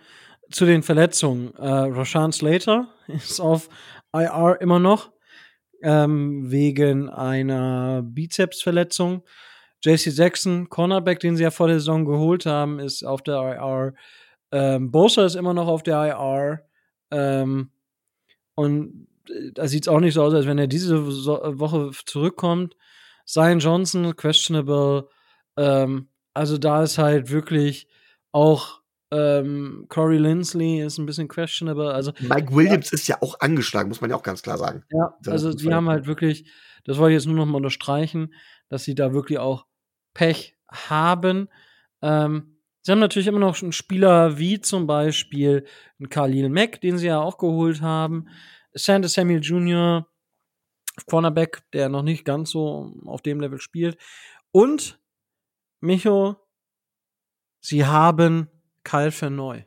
zu 0.51 0.65
den 0.65 0.83
Verletzungen. 0.83 1.53
Äh, 1.55 1.69
Roshan 1.69 2.33
Slater 2.33 2.93
ist 3.07 3.39
auf 3.39 3.69
IR 4.13 4.57
immer 4.59 4.79
noch 4.79 5.12
ähm, 5.83 6.49
wegen 6.49 7.09
einer 7.09 8.01
Bizepsverletzung. 8.03 9.23
JC 9.83 10.11
Jackson, 10.13 10.69
Cornerback, 10.69 11.19
den 11.19 11.35
sie 11.35 11.43
ja 11.43 11.51
vor 11.51 11.67
der 11.67 11.79
Saison 11.79 12.05
geholt 12.05 12.45
haben, 12.45 12.79
ist 12.79 13.03
auf 13.03 13.21
der 13.21 13.35
IR. 13.35 13.93
Ähm, 14.51 14.91
Bosa 14.91 15.25
ist 15.25 15.35
immer 15.35 15.53
noch 15.53 15.67
auf 15.67 15.83
der 15.83 16.05
IR. 16.05 16.65
Ähm, 17.11 17.69
und 18.55 19.07
äh, 19.29 19.51
da 19.53 19.67
sieht 19.67 19.83
es 19.83 19.87
auch 19.89 19.99
nicht 19.99 20.13
so 20.13 20.23
aus, 20.23 20.33
als 20.33 20.47
wenn 20.47 20.57
er 20.57 20.67
diese 20.67 21.05
Woche 21.05 21.91
zurückkommt. 22.05 22.77
Zion 23.25 23.59
Johnson, 23.59 24.15
questionable. 24.15 25.09
Ähm, 25.57 26.07
also 26.33 26.57
da 26.57 26.83
ist 26.83 26.97
halt 26.97 27.29
wirklich 27.29 27.87
auch 28.31 28.82
ähm, 29.13 29.85
Corey 29.89 30.17
Lindsley 30.17 30.81
ist 30.81 30.97
ein 30.97 31.05
bisschen 31.05 31.27
questionable. 31.27 31.93
Also, 31.93 32.13
Mike 32.19 32.53
Williams 32.53 32.91
ja. 32.91 32.95
ist 32.95 33.07
ja 33.07 33.21
auch 33.21 33.39
angeschlagen, 33.39 33.89
muss 33.89 34.01
man 34.01 34.09
ja 34.09 34.15
auch 34.15 34.23
ganz 34.23 34.41
klar 34.41 34.57
sagen. 34.57 34.83
Ja, 34.91 35.15
also 35.27 35.53
die 35.53 35.71
haben 35.71 35.87
halt 35.87 36.07
wirklich, 36.07 36.49
das 36.83 36.97
wollte 36.97 37.13
ich 37.13 37.21
jetzt 37.21 37.27
nur 37.27 37.35
noch 37.35 37.45
mal 37.45 37.57
unterstreichen, 37.57 38.33
dass 38.69 38.83
sie 38.83 38.95
da 38.95 39.13
wirklich 39.13 39.37
auch 39.37 39.67
Pech 40.15 40.57
haben. 40.71 41.47
Ähm, 42.01 42.57
sie 42.81 42.91
haben 42.91 42.99
natürlich 42.99 43.27
immer 43.27 43.39
noch 43.39 43.61
einen 43.61 43.71
Spieler 43.71 44.39
wie 44.39 44.59
zum 44.59 44.87
Beispiel 44.87 45.65
einen 45.99 46.09
Khalil 46.09 46.49
Mack, 46.49 46.81
den 46.81 46.97
sie 46.97 47.07
ja 47.07 47.19
auch 47.19 47.37
geholt 47.37 47.81
haben. 47.81 48.27
Santa 48.73 49.07
Samuel 49.07 49.41
Jr., 49.41 50.07
Cornerback, 51.07 51.63
der 51.73 51.89
noch 51.89 52.03
nicht 52.03 52.25
ganz 52.25 52.51
so 52.51 52.93
auf 53.05 53.21
dem 53.21 53.39
Level 53.39 53.59
spielt. 53.59 53.97
Und 54.51 54.99
Micho, 55.81 56.37
sie 57.59 57.85
haben 57.85 58.49
Kyle 58.83 59.11
Verneu. 59.11 59.61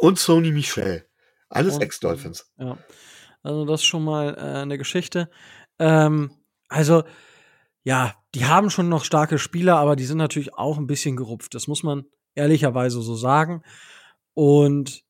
Und 0.00 0.18
Sony 0.18 0.52
Michel. 0.52 1.06
Alles 1.48 1.78
Ex-Dolphins. 1.78 2.52
Ja. 2.58 2.78
Also 3.42 3.64
das 3.64 3.80
ist 3.80 3.86
schon 3.86 4.04
mal 4.04 4.34
äh, 4.36 4.60
eine 4.60 4.78
Geschichte. 4.78 5.30
Ähm, 5.78 6.30
also, 6.68 7.04
ja, 7.82 8.14
die 8.34 8.44
haben 8.46 8.70
schon 8.70 8.88
noch 8.88 9.04
starke 9.04 9.38
Spieler, 9.38 9.76
aber 9.76 9.96
die 9.96 10.04
sind 10.04 10.18
natürlich 10.18 10.54
auch 10.54 10.78
ein 10.78 10.86
bisschen 10.86 11.16
gerupft. 11.16 11.54
Das 11.54 11.66
muss 11.66 11.82
man 11.82 12.04
ehrlicherweise 12.34 13.02
so 13.02 13.16
sagen. 13.16 13.62
Und 14.34 15.02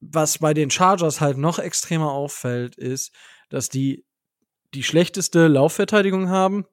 was 0.00 0.38
bei 0.38 0.54
den 0.54 0.70
Chargers 0.70 1.20
halt 1.20 1.38
noch 1.38 1.58
extremer 1.58 2.10
auffällt, 2.10 2.76
ist, 2.76 3.14
dass 3.48 3.68
die 3.68 4.04
die 4.74 4.82
schlechteste 4.82 5.46
Laufverteidigung 5.46 6.28
haben 6.28 6.66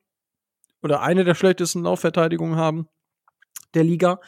oder 0.81 1.01
eine 1.01 1.23
der 1.23 1.35
schlechtesten 1.35 1.83
Laufverteidigungen 1.83 2.57
haben 2.57 2.89
der 3.73 3.83
Liga. 3.83 4.19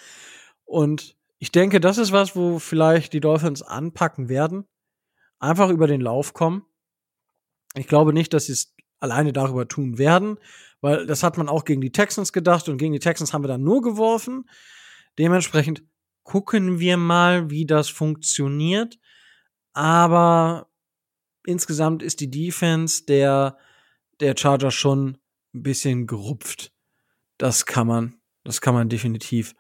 Und 0.66 1.16
ich 1.38 1.52
denke, 1.52 1.80
das 1.80 1.98
ist 1.98 2.12
was, 2.12 2.36
wo 2.36 2.60
vielleicht 2.60 3.14
die 3.14 3.20
Dolphins 3.20 3.62
anpacken 3.62 4.30
werden. 4.30 4.66
Einfach 5.40 5.70
über 5.70 5.88
den 5.88 6.02
Lauf 6.02 6.34
kommen. 6.34 6.66
Ich 7.76 7.88
glaube 7.88 8.14
nicht, 8.14 8.34
dass 8.34 8.46
sie 8.46 8.54
es 8.54 8.74
alleine 9.00 9.34
darüber 9.34 9.68
tun 9.68 9.98
werden, 9.98 10.40
weil 10.82 11.06
das 11.06 11.24
hat 11.24 11.38
man 11.38 11.50
auch 11.50 11.66
gegen 11.66 11.82
die 11.82 11.92
Texans 11.92 12.32
gedacht 12.34 12.70
und 12.70 12.78
gegen 12.78 12.94
die 12.94 13.00
Texans 13.00 13.34
haben 13.34 13.44
wir 13.44 13.50
dann 13.50 13.64
nur 13.64 13.82
geworfen. 13.82 14.50
Dementsprechend 15.18 15.84
gucken 16.24 16.80
wir 16.80 16.98
mal, 16.98 17.50
wie 17.50 17.66
das 17.66 17.90
funktioniert. 17.90 18.98
Aber 19.74 20.70
insgesamt 21.46 22.02
ist 22.02 22.22
die 22.22 22.32
Defense 22.32 23.06
der, 23.06 23.58
der 24.20 24.36
Charger 24.38 24.72
schon 24.72 25.18
ein 25.54 25.64
bisschen 25.64 26.08
gerupft. 26.08 26.74
Das 27.38 27.66
kann 27.66 27.88
man 27.88 28.22
das 28.46 28.62
kann 28.62 28.74
man 28.74 28.88
definitiv 28.88 29.56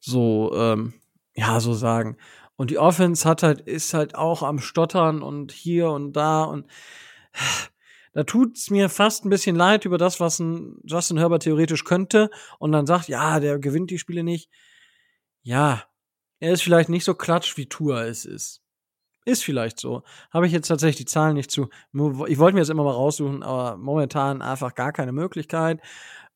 so, 0.00 0.52
ähm, 0.54 0.94
ja, 1.34 1.60
so 1.60 1.74
sagen. 1.74 2.16
Und 2.56 2.70
die 2.70 2.78
Offense 2.78 3.28
hat 3.28 3.42
halt, 3.42 3.60
ist 3.62 3.92
halt 3.92 4.14
auch 4.14 4.42
am 4.42 4.58
Stottern 4.58 5.22
und 5.22 5.52
hier 5.52 5.90
und 5.90 6.14
da 6.14 6.44
und 6.44 6.66
da 8.14 8.22
tut's 8.22 8.70
mir 8.70 8.88
fast 8.88 9.24
ein 9.24 9.30
bisschen 9.30 9.56
leid 9.56 9.84
über 9.84 9.98
das, 9.98 10.20
was 10.20 10.38
ein 10.38 10.78
Justin 10.84 11.18
Herbert 11.18 11.42
theoretisch 11.42 11.84
könnte 11.84 12.30
und 12.60 12.70
dann 12.70 12.86
sagt, 12.86 13.08
ja, 13.08 13.40
der 13.40 13.58
gewinnt 13.58 13.90
die 13.90 13.98
Spiele 13.98 14.22
nicht. 14.22 14.48
Ja, 15.42 15.82
er 16.38 16.52
ist 16.52 16.62
vielleicht 16.62 16.88
nicht 16.88 17.04
so 17.04 17.14
klatsch, 17.14 17.56
wie 17.56 17.66
Tour 17.66 18.02
es 18.02 18.24
ist. 18.24 18.62
Ist 19.24 19.42
vielleicht 19.42 19.80
so. 19.80 20.04
Habe 20.30 20.46
ich 20.46 20.52
jetzt 20.52 20.68
tatsächlich 20.68 20.96
die 20.96 21.04
Zahlen 21.06 21.34
nicht 21.34 21.50
zu. 21.50 21.70
Ich 22.28 22.38
wollte 22.38 22.54
mir 22.54 22.60
das 22.60 22.68
immer 22.68 22.84
mal 22.84 22.92
raussuchen, 22.92 23.42
aber 23.42 23.76
momentan 23.78 24.42
einfach 24.42 24.74
gar 24.74 24.92
keine 24.92 25.12
Möglichkeit. 25.12 25.80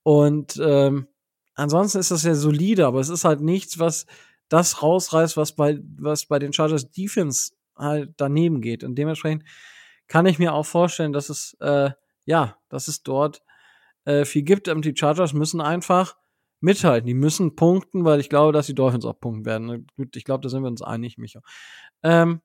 Und 0.02 0.58
ähm, 0.60 1.06
ansonsten 1.58 1.98
ist 1.98 2.10
das 2.10 2.22
ja 2.22 2.34
solide, 2.34 2.86
aber 2.86 3.00
es 3.00 3.08
ist 3.08 3.24
halt 3.24 3.40
nichts, 3.40 3.78
was 3.78 4.06
das 4.48 4.82
rausreißt, 4.82 5.36
was 5.36 5.54
bei, 5.54 5.78
was 5.98 6.26
bei 6.26 6.38
den 6.38 6.52
Chargers 6.52 6.90
Defense 6.90 7.52
halt 7.76 8.14
daneben 8.16 8.60
geht. 8.60 8.84
Und 8.84 8.96
dementsprechend 8.96 9.44
kann 10.06 10.26
ich 10.26 10.38
mir 10.38 10.54
auch 10.54 10.64
vorstellen, 10.64 11.12
dass 11.12 11.28
es, 11.28 11.56
äh, 11.60 11.90
ja, 12.24 12.56
dass 12.68 12.88
es 12.88 13.02
dort 13.02 13.42
äh, 14.04 14.24
viel 14.24 14.42
gibt. 14.42 14.68
Und 14.68 14.84
die 14.84 14.96
Chargers 14.96 15.32
müssen 15.34 15.60
einfach 15.60 16.16
mithalten. 16.60 17.06
Die 17.06 17.14
müssen 17.14 17.56
punkten, 17.56 18.04
weil 18.04 18.20
ich 18.20 18.28
glaube, 18.28 18.52
dass 18.52 18.66
die 18.66 18.74
Dolphins 18.74 19.04
auch 19.04 19.20
punkten 19.20 19.44
werden. 19.44 19.86
Gut, 19.96 20.16
ich 20.16 20.24
glaube, 20.24 20.42
da 20.42 20.48
sind 20.48 20.62
wir 20.62 20.68
uns 20.68 20.82
einig, 20.82 21.18
Micho. 21.18 21.40
Ähm, 22.02 22.40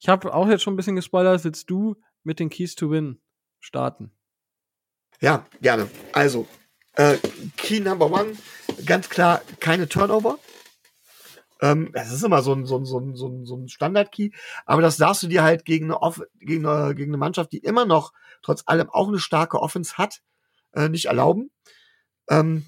ich 0.00 0.08
habe 0.08 0.32
auch 0.32 0.48
jetzt 0.48 0.62
schon 0.62 0.74
ein 0.74 0.76
bisschen 0.76 0.96
gespoilert. 0.96 1.44
Willst 1.44 1.68
du 1.68 1.96
mit 2.22 2.40
den 2.40 2.48
Keys 2.48 2.74
to 2.74 2.90
Win 2.90 3.20
starten? 3.60 4.12
Ja, 5.20 5.46
gerne. 5.60 5.90
Also, 6.12 6.46
äh, 6.94 7.16
Key 7.56 7.80
Number 7.80 8.10
One, 8.10 8.36
ganz 8.86 9.08
klar 9.08 9.42
keine 9.60 9.88
Turnover. 9.88 10.38
Ähm, 11.60 11.90
das 11.92 12.12
ist 12.12 12.24
immer 12.24 12.42
so 12.42 12.54
ein, 12.54 12.66
so 12.66 12.78
ein, 12.78 12.84
so 12.86 12.98
ein, 12.98 13.14
so 13.14 13.28
ein, 13.28 13.44
so 13.44 13.56
ein 13.56 13.68
Standard-Key, 13.68 14.30
aber 14.64 14.82
das 14.82 14.96
darfst 14.96 15.22
du 15.22 15.26
dir 15.26 15.42
halt 15.42 15.64
gegen 15.64 15.86
eine, 15.86 16.00
Off 16.00 16.22
gegen, 16.38 16.66
eine, 16.66 16.94
gegen 16.94 17.10
eine 17.10 17.18
Mannschaft, 17.18 17.52
die 17.52 17.58
immer 17.58 17.84
noch 17.84 18.12
trotz 18.42 18.62
allem 18.66 18.88
auch 18.88 19.08
eine 19.08 19.18
starke 19.18 19.60
Offense 19.60 19.98
hat, 19.98 20.22
äh, 20.72 20.88
nicht 20.88 21.06
erlauben. 21.06 21.50
Ähm, 22.28 22.64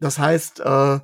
das 0.00 0.18
heißt, 0.18 0.60
äh, 0.60 1.00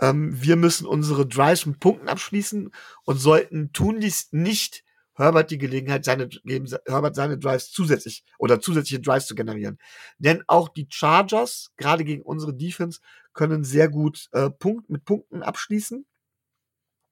ähm, 0.00 0.42
wir 0.42 0.56
müssen 0.56 0.86
unsere 0.86 1.26
Drives 1.26 1.66
mit 1.66 1.80
Punkten 1.80 2.08
abschließen 2.08 2.72
und 3.04 3.16
sollten 3.18 3.72
tun 3.72 4.00
dies 4.00 4.28
nicht 4.32 4.84
Herbert 5.20 5.50
die 5.50 5.58
Gelegenheit, 5.58 6.04
seine, 6.04 6.28
geben 6.28 6.66
Herbert 6.86 7.14
seine 7.14 7.38
Drives 7.38 7.70
zusätzlich 7.70 8.24
oder 8.38 8.60
zusätzliche 8.60 9.00
Drives 9.00 9.26
zu 9.26 9.34
generieren. 9.34 9.78
Denn 10.18 10.42
auch 10.46 10.68
die 10.68 10.86
Chargers, 10.90 11.72
gerade 11.76 12.04
gegen 12.04 12.22
unsere 12.22 12.54
Defense, 12.54 13.00
können 13.32 13.62
sehr 13.64 13.88
gut 13.88 14.28
äh, 14.32 14.50
Punkt, 14.50 14.88
mit 14.88 15.04
Punkten 15.04 15.42
abschließen. 15.42 16.06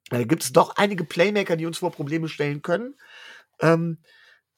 Da 0.09 0.23
gibt 0.23 0.43
es 0.43 0.51
doch 0.51 0.75
einige 0.75 1.03
Playmaker, 1.03 1.55
die 1.55 1.65
uns 1.65 1.77
vor 1.77 1.91
Probleme 1.91 2.27
stellen 2.29 2.61
können. 2.61 2.95
Ähm, 3.61 3.99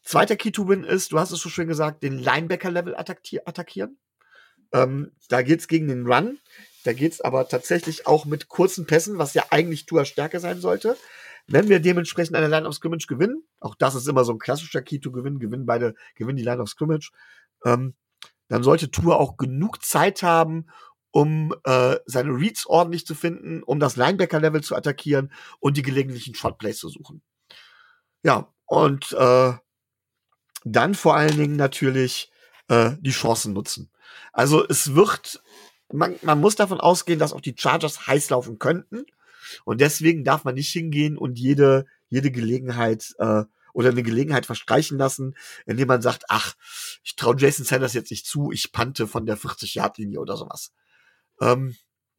zweiter 0.01 0.37
Key 0.37 0.51
to 0.51 0.67
Win 0.67 0.83
ist, 0.83 1.11
du 1.11 1.19
hast 1.19 1.31
es 1.31 1.41
so 1.41 1.49
schön 1.49 1.67
gesagt, 1.67 2.03
den 2.03 2.17
Linebacker-Level 2.17 2.95
attackieren. 2.95 3.97
Ähm, 4.73 5.11
da 5.27 5.41
geht's 5.41 5.67
gegen 5.67 5.89
den 5.89 6.07
Run. 6.07 6.39
Da 6.83 6.93
geht's 6.93 7.21
aber 7.21 7.47
tatsächlich 7.47 8.07
auch 8.07 8.25
mit 8.25 8.47
kurzen 8.47 8.87
Pässen, 8.87 9.17
was 9.17 9.33
ja 9.33 9.45
eigentlich 9.49 9.85
Tour 9.85 10.05
Stärke 10.05 10.39
sein 10.39 10.61
sollte. 10.61 10.97
Wenn 11.47 11.69
wir 11.69 11.79
dementsprechend 11.79 12.35
eine 12.35 12.47
Line 12.47 12.67
of 12.67 12.75
Scrimmage 12.75 13.07
gewinnen, 13.07 13.43
auch 13.59 13.75
das 13.75 13.95
ist 13.95 14.07
immer 14.07 14.23
so 14.23 14.33
ein 14.33 14.39
klassischer 14.39 14.81
Key 14.81 14.99
to 14.99 15.11
gewinnen, 15.11 15.39
gewinnen 15.39 15.65
beide, 15.65 15.95
gewinnen 16.15 16.37
die 16.37 16.43
Line 16.43 16.61
of 16.61 16.69
Scrimmage, 16.69 17.11
ähm, 17.65 17.95
dann 18.47 18.63
sollte 18.63 18.91
Tour 18.91 19.19
auch 19.19 19.37
genug 19.37 19.83
Zeit 19.83 20.23
haben, 20.23 20.67
um 21.11 21.53
äh, 21.65 21.97
seine 22.05 22.31
Reads 22.31 22.65
ordentlich 22.65 23.05
zu 23.05 23.15
finden, 23.15 23.63
um 23.63 23.79
das 23.79 23.95
Linebacker-Level 23.95 24.61
zu 24.61 24.75
attackieren 24.75 25.31
und 25.59 25.77
die 25.77 25.81
gelegentlichen 25.81 26.35
Shotplays 26.35 26.79
zu 26.79 26.89
suchen. 26.89 27.21
Ja, 28.23 28.53
und 28.65 29.11
äh, 29.13 29.53
dann 30.63 30.95
vor 30.95 31.15
allen 31.15 31.37
Dingen 31.37 31.55
natürlich 31.55 32.31
äh, 32.67 32.91
die 32.99 33.11
Chancen 33.11 33.53
nutzen. 33.53 33.91
Also 34.31 34.65
es 34.67 34.95
wird, 34.95 35.41
man, 35.91 36.15
man 36.21 36.39
muss 36.39 36.55
davon 36.55 36.79
ausgehen, 36.79 37.19
dass 37.19 37.33
auch 37.33 37.41
die 37.41 37.55
Chargers 37.57 38.07
heiß 38.07 38.29
laufen 38.29 38.59
könnten. 38.59 39.05
Und 39.65 39.81
deswegen 39.81 40.23
darf 40.23 40.43
man 40.43 40.55
nicht 40.55 40.71
hingehen 40.71 41.17
und 41.17 41.39
jede, 41.39 41.85
jede 42.09 42.31
Gelegenheit 42.31 43.13
äh, 43.19 43.43
oder 43.73 43.89
eine 43.89 44.03
Gelegenheit 44.03 44.45
verstreichen 44.45 44.97
lassen, 44.97 45.35
indem 45.65 45.87
man 45.87 46.01
sagt, 46.01 46.25
ach, 46.29 46.55
ich 47.03 47.15
traue 47.15 47.35
Jason 47.37 47.65
Sanders 47.65 47.93
jetzt 47.93 48.11
nicht 48.11 48.25
zu, 48.25 48.51
ich 48.51 48.71
pante 48.71 49.07
von 49.07 49.25
der 49.25 49.37
40-Yard-Linie 49.37 50.19
oder 50.19 50.35
sowas. 50.35 50.73
Ähm, 51.39 51.75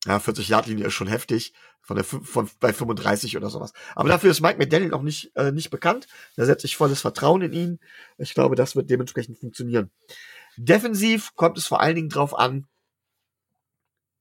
ja, 0.07 0.17
40-Yard-Linie 0.17 0.87
ist 0.87 0.95
schon 0.95 1.07
heftig, 1.07 1.53
von 1.81 1.97
der 1.97 2.05
von 2.05 2.49
bei 2.61 2.73
35 2.73 3.37
oder 3.37 3.51
sowas. 3.51 3.73
Aber 3.95 4.09
dafür 4.09 4.31
ist 4.31 4.41
Mike 4.41 4.59
McDaniel 4.59 4.89
noch 4.89 5.03
nicht 5.03 5.35
äh, 5.37 5.53
nicht 5.53 5.71
bekannt. 5.71 6.07
Da 6.37 6.45
setze 6.45 6.67
ich 6.67 6.77
volles 6.77 7.01
Vertrauen 7.01 7.43
in 7.43 7.53
ihn. 7.53 7.81
Ich 8.19 8.35
glaube, 8.35 8.55
das 8.55 8.77
wird 8.77 8.91
dementsprechend 8.91 9.39
funktionieren. 9.39 9.91
Defensiv 10.57 11.35
kommt 11.35 11.59
es 11.59 11.67
vor 11.67 11.81
allen 11.81 11.97
Dingen 11.97 12.09
drauf 12.09 12.39
an, 12.39 12.67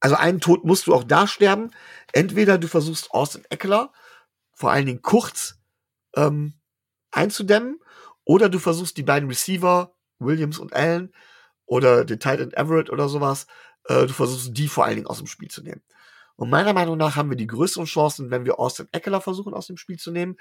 also 0.02 0.16
einen 0.16 0.42
Tod 0.42 0.66
musst 0.66 0.88
du 0.88 0.94
auch 0.94 1.04
da 1.04 1.28
sterben. 1.28 1.72
Entweder 2.12 2.58
du 2.58 2.68
versuchst 2.68 3.12
Austin 3.12 3.46
Eckler 3.50 3.94
vor 4.52 4.72
allen 4.72 4.86
Dingen 4.86 5.02
kurz 5.02 5.60
ähm, 6.16 6.56
einzudämmen, 7.12 7.80
oder 8.24 8.50
du 8.50 8.60
versuchst 8.60 8.98
die 8.98 9.04
beiden 9.04 9.30
Receiver, 9.30 9.96
Williams 10.20 10.60
und 10.60 10.74
Allen, 10.74 11.14
oder 11.66 12.06
den 12.06 12.20
Titan 12.20 12.52
Everett 12.52 12.90
oder 12.90 13.10
sowas, 13.10 13.48
äh, 13.86 14.06
du 14.06 14.14
versuchst 14.14 14.56
die 14.58 14.68
vor 14.68 14.86
allen 14.86 14.96
Dingen 14.96 15.08
aus 15.08 15.20
dem 15.20 15.28
Spiel 15.28 15.50
zu 15.50 15.64
nehmen. 15.64 15.82
Und 16.36 16.50
meiner 16.50 16.74
Meinung 16.74 16.98
nach 16.98 17.16
haben 17.16 17.30
wir 17.30 17.38
die 17.38 17.48
größeren 17.48 17.86
Chancen, 17.86 18.32
wenn 18.32 18.46
wir 18.46 18.60
Austin 18.60 18.88
Eckler 18.92 19.22
versuchen 19.22 19.54
aus 19.54 19.68
dem 19.68 19.78
Spiel 19.78 19.98
zu 19.98 20.12
nehmen, 20.12 20.38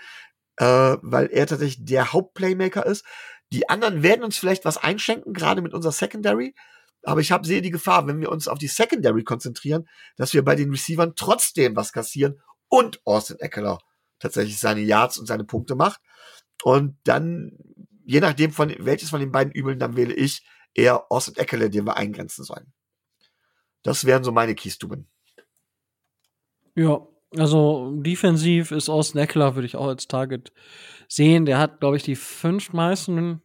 äh, 0.57 0.97
weil 1.03 1.27
er 1.31 1.47
tatsächlich 1.47 1.85
der 1.85 2.13
Hauptplaymaker 2.13 2.85
ist. 2.87 3.05
Die 3.53 3.69
anderen 3.69 4.03
werden 4.03 4.25
uns 4.25 4.37
vielleicht 4.37 4.65
was 4.65 4.79
einschenken, 4.79 5.33
gerade 5.33 5.63
mit 5.63 5.75
unserer 5.75 5.93
Secondary. 5.93 6.55
Aber 7.03 7.21
ich 7.21 7.33
habe 7.33 7.47
sehe 7.47 7.63
die 7.63 7.71
Gefahr, 7.71 8.07
wenn 8.07 8.21
wir 8.21 8.31
uns 8.31 8.49
auf 8.49 8.59
die 8.59 8.69
Secondary 8.69 9.25
konzentrieren, 9.25 9.89
dass 10.17 10.35
wir 10.35 10.45
bei 10.45 10.55
den 10.55 10.71
Receivern 10.71 11.15
trotzdem 11.17 11.77
was 11.77 11.93
kassieren 11.93 12.41
und 12.69 13.01
Austin 13.05 13.39
Eckler 13.41 13.79
tatsächlich 14.19 14.59
seine 14.59 14.81
Yards 14.81 15.19
und 15.19 15.27
seine 15.27 15.45
Punkte 15.45 15.75
macht. 15.75 16.01
Und 16.63 16.99
dann, 17.05 17.57
je 18.05 18.21
nachdem, 18.21 18.53
von 18.53 18.75
welches 18.79 19.11
von 19.11 19.21
den 19.21 19.33
beiden 19.33 19.53
Übeln, 19.53 19.79
dann 19.79 19.97
wähle 19.97 20.15
ich 20.15 20.45
eher 20.75 21.11
Austin 21.11 21.37
Eckler, 21.37 21.69
den 21.69 21.87
wir 21.87 21.97
eingrenzen 21.97 22.45
sollen. 22.45 22.73
Das 23.83 24.05
wären 24.05 24.25
so 24.25 24.31
meine 24.31 24.55
Keystuben. 24.55 25.09
Ja, 26.75 27.07
also 27.37 27.93
defensiv 27.97 28.73
ist 28.73 28.89
Austin 28.89 29.21
Eckler, 29.21 29.55
würde 29.55 29.67
ich 29.67 29.77
auch 29.77 29.87
als 29.87 30.07
Target 30.07 30.53
sehen. 31.09 31.47
Der 31.47 31.59
hat, 31.59 31.81
glaube 31.81 31.97
ich, 31.97 32.03
die 32.03 32.17
fünf 32.17 32.73
meisten 32.73 33.43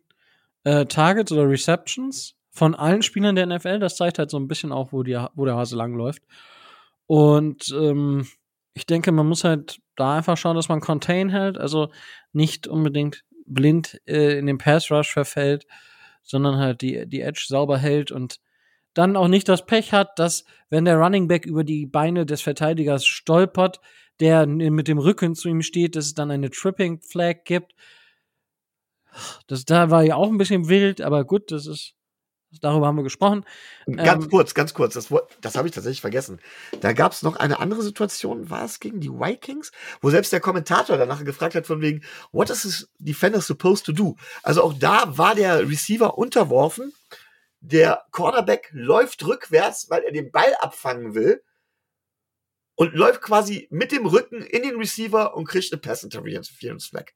äh, 0.63 0.85
Targets 0.85 1.31
oder 1.31 1.49
Receptions 1.49 2.34
von 2.55 2.73
allen 2.73 3.01
Spielern 3.01 3.35
der 3.35 3.45
NFL. 3.47 3.79
Das 3.79 3.97
zeigt 3.97 4.17
halt 4.17 4.31
so 4.31 4.37
ein 4.37 4.47
bisschen 4.47 4.71
auch, 4.71 4.93
wo, 4.93 5.03
die, 5.03 5.21
wo 5.35 5.43
der 5.43 5.57
Hase 5.57 5.75
langläuft. 5.75 6.23
Und 7.05 7.69
ähm, 7.77 8.25
ich 8.73 8.85
denke, 8.85 9.11
man 9.11 9.27
muss 9.27 9.43
halt 9.43 9.79
da 9.97 10.15
einfach 10.15 10.37
schauen, 10.37 10.55
dass 10.55 10.69
man 10.69 10.79
Contain 10.79 11.29
hält, 11.29 11.57
also 11.57 11.89
nicht 12.31 12.65
unbedingt 12.67 13.25
blind 13.45 14.01
äh, 14.07 14.39
in 14.39 14.45
den 14.45 14.57
Pass 14.57 14.89
Rush 14.89 15.11
verfällt, 15.11 15.67
sondern 16.23 16.57
halt 16.57 16.81
die, 16.81 17.05
die 17.07 17.21
Edge 17.21 17.43
sauber 17.45 17.77
hält 17.77 18.11
und 18.11 18.39
dann 18.93 19.17
auch 19.17 19.27
nicht 19.27 19.49
das 19.49 19.65
Pech 19.65 19.91
hat, 19.91 20.17
dass 20.17 20.45
wenn 20.69 20.85
der 20.85 20.95
Running 20.95 21.27
Back 21.27 21.45
über 21.45 21.65
die 21.65 21.85
Beine 21.85 22.25
des 22.25 22.41
Verteidigers 22.41 23.05
stolpert, 23.05 23.81
der 24.21 24.47
mit 24.47 24.87
dem 24.87 24.97
Rücken 24.97 25.35
zu 25.35 25.49
ihm 25.49 25.61
steht, 25.61 25.97
dass 25.97 26.05
es 26.05 26.13
dann 26.13 26.31
eine 26.31 26.49
Tripping 26.49 27.01
Flag 27.01 27.43
gibt. 27.43 27.75
Das 29.47 29.65
da 29.65 29.89
war 29.89 30.03
ja 30.03 30.15
auch 30.15 30.29
ein 30.29 30.37
bisschen 30.37 30.69
wild, 30.69 31.01
aber 31.01 31.25
gut, 31.25 31.51
das 31.51 31.67
ist 31.67 31.94
darüber 32.61 32.87
haben 32.87 32.97
wir 32.97 33.03
gesprochen. 33.03 33.45
Ganz 33.85 34.25
ähm, 34.25 34.29
kurz, 34.29 34.53
ganz 34.53 34.73
kurz, 34.73 34.93
das, 34.93 35.13
das 35.41 35.55
habe 35.55 35.67
ich 35.67 35.73
tatsächlich 35.73 36.01
vergessen. 36.01 36.39
Da 36.81 36.93
gab 36.93 37.11
es 37.11 37.23
noch 37.23 37.35
eine 37.35 37.59
andere 37.59 37.81
Situation, 37.81 38.49
war 38.49 38.65
es 38.65 38.79
gegen 38.79 38.99
die 38.99 39.11
Vikings, 39.11 39.71
wo 40.01 40.09
selbst 40.09 40.33
der 40.33 40.39
Kommentator 40.39 40.97
danach 40.97 41.23
gefragt 41.23 41.55
hat 41.55 41.67
von 41.67 41.81
wegen, 41.81 42.01
what 42.31 42.49
is 42.49 42.63
this 42.63 42.89
defender 42.99 43.41
supposed 43.41 43.85
to 43.85 43.91
do? 43.91 44.15
Also 44.43 44.63
auch 44.63 44.73
da 44.73 45.17
war 45.17 45.35
der 45.35 45.67
Receiver 45.67 46.17
unterworfen 46.17 46.93
der 47.69 48.05
Cornerback 48.11 48.69
läuft 48.73 49.25
rückwärts, 49.25 49.89
weil 49.89 50.03
er 50.03 50.11
den 50.11 50.31
Ball 50.31 50.53
abfangen 50.59 51.15
will 51.15 51.41
und 52.75 52.93
läuft 52.93 53.21
quasi 53.21 53.67
mit 53.71 53.91
dem 53.91 54.05
Rücken 54.05 54.41
in 54.41 54.63
den 54.63 54.75
Receiver 54.75 55.35
und 55.35 55.47
kriegt 55.47 55.71
eine 55.71 55.81
Pass 55.81 56.03
Interference 56.03 56.85
Flag. 56.85 57.11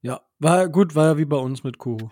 Ja, 0.00 0.22
war 0.38 0.68
gut, 0.68 0.94
war 0.94 1.06
ja 1.06 1.18
wie 1.18 1.26
bei 1.26 1.36
uns 1.36 1.62
mit 1.62 1.78
Kuhu. 1.78 2.10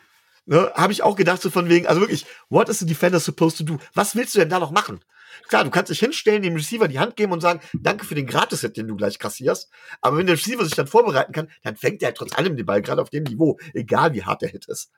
Ne, 0.50 0.72
Habe 0.74 0.94
ich 0.94 1.02
auch 1.02 1.14
gedacht, 1.14 1.42
so 1.42 1.50
von 1.50 1.68
wegen, 1.68 1.86
also 1.86 2.00
wirklich, 2.00 2.24
what 2.48 2.70
is 2.70 2.78
the 2.78 2.86
defender 2.86 3.20
supposed 3.20 3.58
to 3.58 3.64
do? 3.64 3.78
Was 3.92 4.16
willst 4.16 4.34
du 4.34 4.38
denn 4.38 4.48
da 4.48 4.58
noch 4.58 4.70
machen? 4.70 5.04
Klar, 5.48 5.64
du 5.64 5.70
kannst 5.70 5.90
dich 5.90 5.98
hinstellen, 5.98 6.40
dem 6.40 6.54
Receiver 6.54 6.88
die 6.88 6.98
Hand 6.98 7.16
geben 7.16 7.32
und 7.32 7.42
sagen, 7.42 7.60
danke 7.74 8.06
für 8.06 8.14
den 8.14 8.26
Gratis-Hit, 8.26 8.78
den 8.78 8.88
du 8.88 8.96
gleich 8.96 9.18
kassierst. 9.18 9.70
Aber 10.00 10.16
wenn 10.16 10.26
der 10.26 10.36
Receiver 10.36 10.64
sich 10.64 10.74
dann 10.74 10.86
vorbereiten 10.86 11.32
kann, 11.32 11.50
dann 11.64 11.76
fängt 11.76 12.02
er 12.02 12.14
trotz 12.14 12.32
allem 12.32 12.56
den 12.56 12.64
Ball 12.64 12.80
gerade 12.80 13.02
auf 13.02 13.10
dem 13.10 13.24
Niveau, 13.24 13.58
egal 13.74 14.14
wie 14.14 14.24
hart 14.24 14.40
der 14.40 14.48
Hit 14.48 14.66
ist. 14.68 14.90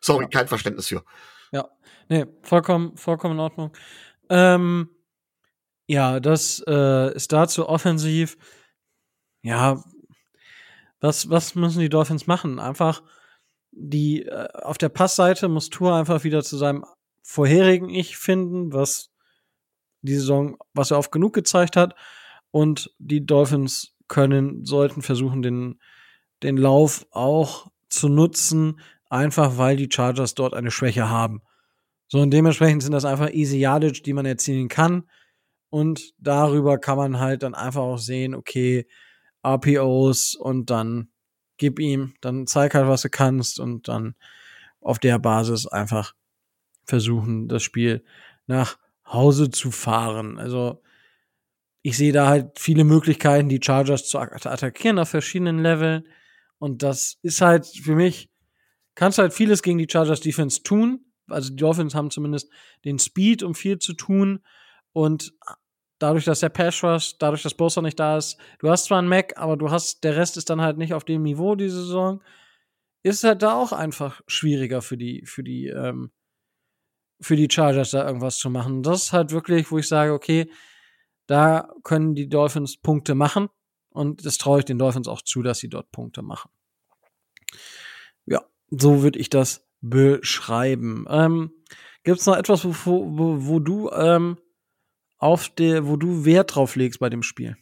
Sorry, 0.00 0.28
kein 0.28 0.48
Verständnis 0.48 0.88
für. 0.88 1.04
Ja, 1.52 1.68
nee, 2.08 2.26
vollkommen, 2.42 2.96
vollkommen 2.96 3.34
in 3.34 3.40
Ordnung. 3.40 3.72
Ähm, 4.30 4.90
ja, 5.86 6.18
das 6.18 6.60
äh, 6.66 7.14
ist 7.14 7.30
dazu 7.30 7.68
offensiv. 7.68 8.36
Ja, 9.42 9.80
was, 10.98 11.30
was 11.30 11.54
müssen 11.54 11.78
die 11.78 11.88
Dolphins 11.88 12.26
machen? 12.26 12.58
Einfach 12.58 13.00
die 13.72 14.26
äh, 14.26 14.48
auf 14.54 14.78
der 14.78 14.88
Passseite 14.88 15.48
muss 15.48 15.70
Tour 15.70 15.94
einfach 15.94 16.24
wieder 16.24 16.42
zu 16.42 16.56
seinem 16.56 16.84
vorherigen 17.22 17.88
Ich 17.88 18.16
finden, 18.16 18.72
was 18.72 19.10
die 20.02 20.14
Saison, 20.14 20.56
was 20.74 20.90
er 20.90 20.98
oft 20.98 21.12
genug 21.12 21.34
gezeigt 21.34 21.76
hat. 21.76 21.94
Und 22.50 22.94
die 22.98 23.24
Dolphins 23.24 23.94
können, 24.08 24.64
sollten 24.64 25.02
versuchen, 25.02 25.42
den, 25.42 25.80
den 26.42 26.56
Lauf 26.56 27.06
auch 27.12 27.70
zu 27.88 28.08
nutzen, 28.08 28.80
einfach 29.08 29.58
weil 29.58 29.76
die 29.76 29.88
Chargers 29.90 30.34
dort 30.34 30.54
eine 30.54 30.70
Schwäche 30.70 31.08
haben. 31.08 31.42
So, 32.08 32.18
und 32.18 32.32
dementsprechend 32.32 32.82
sind 32.82 32.92
das 32.92 33.04
einfach 33.04 33.30
easy 33.30 33.58
Yardage, 33.58 34.02
die 34.02 34.12
man 34.12 34.26
erzielen 34.26 34.68
kann. 34.68 35.08
Und 35.68 36.12
darüber 36.18 36.78
kann 36.78 36.98
man 36.98 37.20
halt 37.20 37.44
dann 37.44 37.54
einfach 37.54 37.82
auch 37.82 37.98
sehen, 37.98 38.34
okay, 38.34 38.88
RPOs 39.44 40.34
und 40.34 40.70
dann 40.70 41.10
gib 41.60 41.78
ihm, 41.78 42.14
dann 42.20 42.46
zeig 42.46 42.74
halt, 42.74 42.88
was 42.88 43.02
du 43.02 43.10
kannst 43.10 43.60
und 43.60 43.86
dann 43.86 44.16
auf 44.80 44.98
der 44.98 45.18
Basis 45.18 45.66
einfach 45.66 46.14
versuchen, 46.84 47.48
das 47.48 47.62
Spiel 47.62 48.02
nach 48.46 48.78
Hause 49.06 49.50
zu 49.50 49.70
fahren. 49.70 50.38
Also, 50.38 50.82
ich 51.82 51.96
sehe 51.96 52.12
da 52.12 52.28
halt 52.28 52.58
viele 52.58 52.84
Möglichkeiten, 52.84 53.48
die 53.48 53.60
Chargers 53.62 54.08
zu 54.08 54.18
attackieren 54.18 54.98
auf 54.98 55.10
verschiedenen 55.10 55.62
Leveln. 55.62 56.06
Und 56.58 56.82
das 56.82 57.18
ist 57.22 57.40
halt 57.40 57.66
für 57.66 57.94
mich 57.94 58.30
kannst 58.94 59.18
halt 59.18 59.32
vieles 59.32 59.62
gegen 59.62 59.78
die 59.78 59.88
Chargers 59.90 60.20
Defense 60.20 60.62
tun. 60.62 61.06
Also 61.28 61.50
die 61.50 61.56
Dolphins 61.56 61.94
haben 61.94 62.10
zumindest 62.10 62.50
den 62.84 62.98
Speed, 62.98 63.42
um 63.42 63.54
viel 63.54 63.78
zu 63.78 63.94
tun. 63.94 64.40
Und 64.92 65.32
dadurch, 66.00 66.24
dass 66.24 66.40
der 66.40 66.48
Pass 66.48 66.82
Rush, 66.82 67.16
dadurch, 67.18 67.42
dass 67.42 67.54
Bosa 67.54 67.80
nicht 67.80 68.00
da 68.00 68.16
ist, 68.16 68.36
du 68.58 68.68
hast 68.68 68.86
zwar 68.86 68.98
einen 68.98 69.08
Mac, 69.08 69.34
aber 69.36 69.56
du 69.56 69.70
hast, 69.70 70.02
der 70.02 70.16
Rest 70.16 70.36
ist 70.36 70.50
dann 70.50 70.60
halt 70.60 70.78
nicht 70.78 70.94
auf 70.94 71.04
dem 71.04 71.22
Niveau 71.22 71.54
diese 71.54 71.84
Saison, 71.84 72.20
ist 73.02 73.22
halt 73.22 73.42
da 73.42 73.54
auch 73.54 73.72
einfach 73.72 74.20
schwieriger 74.26 74.82
für 74.82 74.96
die, 74.96 75.24
für 75.24 75.44
die, 75.44 75.68
ähm, 75.68 76.10
für 77.20 77.36
die 77.36 77.48
Chargers 77.50 77.90
da 77.90 78.06
irgendwas 78.06 78.38
zu 78.38 78.50
machen. 78.50 78.82
Das 78.82 79.04
ist 79.04 79.12
halt 79.12 79.30
wirklich, 79.30 79.70
wo 79.70 79.78
ich 79.78 79.86
sage, 79.86 80.12
okay, 80.12 80.50
da 81.26 81.70
können 81.84 82.14
die 82.14 82.28
Dolphins 82.28 82.78
Punkte 82.78 83.14
machen 83.14 83.48
und 83.90 84.24
das 84.24 84.38
traue 84.38 84.60
ich 84.60 84.64
den 84.64 84.78
Dolphins 84.78 85.06
auch 85.06 85.22
zu, 85.22 85.42
dass 85.42 85.58
sie 85.58 85.68
dort 85.68 85.92
Punkte 85.92 86.22
machen. 86.22 86.50
Ja, 88.26 88.44
so 88.70 89.02
würde 89.02 89.18
ich 89.18 89.28
das 89.28 89.66
beschreiben. 89.80 91.06
Ähm, 91.08 91.52
Gibt 92.04 92.20
es 92.20 92.26
noch 92.26 92.36
etwas, 92.36 92.64
wo, 92.64 92.72
wo, 93.18 93.46
wo 93.46 93.58
du 93.60 93.90
ähm, 93.90 94.38
auf 95.20 95.50
der, 95.50 95.86
wo 95.86 95.96
du 95.96 96.24
Wert 96.24 96.54
drauf 96.54 96.74
legst 96.74 96.98
bei 96.98 97.10
dem 97.10 97.22
Spiel? 97.22 97.56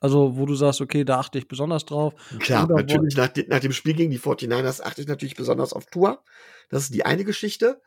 Also, 0.00 0.36
wo 0.36 0.46
du 0.46 0.56
sagst, 0.56 0.80
okay, 0.80 1.04
da 1.04 1.20
achte 1.20 1.38
ich 1.38 1.46
besonders 1.46 1.84
drauf. 1.84 2.14
Klar, 2.40 2.64
Oder 2.64 2.74
natürlich 2.74 3.16
nach, 3.16 3.30
nach, 3.46 3.60
dem 3.60 3.72
Spiel 3.72 3.94
gegen 3.94 4.10
die 4.10 4.18
49ers 4.18 4.82
achte 4.82 5.00
ich 5.00 5.06
natürlich 5.06 5.36
besonders 5.36 5.72
auf 5.72 5.86
Tour. 5.86 6.24
Das 6.68 6.82
ist 6.82 6.94
die 6.94 7.06
eine 7.06 7.24
Geschichte. 7.24 7.80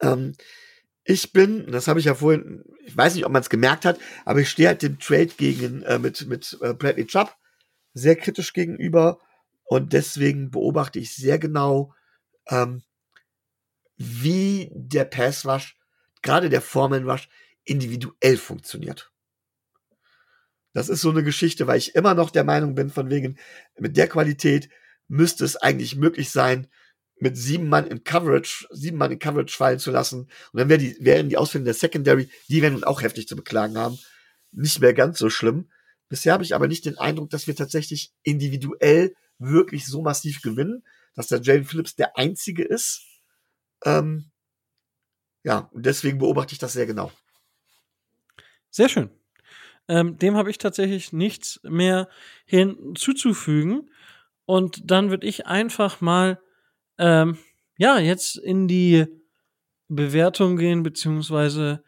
Ähm, 0.00 0.34
ich 1.04 1.32
bin, 1.32 1.70
das 1.72 1.88
habe 1.88 2.00
ich 2.00 2.04
ja 2.04 2.14
vorhin, 2.14 2.64
ich 2.84 2.94
weiß 2.94 3.14
nicht, 3.14 3.24
ob 3.24 3.32
man 3.32 3.40
es 3.40 3.48
gemerkt 3.48 3.86
hat, 3.86 3.98
aber 4.26 4.40
ich 4.40 4.50
stehe 4.50 4.68
halt 4.68 4.82
dem 4.82 4.98
Trade 4.98 5.30
gegen 5.38 5.82
äh, 5.82 5.98
mit 5.98 6.26
mit 6.26 6.58
äh, 6.60 6.74
Bradley 6.74 7.06
Chubb 7.06 7.34
sehr 7.94 8.16
kritisch 8.16 8.52
gegenüber 8.52 9.18
und 9.64 9.94
deswegen 9.94 10.50
beobachte 10.50 10.98
ich 10.98 11.14
sehr 11.14 11.38
genau, 11.38 11.94
ähm, 12.48 12.82
wie 13.96 14.70
der 14.74 15.04
Pass 15.04 15.46
Rush, 15.46 15.78
gerade 16.24 16.48
der 16.48 16.60
Foreman 16.60 17.08
Rush, 17.08 17.28
individuell 17.62 18.36
funktioniert. 18.36 19.12
Das 20.72 20.88
ist 20.88 21.02
so 21.02 21.10
eine 21.10 21.22
Geschichte, 21.22 21.68
weil 21.68 21.78
ich 21.78 21.94
immer 21.94 22.14
noch 22.14 22.30
der 22.30 22.42
Meinung 22.42 22.74
bin, 22.74 22.90
von 22.90 23.08
wegen, 23.08 23.38
mit 23.78 23.96
der 23.96 24.08
Qualität 24.08 24.68
müsste 25.06 25.44
es 25.44 25.54
eigentlich 25.54 25.94
möglich 25.94 26.30
sein, 26.30 26.66
mit 27.20 27.36
sieben 27.36 27.68
Mann 27.68 27.86
in 27.86 28.02
Coverage, 28.02 28.66
sieben 28.72 28.98
Mann 28.98 29.12
in 29.12 29.20
Coverage 29.20 29.56
fallen 29.56 29.78
zu 29.78 29.92
lassen. 29.92 30.22
Und 30.52 30.58
dann 30.58 30.68
wär 30.68 30.78
die, 30.78 30.96
wären 30.98 31.28
die 31.28 31.36
Ausfälle 31.36 31.64
der 31.64 31.74
Secondary, 31.74 32.28
die 32.48 32.60
werden 32.60 32.82
auch 32.82 33.02
heftig 33.02 33.28
zu 33.28 33.36
beklagen 33.36 33.78
haben, 33.78 33.98
nicht 34.50 34.80
mehr 34.80 34.94
ganz 34.94 35.18
so 35.18 35.30
schlimm. 35.30 35.70
Bisher 36.08 36.32
habe 36.32 36.42
ich 36.42 36.54
aber 36.54 36.66
nicht 36.66 36.86
den 36.86 36.98
Eindruck, 36.98 37.30
dass 37.30 37.46
wir 37.46 37.54
tatsächlich 37.54 38.12
individuell 38.22 39.14
wirklich 39.38 39.86
so 39.86 40.02
massiv 40.02 40.42
gewinnen, 40.42 40.84
dass 41.14 41.28
der 41.28 41.40
Jalen 41.40 41.64
Phillips 41.64 41.94
der 41.94 42.16
einzige 42.16 42.64
ist. 42.64 43.02
Ähm, 43.84 44.32
ja, 45.44 45.70
und 45.72 45.86
deswegen 45.86 46.18
beobachte 46.18 46.52
ich 46.52 46.58
das 46.58 46.72
sehr 46.72 46.86
genau. 46.86 47.12
Sehr 48.70 48.88
schön. 48.88 49.10
Ähm, 49.86 50.18
dem 50.18 50.36
habe 50.36 50.50
ich 50.50 50.58
tatsächlich 50.58 51.12
nichts 51.12 51.60
mehr 51.62 52.08
hinzuzufügen. 52.46 53.90
Und 54.46 54.90
dann 54.90 55.10
würde 55.10 55.26
ich 55.26 55.46
einfach 55.46 56.00
mal 56.00 56.40
ähm, 56.98 57.38
ja, 57.76 57.98
jetzt 57.98 58.36
in 58.36 58.68
die 58.68 59.06
Bewertung 59.88 60.56
gehen, 60.56 60.82
beziehungsweise 60.82 61.82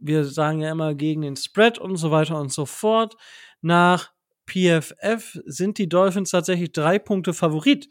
wir 0.00 0.24
sagen 0.24 0.60
ja 0.60 0.70
immer 0.70 0.94
gegen 0.94 1.22
den 1.22 1.36
Spread 1.36 1.78
und 1.78 1.96
so 1.96 2.10
weiter 2.10 2.40
und 2.40 2.52
so 2.52 2.66
fort. 2.66 3.16
Nach 3.60 4.12
PFF 4.46 5.38
sind 5.44 5.78
die 5.78 5.88
Dolphins 5.88 6.30
tatsächlich 6.30 6.72
drei 6.72 6.98
Punkte 6.98 7.34
Favorit. 7.34 7.88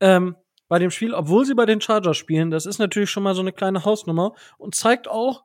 Ähm, 0.00 0.36
bei 0.74 0.80
dem 0.80 0.90
Spiel, 0.90 1.14
obwohl 1.14 1.46
sie 1.46 1.54
bei 1.54 1.66
den 1.66 1.80
Chargers 1.80 2.16
spielen, 2.16 2.50
das 2.50 2.66
ist 2.66 2.80
natürlich 2.80 3.08
schon 3.08 3.22
mal 3.22 3.36
so 3.36 3.40
eine 3.40 3.52
kleine 3.52 3.84
Hausnummer 3.84 4.34
und 4.58 4.74
zeigt 4.74 5.06
auch, 5.06 5.44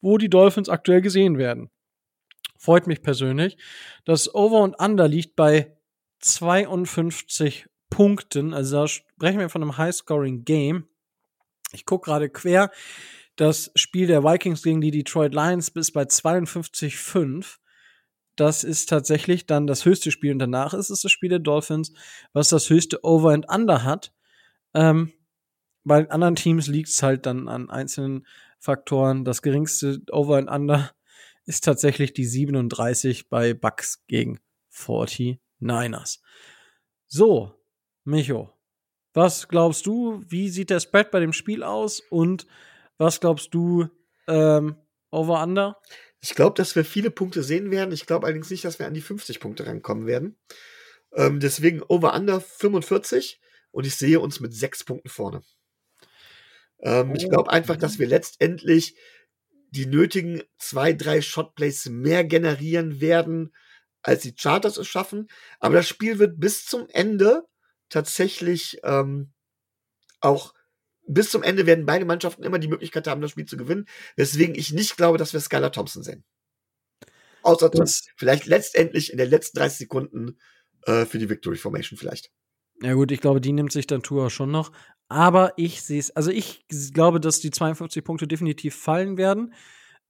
wo 0.00 0.18
die 0.18 0.28
Dolphins 0.28 0.68
aktuell 0.68 1.00
gesehen 1.00 1.38
werden. 1.38 1.70
Freut 2.58 2.88
mich 2.88 3.00
persönlich. 3.00 3.56
Das 4.04 4.34
Over 4.34 4.62
und 4.62 4.74
Under 4.80 5.06
liegt 5.06 5.36
bei 5.36 5.76
52 6.18 7.68
Punkten. 7.88 8.52
Also 8.52 8.78
da 8.78 8.88
sprechen 8.88 9.38
wir 9.38 9.48
von 9.48 9.62
einem 9.62 9.78
High-Scoring-Game. 9.78 10.88
Ich 11.70 11.86
gucke 11.86 12.10
gerade 12.10 12.28
quer. 12.28 12.72
Das 13.36 13.70
Spiel 13.76 14.08
der 14.08 14.24
Vikings 14.24 14.64
gegen 14.64 14.80
die 14.80 14.90
Detroit 14.90 15.34
Lions 15.34 15.68
ist 15.68 15.92
bei 15.92 16.02
52,5. 16.02 17.58
Das 18.34 18.64
ist 18.64 18.88
tatsächlich 18.88 19.46
dann 19.46 19.68
das 19.68 19.84
höchste 19.84 20.10
Spiel 20.10 20.32
und 20.32 20.40
danach 20.40 20.74
ist 20.74 20.90
es 20.90 21.02
das 21.02 21.12
Spiel 21.12 21.28
der 21.28 21.38
Dolphins, 21.38 21.92
was 22.32 22.48
das 22.48 22.68
höchste 22.68 23.04
Over 23.04 23.30
and 23.30 23.48
Under 23.48 23.84
hat. 23.84 24.12
Ähm, 24.74 25.12
bei 25.84 26.08
anderen 26.10 26.36
Teams 26.36 26.66
liegt 26.66 26.88
es 26.88 27.02
halt 27.02 27.26
dann 27.26 27.48
an 27.48 27.70
einzelnen 27.70 28.26
Faktoren. 28.58 29.24
Das 29.24 29.42
geringste 29.42 30.02
Over 30.10 30.36
and 30.36 30.50
Under 30.50 30.90
ist 31.44 31.64
tatsächlich 31.64 32.12
die 32.12 32.26
37 32.26 33.28
bei 33.28 33.54
Bucks 33.54 34.04
gegen 34.06 34.40
49ers. 34.72 36.18
So, 37.06 37.54
Micho, 38.04 38.52
was 39.14 39.48
glaubst 39.48 39.86
du, 39.86 40.22
wie 40.26 40.48
sieht 40.50 40.70
der 40.70 40.80
Spread 40.80 41.10
bei 41.10 41.20
dem 41.20 41.32
Spiel 41.32 41.62
aus 41.62 42.00
und 42.10 42.46
was 42.98 43.20
glaubst 43.20 43.54
du, 43.54 43.88
ähm, 44.26 44.76
over 45.10 45.42
under? 45.42 45.80
Ich 46.20 46.34
glaube, 46.34 46.54
dass 46.56 46.76
wir 46.76 46.84
viele 46.84 47.10
Punkte 47.10 47.42
sehen 47.42 47.70
werden. 47.70 47.92
Ich 47.92 48.06
glaube 48.06 48.26
allerdings 48.26 48.50
nicht, 48.50 48.64
dass 48.64 48.78
wir 48.78 48.86
an 48.86 48.94
die 48.94 49.00
50 49.00 49.40
Punkte 49.40 49.66
rankommen 49.66 50.06
werden. 50.06 50.36
Ähm, 51.14 51.40
deswegen 51.40 51.82
over 51.82 52.14
under 52.14 52.40
45 52.40 53.40
und 53.78 53.86
ich 53.86 53.94
sehe 53.94 54.18
uns 54.18 54.40
mit 54.40 54.52
sechs 54.52 54.82
Punkten 54.82 55.08
vorne. 55.08 55.40
Ähm, 56.80 57.12
oh. 57.12 57.14
Ich 57.14 57.28
glaube 57.30 57.48
einfach, 57.52 57.76
dass 57.76 58.00
wir 58.00 58.08
letztendlich 58.08 58.96
die 59.70 59.86
nötigen 59.86 60.42
zwei, 60.58 60.92
drei 60.92 61.22
Shotplays 61.22 61.86
mehr 61.86 62.24
generieren 62.24 63.00
werden, 63.00 63.54
als 64.02 64.22
die 64.22 64.34
Charters 64.34 64.78
es 64.78 64.88
schaffen. 64.88 65.28
Aber 65.60 65.76
das 65.76 65.86
Spiel 65.86 66.18
wird 66.18 66.40
bis 66.40 66.66
zum 66.66 66.88
Ende 66.88 67.44
tatsächlich 67.88 68.80
ähm, 68.82 69.32
auch 70.20 70.54
bis 71.06 71.30
zum 71.30 71.44
Ende 71.44 71.64
werden 71.64 71.86
beide 71.86 72.04
Mannschaften 72.04 72.42
immer 72.42 72.58
die 72.58 72.66
Möglichkeit 72.66 73.06
haben, 73.06 73.20
das 73.20 73.30
Spiel 73.30 73.46
zu 73.46 73.56
gewinnen. 73.56 73.86
Weswegen 74.16 74.56
ich 74.56 74.72
nicht 74.72 74.96
glaube, 74.96 75.18
dass 75.18 75.32
wir 75.32 75.38
Skylar 75.38 75.70
Thompson 75.70 76.02
sehen. 76.02 76.24
Außer 77.42 77.70
das 77.70 78.08
vielleicht 78.16 78.46
letztendlich 78.46 79.12
in 79.12 79.18
den 79.18 79.30
letzten 79.30 79.58
30 79.58 79.78
Sekunden 79.78 80.40
äh, 80.82 81.06
für 81.06 81.18
die 81.18 81.28
Victory 81.28 81.58
Formation 81.58 81.96
vielleicht. 81.96 82.32
Ja 82.82 82.94
gut, 82.94 83.10
ich 83.10 83.20
glaube, 83.20 83.40
die 83.40 83.52
nimmt 83.52 83.72
sich 83.72 83.86
dann 83.86 84.02
Tour 84.02 84.30
schon 84.30 84.50
noch. 84.50 84.70
Aber 85.08 85.54
ich 85.56 85.82
sehe 85.82 85.98
es, 85.98 86.10
also 86.10 86.30
ich 86.30 86.66
glaube, 86.92 87.18
dass 87.18 87.40
die 87.40 87.50
52 87.50 88.04
Punkte 88.04 88.28
definitiv 88.28 88.76
fallen 88.76 89.16
werden. 89.16 89.54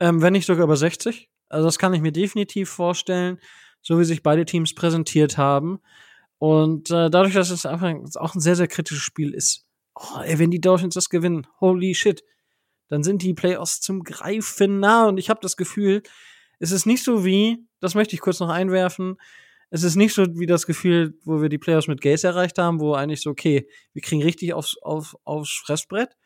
Ähm, 0.00 0.22
wenn 0.22 0.32
nicht 0.32 0.46
sogar 0.46 0.64
über 0.64 0.76
60. 0.76 1.30
Also 1.48 1.66
das 1.66 1.78
kann 1.78 1.94
ich 1.94 2.02
mir 2.02 2.12
definitiv 2.12 2.68
vorstellen, 2.68 3.38
so 3.80 3.98
wie 3.98 4.04
sich 4.04 4.22
beide 4.22 4.44
Teams 4.44 4.74
präsentiert 4.74 5.38
haben. 5.38 5.80
Und 6.38 6.90
äh, 6.90 7.10
dadurch, 7.10 7.34
dass 7.34 7.50
es 7.50 7.66
einfach 7.66 7.94
auch 8.16 8.34
ein 8.34 8.40
sehr, 8.40 8.56
sehr 8.56 8.68
kritisches 8.68 9.02
Spiel 9.02 9.34
ist. 9.34 9.66
Oh, 9.94 10.20
ey, 10.20 10.38
wenn 10.38 10.50
die 10.50 10.60
Dolphins 10.60 10.94
das 10.94 11.08
gewinnen, 11.08 11.46
holy 11.60 11.94
shit, 11.94 12.22
dann 12.88 13.02
sind 13.02 13.22
die 13.22 13.34
Playoffs 13.34 13.80
zum 13.80 14.04
Greifen 14.04 14.80
nah. 14.80 15.08
Und 15.08 15.18
ich 15.18 15.30
habe 15.30 15.40
das 15.42 15.56
Gefühl, 15.56 16.02
es 16.58 16.70
ist 16.70 16.86
nicht 16.86 17.02
so 17.02 17.24
wie, 17.24 17.66
das 17.80 17.94
möchte 17.94 18.14
ich 18.14 18.20
kurz 18.20 18.40
noch 18.40 18.50
einwerfen, 18.50 19.16
es 19.70 19.82
ist 19.82 19.96
nicht 19.96 20.14
so 20.14 20.24
wie 20.38 20.46
das 20.46 20.66
Gefühl, 20.66 21.18
wo 21.24 21.42
wir 21.42 21.48
die 21.48 21.58
Playoffs 21.58 21.88
mit 21.88 22.00
Gaze 22.00 22.28
erreicht 22.28 22.58
haben, 22.58 22.80
wo 22.80 22.94
eigentlich 22.94 23.22
so, 23.22 23.30
okay, 23.30 23.68
wir 23.92 24.02
kriegen 24.02 24.22
richtig 24.22 24.54
aufs, 24.54 24.76
auf, 24.82 25.16
aufs 25.24 25.62
Fressbrett, 25.64 26.16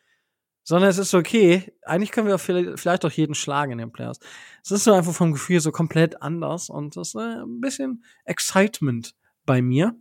sondern 0.62 0.90
es 0.90 0.98
ist 0.98 1.10
so, 1.10 1.18
okay, 1.18 1.72
eigentlich 1.82 2.12
können 2.12 2.28
wir 2.28 2.38
vielleicht 2.38 3.04
auch 3.04 3.10
jeden 3.10 3.34
schlagen 3.34 3.72
in 3.72 3.78
den 3.78 3.92
Playoffs. 3.92 4.20
Es 4.62 4.70
ist 4.70 4.84
so 4.84 4.92
einfach 4.92 5.12
vom 5.12 5.32
Gefühl 5.32 5.60
so 5.60 5.72
komplett 5.72 6.22
anders 6.22 6.70
und 6.70 6.96
das 6.96 7.08
ist 7.08 7.14
äh, 7.16 7.42
ein 7.42 7.60
bisschen 7.60 8.04
Excitement 8.24 9.14
bei 9.44 9.60
mir. 9.60 9.96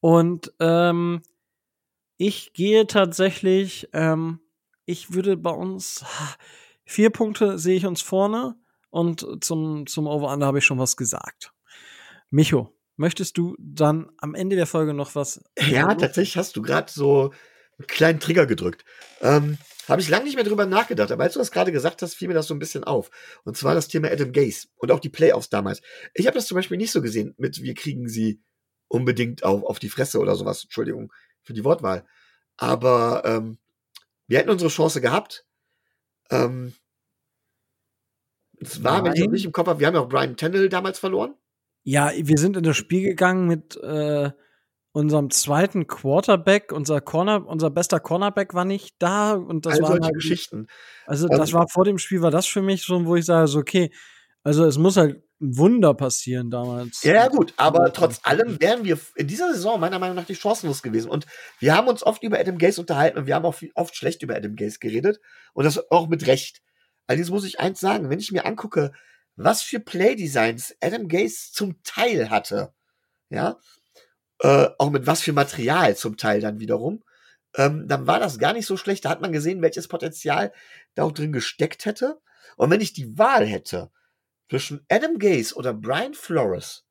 Und 0.00 0.52
ähm, 0.58 1.22
ich 2.16 2.52
gehe 2.52 2.86
tatsächlich, 2.86 3.88
ähm, 3.92 4.40
ich 4.84 5.12
würde 5.12 5.36
bei 5.36 5.50
uns 5.50 6.04
vier 6.84 7.10
Punkte 7.10 7.58
sehe 7.58 7.76
ich 7.76 7.86
uns 7.86 8.02
vorne 8.02 8.56
und 8.90 9.44
zum, 9.44 9.86
zum 9.86 10.08
Over-Under 10.08 10.46
habe 10.46 10.58
ich 10.58 10.64
schon 10.64 10.78
was 10.78 10.96
gesagt. 10.96 11.52
Micho, 12.30 12.74
möchtest 12.96 13.36
du 13.36 13.56
dann 13.58 14.10
am 14.18 14.34
Ende 14.34 14.56
der 14.56 14.66
Folge 14.66 14.94
noch 14.94 15.14
was? 15.14 15.42
Ja, 15.58 15.94
tatsächlich 15.94 16.36
hast 16.36 16.56
du 16.56 16.62
gerade 16.62 16.90
so 16.90 17.32
einen 17.78 17.86
kleinen 17.86 18.20
Trigger 18.20 18.46
gedrückt. 18.46 18.84
Ähm, 19.20 19.58
habe 19.88 20.00
ich 20.00 20.08
lange 20.08 20.24
nicht 20.24 20.36
mehr 20.36 20.44
drüber 20.44 20.66
nachgedacht, 20.66 21.10
aber 21.10 21.24
als 21.24 21.32
du 21.32 21.40
das 21.40 21.50
gerade 21.50 21.72
gesagt 21.72 22.02
hast, 22.02 22.14
fiel 22.14 22.28
mir 22.28 22.34
das 22.34 22.46
so 22.46 22.54
ein 22.54 22.60
bisschen 22.60 22.84
auf. 22.84 23.10
Und 23.44 23.56
zwar 23.56 23.74
das 23.74 23.88
Thema 23.88 24.08
Adam 24.08 24.32
Gaze 24.32 24.68
und 24.76 24.92
auch 24.92 25.00
die 25.00 25.08
Playoffs 25.08 25.50
damals. 25.50 25.82
Ich 26.14 26.26
habe 26.26 26.36
das 26.36 26.46
zum 26.46 26.54
Beispiel 26.54 26.76
nicht 26.76 26.92
so 26.92 27.02
gesehen 27.02 27.34
mit, 27.38 27.62
wir 27.62 27.74
kriegen 27.74 28.08
sie 28.08 28.40
unbedingt 28.86 29.42
auf, 29.44 29.64
auf 29.64 29.78
die 29.78 29.88
Fresse 29.88 30.20
oder 30.20 30.36
sowas. 30.36 30.62
Entschuldigung 30.64 31.12
für 31.42 31.54
die 31.54 31.64
Wortwahl. 31.64 32.06
Aber 32.56 33.22
ähm, 33.24 33.58
wir 34.26 34.38
hätten 34.38 34.50
unsere 34.50 34.70
Chance 34.70 35.00
gehabt. 35.00 35.46
Ähm, 36.30 36.74
es 38.60 38.84
war, 38.84 39.02
Nein. 39.02 39.12
wenn 39.12 39.22
ich 39.22 39.30
nicht 39.30 39.44
im 39.44 39.52
Kopf 39.52 39.68
habe, 39.68 39.80
wir 39.80 39.86
haben 39.86 39.94
ja 39.94 40.00
auch 40.02 40.08
Brian 40.08 40.36
Tennell 40.36 40.68
damals 40.68 40.98
verloren. 40.98 41.34
Ja, 41.82 42.12
wir 42.14 42.38
sind 42.38 42.56
in 42.56 42.62
das 42.62 42.76
Spiel 42.76 43.02
gegangen 43.02 43.46
mit 43.46 43.76
äh, 43.76 44.30
unserem 44.92 45.30
zweiten 45.30 45.86
Quarterback, 45.86 46.72
unser 46.72 47.00
Corner, 47.00 47.46
unser 47.46 47.70
bester 47.70 48.00
Cornerback 48.00 48.54
war 48.54 48.64
nicht 48.64 48.96
da 48.98 49.34
und 49.34 49.66
das 49.66 49.80
All 49.80 49.82
waren 49.82 50.04
halt, 50.04 50.14
Geschichten. 50.14 50.66
Also 51.06 51.28
das 51.28 51.40
also, 51.40 51.58
war 51.58 51.68
vor 51.68 51.84
dem 51.84 51.98
Spiel 51.98 52.22
war 52.22 52.30
das 52.30 52.46
für 52.46 52.62
mich 52.62 52.82
schon, 52.82 53.06
wo 53.06 53.16
ich 53.16 53.24
sage, 53.24 53.46
so, 53.46 53.60
okay, 53.60 53.92
also 54.42 54.64
es 54.64 54.78
muss 54.78 54.96
halt 54.96 55.22
ein 55.40 55.56
Wunder 55.56 55.94
passieren 55.94 56.50
damals. 56.50 57.02
Ja, 57.02 57.28
gut, 57.28 57.54
aber 57.56 57.92
trotz 57.92 58.20
allem 58.24 58.60
wären 58.60 58.84
wir 58.84 58.98
in 59.16 59.26
dieser 59.26 59.52
Saison 59.54 59.80
meiner 59.80 59.98
Meinung 59.98 60.16
nach 60.16 60.26
die 60.26 60.34
chancenlos 60.34 60.82
gewesen. 60.82 61.10
Und 61.10 61.26
wir 61.60 61.74
haben 61.74 61.88
uns 61.88 62.02
oft 62.02 62.22
über 62.22 62.38
Adam 62.38 62.58
Gaze 62.58 62.80
unterhalten 62.80 63.18
und 63.18 63.26
wir 63.26 63.34
haben 63.34 63.46
auch 63.46 63.56
oft 63.74 63.96
schlecht 63.96 64.22
über 64.22 64.36
Adam 64.36 64.56
Gaze 64.56 64.78
geredet. 64.78 65.18
Und 65.54 65.64
das 65.64 65.90
auch 65.90 66.08
mit 66.08 66.26
Recht. 66.26 66.60
Allerdings 67.06 67.30
muss 67.30 67.44
ich 67.44 67.58
eins 67.58 67.80
sagen, 67.80 68.10
wenn 68.10 68.18
ich 68.18 68.32
mir 68.32 68.44
angucke, 68.44 68.92
was 69.44 69.62
für 69.62 69.80
Playdesigns 69.80 70.76
Adam 70.80 71.08
Gaze 71.08 71.52
zum 71.52 71.82
Teil 71.82 72.30
hatte, 72.30 72.74
ja, 73.30 73.58
äh, 74.40 74.68
auch 74.78 74.90
mit 74.90 75.06
was 75.06 75.22
für 75.22 75.32
Material 75.32 75.96
zum 75.96 76.16
Teil 76.16 76.40
dann 76.40 76.60
wiederum, 76.60 77.02
ähm, 77.56 77.88
dann 77.88 78.06
war 78.06 78.20
das 78.20 78.38
gar 78.38 78.52
nicht 78.52 78.66
so 78.66 78.76
schlecht. 78.76 79.04
Da 79.04 79.10
hat 79.10 79.20
man 79.20 79.32
gesehen, 79.32 79.62
welches 79.62 79.88
Potenzial 79.88 80.52
da 80.94 81.04
auch 81.04 81.12
drin 81.12 81.32
gesteckt 81.32 81.84
hätte. 81.84 82.20
Und 82.56 82.70
wenn 82.70 82.80
ich 82.80 82.92
die 82.92 83.18
Wahl 83.18 83.46
hätte 83.46 83.90
zwischen 84.48 84.84
Adam 84.88 85.18
Gaze 85.18 85.54
oder 85.54 85.72
Brian 85.74 86.14
Flores 86.14 86.84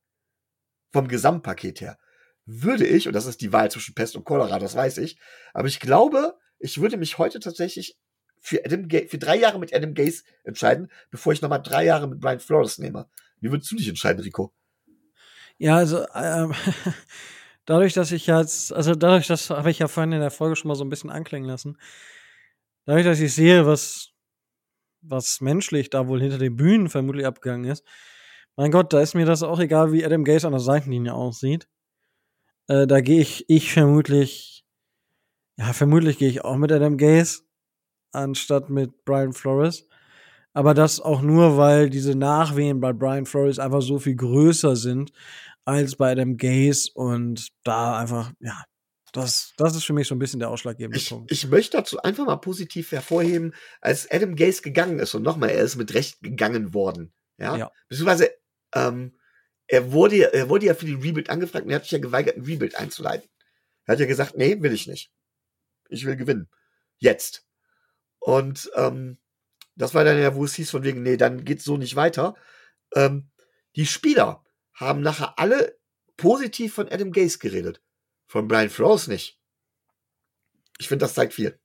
vom 0.91 1.07
Gesamtpaket 1.07 1.81
her, 1.81 1.97
würde 2.45 2.87
ich, 2.87 3.07
und 3.07 3.13
das 3.13 3.27
ist 3.27 3.41
die 3.41 3.53
Wahl 3.53 3.69
zwischen 3.69 3.93
Pest 3.93 4.15
und 4.15 4.25
Cholera, 4.25 4.57
das 4.57 4.75
weiß 4.75 4.97
ich, 4.97 5.19
aber 5.53 5.67
ich 5.67 5.79
glaube, 5.79 6.37
ich 6.57 6.81
würde 6.81 6.97
mich 6.97 7.17
heute 7.19 7.39
tatsächlich 7.39 7.97
für, 8.39 8.63
Adam 8.65 8.89
für 8.89 9.17
drei 9.17 9.37
Jahre 9.37 9.59
mit 9.59 9.73
Adam 9.73 9.93
Gaze 9.93 10.23
entscheiden, 10.43 10.91
bevor 11.11 11.33
ich 11.33 11.41
nochmal 11.41 11.61
drei 11.61 11.85
Jahre 11.85 12.07
mit 12.07 12.19
Brian 12.19 12.39
Flores 12.39 12.77
nehme. 12.77 13.07
Wie 13.41 13.51
würdest 13.51 13.71
du 13.71 13.75
dich 13.75 13.87
entscheiden, 13.87 14.21
Rico? 14.21 14.53
Ja, 15.57 15.75
also 15.75 16.05
ähm, 16.15 16.53
dadurch, 17.65 17.93
dass 17.93 18.11
ich 18.11 18.27
jetzt, 18.27 18.73
also 18.73 18.95
dadurch, 18.95 19.27
das 19.27 19.49
habe 19.49 19.71
ich 19.71 19.79
ja 19.79 19.87
vorhin 19.87 20.13
in 20.13 20.21
der 20.21 20.31
Folge 20.31 20.55
schon 20.55 20.69
mal 20.69 20.75
so 20.75 20.83
ein 20.83 20.89
bisschen 20.89 21.09
anklingen 21.09 21.49
lassen, 21.49 21.77
dadurch, 22.85 23.05
dass 23.05 23.19
ich 23.19 23.33
sehe, 23.33 23.65
was, 23.65 24.11
was 25.01 25.41
menschlich 25.41 25.89
da 25.89 26.07
wohl 26.07 26.21
hinter 26.21 26.37
den 26.37 26.55
Bühnen 26.55 26.89
vermutlich 26.89 27.25
abgegangen 27.25 27.69
ist, 27.69 27.83
mein 28.55 28.71
Gott, 28.71 28.91
da 28.91 28.99
ist 28.99 29.15
mir 29.15 29.25
das 29.25 29.43
auch 29.43 29.59
egal, 29.59 29.93
wie 29.93 30.05
Adam 30.05 30.23
Gaze 30.23 30.47
an 30.47 30.51
der 30.53 30.59
Seitenlinie 30.59 31.13
aussieht. 31.13 31.69
Äh, 32.67 32.87
da 32.87 32.99
gehe 32.99 33.21
ich, 33.21 33.45
ich 33.49 33.71
vermutlich, 33.71 34.65
ja, 35.57 35.71
vermutlich 35.73 36.17
gehe 36.17 36.29
ich 36.29 36.43
auch 36.43 36.57
mit 36.57 36.71
Adam 36.71 36.97
Gaze 36.97 37.41
anstatt 38.11 38.69
mit 38.69 39.05
Brian 39.05 39.33
Flores. 39.33 39.87
Aber 40.53 40.73
das 40.73 40.99
auch 40.99 41.21
nur, 41.21 41.57
weil 41.57 41.89
diese 41.89 42.15
Nachwehen 42.15 42.79
bei 42.79 42.91
Brian 42.91 43.25
Flores 43.25 43.59
einfach 43.59 43.81
so 43.81 43.99
viel 43.99 44.15
größer 44.15 44.75
sind 44.75 45.11
als 45.65 45.95
bei 45.95 46.11
Adam 46.11 46.37
Gaze 46.37 46.89
und 46.93 47.49
da 47.63 47.99
einfach, 47.99 48.31
ja, 48.39 48.63
das, 49.13 49.53
das 49.57 49.75
ist 49.75 49.83
für 49.83 49.93
mich 49.93 50.07
so 50.07 50.15
ein 50.15 50.19
bisschen 50.19 50.39
der 50.39 50.49
ausschlaggebende 50.49 50.97
ich, 50.97 51.09
Punkt. 51.09 51.31
Ich 51.31 51.47
möchte 51.47 51.77
dazu 51.77 51.99
einfach 52.01 52.25
mal 52.25 52.37
positiv 52.37 52.91
hervorheben, 52.91 53.53
als 53.81 54.09
Adam 54.09 54.35
Gaze 54.35 54.61
gegangen 54.61 54.99
ist 54.99 55.13
und 55.13 55.23
nochmal, 55.23 55.49
er 55.49 55.63
ist 55.63 55.75
mit 55.75 55.93
Recht 55.93 56.21
gegangen 56.21 56.73
worden. 56.73 57.13
Ja. 57.37 57.55
ja. 57.55 57.71
Beziehungsweise, 57.87 58.31
ähm, 58.73 59.17
er 59.67 59.91
wurde, 59.91 60.33
er 60.33 60.49
wurde 60.49 60.65
ja 60.65 60.73
für 60.73 60.85
die 60.85 60.93
Rebuild 60.93 61.29
angefragt 61.29 61.65
und 61.65 61.71
er 61.71 61.75
hat 61.75 61.83
sich 61.83 61.91
ja 61.91 61.99
geweigert, 61.99 62.37
ein 62.37 62.43
Rebuild 62.43 62.75
einzuleiten. 62.75 63.29
Er 63.85 63.93
hat 63.93 63.99
ja 63.99 64.07
gesagt, 64.07 64.35
nee, 64.35 64.61
will 64.61 64.73
ich 64.73 64.87
nicht. 64.87 65.11
Ich 65.89 66.05
will 66.05 66.15
gewinnen. 66.15 66.49
Jetzt. 66.97 67.45
Und 68.19 68.69
ähm, 68.75 69.17
das 69.75 69.93
war 69.93 70.03
dann 70.03 70.21
ja, 70.21 70.35
wo 70.35 70.43
es 70.45 70.55
hieß 70.55 70.69
von 70.69 70.83
wegen, 70.83 71.03
nee, 71.03 71.17
dann 71.17 71.45
geht's 71.45 71.63
so 71.63 71.77
nicht 71.77 71.95
weiter. 71.95 72.35
Ähm, 72.93 73.29
die 73.75 73.85
Spieler 73.85 74.43
haben 74.73 75.01
nachher 75.01 75.39
alle 75.39 75.77
positiv 76.17 76.73
von 76.73 76.89
Adam 76.89 77.11
Gaze 77.11 77.39
geredet. 77.39 77.81
Von 78.27 78.47
Brian 78.47 78.69
Flores 78.69 79.07
nicht. 79.07 79.39
Ich 80.77 80.87
finde, 80.87 81.05
das 81.05 81.13
zeigt 81.13 81.33
viel. 81.33 81.59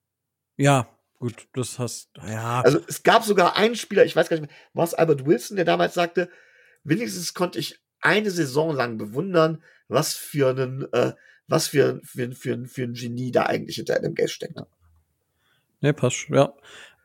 Ja, 0.57 0.89
gut, 1.19 1.49
das 1.53 1.79
hast, 1.79 2.11
ja. 2.17 2.61
Also 2.63 2.81
es 2.89 3.03
gab 3.03 3.25
sogar 3.25 3.57
einen 3.57 3.77
Spieler, 3.77 4.05
ich 4.05 4.15
weiß 4.15 4.29
gar 4.29 4.39
nicht 4.39 4.49
mehr, 4.49 4.59
war 4.73 4.85
es 4.85 4.95
Albert 4.95 5.27
Wilson, 5.27 5.57
der 5.57 5.65
damals 5.65 5.95
sagte, 5.95 6.31
wenigstens 6.85 7.35
konnte 7.35 7.59
ich 7.59 7.81
eine 8.01 8.31
Saison 8.31 8.75
lang 8.75 8.99
bewundern, 8.99 9.63
was 9.89 10.15
für 10.15 10.51
einen, 10.51 10.93
äh, 10.93 11.15
was 11.47 11.69
für, 11.69 12.01
für, 12.05 12.33
für, 12.33 12.67
für 12.67 12.83
ein 12.83 12.95
Genie 12.95 13.33
da 13.33 13.47
eigentlich 13.47 13.77
hinter 13.77 13.97
Adam 13.97 14.15
Gaze 14.15 14.33
steckt. 14.33 14.57
Ja. 15.85 15.89
Ne, 15.89 15.93
passt, 15.93 16.29
ja. 16.31 16.55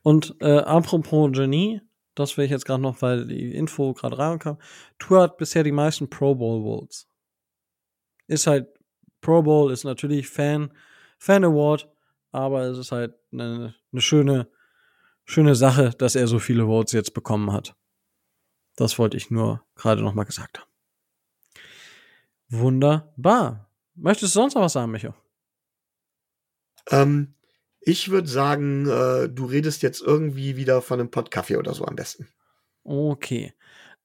Und 0.04 0.36
äh, 0.40 0.60
apropos 0.60 1.32
Genie, 1.34 1.82
das 2.16 2.38
will 2.38 2.46
ich 2.46 2.52
jetzt 2.52 2.66
gerade 2.66 2.82
noch, 2.82 3.02
weil 3.02 3.28
die 3.28 3.54
Info 3.54 3.94
gerade 3.94 4.18
reinkam. 4.18 4.58
Tour 4.98 5.22
hat 5.22 5.38
bisher 5.38 5.64
die 5.64 5.74
meisten 5.74 6.10
Pro 6.10 6.36
Bowl 6.36 6.64
Votes. 6.64 7.08
Ist 8.28 8.48
halt, 8.48 8.68
Pro 9.22 9.42
Bowl 9.42 9.72
ist 9.72 9.84
natürlich 9.84 10.30
Fan, 10.30 10.74
Fan 11.18 11.44
Award, 11.44 11.90
aber 12.32 12.62
es 12.64 12.78
ist 12.78 12.92
halt 12.94 13.16
eine, 13.34 13.76
eine 13.92 14.02
schöne, 14.02 14.48
schöne 15.26 15.56
Sache, 15.56 15.92
dass 15.98 16.16
er 16.16 16.28
so 16.28 16.40
viele 16.40 16.66
Votes 16.66 16.94
jetzt 16.94 17.14
bekommen 17.14 17.52
hat. 17.52 17.76
Das 18.78 18.98
wollte 18.98 19.18
ich 19.18 19.30
nur 19.30 19.66
gerade 19.76 20.02
noch 20.02 20.14
mal 20.14 20.24
gesagt 20.24 20.60
haben. 20.60 20.70
Wunderbar. 22.48 23.70
Möchtest 23.96 24.36
du 24.36 24.40
sonst 24.40 24.56
noch 24.56 24.62
was 24.62 24.74
sagen, 24.74 24.92
Micho? 24.92 25.14
Ähm, 26.90 27.36
ich 27.82 28.10
würde 28.10 28.28
sagen, 28.28 28.88
äh, 28.88 29.30
du 29.30 29.46
redest 29.46 29.82
jetzt 29.82 30.02
irgendwie 30.02 30.58
wieder 30.58 30.82
von 30.82 31.00
einem 31.00 31.12
Pottkaffee 31.12 31.58
oder 31.58 31.74
so 31.74 31.86
am 31.86 31.96
besten. 31.96 32.28
Okay. 32.84 33.54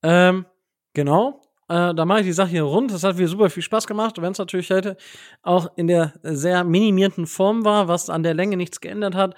Ähm, 0.02 0.46
genau. 0.92 1.40
Äh, 1.68 1.94
da 1.94 2.05
mache 2.05 2.20
ich 2.20 2.26
die 2.26 2.32
Sache 2.32 2.51
hier 2.51 2.64
rund. 2.64 2.92
Das 2.92 3.05
hat 3.05 3.16
mir 3.16 3.26
super 3.26 3.48
viel 3.48 3.62
Spaß 3.62 3.86
gemacht, 3.86 4.20
wenn 4.20 4.32
es 4.32 4.38
natürlich 4.38 4.70
heute 4.70 4.96
auch 5.42 5.72
in 5.76 5.86
der 5.86 6.12
sehr 6.22 6.62
minimierten 6.62 7.26
Form 7.26 7.64
war, 7.64 7.88
was 7.88 8.10
an 8.10 8.22
der 8.22 8.34
Länge 8.34 8.56
nichts 8.56 8.80
geändert 8.80 9.14
hat. 9.14 9.34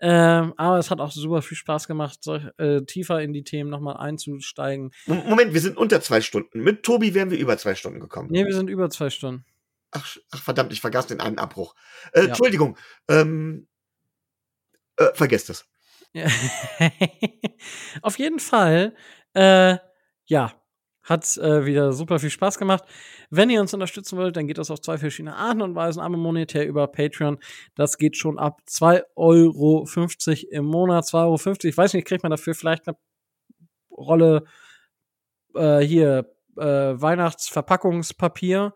Ähm, 0.00 0.54
aber 0.56 0.78
es 0.78 0.90
hat 0.90 1.00
auch 1.00 1.10
super 1.10 1.42
viel 1.42 1.56
Spaß 1.56 1.88
gemacht, 1.88 2.18
so, 2.22 2.34
äh, 2.58 2.84
tiefer 2.84 3.20
in 3.20 3.32
die 3.32 3.42
Themen 3.42 3.68
nochmal 3.68 3.96
einzusteigen. 3.96 4.92
Moment, 5.06 5.54
wir 5.54 5.60
sind 5.60 5.76
unter 5.76 6.00
zwei 6.00 6.20
Stunden. 6.20 6.60
Mit 6.60 6.84
Tobi 6.84 7.14
wären 7.14 7.30
wir 7.30 7.38
über 7.38 7.58
zwei 7.58 7.74
Stunden 7.74 7.98
gekommen. 7.98 8.28
Nee, 8.30 8.44
wir 8.44 8.54
sind 8.54 8.70
über 8.70 8.90
zwei 8.90 9.10
Stunden. 9.10 9.44
Ach, 9.90 10.16
ach 10.30 10.42
verdammt, 10.42 10.72
ich 10.72 10.80
vergaß 10.80 11.06
den 11.06 11.20
einen 11.20 11.38
Abbruch. 11.38 11.74
Äh, 12.12 12.20
ja. 12.20 12.26
Entschuldigung. 12.26 12.76
Ähm, 13.08 13.66
äh, 14.98 15.14
vergesst 15.14 15.50
es. 15.50 15.66
Auf 18.02 18.18
jeden 18.18 18.40
Fall, 18.40 18.94
äh, 19.34 19.76
ja, 20.26 20.52
hat 21.02 21.36
äh, 21.38 21.64
wieder 21.64 21.92
super 21.92 22.18
viel 22.18 22.30
Spaß 22.30 22.58
gemacht. 22.58 22.84
Wenn 23.30 23.50
ihr 23.50 23.60
uns 23.60 23.72
unterstützen 23.72 24.18
wollt, 24.18 24.36
dann 24.36 24.46
geht 24.46 24.58
das 24.58 24.70
auf 24.70 24.80
zwei 24.80 24.98
verschiedene 24.98 25.36
Arten 25.36 25.62
und 25.62 25.74
Weisen. 25.74 26.00
Einmal 26.00 26.20
monetär 26.20 26.66
über 26.66 26.86
Patreon. 26.86 27.38
Das 27.74 27.96
geht 27.98 28.16
schon 28.16 28.38
ab 28.38 28.60
2,50 28.68 29.04
Euro 29.16 29.86
im 30.50 30.64
Monat. 30.66 31.04
2,50 31.04 31.14
Euro. 31.14 31.56
Ich 31.62 31.76
weiß 31.76 31.94
nicht, 31.94 32.06
kriegt 32.06 32.22
man 32.22 32.30
dafür 32.30 32.54
vielleicht 32.54 32.86
eine 32.88 32.96
Rolle 33.90 34.44
äh, 35.54 35.80
hier 35.80 36.30
äh, 36.56 36.62
Weihnachtsverpackungspapier. 37.00 38.74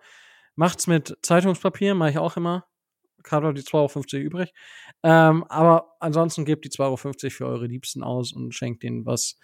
Macht's 0.55 0.87
mit 0.87 1.17
Zeitungspapier, 1.23 1.95
mache 1.95 2.11
ich 2.11 2.19
auch 2.19 2.37
immer. 2.37 2.67
Gerade 3.23 3.55
die 3.55 3.63
2,50 3.63 4.15
Euro 4.15 4.25
übrig. 4.25 4.55
Ähm, 5.03 5.45
aber 5.45 5.97
ansonsten 6.01 6.45
gebt 6.45 6.65
die 6.65 6.71
2,50 6.71 6.81
Euro 6.83 7.31
für 7.31 7.47
eure 7.47 7.67
Liebsten 7.67 8.03
aus 8.03 8.33
und 8.33 8.55
schenkt 8.55 8.83
denen 8.83 9.07
was 9.07 9.39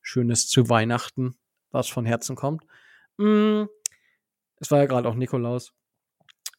Schönes 0.00 0.48
zu 0.48 0.68
Weihnachten, 0.68 1.36
was 1.70 1.88
von 1.88 2.04
Herzen 2.04 2.36
kommt. 2.36 2.64
Mm, 3.16 3.64
es 4.60 4.70
war 4.70 4.78
ja 4.78 4.86
gerade 4.86 5.08
auch 5.08 5.14
Nikolaus. 5.14 5.72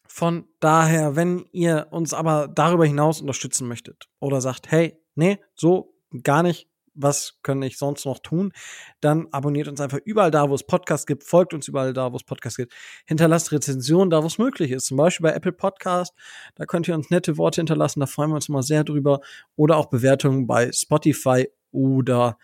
Von 0.08 0.48
daher, 0.60 1.16
wenn 1.16 1.46
ihr 1.52 1.88
uns 1.90 2.14
aber 2.14 2.48
darüber 2.48 2.86
hinaus 2.86 3.20
unterstützen 3.20 3.68
möchtet 3.68 4.08
oder 4.18 4.40
sagt, 4.40 4.70
hey, 4.70 4.98
nee, 5.14 5.38
so 5.54 5.94
gar 6.22 6.42
nicht, 6.42 6.68
was 6.96 7.38
kann 7.42 7.62
ich 7.62 7.78
sonst 7.78 8.04
noch 8.04 8.18
tun, 8.18 8.52
dann 9.00 9.28
abonniert 9.30 9.68
uns 9.68 9.80
einfach 9.80 9.98
überall 10.04 10.30
da, 10.30 10.50
wo 10.50 10.54
es 10.54 10.64
Podcasts 10.64 11.06
gibt, 11.06 11.24
folgt 11.24 11.54
uns 11.54 11.68
überall 11.68 11.92
da, 11.92 12.12
wo 12.12 12.16
es 12.16 12.24
Podcasts 12.24 12.56
gibt, 12.56 12.72
hinterlasst 13.06 13.52
Rezensionen 13.52 14.10
da, 14.10 14.22
wo 14.22 14.26
es 14.26 14.38
möglich 14.38 14.70
ist, 14.70 14.86
zum 14.86 14.96
Beispiel 14.96 15.24
bei 15.24 15.34
Apple 15.34 15.52
Podcast, 15.52 16.14
da 16.54 16.64
könnt 16.64 16.88
ihr 16.88 16.94
uns 16.94 17.10
nette 17.10 17.36
Worte 17.38 17.60
hinterlassen, 17.60 18.00
da 18.00 18.06
freuen 18.06 18.30
wir 18.30 18.36
uns 18.36 18.48
immer 18.48 18.62
sehr 18.62 18.84
drüber, 18.84 19.20
oder 19.54 19.76
auch 19.76 19.86
Bewertungen 19.86 20.46
bei 20.46 20.72
Spotify 20.72 21.48
oder 21.70 22.38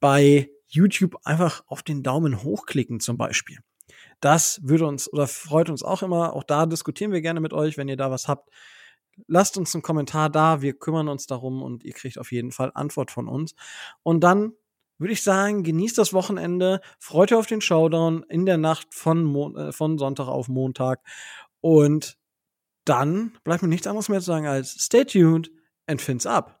bei 0.00 0.50
YouTube 0.68 1.16
einfach 1.24 1.64
auf 1.66 1.82
den 1.82 2.02
Daumen 2.02 2.42
hochklicken 2.42 3.00
zum 3.00 3.16
Beispiel. 3.16 3.58
Das 4.20 4.60
würde 4.62 4.86
uns 4.86 5.12
oder 5.12 5.26
freut 5.26 5.70
uns 5.70 5.82
auch 5.82 6.02
immer. 6.02 6.34
Auch 6.34 6.44
da 6.44 6.66
diskutieren 6.66 7.12
wir 7.12 7.20
gerne 7.20 7.40
mit 7.40 7.52
euch, 7.52 7.76
wenn 7.76 7.88
ihr 7.88 7.96
da 7.96 8.10
was 8.10 8.28
habt 8.28 8.50
lasst 9.26 9.56
uns 9.58 9.74
einen 9.74 9.82
Kommentar 9.82 10.30
da, 10.30 10.62
wir 10.62 10.78
kümmern 10.78 11.08
uns 11.08 11.26
darum 11.26 11.62
und 11.62 11.84
ihr 11.84 11.92
kriegt 11.92 12.18
auf 12.18 12.32
jeden 12.32 12.52
Fall 12.52 12.70
Antwort 12.74 13.10
von 13.10 13.28
uns. 13.28 13.54
Und 14.02 14.20
dann 14.22 14.52
würde 14.98 15.12
ich 15.12 15.22
sagen, 15.22 15.62
genießt 15.62 15.96
das 15.96 16.12
Wochenende, 16.12 16.80
freut 16.98 17.32
euch 17.32 17.38
auf 17.38 17.46
den 17.46 17.60
Showdown 17.60 18.24
in 18.28 18.46
der 18.46 18.58
Nacht 18.58 18.94
von, 18.94 19.24
Mo 19.24 19.54
äh, 19.56 19.72
von 19.72 19.98
Sonntag 19.98 20.28
auf 20.28 20.48
Montag 20.48 21.00
und 21.60 22.18
dann 22.84 23.32
bleibt 23.44 23.62
mir 23.62 23.68
nichts 23.68 23.86
anderes 23.86 24.08
mehr 24.08 24.20
zu 24.20 24.26
sagen 24.26 24.46
als 24.46 24.70
stay 24.72 25.04
tuned 25.04 25.50
and 25.86 26.00
fins 26.00 26.26
up. 26.26 26.57